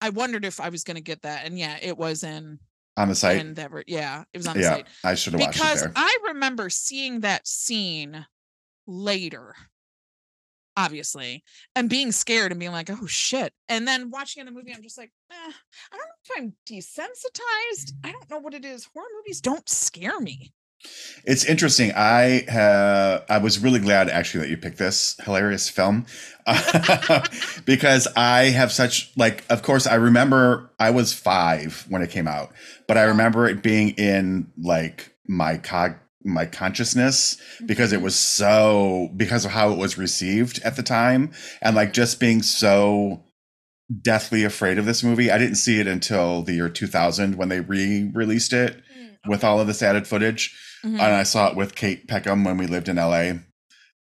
I 0.00 0.10
wondered 0.10 0.44
if 0.44 0.60
I 0.60 0.68
was 0.68 0.84
gonna 0.84 1.00
get 1.00 1.22
that, 1.22 1.44
and 1.46 1.58
yeah, 1.58 1.76
it 1.82 1.98
was 1.98 2.22
in 2.22 2.60
on 2.96 3.08
the 3.08 3.14
site. 3.14 3.40
in 3.40 3.54
that. 3.54 3.70
Yeah, 3.88 4.24
it 4.32 4.36
was 4.38 4.46
on 4.46 4.56
the 4.56 4.62
yeah, 4.62 4.68
site 4.70 4.86
I 5.02 5.14
should 5.14 5.32
have 5.32 5.40
watched 5.40 5.56
it 5.56 5.60
because 5.62 5.80
there. 5.82 5.92
I 5.96 6.18
remember 6.28 6.70
seeing 6.70 7.20
that 7.20 7.48
scene 7.48 8.26
later, 8.86 9.54
obviously, 10.76 11.42
and 11.74 11.88
being 11.88 12.12
scared 12.12 12.52
and 12.52 12.60
being 12.60 12.72
like, 12.72 12.90
"Oh 12.90 13.06
shit!" 13.06 13.52
And 13.68 13.86
then 13.86 14.10
watching 14.10 14.40
in 14.40 14.46
the 14.46 14.52
movie, 14.52 14.72
I'm 14.74 14.82
just 14.82 14.98
like, 14.98 15.12
eh, 15.30 15.52
I 15.92 15.96
don't 15.96 15.98
know 15.98 16.24
if 16.24 16.30
I'm 16.38 16.54
desensitized. 16.68 17.92
I 18.04 18.12
don't 18.12 18.30
know 18.30 18.38
what 18.38 18.54
it 18.54 18.64
is. 18.64 18.88
Horror 18.92 19.06
movies 19.16 19.40
don't 19.40 19.68
scare 19.68 20.20
me. 20.20 20.52
It's 21.24 21.44
interesting. 21.44 21.92
I 21.96 22.42
uh, 22.42 23.24
I 23.28 23.38
was 23.38 23.58
really 23.58 23.80
glad 23.80 24.08
actually 24.08 24.42
that 24.42 24.50
you 24.50 24.56
picked 24.56 24.78
this 24.78 25.16
hilarious 25.24 25.68
film 25.68 26.06
because 27.64 28.06
I 28.16 28.44
have 28.54 28.70
such 28.70 29.12
like. 29.16 29.44
Of 29.50 29.62
course, 29.62 29.86
I 29.86 29.94
remember 29.96 30.70
I 30.78 30.90
was 30.90 31.12
five 31.12 31.86
when 31.88 32.02
it 32.02 32.10
came 32.10 32.28
out, 32.28 32.52
but 32.86 32.96
I 32.98 33.04
remember 33.04 33.48
it 33.48 33.62
being 33.62 33.90
in 33.90 34.52
like 34.58 35.12
my 35.26 35.56
cog 35.56 35.96
my 36.26 36.44
consciousness 36.46 37.36
because 37.66 37.92
it 37.92 38.00
Mhm. 38.00 38.04
was 38.04 38.14
so 38.16 39.10
because 39.16 39.44
of 39.44 39.52
how 39.52 39.70
it 39.72 39.78
was 39.78 39.96
received 39.96 40.60
at 40.64 40.76
the 40.76 40.82
time 40.82 41.30
and 41.62 41.74
like 41.76 41.92
just 41.92 42.18
being 42.20 42.42
so 42.42 43.22
deathly 44.02 44.42
afraid 44.44 44.78
of 44.78 44.84
this 44.84 45.02
movie. 45.04 45.30
I 45.30 45.38
didn't 45.38 45.54
see 45.56 45.78
it 45.78 45.86
until 45.86 46.42
the 46.42 46.54
year 46.54 46.68
2000 46.68 47.36
when 47.36 47.48
they 47.48 47.60
re-released 47.60 48.52
it 48.52 48.82
with 49.28 49.44
all 49.44 49.60
of 49.60 49.66
this 49.68 49.82
added 49.82 50.06
footage 50.06 50.54
Mhm. 50.84 50.94
and 50.94 51.00
I 51.02 51.22
saw 51.22 51.48
it 51.48 51.56
with 51.56 51.74
Kate 51.76 52.06
Peckham 52.08 52.42
when 52.44 52.56
we 52.58 52.66
lived 52.66 52.88
in 52.88 52.98
LA. 52.98 53.40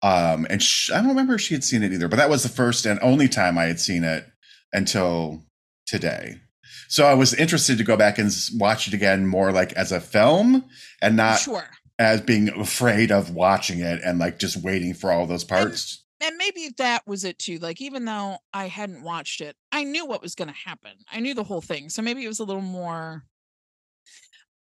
Um, 0.02 0.46
and 0.50 0.62
sh- 0.62 0.90
I 0.90 0.96
don't 0.96 1.08
remember 1.08 1.34
if 1.34 1.40
she 1.42 1.54
had 1.54 1.64
seen 1.64 1.82
it 1.82 1.92
either, 1.92 2.08
but 2.08 2.16
that 2.16 2.28
was 2.30 2.42
the 2.42 2.48
first 2.48 2.84
and 2.86 2.98
only 3.02 3.28
time 3.28 3.56
I 3.58 3.64
had 3.64 3.80
seen 3.80 4.04
it 4.04 4.26
until 4.72 5.44
today. 5.86 6.40
So 6.88 7.06
I 7.06 7.14
was 7.14 7.32
interested 7.34 7.78
to 7.78 7.84
go 7.84 7.96
back 7.96 8.18
and 8.18 8.30
watch 8.54 8.86
it 8.88 8.94
again 8.94 9.26
more 9.26 9.50
like 9.52 9.72
as 9.74 9.92
a 9.92 10.00
film 10.00 10.64
and 11.00 11.16
not 11.16 11.40
sure. 11.40 11.68
As 11.98 12.20
being 12.20 12.48
afraid 12.48 13.10
of 13.12 13.30
watching 13.30 13.80
it 13.80 14.00
and 14.04 14.18
like 14.18 14.38
just 14.38 14.56
waiting 14.62 14.94
for 14.94 15.12
all 15.12 15.26
those 15.26 15.44
parts. 15.44 16.04
and 16.20 16.36
maybe 16.36 16.70
that 16.78 17.06
was 17.06 17.24
it 17.24 17.38
too. 17.38 17.58
Like, 17.58 17.80
even 17.80 18.04
though 18.04 18.38
I 18.52 18.68
hadn't 18.68 19.02
watched 19.02 19.40
it, 19.40 19.56
I 19.72 19.84
knew 19.84 20.06
what 20.06 20.22
was 20.22 20.34
going 20.34 20.48
to 20.48 20.54
happen. 20.54 20.92
I 21.10 21.20
knew 21.20 21.34
the 21.34 21.44
whole 21.44 21.60
thing. 21.60 21.88
So 21.90 22.02
maybe 22.02 22.24
it 22.24 22.28
was 22.28 22.40
a 22.40 22.44
little 22.44 22.62
more. 22.62 23.24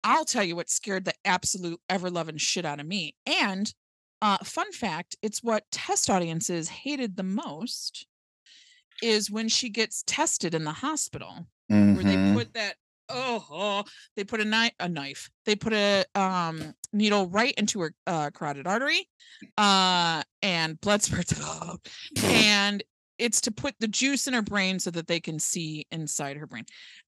I'll 0.04 0.26
tell 0.26 0.44
you 0.44 0.56
what 0.56 0.70
scared 0.70 1.06
the 1.06 1.14
absolute 1.24 1.80
ever 1.90 2.10
loving 2.10 2.38
shit 2.38 2.66
out 2.66 2.80
of 2.80 2.86
me. 2.86 3.16
And 3.26 3.74
uh, 4.22 4.38
fun 4.44 4.72
fact 4.72 5.16
it's 5.22 5.42
what 5.44 5.70
test 5.72 6.10
audiences 6.10 6.70
hated 6.70 7.16
the 7.18 7.24
most 7.24 8.06
is 9.02 9.30
when 9.32 9.50
she 9.50 9.70
gets 9.70 10.04
tested 10.06 10.54
in 10.54 10.64
the 10.66 10.72
hospital 10.72 11.48
where 11.68 12.04
they 12.04 12.16
Mhm. 12.16 12.34
put 12.36 12.54
that 12.54 12.76
oh, 13.10 13.46
oh 13.52 13.84
they 14.16 14.24
put 14.24 14.40
a 14.40 14.46
knife 14.46 14.74
a 14.80 14.90
knife. 14.90 15.30
They 15.46 15.56
put 15.56 15.74
a 15.74 16.06
um 16.16 16.74
needle 16.92 17.28
right 17.28 17.54
into 17.58 17.82
her 17.82 17.94
uh 18.08 18.30
carotid 18.32 18.68
artery 18.68 19.08
uh 19.58 20.22
and 20.42 20.80
blood 20.82 21.02
spurts 21.04 21.40
out 21.42 21.80
and 22.24 22.84
it's 23.20 23.42
to 23.42 23.52
put 23.52 23.76
the 23.80 23.88
juice 23.88 24.28
in 24.28 24.34
her 24.34 24.42
brain 24.42 24.80
so 24.80 24.90
that 24.92 25.08
they 25.08 25.20
can 25.20 25.40
see 25.40 25.86
inside 25.92 26.36
her 26.38 26.48
brain. 26.48 26.66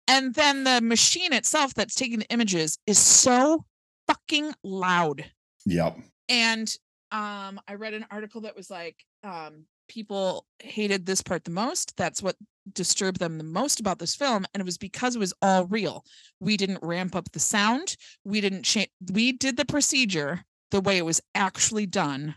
And 0.08 0.34
then 0.34 0.64
the 0.64 0.80
machine 0.82 1.34
itself 1.34 1.74
that's 1.74 1.96
taking 1.96 2.20
the 2.20 2.30
images 2.30 2.78
is 2.86 3.00
so 3.00 3.66
fucking 4.08 4.54
loud. 4.64 5.26
Yep. 5.66 5.98
and 6.30 6.78
um 7.12 7.60
i 7.68 7.74
read 7.76 7.94
an 7.94 8.06
article 8.12 8.42
that 8.42 8.56
was 8.56 8.70
like 8.70 9.04
um 9.24 9.66
people 9.88 10.46
hated 10.60 11.06
this 11.06 11.22
part 11.22 11.44
the 11.44 11.52
most. 11.52 11.96
That's 11.98 12.22
what 12.22 12.36
disturbed 12.74 13.20
them 13.20 13.38
the 13.38 13.44
most 13.44 13.80
about 13.80 14.00
this 14.00 14.16
film 14.16 14.46
and 14.54 14.62
it 14.62 14.66
was 14.66 14.78
because 14.78 15.16
it 15.16 15.20
was 15.20 15.34
all 15.42 15.66
real. 15.68 16.04
We 16.40 16.58
didn't 16.58 16.80
ramp 16.82 17.16
up 17.16 17.32
the 17.32 17.40
sound 17.40 17.96
we 18.24 18.42
didn't 18.42 18.64
change 18.64 18.90
we 19.12 19.32
did 19.32 19.58
the 19.58 19.66
procedure 19.66 20.44
the 20.72 20.82
way 20.82 20.98
it 20.98 21.06
was 21.06 21.22
actually 21.36 21.86
done 21.86 22.36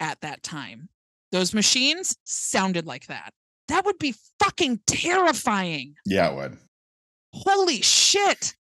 at 0.00 0.20
that 0.22 0.42
time. 0.42 0.88
Those 1.32 1.54
machines 1.54 2.16
sounded 2.24 2.86
like 2.86 3.06
that. 3.06 3.32
That 3.68 3.84
would 3.84 3.98
be 3.98 4.14
fucking 4.40 4.80
terrifying. 4.86 5.94
Yeah, 6.04 6.30
it 6.30 6.34
would. 6.36 6.58
holy 7.32 7.80
shit. 7.80 8.54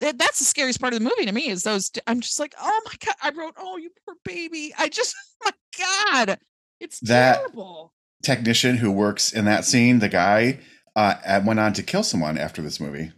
That, 0.00 0.18
that's 0.18 0.38
the 0.38 0.44
scariest 0.44 0.80
part 0.80 0.92
of 0.92 0.98
the 1.00 1.04
movie 1.04 1.24
to 1.24 1.32
me 1.32 1.48
is 1.48 1.62
those 1.62 1.90
i'm 2.06 2.20
just 2.20 2.38
like 2.38 2.52
oh 2.60 2.80
my 2.84 2.92
god 3.06 3.14
i 3.22 3.30
wrote 3.30 3.54
oh 3.56 3.78
you 3.78 3.90
poor 4.04 4.16
baby. 4.24 4.74
I 4.78 4.88
just 4.90 5.14
oh 5.46 5.50
my 5.78 5.84
god. 6.26 6.38
It's 6.80 7.00
That- 7.00 7.36
terrible 7.38 7.93
Technician 8.24 8.78
who 8.78 8.90
works 8.90 9.32
in 9.32 9.44
that 9.44 9.64
scene, 9.64 9.98
the 9.98 10.08
guy, 10.08 10.60
uh, 10.96 11.40
went 11.44 11.60
on 11.60 11.72
to 11.74 11.82
kill 11.82 12.02
someone 12.02 12.38
after 12.38 12.62
this 12.62 12.80
movie. 12.80 13.12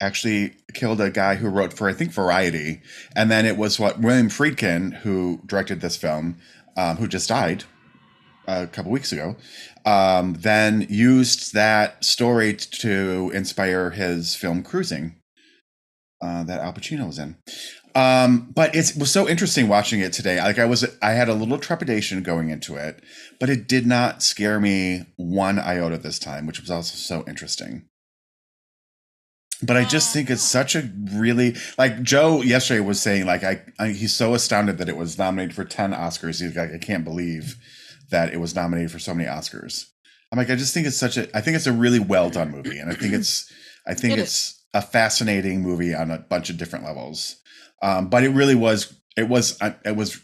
Actually, 0.00 0.54
killed 0.74 1.00
a 1.00 1.10
guy 1.10 1.34
who 1.34 1.48
wrote 1.48 1.72
for 1.72 1.88
I 1.88 1.92
think 1.92 2.12
Variety, 2.12 2.82
and 3.16 3.30
then 3.30 3.44
it 3.46 3.56
was 3.56 3.80
what 3.80 3.98
William 4.00 4.28
Friedkin, 4.28 4.94
who 4.98 5.40
directed 5.44 5.80
this 5.80 5.96
film, 5.96 6.36
um, 6.76 6.98
who 6.98 7.08
just 7.08 7.28
died 7.28 7.64
a 8.46 8.66
couple 8.66 8.92
weeks 8.92 9.12
ago, 9.12 9.36
um, 9.84 10.34
then 10.34 10.86
used 10.88 11.52
that 11.54 12.04
story 12.04 12.54
to 12.54 13.30
inspire 13.34 13.90
his 13.90 14.34
film 14.34 14.62
Cruising, 14.62 15.16
uh, 16.22 16.44
that 16.44 16.60
Al 16.60 16.72
Pacino 16.72 17.06
was 17.06 17.18
in. 17.18 17.36
Um, 17.98 18.52
but 18.54 18.76
it 18.76 18.92
was 18.96 19.10
so 19.10 19.28
interesting 19.28 19.66
watching 19.66 19.98
it 19.98 20.12
today. 20.12 20.38
Like 20.40 20.60
I 20.60 20.66
was, 20.66 20.86
I 21.02 21.12
had 21.12 21.28
a 21.28 21.34
little 21.34 21.58
trepidation 21.58 22.22
going 22.22 22.48
into 22.48 22.76
it, 22.76 23.02
but 23.40 23.50
it 23.50 23.66
did 23.66 23.88
not 23.88 24.22
scare 24.22 24.60
me 24.60 25.06
one 25.16 25.58
iota 25.58 25.98
this 25.98 26.20
time, 26.20 26.46
which 26.46 26.60
was 26.60 26.70
also 26.70 26.94
so 26.94 27.28
interesting. 27.28 27.88
But 29.60 29.76
I 29.76 29.82
just 29.82 30.12
think 30.12 30.30
it's 30.30 30.42
such 30.42 30.76
a 30.76 30.88
really 31.12 31.56
like 31.76 32.00
Joe 32.04 32.40
yesterday 32.40 32.78
was 32.78 33.02
saying 33.02 33.26
like 33.26 33.42
I, 33.42 33.62
I 33.80 33.88
he's 33.88 34.14
so 34.14 34.32
astounded 34.34 34.78
that 34.78 34.88
it 34.88 34.96
was 34.96 35.18
nominated 35.18 35.56
for 35.56 35.64
ten 35.64 35.92
Oscars. 35.92 36.40
He's 36.40 36.54
like 36.54 36.72
I 36.72 36.78
can't 36.78 37.02
believe 37.02 37.56
that 38.10 38.32
it 38.32 38.38
was 38.38 38.54
nominated 38.54 38.92
for 38.92 39.00
so 39.00 39.12
many 39.12 39.28
Oscars. 39.28 39.86
I'm 40.30 40.38
like 40.38 40.50
I 40.50 40.54
just 40.54 40.72
think 40.72 40.86
it's 40.86 40.96
such 40.96 41.16
a 41.16 41.36
I 41.36 41.40
think 41.40 41.56
it's 41.56 41.66
a 41.66 41.72
really 41.72 41.98
well 41.98 42.30
done 42.30 42.52
movie, 42.52 42.78
and 42.78 42.88
I 42.88 42.94
think 42.94 43.12
it's 43.12 43.52
I 43.88 43.94
think 43.94 44.14
It 44.14 44.20
it's 44.20 44.64
a 44.72 44.82
fascinating 44.82 45.62
movie 45.62 45.92
on 45.92 46.12
a 46.12 46.18
bunch 46.18 46.48
of 46.48 46.58
different 46.58 46.84
levels. 46.84 47.34
Um, 47.82 48.08
but 48.08 48.24
it 48.24 48.30
really 48.30 48.54
was 48.54 48.94
it 49.16 49.28
was 49.28 49.60
uh, 49.60 49.72
it 49.84 49.96
was 49.96 50.20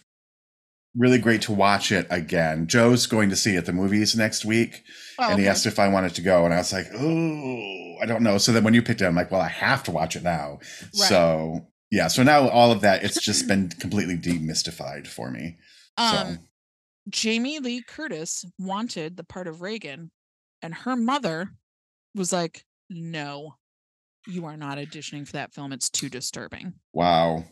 really 0.97 1.19
great 1.19 1.43
to 1.43 1.53
watch 1.53 1.91
it 1.91 2.07
again. 2.11 2.67
Joe's 2.67 3.07
going 3.07 3.29
to 3.31 3.37
see 3.37 3.55
it 3.55 3.59
at 3.59 3.67
the 3.67 3.73
movies 3.73 4.15
next 4.17 4.45
week, 4.45 4.83
Oh, 5.19 5.31
and 5.31 5.39
he 5.39 5.45
okay. 5.45 5.51
asked 5.51 5.67
if 5.67 5.79
I 5.79 5.89
wanted 5.89 6.15
to 6.17 6.23
go, 6.23 6.45
and 6.45 6.55
I 6.55 6.59
was 6.59 6.73
like, 6.73 6.87
oh, 6.95 7.97
I 8.03 8.07
don't 8.07 8.23
know. 8.23 8.39
So 8.39 8.53
then 8.53 8.65
when 8.65 8.75
you 8.75 8.83
picked 8.83 9.01
it, 9.01 9.07
I'm 9.07 9.15
like, 9.15 9.31
well, 9.31 9.41
I 9.41 9.49
have 9.49 9.83
to 9.85 9.91
watch 9.91 10.17
it 10.17 10.23
now. 10.23 10.59
Right. 10.83 10.93
So 10.93 11.69
yeah, 11.91 12.09
so 12.09 12.23
now 12.23 12.49
all 12.49 12.73
of 12.73 12.81
that, 12.81 13.05
it's 13.05 13.21
just 13.23 13.47
been 13.47 13.69
completely 13.69 14.17
demystified 14.17 15.07
for 15.07 15.31
me. 15.31 15.57
So 15.99 16.05
um 16.05 16.39
jamie 17.11 17.59
lee 17.59 17.83
curtis 17.87 18.45
wanted 18.59 19.17
the 19.17 19.23
part 19.25 19.47
of 19.47 19.61
Regan 19.61 20.11
and 20.63 20.75
her 20.75 20.97
mother 20.97 21.51
was 22.15 22.33
like 22.33 22.65
no 22.89 23.57
you 24.27 24.45
are 24.47 24.57
not 24.57 24.79
auditioning 24.79 25.27
for 25.27 25.33
that 25.33 25.53
film 25.53 25.73
it's 25.73 25.91
too 25.91 26.09
disturbing 26.09 26.73
wow. 26.93 27.45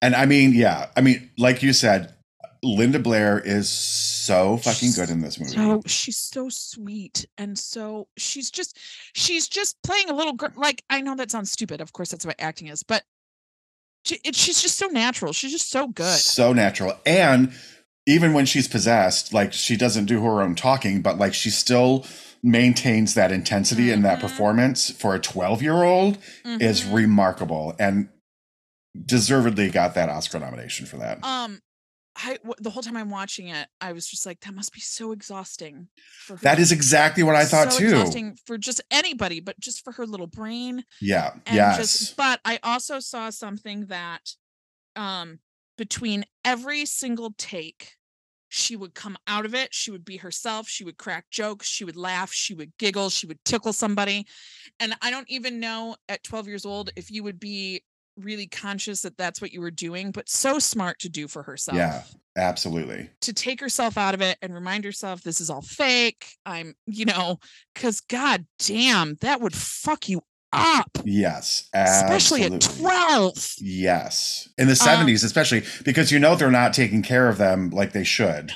And 0.00 0.14
I 0.14 0.24
mean, 0.24 0.54
yeah, 0.54 0.86
I 0.96 1.02
mean, 1.02 1.30
like 1.36 1.62
you 1.62 1.74
said, 1.74 2.14
Linda 2.62 2.98
Blair 2.98 3.38
is 3.38 3.68
so 3.68 4.56
fucking 4.56 4.92
good 4.92 5.10
in 5.10 5.20
this 5.20 5.38
movie. 5.38 5.52
so 5.52 5.82
she's 5.86 6.16
so 6.16 6.48
sweet 6.48 7.26
and 7.36 7.58
so 7.58 8.08
she's 8.16 8.50
just 8.50 8.78
she's 9.12 9.46
just 9.46 9.76
playing 9.82 10.08
a 10.08 10.14
little 10.14 10.32
girl 10.32 10.50
like 10.56 10.82
i 10.88 11.02
know 11.02 11.14
that 11.14 11.30
sounds 11.30 11.52
stupid 11.52 11.82
of 11.82 11.92
course 11.92 12.08
that's 12.10 12.24
what 12.24 12.34
acting 12.38 12.68
is 12.68 12.82
but 12.82 13.02
she, 14.06 14.18
it, 14.24 14.34
she's 14.34 14.62
just 14.62 14.78
so 14.78 14.86
natural 14.86 15.34
she's 15.34 15.52
just 15.52 15.68
so 15.70 15.88
good 15.88 16.16
So 16.18 16.54
natural. 16.54 16.94
And 17.04 17.52
even 18.06 18.32
when 18.32 18.44
she's 18.46 18.68
possessed, 18.68 19.32
like 19.32 19.52
she 19.52 19.76
doesn't 19.76 20.04
do 20.06 20.22
her 20.22 20.42
own 20.42 20.54
talking, 20.54 21.00
but 21.02 21.18
like 21.18 21.34
she 21.34 21.50
still 21.50 22.04
maintains 22.42 23.14
that 23.14 23.32
intensity 23.32 23.90
and 23.90 24.04
that 24.04 24.18
Mhm. 24.18 24.22
performance 24.22 24.90
for 24.90 25.14
a 25.14 25.18
12 25.18 25.62
year 25.62 25.82
old 25.82 26.18
is 26.44 26.82
Mhm. 26.82 26.94
remarkable 26.94 27.74
and 27.78 28.08
deservedly 29.06 29.70
got 29.70 29.94
that 29.94 30.08
Oscar 30.08 30.38
nomination 30.38 30.86
for 30.86 30.98
that. 30.98 31.22
um 31.24 31.60
I 32.16 32.34
w- 32.34 32.54
the 32.60 32.70
whole 32.70 32.82
time 32.84 32.96
I'm 32.96 33.10
watching 33.10 33.48
it, 33.48 33.66
I 33.80 33.90
was 33.92 34.06
just 34.06 34.24
like, 34.24 34.38
that 34.42 34.54
must 34.54 34.72
be 34.72 34.78
so 34.78 35.10
exhausting. 35.10 35.88
For 36.26 36.36
her. 36.36 36.40
That 36.44 36.60
is 36.60 36.70
exactly 36.70 37.24
what 37.24 37.34
I 37.34 37.44
thought 37.44 37.72
so 37.72 37.80
too. 37.80 37.86
Exhausting 37.88 38.38
for 38.46 38.56
just 38.56 38.80
anybody, 38.88 39.40
but 39.40 39.58
just 39.58 39.82
for 39.82 39.92
her 39.94 40.06
little 40.06 40.28
brain. 40.28 40.84
Yeah. 41.00 41.32
And 41.44 41.56
yes. 41.56 41.76
just 41.78 42.16
but 42.16 42.40
I 42.44 42.60
also 42.62 43.00
saw 43.00 43.30
something 43.30 43.86
that 43.86 44.20
um 44.94 45.40
between 45.76 46.24
every 46.44 46.84
single 46.86 47.34
take, 47.38 47.92
she 48.48 48.76
would 48.76 48.94
come 48.94 49.16
out 49.26 49.44
of 49.44 49.54
it, 49.54 49.74
she 49.74 49.90
would 49.90 50.04
be 50.04 50.16
herself, 50.16 50.68
she 50.68 50.84
would 50.84 50.96
crack 50.96 51.26
jokes, 51.30 51.66
she 51.66 51.84
would 51.84 51.96
laugh, 51.96 52.32
she 52.32 52.54
would 52.54 52.72
giggle, 52.78 53.10
she 53.10 53.26
would 53.26 53.44
tickle 53.44 53.72
somebody. 53.72 54.26
And 54.78 54.94
I 55.02 55.10
don't 55.10 55.28
even 55.28 55.58
know 55.58 55.96
at 56.08 56.22
12 56.22 56.46
years 56.46 56.64
old 56.64 56.90
if 56.94 57.10
you 57.10 57.24
would 57.24 57.40
be 57.40 57.82
really 58.16 58.46
conscious 58.46 59.02
that 59.02 59.16
that's 59.16 59.40
what 59.40 59.52
you 59.52 59.60
were 59.60 59.72
doing, 59.72 60.12
but 60.12 60.28
so 60.28 60.60
smart 60.60 61.00
to 61.00 61.08
do 61.08 61.26
for 61.26 61.42
herself 61.42 61.76
yeah. 61.76 62.02
Absolutely. 62.36 63.10
to 63.20 63.32
take 63.32 63.60
herself 63.60 63.96
out 63.96 64.14
of 64.14 64.20
it 64.20 64.38
and 64.42 64.54
remind 64.54 64.84
herself 64.84 65.22
this 65.22 65.40
is 65.40 65.50
all 65.50 65.62
fake. 65.62 66.26
I'm, 66.44 66.74
you 66.86 67.04
know, 67.04 67.38
because 67.74 68.00
god 68.00 68.46
damn, 68.58 69.16
that 69.20 69.40
would 69.40 69.54
fuck 69.54 70.08
you 70.08 70.20
up, 70.54 70.90
Yes. 71.04 71.68
especially 71.74 72.44
Absolutely. 72.44 72.66
at 72.68 72.76
12. 72.78 73.54
Yes. 73.58 74.48
In 74.58 74.66
the 74.68 74.72
Um, 74.72 75.06
70s, 75.06 75.24
especially 75.24 75.62
because 75.84 76.10
you 76.12 76.18
know 76.18 76.36
they're 76.36 76.50
not 76.50 76.72
taking 76.74 77.02
care 77.02 77.28
of 77.28 77.38
them 77.38 77.70
like 77.70 77.92
they 77.92 78.04
should. 78.04 78.48
No, 78.48 78.54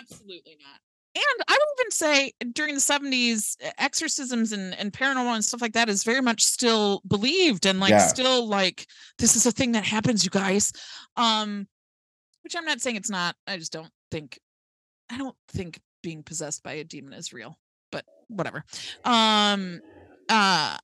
Absolutely 0.00 0.56
not. 0.62 0.80
and 1.16 1.44
I 1.48 1.52
would 1.52 1.80
even 1.80 1.90
say 1.90 2.32
during 2.52 2.74
the 2.74 2.80
70s, 2.80 3.56
exorcisms 3.78 4.52
and, 4.52 4.74
and 4.78 4.92
paranormal 4.92 5.34
and 5.34 5.44
stuff 5.44 5.60
like 5.60 5.72
that 5.72 5.88
is 5.88 6.04
very 6.04 6.20
much 6.22 6.42
still 6.42 7.02
believed 7.08 7.66
and 7.66 7.80
like 7.80 7.90
Yeah. 7.90 8.06
still 8.06 8.46
like 8.46 8.86
this 9.18 9.34
is 9.36 9.44
a 9.46 9.50
thing 9.52 9.72
that 9.72 9.84
happens, 9.84 10.24
you 10.24 10.30
guys. 10.30 10.72
Um, 11.16 11.66
which 12.42 12.54
I'm 12.56 12.64
not 12.64 12.80
saying 12.80 12.96
it's 12.96 13.10
not. 13.10 13.36
I 13.46 13.56
just 13.58 13.72
don't 13.72 13.90
think 14.10 14.38
I 15.10 15.18
don't 15.18 15.36
think 15.48 15.80
being 16.02 16.22
possessed 16.22 16.62
by 16.62 16.74
a 16.74 16.84
demon 16.84 17.12
is 17.12 17.32
real, 17.32 17.58
but 17.92 18.04
whatever. 18.28 18.64
Um 19.04 19.80
uh 20.28 20.78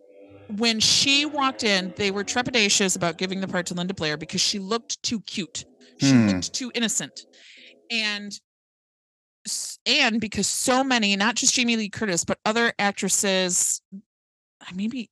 when 0.48 0.81
she 0.81 1.27
walked 1.27 1.64
in, 1.64 1.93
they 1.97 2.10
were 2.10 2.24
trepidatious 2.24 2.97
about 2.97 3.18
giving 3.18 3.40
the 3.40 3.48
part 3.48 3.66
to 3.66 3.74
Linda 3.74 3.94
Blair 3.94 4.16
because 4.16 4.40
she 4.40 4.59
looked 4.59 5.02
too 5.02 5.20
cute. 5.23 5.64
She 6.01 6.12
Hmm. 6.12 6.27
looked 6.28 6.52
too 6.52 6.70
innocent. 6.74 7.27
And 7.90 8.39
and 9.86 10.20
because 10.20 10.48
so 10.48 10.82
many, 10.82 11.14
not 11.14 11.36
just 11.36 11.55
Jamie 11.55 11.77
Lee 11.77 11.89
Curtis, 11.89 12.24
but 12.24 12.39
other 12.44 12.73
actresses, 12.81 13.81
maybe 14.74 15.09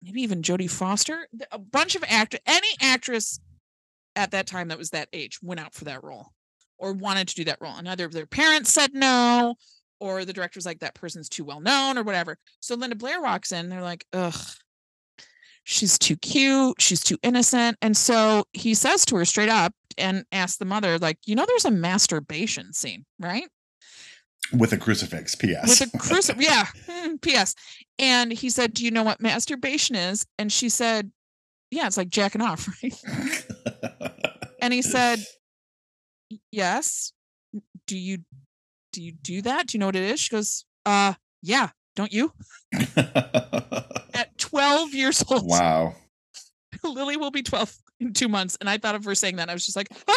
maybe 0.00 0.22
even 0.22 0.42
Jodie 0.42 0.70
Foster, 0.70 1.28
a 1.50 1.58
bunch 1.58 1.96
of 1.96 2.04
actor, 2.08 2.38
any 2.46 2.68
actress 2.80 3.40
at 4.16 4.30
that 4.30 4.46
time 4.46 4.68
that 4.68 4.78
was 4.78 4.90
that 4.90 5.08
age 5.12 5.38
went 5.42 5.60
out 5.60 5.74
for 5.74 5.84
that 5.84 6.02
role 6.02 6.32
or 6.78 6.92
wanted 6.92 7.28
to 7.28 7.34
do 7.34 7.44
that 7.44 7.60
role, 7.60 7.74
and 7.76 7.88
either 7.88 8.06
of 8.06 8.12
their 8.12 8.24
parents 8.26 8.72
said 8.72 8.94
no, 8.94 9.56
or 10.00 10.24
the 10.24 10.32
director's 10.32 10.66
like 10.66 10.80
that 10.80 10.94
person's 10.94 11.28
too 11.28 11.44
well 11.44 11.60
known 11.60 11.98
or 11.98 12.02
whatever. 12.02 12.38
So 12.60 12.74
Linda 12.74 12.96
Blair 12.96 13.20
walks 13.20 13.52
in, 13.52 13.68
they're 13.68 13.82
like, 13.82 14.04
ugh. 14.12 14.34
She's 15.64 15.98
too 15.98 16.16
cute. 16.16 16.80
She's 16.80 17.02
too 17.02 17.18
innocent. 17.22 17.76
And 17.82 17.94
so 17.94 18.44
he 18.54 18.72
says 18.72 19.04
to 19.04 19.16
her 19.16 19.26
straight 19.26 19.50
up 19.50 19.74
and 19.98 20.24
asks 20.32 20.56
the 20.56 20.64
mother, 20.64 20.98
like, 20.98 21.18
you 21.26 21.34
know, 21.34 21.44
there's 21.46 21.66
a 21.66 21.70
masturbation 21.70 22.72
scene, 22.72 23.04
right? 23.20 23.46
With 24.56 24.72
a 24.72 24.78
crucifix. 24.78 25.34
P.S. 25.34 25.68
with 25.68 25.94
a 25.94 25.98
crucifix. 25.98 26.42
yeah. 26.42 26.64
mm, 26.86 27.20
P.S. 27.20 27.54
And 27.98 28.32
he 28.32 28.48
said, 28.48 28.72
"Do 28.72 28.82
you 28.82 28.90
know 28.90 29.02
what 29.02 29.20
masturbation 29.20 29.94
is?" 29.94 30.24
And 30.38 30.50
she 30.50 30.70
said, 30.70 31.10
"Yeah, 31.70 31.86
it's 31.86 31.98
like 31.98 32.08
jacking 32.08 32.40
off, 32.40 32.66
right?" 32.82 33.44
And 34.62 34.72
he 34.72 34.80
said, 34.80 35.18
"Yes. 36.50 37.12
Do 37.86 37.98
you 37.98 38.18
do 38.92 39.02
you 39.02 39.12
do 39.12 39.42
that? 39.42 39.68
Do 39.68 39.76
you 39.76 39.80
know 39.80 39.86
what 39.86 39.96
it 39.96 40.02
is?" 40.04 40.20
She 40.20 40.30
goes, 40.34 40.64
"Uh, 40.86 41.14
yeah. 41.42 41.70
Don't 41.96 42.12
you?" 42.12 42.32
At 42.96 44.36
12 44.38 44.94
years 44.94 45.24
old, 45.30 45.46
wow. 45.48 45.94
Lily 46.84 47.16
will 47.16 47.30
be 47.30 47.42
12 47.42 47.76
in 48.00 48.12
two 48.12 48.28
months, 48.28 48.56
and 48.60 48.68
I 48.70 48.78
thought 48.78 48.94
of 48.94 49.04
her 49.04 49.14
saying 49.14 49.36
that. 49.36 49.48
I 49.50 49.52
was 49.52 49.64
just 49.66 49.76
like, 49.76 49.88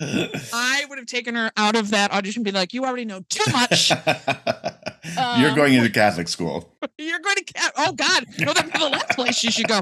I 0.00 0.84
would 0.88 0.98
have 0.98 1.06
taken 1.06 1.34
her 1.34 1.50
out 1.56 1.74
of 1.76 1.90
that 1.90 2.12
audition, 2.12 2.40
and 2.40 2.44
be 2.44 2.52
like, 2.52 2.72
"You 2.72 2.84
already 2.84 3.04
know 3.04 3.20
too 3.28 3.50
much." 3.52 3.90
You're 3.90 5.50
Um, 5.50 5.54
going 5.56 5.74
into 5.74 5.90
Catholic 5.90 6.28
school. 6.28 6.76
You're 6.98 7.18
going 7.20 7.36
to 7.36 7.44
cat. 7.44 7.72
Oh 7.76 7.92
God, 7.92 8.26
no, 8.38 8.52
that'd 8.52 8.72
the 8.72 8.88
last 8.88 9.08
place 9.10 9.42
you 9.42 9.50
should 9.50 9.66
go. 9.68 9.80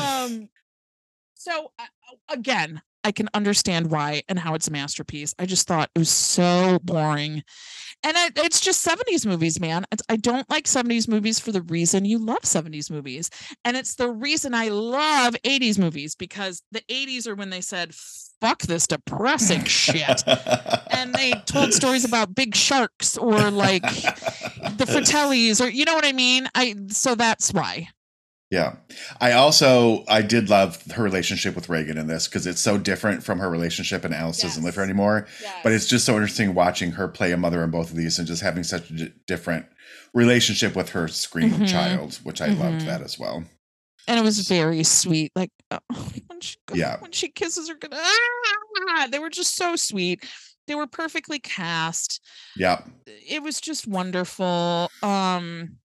Um, 0.00 0.48
so 1.34 1.72
uh, 1.78 1.84
again, 2.28 2.82
I 3.04 3.12
can 3.12 3.28
understand 3.34 3.90
why 3.90 4.22
and 4.28 4.38
how 4.38 4.54
it's 4.54 4.68
a 4.68 4.72
masterpiece. 4.72 5.34
I 5.38 5.46
just 5.46 5.66
thought 5.66 5.90
it 5.94 5.98
was 5.98 6.10
so 6.10 6.78
boring, 6.82 7.42
and 8.04 8.16
it, 8.16 8.32
it's 8.36 8.60
just 8.60 8.86
'70s 8.86 9.26
movies, 9.26 9.60
man. 9.60 9.84
It's, 9.92 10.02
I 10.08 10.16
don't 10.16 10.48
like 10.50 10.64
'70s 10.64 11.08
movies 11.08 11.38
for 11.38 11.52
the 11.52 11.62
reason 11.62 12.04
you 12.04 12.18
love 12.18 12.42
'70s 12.42 12.90
movies, 12.90 13.30
and 13.64 13.76
it's 13.76 13.94
the 13.94 14.10
reason 14.10 14.54
I 14.54 14.68
love 14.68 15.34
'80s 15.44 15.78
movies 15.78 16.14
because 16.14 16.62
the 16.72 16.82
'80s 16.82 17.26
are 17.26 17.34
when 17.34 17.50
they 17.50 17.60
said 17.60 17.94
"fuck 18.40 18.62
this 18.62 18.86
depressing 18.86 19.64
shit." 19.64 20.22
And 20.90 21.14
they 21.14 21.32
told 21.46 21.72
stories 21.72 22.04
about 22.04 22.34
big 22.34 22.54
sharks 22.54 23.16
or 23.16 23.50
like 23.50 23.82
the 23.82 24.84
Fratellis 24.88 25.60
or 25.60 25.68
you 25.68 25.84
know 25.84 25.94
what 25.94 26.04
I 26.04 26.12
mean? 26.12 26.48
I 26.54 26.74
so 26.88 27.14
that's 27.14 27.52
why. 27.52 27.88
Yeah. 28.52 28.74
I 29.18 29.32
also 29.32 30.04
I 30.08 30.20
did 30.20 30.50
love 30.50 30.82
her 30.92 31.02
relationship 31.02 31.54
with 31.54 31.70
Regan 31.70 31.96
in 31.96 32.06
this 32.06 32.28
because 32.28 32.46
it's 32.46 32.60
so 32.60 32.76
different 32.76 33.24
from 33.24 33.38
her 33.38 33.48
relationship 33.48 34.04
and 34.04 34.12
Alice 34.12 34.42
doesn't 34.42 34.62
live 34.62 34.74
here 34.74 34.82
Yes. 34.82 34.90
anymore. 34.90 35.26
But 35.62 35.72
it's 35.72 35.86
just 35.86 36.04
so 36.04 36.12
interesting 36.16 36.52
watching 36.54 36.90
her 36.92 37.08
play 37.08 37.32
a 37.32 37.38
mother 37.38 37.64
in 37.64 37.70
both 37.70 37.88
of 37.90 37.96
these 37.96 38.18
and 38.18 38.28
just 38.28 38.42
having 38.42 38.62
such 38.62 38.90
a 38.90 38.92
d- 38.92 39.12
different 39.26 39.64
relationship 40.12 40.76
with 40.76 40.90
her 40.90 41.08
screaming 41.08 41.60
Mhm. 41.60 41.68
child, 41.70 42.20
which 42.24 42.42
I 42.42 42.48
loved 42.48 42.82
Mhm. 42.82 42.86
that 42.86 43.00
as 43.00 43.18
well. 43.18 43.44
and 44.08 44.18
it 44.18 44.22
was 44.22 44.40
very 44.48 44.82
sweet. 44.82 45.30
Like 45.36 45.50
uh, 45.70 45.78
when 46.26 46.40
she 46.42 46.56
Yeah. 46.74 46.98
when 47.00 47.12
she 47.12 47.28
kisses 47.28 47.68
her, 47.70 47.74
gonna- 47.76 47.96
ah, 47.96 49.08
they 49.10 49.18
were 49.20 49.30
just 49.30 49.56
so 49.56 49.76
sweet. 49.76 50.24
They 50.66 50.74
were 50.74 50.86
perfectly 50.88 51.38
cast. 51.38 52.20
Yeah. 52.56 52.82
It 53.06 53.42
was 53.42 53.60
just 53.62 53.86
wonderful. 53.86 54.90
Um, 55.02 55.78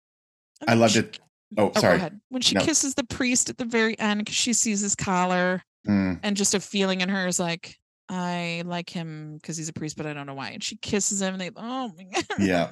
and 0.62 0.68
I 0.70 0.74
loved 0.74 0.94
she- 0.94 1.00
it. 1.00 1.18
Oh, 1.56 1.64
Oh, 1.66 1.68
go 1.70 1.80
sorry. 1.80 1.96
ahead. 1.96 2.20
When 2.28 2.42
she 2.42 2.54
No. 2.54 2.62
kisses 2.62 2.94
the 2.94 3.04
priest 3.04 3.48
at 3.50 3.58
the 3.58 3.64
very 3.64 3.98
end 3.98 4.20
because 4.20 4.34
she 4.36 4.52
sees 4.52 4.80
his 4.80 4.94
collar 4.94 5.62
Mm, 5.86 6.18
and 6.22 6.34
just 6.36 6.54
a 6.54 6.60
feeling 6.60 7.02
in 7.02 7.10
her 7.10 7.26
is 7.26 7.38
like, 7.38 7.78
I 8.08 8.62
like 8.64 8.88
him 8.88 9.36
because 9.36 9.58
he's 9.58 9.68
a 9.68 9.72
priest, 9.74 9.98
but 9.98 10.06
I 10.06 10.14
don't 10.14 10.26
know 10.26 10.32
why. 10.34 10.50
And 10.50 10.64
she 10.64 10.76
kisses 10.76 11.20
him 11.20 11.34
and 11.34 11.40
they, 11.40 11.50
oh 11.56 11.92
my 11.96 12.04
God. 12.14 12.24
Yeah. 12.38 12.70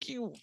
Cute. 0.00 0.36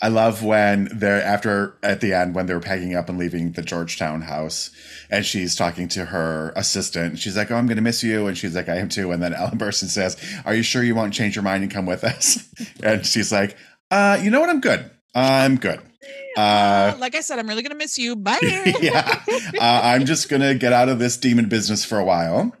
I 0.00 0.08
love 0.08 0.42
when 0.42 0.88
they're 0.94 1.22
after 1.22 1.76
at 1.82 2.00
the 2.00 2.14
end 2.14 2.34
when 2.34 2.46
they're 2.46 2.60
packing 2.60 2.94
up 2.94 3.08
and 3.10 3.18
leaving 3.18 3.52
the 3.52 3.60
Georgetown 3.60 4.22
house, 4.22 4.70
and 5.10 5.26
she's 5.26 5.54
talking 5.56 5.88
to 5.88 6.06
her 6.06 6.52
assistant. 6.56 7.18
She's 7.18 7.36
like, 7.36 7.50
"Oh, 7.50 7.56
I'm 7.56 7.66
going 7.66 7.76
to 7.76 7.82
miss 7.82 8.02
you," 8.02 8.26
and 8.28 8.38
she's 8.38 8.54
like, 8.54 8.68
"I 8.70 8.76
am 8.76 8.88
too." 8.88 9.10
And 9.12 9.22
then 9.22 9.34
Ellen 9.34 9.58
Burstyn 9.58 9.88
says, 9.88 10.16
"Are 10.46 10.54
you 10.54 10.62
sure 10.62 10.82
you 10.82 10.94
won't 10.94 11.12
change 11.12 11.34
your 11.36 11.42
mind 11.42 11.64
and 11.64 11.70
come 11.72 11.84
with 11.86 12.02
us?" 12.04 12.48
and 12.82 13.04
she's 13.04 13.30
like, 13.32 13.58
"Uh, 13.90 14.18
you 14.22 14.30
know 14.30 14.40
what? 14.40 14.48
I'm 14.48 14.60
good. 14.60 14.88
I'm 15.14 15.56
good. 15.56 15.80
Uh, 16.36 16.40
Uh, 16.40 16.96
like 16.98 17.14
I 17.14 17.20
said, 17.20 17.38
I'm 17.38 17.46
really 17.48 17.62
gonna 17.62 17.74
miss 17.74 17.98
you. 17.98 18.16
Bye. 18.16 18.38
yeah, 18.80 19.22
uh, 19.60 19.80
I'm 19.84 20.06
just 20.06 20.28
gonna 20.28 20.54
get 20.54 20.72
out 20.72 20.88
of 20.88 20.98
this 20.98 21.16
demon 21.16 21.48
business 21.48 21.84
for 21.84 21.98
a 21.98 22.04
while." 22.04 22.52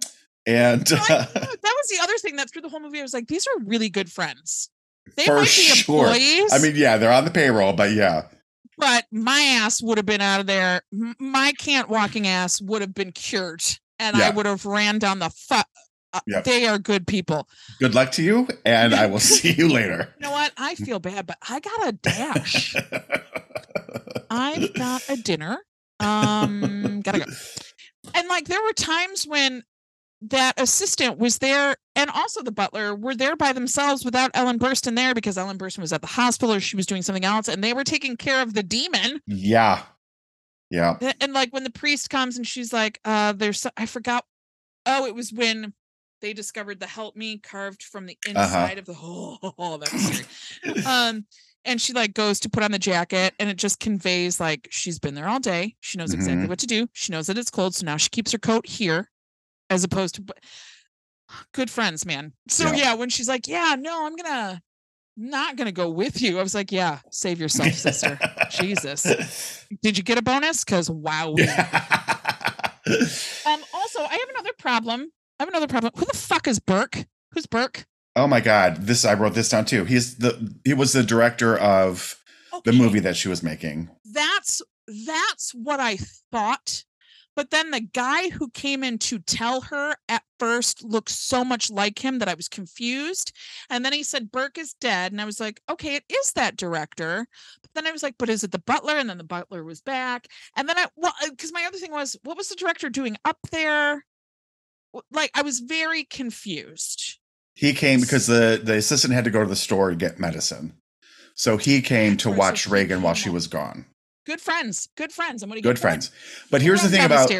And 0.46 0.80
I- 0.80 1.06
that 1.08 1.34
was 1.34 1.88
the 1.88 1.98
other 2.02 2.16
thing 2.18 2.36
that 2.36 2.50
through 2.50 2.62
the 2.62 2.68
whole 2.68 2.80
movie 2.80 2.98
I 2.98 3.02
was 3.02 3.12
like, 3.14 3.28
these 3.28 3.46
are 3.46 3.62
really 3.64 3.88
good 3.90 4.10
friends. 4.10 4.70
They 5.16 5.24
For 5.26 5.36
might 5.36 5.42
be 5.42 5.46
sure. 5.48 6.06
employees, 6.06 6.52
I 6.52 6.58
mean, 6.58 6.74
yeah, 6.76 6.96
they're 6.96 7.12
on 7.12 7.24
the 7.24 7.30
payroll, 7.30 7.72
but 7.72 7.92
yeah, 7.92 8.26
but 8.78 9.04
my 9.10 9.40
ass 9.62 9.82
would 9.82 9.98
have 9.98 10.06
been 10.06 10.20
out 10.20 10.40
of 10.40 10.46
there. 10.46 10.82
My 11.18 11.52
can't 11.58 11.88
walking 11.88 12.26
ass 12.26 12.60
would 12.60 12.80
have 12.80 12.94
been 12.94 13.12
cured, 13.12 13.62
and 13.98 14.16
I 14.16 14.30
would 14.30 14.46
have 14.46 14.64
ran 14.66 14.98
down 14.98 15.18
the 15.18 15.30
fu- 15.30 15.54
uh, 15.54 15.62
Yep. 16.26 16.44
They 16.44 16.66
are 16.66 16.78
good 16.78 17.06
people. 17.06 17.48
good 17.78 17.94
luck 17.94 18.10
to 18.12 18.22
you, 18.22 18.48
and 18.64 18.94
I 18.94 19.06
will 19.06 19.20
see 19.20 19.52
you 19.52 19.68
later. 19.68 20.14
You 20.20 20.26
know 20.26 20.32
what? 20.32 20.52
I 20.56 20.74
feel 20.74 20.98
bad, 20.98 21.26
but 21.26 21.38
I 21.48 21.60
got 21.60 21.88
a 21.88 21.92
dash. 21.92 22.74
I've 24.30 24.74
got 24.74 25.02
a 25.08 25.16
dinner. 25.16 25.58
Um, 25.98 27.00
gotta 27.02 27.20
go. 27.20 27.24
And 28.14 28.28
like 28.28 28.46
there 28.46 28.62
were 28.62 28.72
times 28.72 29.26
when 29.26 29.62
that 30.22 30.58
assistant 30.60 31.18
was 31.18 31.38
there 31.38 31.76
and 31.96 32.10
also 32.10 32.42
the 32.42 32.52
butler 32.52 32.94
were 32.94 33.14
there 33.14 33.36
by 33.36 33.52
themselves 33.52 34.04
without 34.04 34.30
Ellen 34.34 34.58
Burstyn 34.58 34.94
there 34.96 35.14
because 35.14 35.38
Ellen 35.38 35.58
Burstyn 35.58 35.78
was 35.80 35.92
at 35.92 36.00
the 36.02 36.06
hospital 36.06 36.54
or 36.54 36.60
she 36.60 36.76
was 36.76 36.86
doing 36.86 37.02
something 37.02 37.24
else 37.24 37.48
and 37.48 37.62
they 37.64 37.72
were 37.72 37.84
taking 37.84 38.16
care 38.16 38.42
of 38.42 38.52
the 38.54 38.62
demon. 38.62 39.20
yeah, 39.26 39.82
yeah. 40.70 40.96
A- 41.00 41.14
And 41.22 41.32
like 41.32 41.52
when 41.52 41.64
the 41.64 41.70
priest 41.70 42.10
comes 42.10 42.36
and 42.36 42.46
she's 42.46 42.72
like, 42.72 43.00
uh, 43.04 43.32
there's 43.32 43.66
I 43.76 43.86
forgot. 43.86 44.24
Oh, 44.86 45.06
it 45.06 45.14
was 45.14 45.32
when 45.32 45.72
they 46.20 46.32
discovered 46.32 46.80
the 46.80 46.86
help 46.86 47.16
me 47.16 47.38
carved 47.38 47.82
from 47.82 48.06
the 48.06 48.16
Uh-huh. 48.26 48.38
inside 48.40 48.78
of 48.78 48.84
the 48.84 48.94
oh, 49.02 49.78
that 49.78 49.92
was 49.92 50.02
scary. 50.02 50.82
um 50.86 51.24
and 51.64 51.80
she 51.80 51.92
like 51.92 52.14
goes 52.14 52.40
to 52.40 52.48
put 52.48 52.62
on 52.62 52.72
the 52.72 52.78
jacket 52.78 53.34
and 53.38 53.50
it 53.50 53.56
just 53.58 53.80
conveys 53.80 54.40
like 54.40 54.66
she's 54.70 54.98
been 54.98 55.14
there 55.14 55.28
all 55.28 55.40
day 55.40 55.76
she 55.80 55.98
knows 55.98 56.12
exactly 56.14 56.44
Mhm. 56.46 56.48
what 56.48 56.58
to 56.60 56.66
do 56.66 56.86
she 56.92 57.12
knows 57.12 57.26
that 57.26 57.36
it's 57.38 57.50
cold 57.50 57.74
so 57.74 57.84
now 57.84 57.96
she 57.96 58.08
keeps 58.08 58.32
her 58.32 58.38
coat 58.38 58.66
here 58.66 59.10
as 59.68 59.84
opposed 59.84 60.14
to 60.16 60.24
good 61.52 61.70
friends 61.70 62.04
man 62.06 62.32
so 62.48 62.64
Yeah. 62.68 62.74
yeah. 62.76 62.94
when 62.94 63.08
she's 63.10 63.28
like 63.28 63.46
yeah 63.46 63.76
no 63.78 64.06
i'm 64.06 64.16
gonna 64.16 64.60
not 65.16 65.56
gonna 65.56 65.70
go 65.72 65.90
with 65.90 66.20
you 66.22 66.38
i 66.38 66.42
was 66.42 66.54
like 66.54 66.72
yeah 66.72 67.00
save 67.10 67.38
yourself 67.40 67.72
sister 67.74 68.18
jesus 68.50 69.66
did 69.82 69.96
you 69.98 70.02
get 70.02 70.16
a 70.18 70.22
bonus 70.22 70.64
because 70.64 70.88
wow 70.90 71.28
um 71.28 71.36
also 73.74 74.00
i 74.02 74.12
have 74.18 74.28
another 74.30 74.52
problem 74.58 75.10
i 75.40 75.42
have 75.42 75.48
another 75.48 75.66
problem 75.66 75.92
who 75.96 76.04
the 76.04 76.16
fuck 76.16 76.46
is 76.46 76.60
burke 76.60 77.06
who's 77.32 77.46
burke 77.46 77.86
oh 78.16 78.26
my 78.26 78.40
god, 78.40 78.76
this 78.76 79.04
I 79.04 79.14
wrote 79.14 79.34
this 79.34 79.48
down 79.48 79.64
too. 79.64 79.84
He's 79.84 80.16
the 80.16 80.54
he 80.64 80.74
was 80.74 80.92
the 80.92 81.02
director 81.02 81.56
of 81.56 82.16
the 82.64 82.72
movie 82.72 83.00
that 83.00 83.16
she 83.16 83.28
was 83.28 83.42
making. 83.42 83.88
that's 84.12 84.60
that's 85.06 85.52
what 85.52 85.80
I 85.80 85.98
thought. 86.32 86.84
But 87.36 87.50
then 87.50 87.70
the 87.70 87.80
guy 87.80 88.28
who 88.30 88.50
came 88.50 88.82
in 88.82 88.98
to 88.98 89.20
tell 89.20 89.60
her 89.62 89.94
at 90.08 90.24
first 90.40 90.82
looked 90.82 91.10
so 91.10 91.44
much 91.44 91.70
like 91.70 92.04
him 92.04 92.18
that 92.18 92.28
I 92.28 92.34
was 92.34 92.48
confused. 92.48 93.32
And 93.70 93.84
then 93.84 93.92
he 93.92 94.02
said 94.02 94.32
Burke 94.32 94.58
is 94.58 94.74
dead, 94.80 95.12
and 95.12 95.20
I 95.20 95.24
was 95.24 95.38
like, 95.38 95.60
okay, 95.70 95.94
it 95.94 96.04
is 96.12 96.32
that 96.32 96.56
director. 96.56 97.26
But 97.62 97.70
then 97.74 97.86
I 97.86 97.92
was 97.92 98.02
like, 98.02 98.16
but 98.18 98.28
is 98.28 98.42
it 98.42 98.50
the 98.50 98.58
butler? 98.58 98.96
And 98.96 99.08
then 99.08 99.18
the 99.18 99.24
butler 99.24 99.62
was 99.62 99.80
back. 99.80 100.26
And 100.56 100.68
then 100.68 100.76
I 100.76 100.86
well, 100.96 101.14
uh, 101.22 101.30
because 101.30 101.52
my 101.52 101.64
other 101.64 101.78
thing 101.78 101.92
was, 101.92 102.16
what 102.24 102.36
was 102.36 102.48
the 102.48 102.56
director 102.56 102.90
doing 102.90 103.16
up 103.24 103.38
there? 103.52 104.04
Like 105.12 105.30
I 105.34 105.42
was 105.42 105.60
very 105.60 106.04
confused. 106.04 107.18
He 107.54 107.72
came 107.72 108.00
because 108.00 108.26
the 108.26 108.60
the 108.62 108.76
assistant 108.76 109.14
had 109.14 109.24
to 109.24 109.30
go 109.30 109.42
to 109.42 109.48
the 109.48 109.56
store 109.56 109.90
to 109.90 109.96
get 109.96 110.18
medicine, 110.18 110.74
so 111.34 111.56
he 111.56 111.82
came 111.82 112.16
to 112.18 112.30
watch 112.30 112.66
Regan 112.66 113.02
while 113.02 113.14
she 113.14 113.30
was 113.30 113.46
gone. 113.46 113.86
Good 114.26 114.40
friends, 114.40 114.88
good 114.96 115.12
friends. 115.12 115.42
And 115.42 115.50
do 115.50 115.58
you 115.58 115.62
Good 115.62 115.78
friends. 115.78 116.10
But 116.50 116.62
here's 116.62 116.82
the 116.82 116.88
thing 116.88 117.04
about 117.04 117.30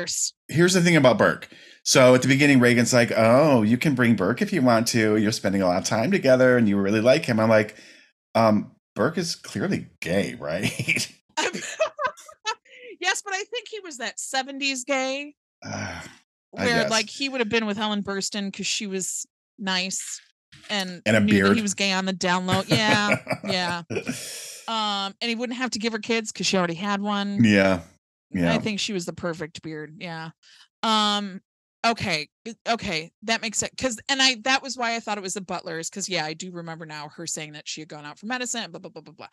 here's 0.49 0.75
the 0.75 0.81
thing 0.81 0.97
about 0.97 1.19
Burke. 1.19 1.49
So 1.83 2.15
at 2.15 2.23
the 2.23 2.29
beginning, 2.29 2.61
Regan's 2.61 2.93
like, 2.93 3.13
"Oh, 3.17 3.63
you 3.63 3.77
can 3.79 3.95
bring 3.95 4.17
Burke 4.17 4.43
if 4.43 4.53
you 4.53 4.63
want 4.63 4.89
to. 4.89 5.17
You're 5.17 5.33
spending 5.33 5.63
a 5.63 5.67
lot 5.67 5.79
of 5.79 5.85
time 5.85 6.11
together, 6.11 6.57
and 6.57 6.69
you 6.69 6.77
really 6.79 7.01
like 7.01 7.25
him." 7.25 7.41
I'm 7.41 7.49
like, 7.49 7.77
um, 8.35 8.73
"Burke 8.95 9.19
is 9.19 9.35
clearly 9.35 9.89
gay, 10.01 10.35
right?" 10.41 11.13
yes, 13.01 13.23
but 13.23 13.35
I 13.35 13.45
think 13.45 13.69
he 13.71 13.81
was 13.81 13.99
that 13.99 14.19
70s 14.19 14.85
gay 14.85 15.35
Uh, 15.63 16.01
where 16.53 16.89
like 16.89 17.09
he 17.09 17.29
would 17.29 17.41
have 17.41 17.49
been 17.49 17.67
with 17.67 17.79
Ellen 17.79 18.03
Burstyn 18.03 18.47
because 18.47 18.67
she 18.67 18.87
was 18.87 19.27
nice 19.59 20.21
and, 20.69 21.01
And 21.07 21.17
a 21.17 21.21
knew 21.21 21.33
that 21.35 21.43
beard. 21.45 21.57
he 21.57 21.63
was 21.63 21.75
gay 21.75 21.93
on 21.93 22.05
the 22.07 22.13
down 22.13 22.47
low. 22.47 22.63
Yeah. 22.67 23.17
yeah. 23.45 23.83
Um, 24.69 25.15
and 25.21 25.29
he 25.29 25.35
wouldn't 25.35 25.59
have 25.59 25.71
to 25.71 25.79
give 25.79 25.93
her 25.93 25.99
kids 25.99 26.33
because 26.33 26.47
she 26.47 26.57
already 26.57 26.75
had 26.75 27.01
one. 27.01 27.43
yeah, 27.43 27.81
yeah. 28.31 28.53
I 28.53 28.59
think 28.59 28.79
she 28.79 28.93
was 28.93 29.05
the 29.07 29.13
perfect 29.13 29.63
beard. 29.63 29.97
Yeah. 29.99 30.31
Um 30.83 31.41
okay. 31.87 32.29
Okay. 32.69 33.11
That 33.25 33.43
makes 33.43 33.63
it 33.63 33.71
cuz 33.79 33.99
and 34.09 34.23
I 34.23 34.37
that 34.45 34.63
was 34.63 34.77
why 34.77 34.95
I 34.95 35.01
thought 35.01 35.19
it 35.19 35.23
was 35.23 35.35
the 35.35 35.41
butlers 35.41 35.91
cuz 35.91 36.09
yeah, 36.09 36.25
I 36.25 36.35
do 36.35 36.51
remember 36.53 36.87
now 36.87 37.09
her 37.17 37.27
saying 37.27 37.53
that 37.53 37.67
she 37.69 37.81
had 37.81 37.89
gone 37.89 38.05
out 38.05 38.19
for 38.19 38.27
medicine 38.27 38.71
blah 38.71 38.79
blah 38.81 38.91
blah 38.91 39.03
blah 39.03 39.15
blah. 39.15 39.29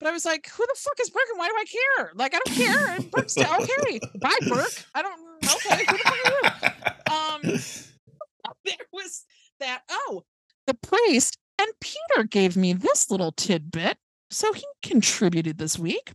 But 0.00 0.08
I 0.08 0.12
was 0.12 0.24
like, 0.24 0.48
who 0.48 0.66
the 0.66 0.74
fuck 0.76 0.98
is 1.00 1.10
Burke 1.10 1.28
and 1.30 1.38
why 1.38 1.46
do 1.46 1.54
I 1.56 1.64
care? 1.64 2.12
Like 2.16 2.34
I 2.34 2.40
don't 2.44 2.56
care. 2.56 2.98
Burke's 3.12 3.32
still 3.32 3.54
okay. 3.60 4.00
Bye 4.20 4.36
Burke. 4.48 4.84
I 4.96 5.02
don't 5.02 5.20
okay. 5.54 5.84
Who 5.84 5.92
the 5.92 5.98
fuck 5.98 6.12
are 6.12 7.42
you? 7.44 7.52
Um 7.52 7.60
there 8.64 8.86
was 8.92 9.24
that 9.60 9.82
oh, 9.90 10.24
the 10.66 10.74
priest 10.74 11.38
and 11.58 11.68
Peter 11.80 12.24
gave 12.24 12.56
me 12.56 12.72
this 12.72 13.10
little 13.10 13.32
tidbit. 13.32 13.98
So 14.30 14.52
he 14.52 14.64
contributed 14.82 15.58
this 15.58 15.78
week. 15.78 16.12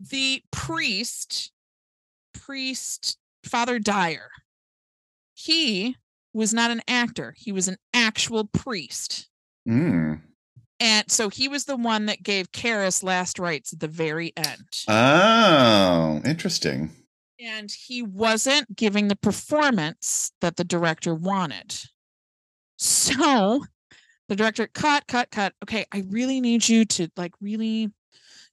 The 0.00 0.42
priest, 0.50 1.52
priest 2.32 3.18
Father 3.44 3.78
Dyer, 3.78 4.30
he 5.34 5.96
was 6.32 6.52
not 6.52 6.70
an 6.70 6.82
actor, 6.88 7.34
he 7.36 7.52
was 7.52 7.68
an 7.68 7.76
actual 7.92 8.46
priest. 8.46 9.28
Mm. 9.68 10.20
And 10.80 11.10
so 11.10 11.28
he 11.28 11.46
was 11.46 11.64
the 11.64 11.76
one 11.76 12.06
that 12.06 12.22
gave 12.22 12.50
Karras 12.50 13.04
last 13.04 13.38
rites 13.38 13.72
at 13.72 13.80
the 13.80 13.88
very 13.88 14.32
end. 14.36 14.68
Oh, 14.88 16.20
interesting. 16.24 16.90
And 17.40 17.70
he 17.70 18.02
wasn't 18.02 18.76
giving 18.76 19.08
the 19.08 19.16
performance 19.16 20.32
that 20.40 20.56
the 20.56 20.64
director 20.64 21.14
wanted. 21.14 21.76
So 22.76 23.64
the 24.28 24.36
director 24.36 24.66
cut, 24.66 25.06
cut, 25.06 25.30
cut. 25.30 25.52
Okay, 25.64 25.84
I 25.92 26.04
really 26.08 26.40
need 26.40 26.68
you 26.68 26.84
to 26.86 27.08
like 27.16 27.32
really, 27.40 27.90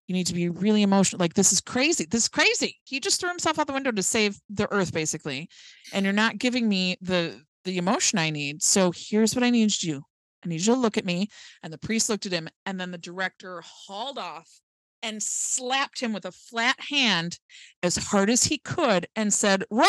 you 0.07 0.13
need 0.15 0.27
to 0.27 0.33
be 0.33 0.49
really 0.49 0.81
emotional. 0.81 1.19
Like 1.19 1.33
this 1.33 1.51
is 1.51 1.61
crazy. 1.61 2.05
This 2.09 2.23
is 2.23 2.29
crazy. 2.29 2.79
He 2.83 2.99
just 2.99 3.19
threw 3.19 3.29
himself 3.29 3.59
out 3.59 3.67
the 3.67 3.73
window 3.73 3.91
to 3.91 4.03
save 4.03 4.39
the 4.49 4.71
earth, 4.71 4.93
basically, 4.93 5.49
and 5.93 6.03
you're 6.03 6.13
not 6.13 6.37
giving 6.37 6.67
me 6.67 6.97
the 7.01 7.41
the 7.63 7.77
emotion 7.77 8.19
I 8.19 8.31
need. 8.31 8.63
So 8.63 8.91
here's 8.95 9.35
what 9.35 9.43
I 9.43 9.49
need 9.49 9.63
you 9.63 9.69
to 9.69 9.85
do. 9.99 10.01
I 10.43 10.49
need 10.49 10.61
you 10.61 10.73
to 10.73 10.79
look 10.79 10.97
at 10.97 11.05
me. 11.05 11.29
And 11.61 11.71
the 11.71 11.77
priest 11.77 12.09
looked 12.09 12.25
at 12.25 12.31
him, 12.31 12.49
and 12.65 12.79
then 12.79 12.91
the 12.91 12.97
director 12.97 13.61
hauled 13.63 14.17
off 14.17 14.60
and 15.03 15.21
slapped 15.21 15.99
him 16.01 16.13
with 16.13 16.25
a 16.25 16.31
flat 16.31 16.79
hand 16.89 17.39
as 17.83 17.95
hard 17.97 18.29
as 18.29 18.45
he 18.45 18.57
could 18.57 19.07
and 19.15 19.33
said, 19.33 19.63
Rolling. 19.69 19.87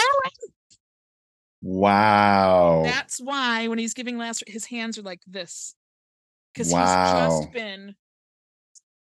Wow. 1.60 2.82
That's 2.84 3.20
why 3.20 3.68
when 3.68 3.78
he's 3.78 3.94
giving 3.94 4.18
last, 4.18 4.42
his 4.46 4.66
hands 4.66 4.98
are 4.98 5.02
like 5.02 5.20
this. 5.26 5.74
Because 6.52 6.68
he's 6.68 6.76
just 6.76 7.52
been 7.52 7.94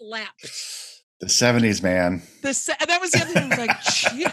slapped. 0.01 0.41
the 1.19 1.27
70s, 1.27 1.81
man. 1.81 2.21
The 2.41 2.53
sa- 2.53 2.73
that 2.85 3.01
was 3.01 3.11
the 3.11 3.21
other 3.21 3.33
thing. 3.33 3.43
I 3.43 3.47
was 3.49 3.57
like, 3.57 3.81
"Gee, 3.81 4.25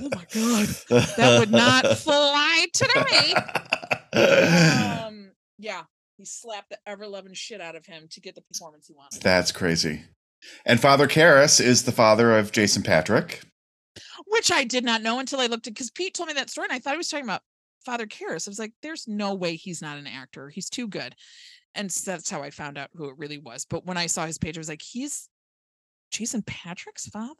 oh 0.00 0.08
my 0.14 0.26
god, 0.34 0.68
that 1.16 1.36
would 1.38 1.50
not 1.52 1.86
fly 1.98 2.66
today. 2.72 3.34
Um, 4.14 5.30
yeah, 5.58 5.84
he 6.18 6.26
slapped 6.26 6.68
the 6.68 6.78
ever 6.86 7.06
loving 7.06 7.32
shit 7.32 7.62
out 7.62 7.76
of 7.76 7.86
him 7.86 8.08
to 8.10 8.20
get 8.20 8.34
the 8.34 8.42
performance 8.42 8.86
he 8.86 8.92
wanted. 8.92 9.22
That's 9.22 9.52
crazy. 9.52 10.02
And 10.64 10.80
Father 10.80 11.06
Karras 11.08 11.60
is 11.60 11.84
the 11.84 11.92
father 11.92 12.36
of 12.38 12.52
Jason 12.52 12.82
Patric. 12.82 13.42
which 14.26 14.50
I 14.50 14.64
did 14.64 14.84
not 14.84 15.02
know 15.02 15.18
until 15.18 15.40
I 15.40 15.46
looked 15.46 15.66
at 15.66 15.74
because 15.74 15.90
Pete 15.90 16.14
told 16.14 16.28
me 16.28 16.34
that 16.34 16.50
story 16.50 16.66
and 16.66 16.72
I 16.74 16.78
thought 16.78 16.92
he 16.94 16.98
was 16.98 17.08
talking 17.08 17.26
about 17.26 17.42
Father 17.84 18.06
Karras. 18.06 18.48
I 18.48 18.50
was 18.50 18.58
like, 18.58 18.72
there's 18.82 19.06
no 19.06 19.34
way 19.34 19.56
he's 19.56 19.82
not 19.82 19.98
an 19.98 20.06
actor. 20.06 20.48
He's 20.48 20.70
too 20.70 20.88
good. 20.88 21.14
And 21.74 21.86
s- 21.86 22.02
that's 22.02 22.30
how 22.30 22.42
I 22.42 22.50
found 22.50 22.78
out 22.78 22.90
who 22.94 23.08
it 23.08 23.18
really 23.18 23.38
was. 23.38 23.64
But 23.64 23.84
when 23.86 23.96
I 23.96 24.06
saw 24.06 24.24
his 24.26 24.38
page, 24.38 24.56
I 24.56 24.60
was 24.60 24.68
like, 24.68 24.82
he's 24.82 25.28
Jason 26.10 26.42
Patric's 26.42 27.06
father? 27.06 27.34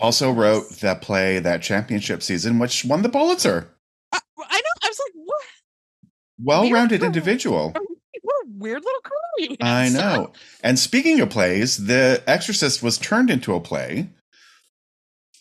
Also 0.00 0.32
wrote 0.32 0.68
that 0.80 1.00
play 1.02 1.38
that 1.38 1.62
championship 1.62 2.22
season, 2.22 2.58
which 2.58 2.84
won 2.84 3.02
the 3.02 3.08
Pulitzer. 3.08 3.70
Uh, 4.12 4.18
I, 4.38 4.42
I 4.50 4.56
know. 4.58 4.70
I 4.82 4.88
was 4.88 5.00
like, 5.06 5.12
what? 5.24 5.42
Well-rounded 6.40 7.02
individual. 7.04 7.72
Oh, 7.76 7.86
a- 8.48 8.52
What 8.52 8.56
a 8.56 8.58
weird 8.58 8.82
little 8.84 9.00
you 9.38 9.56
I 9.60 9.88
know. 9.92 10.32
And 10.62 10.78
speaking 10.78 11.20
of 11.20 11.30
plays, 11.30 11.86
The 11.86 12.22
Exorcist 12.26 12.82
was 12.82 12.98
turned 12.98 13.30
into 13.30 13.54
a 13.54 13.60
play 13.60 14.08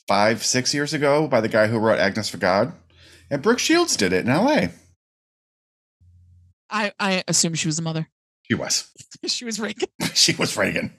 five, 0.07 0.43
six 0.45 0.73
years 0.73 0.93
ago 0.93 1.27
by 1.27 1.41
the 1.41 1.49
guy 1.49 1.67
who 1.67 1.77
wrote 1.79 1.99
Agnes 1.99 2.29
for 2.29 2.37
God. 2.37 2.73
And 3.29 3.41
Brooke 3.41 3.59
Shields 3.59 3.97
did 3.97 4.13
it 4.13 4.25
in 4.25 4.31
LA. 4.33 4.67
I, 6.69 6.91
I 6.99 7.23
assume 7.27 7.53
she 7.55 7.67
was 7.67 7.79
a 7.79 7.81
mother. 7.81 8.07
She 8.43 8.55
was. 8.55 8.89
she 9.25 9.45
was 9.45 9.59
Regan. 9.59 9.89
she 10.13 10.33
was 10.35 10.55
Regan. 10.55 10.93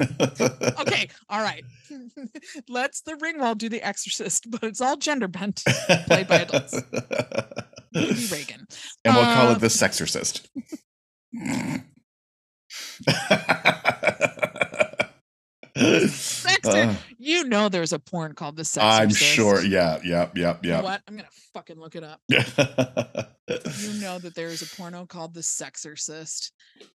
Okay. 0.00 1.08
All 1.30 1.40
right. 1.42 1.64
Let's 2.68 3.00
the 3.02 3.12
Ringwald 3.14 3.58
do 3.58 3.68
the 3.68 3.82
exorcist, 3.82 4.50
but 4.50 4.62
it's 4.62 4.80
all 4.80 4.96
gender 4.96 5.28
bent. 5.28 5.62
Played 6.06 6.28
by 6.28 6.40
adults. 6.40 6.74
Maybe 7.92 8.26
Regan. 8.30 8.66
and 9.04 9.14
we'll 9.14 9.24
call 9.24 9.48
Uh, 9.48 9.52
it 9.52 9.60
the 9.60 9.68
Sexorcist. 9.68 10.46
Sexor- 15.76 16.88
Uh, 16.90 16.94
You 17.18 17.44
know 17.44 17.68
there's 17.68 17.92
a 17.92 17.98
porn 17.98 18.34
called 18.34 18.56
The 18.56 18.62
Sexorcist. 18.62 19.00
I'm 19.00 19.10
sure. 19.10 19.62
Yeah, 19.62 20.00
yep, 20.04 20.36
yep, 20.36 20.64
You 20.64 20.70
know 20.70 20.76
yep. 20.76 20.84
what? 20.84 21.02
I'm 21.06 21.16
gonna 21.16 21.28
fucking 21.54 21.78
look 21.78 21.94
it 21.96 22.04
up. 22.04 22.20
You 22.28 22.38
know 24.00 24.18
that 24.18 24.32
there 24.34 24.48
is 24.48 24.62
a 24.62 24.66
porno 24.76 25.06
called 25.06 25.34
The 25.34 25.40
Sexorcist. 25.40 26.50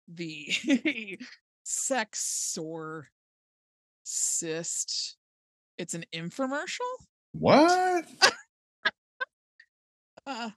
The 0.07 0.47
Sexorcist. 1.65 3.05
It's 5.77 5.93
an 5.93 6.05
infomercial? 6.13 6.79
what? 7.33 8.05
Uh, 10.25 10.51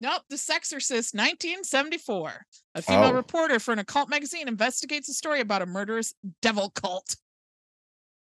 nope, 0.00 0.22
The 0.30 0.36
Sexorcist, 0.36 1.14
1974. 1.14 2.46
A 2.74 2.82
female 2.82 3.04
Oh. 3.10 3.12
reporter 3.12 3.58
for 3.58 3.72
an 3.72 3.78
occult 3.78 4.08
magazine 4.08 4.48
investigates 4.48 5.08
a 5.08 5.14
story 5.14 5.40
about 5.40 5.62
a 5.62 5.66
murderous 5.66 6.14
devil 6.42 6.70
cult. 6.70 7.16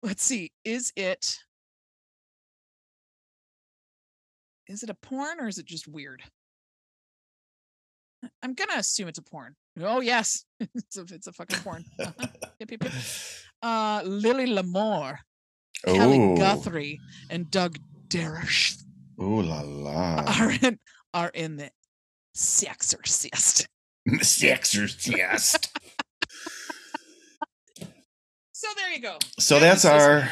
Let's 0.03 0.23
see, 0.23 0.51
is 0.63 0.91
it 0.95 1.37
is 4.67 4.83
it 4.83 4.89
a 4.89 4.93
porn 4.95 5.39
or 5.39 5.47
is 5.47 5.57
it 5.57 5.65
just 5.65 5.87
weird? 5.87 6.21
I'm 8.41 8.53
gonna 8.53 8.73
assume 8.77 9.07
it's 9.07 9.19
a 9.19 9.23
porn. 9.23 9.55
Oh 9.79 10.01
yes, 10.01 10.43
it's 10.59 10.97
a, 10.97 11.01
it's 11.11 11.27
a 11.27 11.31
fucking 11.33 11.59
porn. 11.59 11.85
Uh-huh. 11.99 12.27
Yep, 12.59 12.71
yep, 12.71 12.83
yep. 12.85 12.93
Uh, 13.61 14.01
Lily 14.03 14.47
Lamore, 14.47 15.17
Kelly 15.85 16.35
Guthrie, 16.35 16.99
and 17.29 17.51
Doug 17.51 17.77
Darish 18.07 18.81
Ooh 19.21 19.43
la 19.43 19.61
la. 19.61 20.23
are 20.39 20.51
in 20.51 20.79
are 21.13 21.29
in 21.33 21.57
the 21.57 21.71
Sexorcist. 22.35 23.65
Sexorcist. 24.09 25.67
So 28.53 28.67
there 28.75 28.91
you 28.91 28.99
go. 28.99 29.17
So 29.39 29.59
That 29.59 29.79
that's 29.81 29.85
our 29.85 30.27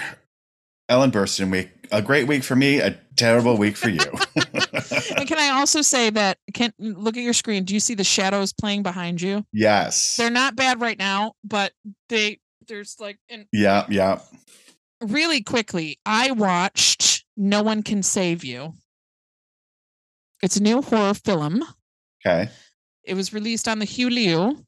Ellen 0.89 1.11
Burstyn 1.11 1.51
week. 1.51 1.69
A 1.91 2.01
great 2.01 2.27
week 2.27 2.43
for 2.43 2.55
me, 2.55 2.79
a 2.79 2.99
terrible 3.15 3.55
week 3.55 3.77
for 3.77 3.89
you. 3.89 3.99
And 5.17 5.27
can 5.27 5.37
I 5.39 5.49
also 5.49 5.81
say 5.81 6.09
that 6.09 6.37
can 6.53 6.73
look 6.79 7.17
at 7.17 7.23
your 7.23 7.33
screen? 7.33 7.63
Do 7.65 7.73
you 7.73 7.79
see 7.79 7.93
the 7.93 8.03
shadows 8.03 8.51
playing 8.53 8.81
behind 8.83 9.21
you? 9.21 9.45
yes. 9.53 10.15
They're 10.17 10.29
not 10.31 10.55
bad 10.55 10.81
right 10.81 10.97
now, 10.97 11.33
but 11.43 11.71
they 12.09 12.39
there's 12.67 12.95
like 12.99 13.17
and 13.29 13.45
Yeah, 13.51 13.85
yeah. 13.89 14.19
really 15.01 15.41
quickly, 15.41 15.99
I 16.05 16.31
watched 16.31 17.25
No 17.37 17.61
One 17.61 17.83
Can 17.83 18.01
Save 18.03 18.43
You. 18.43 18.73
It's 20.41 20.57
a 20.57 20.63
new 20.63 20.81
horror 20.81 21.13
film. 21.13 21.63
Okay. 22.25 22.49
It 23.03 23.13
was 23.13 23.33
released 23.33 23.67
on 23.67 23.79
the 23.79 23.85
Hulu. 23.85 24.63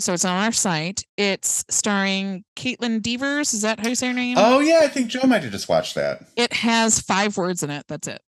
So 0.00 0.12
it's 0.12 0.24
on 0.24 0.44
our 0.44 0.50
site. 0.52 1.04
It's 1.16 1.64
starring 1.70 2.44
Kaitlyn 2.56 3.00
Devers. 3.00 3.54
Is 3.54 3.62
that 3.62 3.78
how 3.78 3.88
you 3.88 3.94
say 3.94 4.08
her 4.08 4.12
name? 4.12 4.36
Oh 4.38 4.58
yeah, 4.58 4.80
I 4.82 4.88
think 4.88 5.06
Joe 5.08 5.22
might 5.26 5.42
have 5.44 5.52
just 5.52 5.68
watched 5.68 5.94
that. 5.94 6.24
It 6.36 6.52
has 6.52 7.00
five 7.00 7.36
words 7.36 7.62
in 7.62 7.70
it. 7.70 7.84
That's 7.86 8.08
it. 8.08 8.20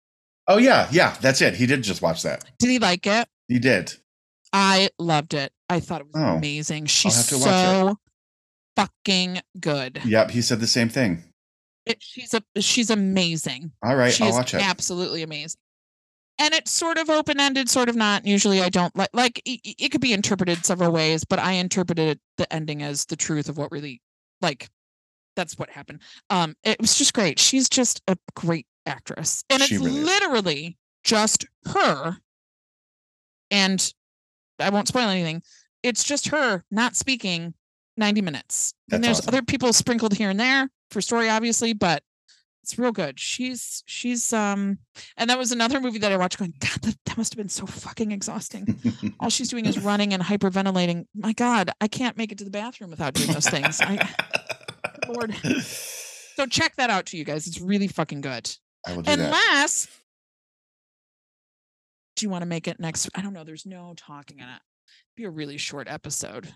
Oh 0.48 0.57
yeah, 0.57 0.88
yeah, 0.91 1.15
that's 1.22 1.41
it. 1.41 1.56
He 1.56 1.65
did 1.65 1.82
just 1.82 2.03
watch 2.03 2.22
that. 2.22 2.45
Did 2.60 2.69
he 2.69 2.77
like 2.77 3.07
it? 3.07 3.27
He 3.48 3.57
did. 3.57 3.94
I 4.53 4.90
loved 4.99 5.34
it. 5.34 5.52
I 5.68 5.80
thought 5.80 6.02
it 6.02 6.07
was 6.14 6.22
Oh, 6.23 6.38
amazing. 6.38 6.86
She's 6.86 7.15
so 7.26 7.98
fucking 8.76 9.41
good. 9.60 10.02
Yep, 10.06 10.32
he 10.32 10.41
said 10.44 10.60
the 10.60 10.68
same 10.68 10.90
thing. 10.90 11.23
It, 11.88 11.98
she's 11.99 12.34
a 12.36 12.44
she's 12.61 12.91
amazing. 12.91 13.72
All 13.84 13.95
right, 13.95 14.14
she 14.14 14.23
I'll 14.23 14.34
watch 14.34 14.53
it. 14.53 14.61
absolutely 14.61 15.23
amazing. 15.23 15.60
And 16.38 16.53
it's 16.53 16.72
sort 16.72 16.98
of 16.98 17.10
open 17.10 17.40
ended, 17.40 17.70
sort 17.70 17.88
of 17.88 17.95
not. 17.95 18.26
Usually, 18.26 18.62
I 18.62 18.70
don't 18.70 18.95
like 18.95 19.10
like 19.14 19.41
it, 19.45 19.62
it 19.64 19.90
could 19.90 20.02
be 20.02 20.14
interpreted 20.14 20.66
several 20.66 20.91
ways, 20.91 21.24
but 21.24 21.40
I 21.40 21.53
interpreted 21.53 22.20
the 22.38 22.52
ending 22.53 22.84
as 22.84 23.06
the 23.06 23.16
truth 23.16 23.48
of 23.48 23.57
what 23.57 23.72
really 23.72 24.02
like. 24.41 24.70
That's 25.36 25.57
what 25.57 25.70
happened. 25.70 26.02
Um, 26.30 26.56
it 26.64 26.80
was 26.80 26.98
just 26.98 27.14
great. 27.14 27.40
She's 27.40 27.70
just 27.70 28.02
a 28.07 28.18
great 28.36 28.68
actress, 28.86 29.44
and 29.49 29.62
it's 29.62 29.72
really 29.72 29.98
is. 29.98 30.03
literally 30.03 30.78
just 31.03 31.45
her. 31.68 32.18
And 33.52 33.94
I 34.60 34.70
won't 34.70 34.88
spoil 34.88 35.07
anything. 35.07 35.41
It's 35.84 36.03
just 36.03 36.30
her 36.30 36.64
not 36.72 36.95
speaking 36.95 37.53
90 37.98 38.22
minutes. 38.22 38.74
and 38.91 39.03
there's 39.03 39.20
awesome. 39.20 39.36
other 39.36 39.41
people 39.41 39.72
sprinkled 39.74 40.14
here 40.14 40.30
and 40.30 40.40
there 40.40 40.70
for 40.91 41.02
story, 41.02 41.30
obviously, 41.30 41.74
but 41.74 42.03
it's 42.66 42.80
real 42.80 42.92
good. 42.92 43.20
She's 43.20 43.84
she's 43.86 44.34
um 44.34 44.80
and 45.18 45.30
that 45.30 45.38
was 45.38 45.52
another 45.52 45.80
movie 45.80 46.00
that 46.00 46.12
I 46.12 46.18
watched 46.18 46.40
going, 46.40 46.56
God, 46.60 46.82
that, 46.82 46.98
that 47.06 47.16
must 47.16 47.32
have 47.32 47.38
been 47.38 47.48
so 47.48 47.68
fucking 47.68 48.12
exhausting. 48.12 48.80
All 49.20 49.30
she's 49.30 49.50
doing 49.50 49.68
is 49.68 49.78
running 49.78 50.16
and 50.16 50.24
hyperventilating. 50.24 51.06
My 51.14 51.34
God, 51.34 51.70
I 51.80 51.88
can't 51.88 52.18
make 52.18 52.32
it 52.32 52.40
to 52.40 52.44
the 52.44 52.50
bathroom 52.50 52.90
without 52.90 53.14
doing 53.14 53.32
those 53.32 53.48
things. 53.48 53.80
I, 53.82 54.10
Lord. 55.08 55.36
So 55.62 56.48
check 56.48 56.76
that 56.78 56.90
out 56.90 57.06
to 57.08 57.18
you 57.18 57.24
guys. 57.24 57.46
It's 57.46 57.62
really 57.62 57.88
fucking 57.88 58.22
good. 58.22 58.50
I 58.88 58.96
will 58.96 59.04
do 59.04 59.16
that. 59.16 59.20
Unless 59.20 59.88
do 62.16 62.26
you 62.26 62.32
want 62.32 62.42
to 62.42 62.48
make 62.48 62.68
it 62.68 62.80
next? 62.80 63.08
I 63.14 63.22
don't 63.22 63.34
know. 63.34 63.44
There's 63.44 63.68
no 63.68 63.94
talking 63.96 64.40
in 64.40 64.46
it. 64.46 64.62
Be 65.16 65.26
a 65.26 65.30
really 65.30 65.58
short 65.58 65.88
episode. 65.88 66.52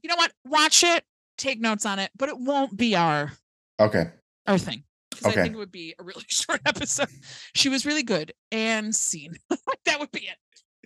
You 0.00 0.08
know 0.08 0.16
what? 0.16 0.30
Watch 0.44 0.84
it, 0.84 1.02
take 1.36 1.60
notes 1.60 1.84
on 1.84 1.98
it, 1.98 2.12
but 2.16 2.28
it 2.28 2.38
won't 2.38 2.76
be 2.76 2.94
our 2.94 3.32
Okay. 3.80 4.10
Our 4.48 4.58
thing. 4.58 4.84
'Cause 5.12 5.24
I 5.26 5.30
Okay. 5.30 5.42
think 5.42 5.54
it 5.54 5.58
would 5.58 5.72
be 5.72 5.94
a 5.98 6.02
really 6.02 6.24
short 6.28 6.60
episode. 6.66 7.08
She 7.54 7.68
was 7.68 7.86
really 7.86 8.02
good 8.02 8.32
and 8.52 8.94
scene. 8.94 9.36
that 9.84 10.00
would 10.00 10.10
be 10.10 10.26
it. 10.28 10.36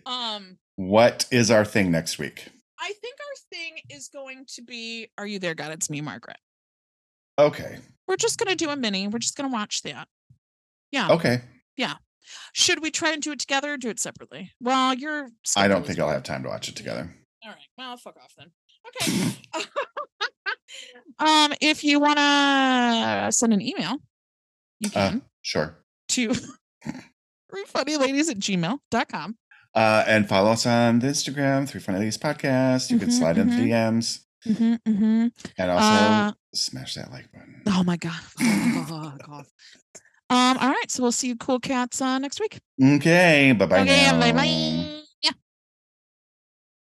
Um, 0.07 0.59
What 0.77 1.27
is 1.31 1.51
our 1.51 1.65
thing 1.65 1.91
next 1.91 2.19
week? 2.19 2.47
I 2.79 2.93
think 3.01 3.17
our 3.21 3.37
thing 3.57 3.79
is 3.89 4.09
going 4.09 4.45
to 4.55 4.63
be 4.63 5.09
Are 5.19 5.27
You 5.27 5.39
There, 5.39 5.55
God? 5.55 5.73
It's 5.73 5.89
me, 5.91 6.01
Margaret. 6.01 6.39
Okay. 7.39 7.79
We're 8.09 8.17
just 8.17 8.39
gonna 8.39 8.57
do 8.57 8.71
a 8.71 8.77
mini. 8.77 9.07
We're 9.09 9.19
just 9.21 9.37
gonna 9.37 9.49
watch 9.53 9.83
that. 9.83 10.09
Yeah. 10.91 11.09
Okay. 11.11 11.43
Yeah. 11.77 11.95
Should 12.53 12.81
we 12.83 12.91
try 12.91 13.13
and 13.13 13.23
do 13.23 13.33
it 13.33 13.39
together 13.41 13.73
or 13.75 13.77
do 13.77 13.89
it 13.91 13.99
separately? 14.01 14.53
Well, 14.61 14.95
you're 14.95 15.29
I 15.57 15.69
don't 15.69 15.87
think 15.87 15.99
I'll 15.99 16.09
have 16.11 16.23
time 16.23 16.43
to 16.43 16.49
watch 16.49 16.69
it 16.69 16.77
together. 16.77 17.15
All 17.45 17.51
right. 17.51 17.59
Well, 17.79 17.97
fuck 17.97 18.17
off 18.17 18.35
then. 18.37 18.51
Okay. 19.55 19.63
Um, 21.19 21.53
if 21.61 21.85
you 21.85 22.01
want 22.01 22.19
to 22.19 23.29
send 23.33 23.53
an 23.53 23.61
email, 23.61 23.97
you 24.81 24.91
Uh, 24.95 25.11
can 25.11 25.23
Sure. 25.43 25.77
to 26.09 26.29
3FunnyLadies 27.53 28.31
at 28.31 28.39
gmail.com. 28.39 29.37
Uh, 29.75 30.05
and 30.07 30.29
follow 30.29 30.51
us 30.53 30.67
on 30.67 30.99
the 30.99 31.07
Instagram, 31.07 31.67
Three 31.69 31.81
Funny 31.81 31.99
Ladies 31.99 32.19
Podcast. 32.19 32.91
You 32.91 32.99
can 32.99 33.09
Mhm, 33.09 33.19
slide 33.19 33.39
into 33.39 33.57
mhm. 33.57 33.69
DMs 33.69 34.21
Mm-hmm, 34.47 34.75
mm-hmm. 34.93 35.27
and 35.57 35.71
also 35.71 35.87
Uh, 35.87 36.33
smash 36.55 36.95
that 36.97 37.11
like 37.13 37.31
button. 37.33 37.63
Oh 37.69 37.83
my 37.85 37.97
God. 37.97 38.21
Oh, 38.41 39.17
God. 39.27 39.47
Um, 40.31 40.59
all 40.59 40.69
right. 40.71 40.91
So 40.91 41.03
we'll 41.03 41.13
see 41.13 41.29
you 41.29 41.37
cool 41.37 41.61
cats 41.61 42.01
uh, 42.03 42.19
next 42.19 42.41
week. 42.41 42.59
Okay. 42.83 43.53
Bye 43.53 43.67
bye 43.67 43.81
okay. 43.83 44.11
Bye 44.19 44.33
bye. 44.33 44.79